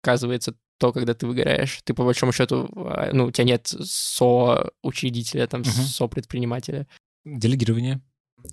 сказывается 0.00 0.54
то, 0.78 0.92
когда 0.92 1.12
ты 1.12 1.26
выгораешь? 1.26 1.80
Ты, 1.84 1.92
по 1.92 2.04
большому 2.04 2.32
счету, 2.32 2.70
а, 2.76 3.10
ну, 3.12 3.26
у 3.26 3.30
тебя 3.30 3.44
нет 3.44 3.66
со-учредителя, 3.66 5.46
там, 5.46 5.60
Мгм. 5.60 5.70
со-предпринимателя. 5.70 6.86
Делегирование. 7.24 8.00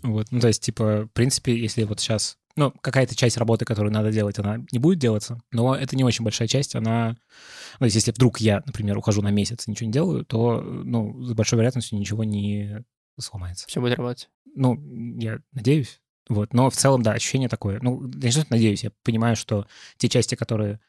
Вот. 0.03 0.27
Ну, 0.31 0.39
то 0.39 0.47
есть, 0.47 0.63
типа, 0.63 1.03
в 1.03 1.13
принципе, 1.13 1.57
если 1.57 1.83
вот 1.83 1.99
сейчас... 1.99 2.37
Ну, 2.57 2.71
какая-то 2.71 3.15
часть 3.15 3.35
работы, 3.35 3.65
которую 3.65 3.91
надо 3.91 4.13
делать, 4.13 4.39
она 4.39 4.63
не 4.71 4.79
будет 4.79 4.97
делаться, 4.97 5.41
но 5.51 5.75
это 5.75 5.97
не 5.97 6.05
очень 6.05 6.23
большая 6.23 6.47
часть, 6.47 6.73
она... 6.73 7.09
Ну, 7.09 7.79
то 7.79 7.85
есть, 7.85 7.95
если 7.95 8.11
вдруг 8.11 8.39
я, 8.39 8.63
например, 8.65 8.97
ухожу 8.97 9.21
на 9.21 9.29
месяц 9.29 9.67
и 9.67 9.71
ничего 9.71 9.87
не 9.87 9.91
делаю, 9.91 10.25
то, 10.25 10.61
ну, 10.61 11.21
с 11.21 11.33
большой 11.33 11.57
вероятностью 11.57 11.99
ничего 11.99 12.23
не 12.23 12.85
сломается. 13.19 13.67
Все 13.67 13.81
будет 13.81 13.97
работать. 13.97 14.29
Ну, 14.55 14.81
я 15.19 15.39
надеюсь. 15.51 15.99
Вот. 16.29 16.53
Но 16.53 16.69
в 16.69 16.75
целом, 16.75 17.01
да, 17.01 17.11
ощущение 17.11 17.49
такое. 17.49 17.79
Ну, 17.81 18.09
я 18.21 18.29
не 18.29 18.45
надеюсь, 18.49 18.85
я 18.85 18.91
понимаю, 19.03 19.35
что 19.35 19.67
те 19.97 20.07
части, 20.07 20.35
которые 20.35 20.79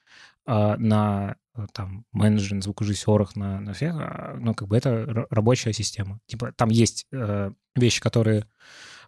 на 0.47 1.37
там 1.73 2.05
менеджерах, 2.13 2.63
звукорежиссерах, 2.63 3.35
на, 3.37 3.61
на 3.61 3.73
всех, 3.73 3.95
а, 3.97 4.37
ну, 4.39 4.55
как 4.55 4.69
бы 4.69 4.77
это 4.77 5.27
рабочая 5.31 5.73
система. 5.73 6.21
Типа 6.27 6.53
там 6.55 6.69
есть 6.69 7.07
э, 7.13 7.51
вещи, 7.75 8.01
которые, 8.01 8.47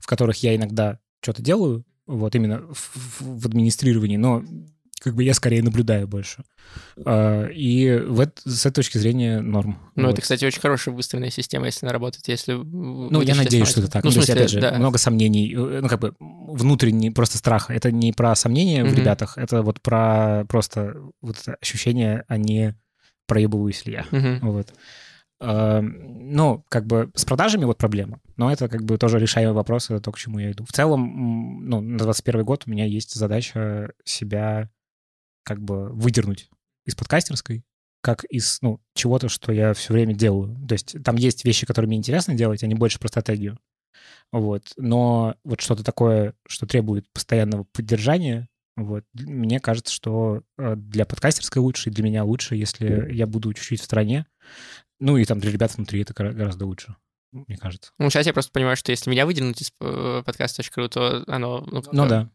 в 0.01 0.07
которых 0.07 0.43
я 0.43 0.57
иногда 0.57 0.99
что-то 1.21 1.43
делаю, 1.43 1.85
вот 2.07 2.35
именно 2.35 2.63
в, 2.73 3.21
в 3.21 3.47
администрировании, 3.47 4.17
но 4.17 4.43
как 5.01 5.15
бы 5.15 5.25
я 5.25 5.35
скорее 5.35 5.63
наблюдаю 5.63 6.09
больше. 6.09 6.45
А, 7.05 7.47
и 7.47 7.99
в 7.99 8.21
это, 8.21 8.41
с 8.45 8.67
этой 8.67 8.77
точки 8.77 8.99
зрения 8.99 9.41
норм. 9.41 9.79
Ну, 9.95 10.05
вот. 10.05 10.13
это, 10.13 10.23
кстати, 10.23 10.45
очень 10.45 10.61
хорошая 10.61 10.95
выстроенная 10.95 11.31
система, 11.31 11.67
если 11.67 11.87
она 11.87 11.93
работает, 11.93 12.27
если... 12.29 12.53
Ну, 12.53 13.21
я 13.23 13.35
надеюсь, 13.35 13.69
что 13.69 13.81
это 13.81 13.91
так. 13.91 14.05
Ну, 14.05 14.11
в 14.11 14.13
смысле, 14.13 14.35
опять 14.35 14.51
же, 14.51 14.61
да. 14.61 14.73
много 14.73 14.99
сомнений, 14.99 15.55
э, 15.55 15.81
ну, 15.83 15.89
как 15.89 16.01
бы 16.01 16.15
внутренний 16.21 17.11
просто 17.11 17.39
страх. 17.39 17.71
Это 17.71 17.91
не 17.93 18.13
про 18.13 18.35
сомнения 18.35 18.83
mm-hmm. 18.83 18.89
в 18.89 18.95
ребятах, 18.95 19.39
это 19.39 19.63
вот 19.63 19.81
про 19.81 20.45
просто 20.49 20.97
вот 21.21 21.37
ощущение, 21.61 22.25
а 22.29 22.37
не 22.37 22.75
проебываюсь 23.27 23.85
ли 23.87 23.93
я. 23.93 24.07
Mm-hmm. 24.11 24.39
Вот. 24.43 24.73
Ну, 25.41 26.65
как 26.69 26.87
бы 26.87 27.13
с 27.15 27.25
продажами 27.25 27.65
вот 27.65 27.79
проблема, 27.79 28.19
но 28.37 28.51
это 28.51 28.69
как 28.69 28.83
бы 28.83 28.99
тоже 28.99 29.21
решаемый 29.21 29.55
вопрос, 29.55 29.85
это 29.85 30.01
то, 30.01 30.11
к 30.11 30.19
чему 30.19 30.41
я 30.41 30.51
иду. 30.51 30.65
В 30.65 30.73
целом, 30.73 31.65
ну, 31.65 31.81
на 31.81 31.99
21 31.99 32.45
год 32.45 32.65
у 32.67 32.71
меня 32.71 32.85
есть 32.85 33.15
задача 33.15 33.93
себя 34.05 34.69
как 35.49 35.63
бы 35.63 35.89
выдернуть 35.89 36.51
из 36.85 36.95
подкастерской, 36.95 37.65
как 38.03 38.25
из, 38.25 38.59
ну, 38.61 38.83
чего-то, 38.95 39.31
что 39.31 39.51
я 39.51 39.73
все 39.73 39.95
время 39.95 40.13
делаю. 40.13 40.55
То 40.69 40.75
есть 40.75 41.03
там 41.03 41.17
есть 41.17 41.43
вещи, 41.47 41.65
которые 41.65 41.89
мне 41.89 41.97
интересно 41.97 42.35
делать, 42.35 42.63
они 42.63 42.75
больше 42.75 42.99
про 42.99 43.09
стратегию. 43.09 43.59
Вот. 44.31 44.75
Но 44.77 45.37
вот 45.45 45.63
что-то 45.63 45.83
такое, 45.83 46.35
что 46.47 46.67
требует 46.67 47.11
постоянного 47.15 47.65
поддержания, 47.65 48.47
вот. 48.77 49.05
Мне 49.15 49.59
кажется, 49.59 49.93
что 49.93 50.43
э, 50.59 50.77
для 50.77 51.05
подкастерской 51.07 51.61
лучше, 51.61 51.89
и 51.89 51.93
для 51.93 52.05
меня 52.05 52.25
лучше, 52.25 52.55
если 52.55 53.11
я 53.13 53.27
буду 53.27 53.53
чуть-чуть 53.55 53.81
в 53.81 53.85
стране. 53.85 54.27
Ну 55.01 55.17
и 55.17 55.25
там 55.25 55.41
для 55.41 55.51
ребят 55.51 55.75
внутри 55.75 56.03
это 56.03 56.13
гораздо 56.13 56.67
лучше, 56.67 56.95
мне 57.33 57.57
кажется. 57.57 57.91
Ну, 57.99 58.11
сейчас 58.11 58.27
я 58.27 58.33
просто 58.35 58.53
понимаю, 58.53 58.77
что 58.77 58.93
если 58.93 59.11
меня 59.11 59.27
выдернуть 59.27 59.63
из 59.63 59.73
э, 59.81 60.23
подкаста.ру, 60.25 60.89
то 60.91 61.25
оно... 61.27 61.67
Ну, 61.69 61.83
ну 61.91 62.07
да. 62.07 62.31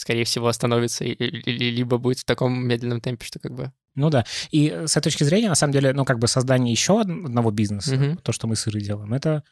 Скорее 0.00 0.24
всего, 0.24 0.48
остановится, 0.48 1.04
или 1.04 1.70
либо 1.70 1.98
будет 1.98 2.20
в 2.20 2.24
таком 2.24 2.66
медленном 2.66 3.02
темпе, 3.02 3.26
что 3.26 3.38
как 3.38 3.52
бы... 3.52 3.70
Ну 3.94 4.08
да. 4.08 4.24
И 4.50 4.70
с 4.86 4.96
этой 4.96 5.10
точки 5.10 5.24
зрения, 5.24 5.50
на 5.50 5.54
самом 5.54 5.74
деле, 5.74 5.92
ну 5.92 6.06
как 6.06 6.18
бы 6.18 6.26
создание 6.26 6.72
еще 6.72 7.02
одного 7.02 7.50
бизнеса, 7.50 7.96
mm-hmm. 7.96 8.22
то, 8.22 8.32
что 8.32 8.46
мы 8.46 8.56
сыры 8.56 8.80
делаем, 8.80 9.12
это 9.12 9.44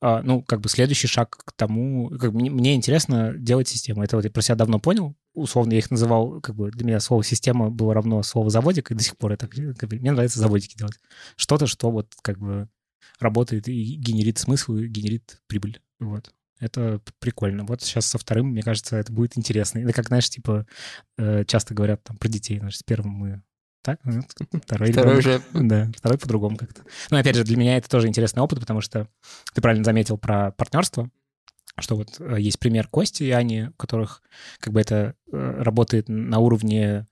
а, 0.00 0.22
ну, 0.22 0.40
как 0.40 0.60
бы 0.60 0.68
следующий 0.68 1.08
шаг 1.08 1.36
к 1.36 1.50
тому, 1.50 2.10
как 2.10 2.32
мне, 2.32 2.48
мне 2.48 2.76
интересно 2.76 3.34
делать 3.36 3.66
систему. 3.66 4.04
Это 4.04 4.14
вот 4.14 4.24
я 4.24 4.30
про 4.30 4.40
себя 4.40 4.54
давно 4.54 4.78
понял. 4.78 5.16
Условно 5.34 5.72
я 5.72 5.78
их 5.78 5.90
называл, 5.90 6.40
как 6.40 6.54
бы 6.54 6.70
для 6.70 6.86
меня 6.86 7.00
слово 7.00 7.24
«система» 7.24 7.68
было 7.68 7.92
равно 7.92 8.22
слову 8.22 8.50
«заводик», 8.50 8.92
и 8.92 8.94
до 8.94 9.02
сих 9.02 9.16
пор 9.16 9.32
это, 9.32 9.48
как 9.48 9.88
бы, 9.88 9.96
мне 9.96 10.12
нравится 10.12 10.38
заводики 10.38 10.76
делать. 10.76 11.00
Что-то, 11.34 11.66
что 11.66 11.90
вот 11.90 12.14
как 12.22 12.38
бы 12.38 12.68
работает 13.18 13.66
и 13.66 13.96
генерит 13.96 14.38
смысл, 14.38 14.76
и 14.76 14.86
генерит 14.86 15.40
прибыль. 15.48 15.80
Вот. 15.98 16.30
Это 16.60 17.00
прикольно. 17.20 17.64
Вот 17.64 17.82
сейчас 17.82 18.06
со 18.06 18.18
вторым, 18.18 18.48
мне 18.48 18.62
кажется, 18.62 18.96
это 18.96 19.12
будет 19.12 19.38
интересно. 19.38 19.78
Это 19.78 19.92
как, 19.92 20.08
знаешь, 20.08 20.28
типа, 20.28 20.66
э, 21.16 21.44
часто 21.44 21.74
говорят 21.74 22.02
там 22.02 22.16
про 22.16 22.28
детей. 22.28 22.58
Значит, 22.58 22.80
с 22.80 22.82
первым 22.82 23.12
мы 23.12 23.42
так, 23.82 24.00
ну, 24.04 24.22
второй, 24.62 24.92
второй 24.92 25.18
уже... 25.18 25.40
Да, 25.52 25.90
второй 25.96 26.18
по-другому 26.18 26.56
как-то. 26.56 26.82
Ну, 27.10 27.16
опять 27.16 27.36
же, 27.36 27.44
для 27.44 27.56
меня 27.56 27.76
это 27.76 27.88
тоже 27.88 28.08
интересный 28.08 28.42
опыт, 28.42 28.60
потому 28.60 28.80
что 28.80 29.08
ты 29.54 29.60
правильно 29.60 29.84
заметил 29.84 30.18
про 30.18 30.50
партнерство, 30.52 31.10
что 31.78 31.96
вот 31.96 32.20
э, 32.20 32.36
есть 32.38 32.58
пример 32.58 32.88
Кости 32.88 33.22
и 33.22 33.30
Ани, 33.30 33.68
у 33.68 33.72
которых 33.74 34.22
как 34.58 34.72
бы 34.72 34.80
это 34.80 35.14
э, 35.32 35.62
работает 35.62 36.08
на 36.08 36.38
уровне 36.38 37.06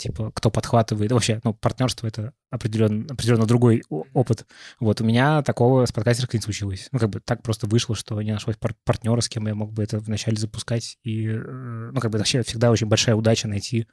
типа, 0.00 0.32
кто 0.32 0.50
подхватывает. 0.50 1.12
Вообще, 1.12 1.40
ну, 1.44 1.54
партнерство— 1.54 2.06
это 2.08 2.32
определенно, 2.50 3.06
определенно 3.08 3.46
другой 3.46 3.82
опыт. 3.88 4.46
Вот 4.80 5.00
у 5.00 5.04
меня 5.04 5.42
такого 5.42 5.86
с 5.86 5.92
подкастерской 5.92 6.38
не 6.38 6.42
случилось. 6.42 6.88
Ну, 6.90 6.98
как 6.98 7.10
бы 7.10 7.20
так 7.20 7.42
просто 7.42 7.66
вышло, 7.66 7.94
что 7.94 8.20
не 8.22 8.32
нашлось 8.32 8.56
пар- 8.56 8.74
партнера, 8.84 9.20
с 9.20 9.28
кем 9.28 9.46
я 9.46 9.54
мог 9.54 9.72
бы 9.72 9.82
это 9.82 9.98
вначале 9.98 10.36
запускать. 10.36 10.98
И, 11.04 11.28
э, 11.28 11.90
ну, 11.92 12.00
как 12.00 12.10
бы 12.10 12.18
вообще 12.18 12.42
всегда 12.42 12.70
очень 12.70 12.86
большая 12.86 13.14
удача 13.14 13.46
найти. 13.46 13.86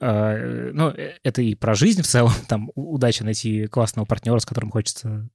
А, 0.00 0.70
ну, 0.72 0.90
э, 0.90 1.14
это 1.22 1.42
и 1.42 1.54
про 1.54 1.74
жизнь 1.74 2.02
в 2.02 2.06
целом, 2.06 2.32
там, 2.48 2.70
удача 2.74 3.24
найти 3.24 3.66
классного 3.66 4.04
партнера, 4.04 4.38
с 4.38 4.46
которым 4.46 4.70
хочется 4.70 5.04
Э, 5.04 5.28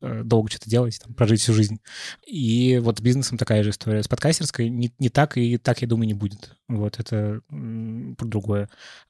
долго 0.00 0.50
что-то 0.50 0.68
делать, 0.68 1.00
там, 1.02 1.14
прожить 1.14 1.40
всю 1.40 1.52
жизнь. 1.52 1.80
И 2.26 2.78
вот 2.82 2.98
с 2.98 3.00
бизнесом 3.00 3.38
такая 3.38 3.62
же 3.62 3.70
история. 3.70 4.02
С 4.02 4.08
подкастерской 4.08 4.68
не, 4.68 4.92
не 4.98 5.08
так, 5.08 5.36
и 5.36 5.58
так, 5.58 5.82
я 5.82 5.88
думаю, 5.88 6.06
не 6.06 6.14
будет. 6.14 6.56
Вот, 6.68 6.98
это 6.98 7.40
про 7.48 8.26
другое. 8.26 8.68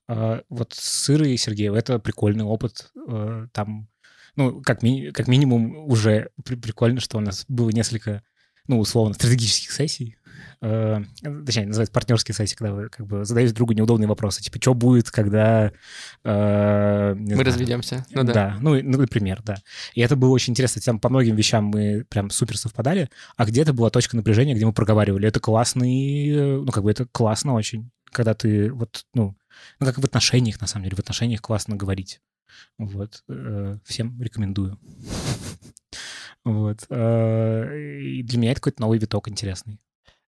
А 0.09 0.43
вот 0.49 0.75
с 0.75 1.11
Ирой 1.11 1.35
и 1.35 1.37
Сергеем 1.37 1.75
это 1.75 1.99
прикольный 1.99 2.45
опыт. 2.45 2.91
Э, 3.09 3.47
там, 3.53 3.89
ну, 4.37 4.61
как, 4.63 4.83
ми 4.83 5.11
как 5.11 5.29
минимум 5.29 5.77
уже 5.77 6.31
при 6.45 6.57
прикольно, 6.57 7.01
что 7.01 7.19
у 7.19 7.21
нас 7.21 7.45
было 7.49 7.71
несколько, 7.71 8.23
ну, 8.67 8.79
условно, 8.79 9.15
стратегических 9.15 9.73
сессий, 9.73 10.17
э, 10.61 11.01
точнее, 11.47 11.67
называется 11.67 11.93
партнерские 11.93 12.35
сессии, 12.35 12.55
когда 12.55 12.75
вы 12.75 12.89
как 12.89 13.07
бы 13.07 13.25
задаете 13.25 13.55
другу 13.55 13.73
неудобные 13.73 14.09
вопросы, 14.09 14.43
типа, 14.43 14.59
что 14.61 14.75
будет, 14.75 15.11
когда... 15.11 15.73
Э, 16.25 17.15
мы 17.15 17.27
знаю, 17.27 17.45
разведемся. 17.45 18.05
Ну 18.11 18.25
да. 18.25 18.33
Да, 18.33 18.57
ну, 18.61 18.81
ну, 18.83 18.99
например, 18.99 19.43
да. 19.45 19.57
И 19.95 20.01
это 20.01 20.17
было 20.17 20.31
очень 20.31 20.53
интересно. 20.53 20.81
Там 20.83 20.99
по 20.99 21.09
многим 21.09 21.37
вещам 21.37 21.65
мы 21.65 22.05
прям 22.09 22.31
супер 22.31 22.57
совпадали, 22.57 23.09
а 23.37 23.45
где-то 23.45 23.73
была 23.73 23.91
точка 23.91 24.17
напряжения, 24.17 24.55
где 24.55 24.67
мы 24.67 24.73
проговаривали. 24.73 25.29
Это 25.29 25.41
классно 25.41 25.85
и, 25.85 26.35
ну, 26.35 26.71
как 26.73 26.85
бы 26.85 26.91
это 26.91 27.07
классно 27.07 27.55
очень, 27.55 27.91
когда 28.11 28.35
ты 28.35 28.73
вот, 28.73 29.05
ну, 29.15 29.37
ну, 29.81 29.87
как 29.87 29.99
в 29.99 30.05
отношениях, 30.05 30.61
на 30.61 30.67
самом 30.67 30.85
деле, 30.85 30.97
в 30.97 31.01
отношениях 31.01 31.41
классно 31.41 31.77
говорить. 31.77 32.21
Вот. 32.79 33.23
Э, 33.29 33.79
всем 33.85 34.21
рекомендую. 34.21 34.79
Вот. 36.45 36.87
Э, 36.91 38.01
и 38.01 38.21
для 38.25 38.37
меня 38.37 38.51
это 38.51 38.61
какой-то 38.61 38.81
новый 38.81 38.99
виток 38.99 39.29
интересный. 39.29 39.79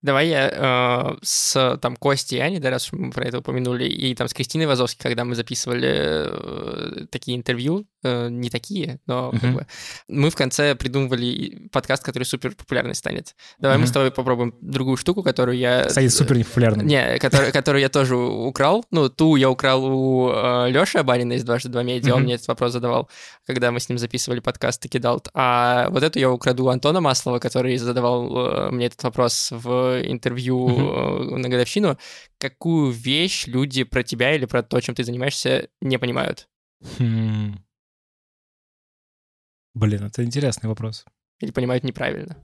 Давай 0.05 0.29
я 0.29 0.51
э, 0.53 1.17
с 1.23 1.79
там 1.81 1.97
Костей 1.97 2.37
и 2.37 2.43
Аней, 2.43 2.59
да, 2.59 2.69
раз 2.69 2.93
мы 2.93 3.11
про 3.11 3.25
это 3.25 3.39
упомянули, 3.39 3.87
и 3.87 4.15
там 4.15 4.29
с 4.29 4.35
Кристиной 4.35 4.67
Вазовской, 4.67 5.03
когда 5.03 5.25
мы 5.25 5.35
записывали 5.35 5.89
э, 5.89 7.07
такие 7.11 7.39
интервью, 7.39 7.87
не 8.05 8.51
такие, 8.51 9.01
но 9.07 9.31
uh-huh. 9.33 9.41
как 9.41 9.55
бы, 9.55 9.67
мы 10.09 10.31
в 10.31 10.37
конце 10.37 10.75
придумывали 10.75 11.69
подкаст, 11.73 12.05
который 12.05 12.25
супер 12.25 12.55
популярный 12.55 12.95
станет. 12.95 13.35
Давай 13.59 13.77
uh-huh. 13.77 13.81
мы 13.81 13.87
с 13.87 13.93
тобой 13.93 14.11
попробуем 14.11 14.55
другую 14.61 14.97
штуку, 14.97 15.23
которую 15.23 15.57
я... 15.57 15.89
Станет 15.89 16.13
супер 16.13 16.37
непопулярным. 16.37 16.87
Не, 16.87 17.19
который, 17.19 17.53
которую 17.53 17.81
я 17.81 17.89
тоже 17.89 18.17
украл. 18.17 18.85
Ну, 18.91 19.09
ту 19.09 19.37
я 19.37 19.51
украл 19.51 19.85
у 19.85 20.31
э, 20.31 20.71
Лёши 20.71 20.99
Абарина 20.99 21.35
из 21.35 21.45
«Дважды 21.45 21.69
два 21.69 21.83
медиа», 21.83 22.13
uh-huh. 22.13 22.17
он 22.17 22.23
мне 22.25 22.35
этот 22.35 22.49
вопрос 22.49 22.73
задавал, 22.73 23.09
когда 23.47 23.71
мы 23.71 23.81
с 23.81 23.89
ним 23.89 23.99
записывали 23.99 24.41
подкаст 24.41 24.85
и 24.85 24.89
кидал. 24.89 25.23
А 25.35 25.89
вот 25.91 26.03
эту 26.03 26.19
я 26.19 26.31
украду 26.31 26.67
у 26.67 26.69
Антона 26.69 27.01
Маслова, 27.01 27.39
который 27.39 27.77
задавал 27.77 28.69
э, 28.69 28.71
мне 28.71 28.87
этот 28.87 29.03
вопрос 29.03 29.49
в 29.51 30.01
интервью 30.05 30.69
mm-hmm. 30.69 31.37
на 31.37 31.49
годовщину, 31.49 31.99
какую 32.39 32.91
вещь 32.91 33.47
люди 33.47 33.85
про 33.85 34.03
тебя 34.03 34.35
или 34.35 34.45
про 34.45 34.63
то, 34.63 34.81
чем 34.81 34.95
ты 34.95 35.05
занимаешься, 35.05 35.69
не 35.81 35.99
понимают? 35.99 36.49
Хм. 36.99 37.64
Блин, 39.75 40.05
это 40.05 40.25
интересный 40.25 40.69
вопрос. 40.69 41.05
Или 41.41 41.51
понимают 41.51 41.85
неправильно? 41.85 42.37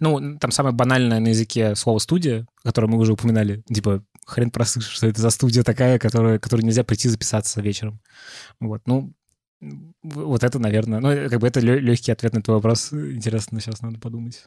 Ну, 0.00 0.38
там 0.38 0.50
самое 0.50 0.74
банальное 0.74 1.20
на 1.20 1.28
языке 1.28 1.74
слово 1.76 1.98
«студия», 1.98 2.46
которое 2.62 2.88
мы 2.88 2.98
уже 2.98 3.12
упоминали. 3.12 3.62
Типа, 3.62 4.04
хрен 4.26 4.50
прослышишь, 4.50 4.92
что 4.92 5.06
это 5.06 5.20
за 5.20 5.30
студия 5.30 5.62
такая, 5.62 5.98
которая, 5.98 6.38
которой 6.38 6.62
нельзя 6.62 6.84
прийти 6.84 7.08
записаться 7.08 7.60
вечером. 7.60 8.00
Вот, 8.60 8.82
ну, 8.86 9.14
вот 10.02 10.44
это, 10.44 10.58
наверное, 10.58 11.00
ну, 11.00 11.30
как 11.30 11.40
бы 11.40 11.46
это 11.46 11.60
легкий 11.60 12.12
ответ 12.12 12.32
на 12.32 12.42
твой 12.42 12.56
вопрос. 12.56 12.92
Интересно, 12.92 13.60
сейчас 13.60 13.80
надо 13.80 13.98
подумать. 13.98 14.46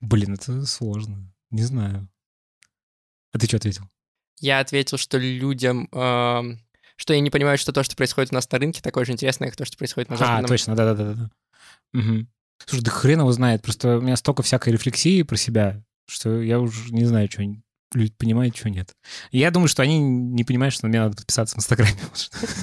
Блин, 0.00 0.34
это 0.34 0.64
сложно. 0.66 1.32
Не 1.50 1.62
знаю. 1.62 2.08
А 3.32 3.38
ты 3.38 3.46
что 3.46 3.56
ответил? 3.56 3.88
Я 4.40 4.60
ответил, 4.60 4.98
что 4.98 5.18
людям... 5.18 5.88
Э, 5.92 6.42
что 6.96 7.14
я 7.14 7.20
не 7.20 7.30
понимаю, 7.30 7.58
что 7.58 7.72
то, 7.72 7.82
что 7.82 7.96
происходит 7.96 8.32
у 8.32 8.34
нас 8.34 8.50
на 8.50 8.58
рынке, 8.58 8.80
такое 8.82 9.04
же 9.04 9.12
интересное, 9.12 9.48
как 9.48 9.56
то, 9.56 9.64
что 9.64 9.76
происходит 9.76 10.10
на 10.10 10.16
западном. 10.16 10.44
А, 10.44 10.48
точно, 10.48 10.76
да-да-да. 10.76 11.30
Угу. 11.92 12.26
Слушай, 12.66 12.82
да 12.82 12.90
хрен 12.90 13.20
его 13.20 13.32
знает. 13.32 13.62
Просто 13.62 13.98
у 13.98 14.00
меня 14.00 14.16
столько 14.16 14.42
всякой 14.42 14.72
рефлексии 14.72 15.22
про 15.22 15.36
себя, 15.36 15.82
что 16.08 16.40
я 16.40 16.60
уже 16.60 16.92
не 16.92 17.04
знаю, 17.04 17.30
что 17.30 17.42
люди 17.94 18.12
понимают, 18.16 18.56
что 18.56 18.70
нет. 18.70 18.92
Я 19.30 19.50
думаю, 19.50 19.68
что 19.68 19.82
они 19.82 19.98
не 19.98 20.44
понимают, 20.44 20.74
что 20.74 20.86
мне 20.86 21.00
надо 21.00 21.16
подписаться 21.16 21.56
в 21.56 21.58
Инстаграме. 21.58 21.92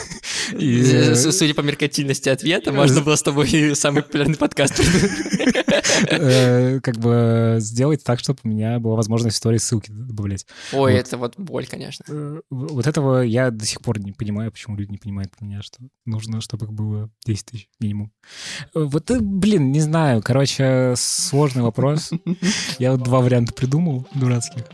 И... 0.59 1.15
Судя 1.15 1.55
по 1.55 1.61
меркантильности 1.61 2.29
ответа, 2.29 2.73
можно 2.73 3.01
было 3.01 3.17
с 3.17 3.23
тобой 3.23 3.75
самый 3.75 4.03
популярный 4.03 4.37
подкаст 4.37 4.81
э, 6.09 6.81
Как 6.81 6.97
бы 6.99 7.57
сделать 7.59 8.03
так, 8.05 8.19
чтобы 8.19 8.41
у 8.45 8.49
меня 8.49 8.79
была 8.79 8.97
возможность 8.97 9.37
истории 9.37 9.59
ссылки 9.59 9.91
добавлять. 9.91 10.47
Ой, 10.73 10.95
это 10.95 11.17
вот 11.17 11.35
боль, 11.39 11.67
конечно. 11.67 12.05
Э, 12.09 12.41
вот 12.51 12.87
этого 12.87 13.23
я 13.23 13.51
до 13.51 13.65
сих 13.65 13.81
пор 13.81 13.99
не 14.01 14.13
понимаю, 14.13 14.53
почему 14.53 14.77
люди 14.77 14.91
не 14.91 14.99
понимают 14.99 15.33
меня, 15.41 15.63
что 15.63 15.79
нужно, 16.05 16.41
чтобы 16.41 16.67
их 16.67 16.73
было 16.73 17.11
10 17.25 17.47
тысяч 17.47 17.69
минимум. 17.81 18.13
Вот, 18.75 19.11
блин, 19.11 19.73
не 19.73 19.81
знаю. 19.81 20.23
Короче, 20.23 20.95
сложный 20.97 21.63
вопрос. 21.63 22.11
Я 22.79 22.93
вот 22.93 23.03
два 23.03 23.21
варианта 23.21 23.53
придумал 23.53 23.82
дурацких. 24.15 24.65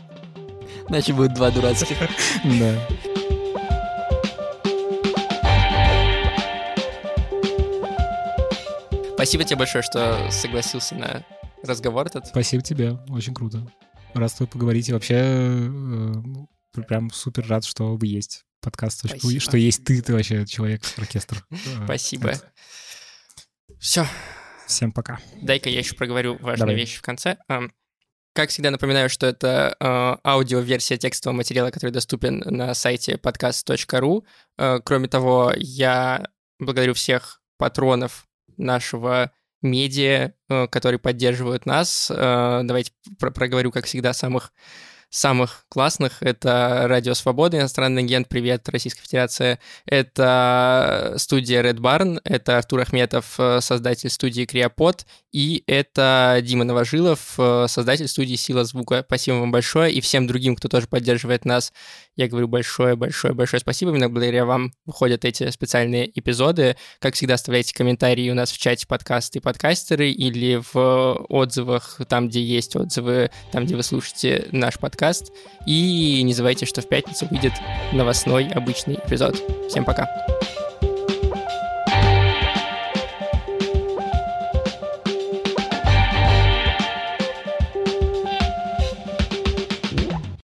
Значит, 0.87 1.15
будет 1.15 1.33
два 1.33 1.51
дурацких. 1.51 1.97
Да. 2.59 2.87
Спасибо 9.13 9.43
тебе 9.43 9.57
большое, 9.57 9.83
что 9.83 10.31
согласился 10.31 10.95
на 10.95 11.25
разговор 11.63 12.07
этот. 12.07 12.27
Спасибо 12.27 12.63
тебе, 12.63 12.93
очень 13.09 13.33
круто. 13.33 13.69
Рад 14.13 14.31
с 14.31 14.35
тобой 14.35 14.47
поговорить. 14.47 14.87
И 14.87 14.93
вообще, 14.93 15.15
э, 15.17 16.81
прям 16.87 17.11
супер 17.11 17.45
рад, 17.47 17.65
что 17.65 17.97
вы 17.97 18.07
есть 18.07 18.45
подкаст, 18.61 18.99
Спасибо. 18.99 19.41
что 19.41 19.57
есть 19.57 19.83
ты, 19.83 20.01
ты 20.01 20.13
вообще 20.13 20.45
человек, 20.45 20.83
оркестр. 20.97 21.45
Спасибо. 21.83 22.33
Все. 23.79 24.07
Всем 24.67 24.91
пока. 24.91 25.19
Дай-ка 25.41 25.69
я 25.69 25.79
еще 25.79 25.95
проговорю 25.95 26.37
важные 26.39 26.57
Давай. 26.57 26.75
вещи 26.75 26.97
в 26.97 27.01
конце. 27.01 27.37
Как 28.33 28.49
всегда 28.49 28.71
напоминаю, 28.71 29.09
что 29.09 29.25
это 29.27 29.75
э, 29.79 30.27
аудиоверсия 30.27 30.97
текстового 30.97 31.37
материала, 31.37 31.71
который 31.71 31.91
доступен 31.91 32.39
на 32.45 32.73
сайте 32.73 33.13
podcast.ru. 33.13 34.23
Э, 34.57 34.79
кроме 34.83 35.07
того, 35.07 35.51
я 35.57 36.27
благодарю 36.59 36.93
всех 36.93 37.41
патронов 37.57 38.27
нашего 38.57 39.31
медиа, 39.61 40.33
э, 40.47 40.67
которые 40.67 40.99
поддерживают 40.99 41.65
нас. 41.65 42.11
Э, 42.11 42.61
давайте 42.63 42.91
про 43.17 43.31
проговорю, 43.31 43.71
как 43.71 43.85
всегда, 43.85 44.13
самых 44.13 44.53
самых 45.09 45.65
классных. 45.69 46.21
Это 46.21 46.85
Радио 46.87 47.13
Свобода, 47.13 47.57
иностранный 47.57 48.03
агент, 48.03 48.29
привет, 48.29 48.67
Российская 48.69 49.01
Федерация. 49.01 49.59
Это 49.85 51.15
студия 51.17 51.63
Red 51.63 51.79
Barn, 51.79 52.19
это 52.23 52.57
Артур 52.57 52.81
Ахметов, 52.81 53.35
э, 53.39 53.59
создатель 53.61 54.09
студии 54.09 54.45
Криопод, 54.45 55.05
и 55.31 55.63
это 55.67 56.39
Дима 56.43 56.63
Новожилов, 56.63 57.35
э, 57.37 57.65
создатель 57.67 58.07
студии 58.07 58.35
Сила 58.35 58.63
Звука. 58.63 59.03
Спасибо 59.05 59.35
вам 59.35 59.51
большое, 59.51 59.91
и 59.91 60.01
всем 60.01 60.27
другим, 60.27 60.55
кто 60.55 60.67
тоже 60.67 60.87
поддерживает 60.87 61.45
нас. 61.45 61.73
Я 62.19 62.27
говорю 62.27 62.49
большое-большое-большое 62.49 63.61
спасибо. 63.61 63.91
Именно 63.91 64.09
благодаря 64.09 64.43
вам 64.43 64.73
выходят 64.85 65.23
эти 65.23 65.49
специальные 65.51 66.11
эпизоды. 66.19 66.75
Как 66.99 67.13
всегда, 67.13 67.35
оставляйте 67.35 67.73
комментарии 67.73 68.29
у 68.29 68.33
нас 68.33 68.51
в 68.51 68.57
чате 68.57 68.85
подкасты 68.87 69.39
и 69.39 69.41
подкастеры 69.41 70.11
или 70.11 70.61
в 70.73 71.25
отзывах, 71.29 72.01
там, 72.09 72.27
где 72.27 72.43
есть 72.43 72.75
отзывы, 72.75 73.31
там, 73.53 73.63
где 73.63 73.77
вы 73.77 73.83
слушаете 73.83 74.49
наш 74.51 74.77
подкаст. 74.79 75.31
И 75.65 76.21
не 76.25 76.33
забывайте, 76.33 76.65
что 76.65 76.81
в 76.81 76.89
пятницу 76.89 77.25
выйдет 77.31 77.53
новостной 77.93 78.49
обычный 78.49 78.95
эпизод. 78.95 79.41
Всем 79.69 79.85
пока. 79.85 80.09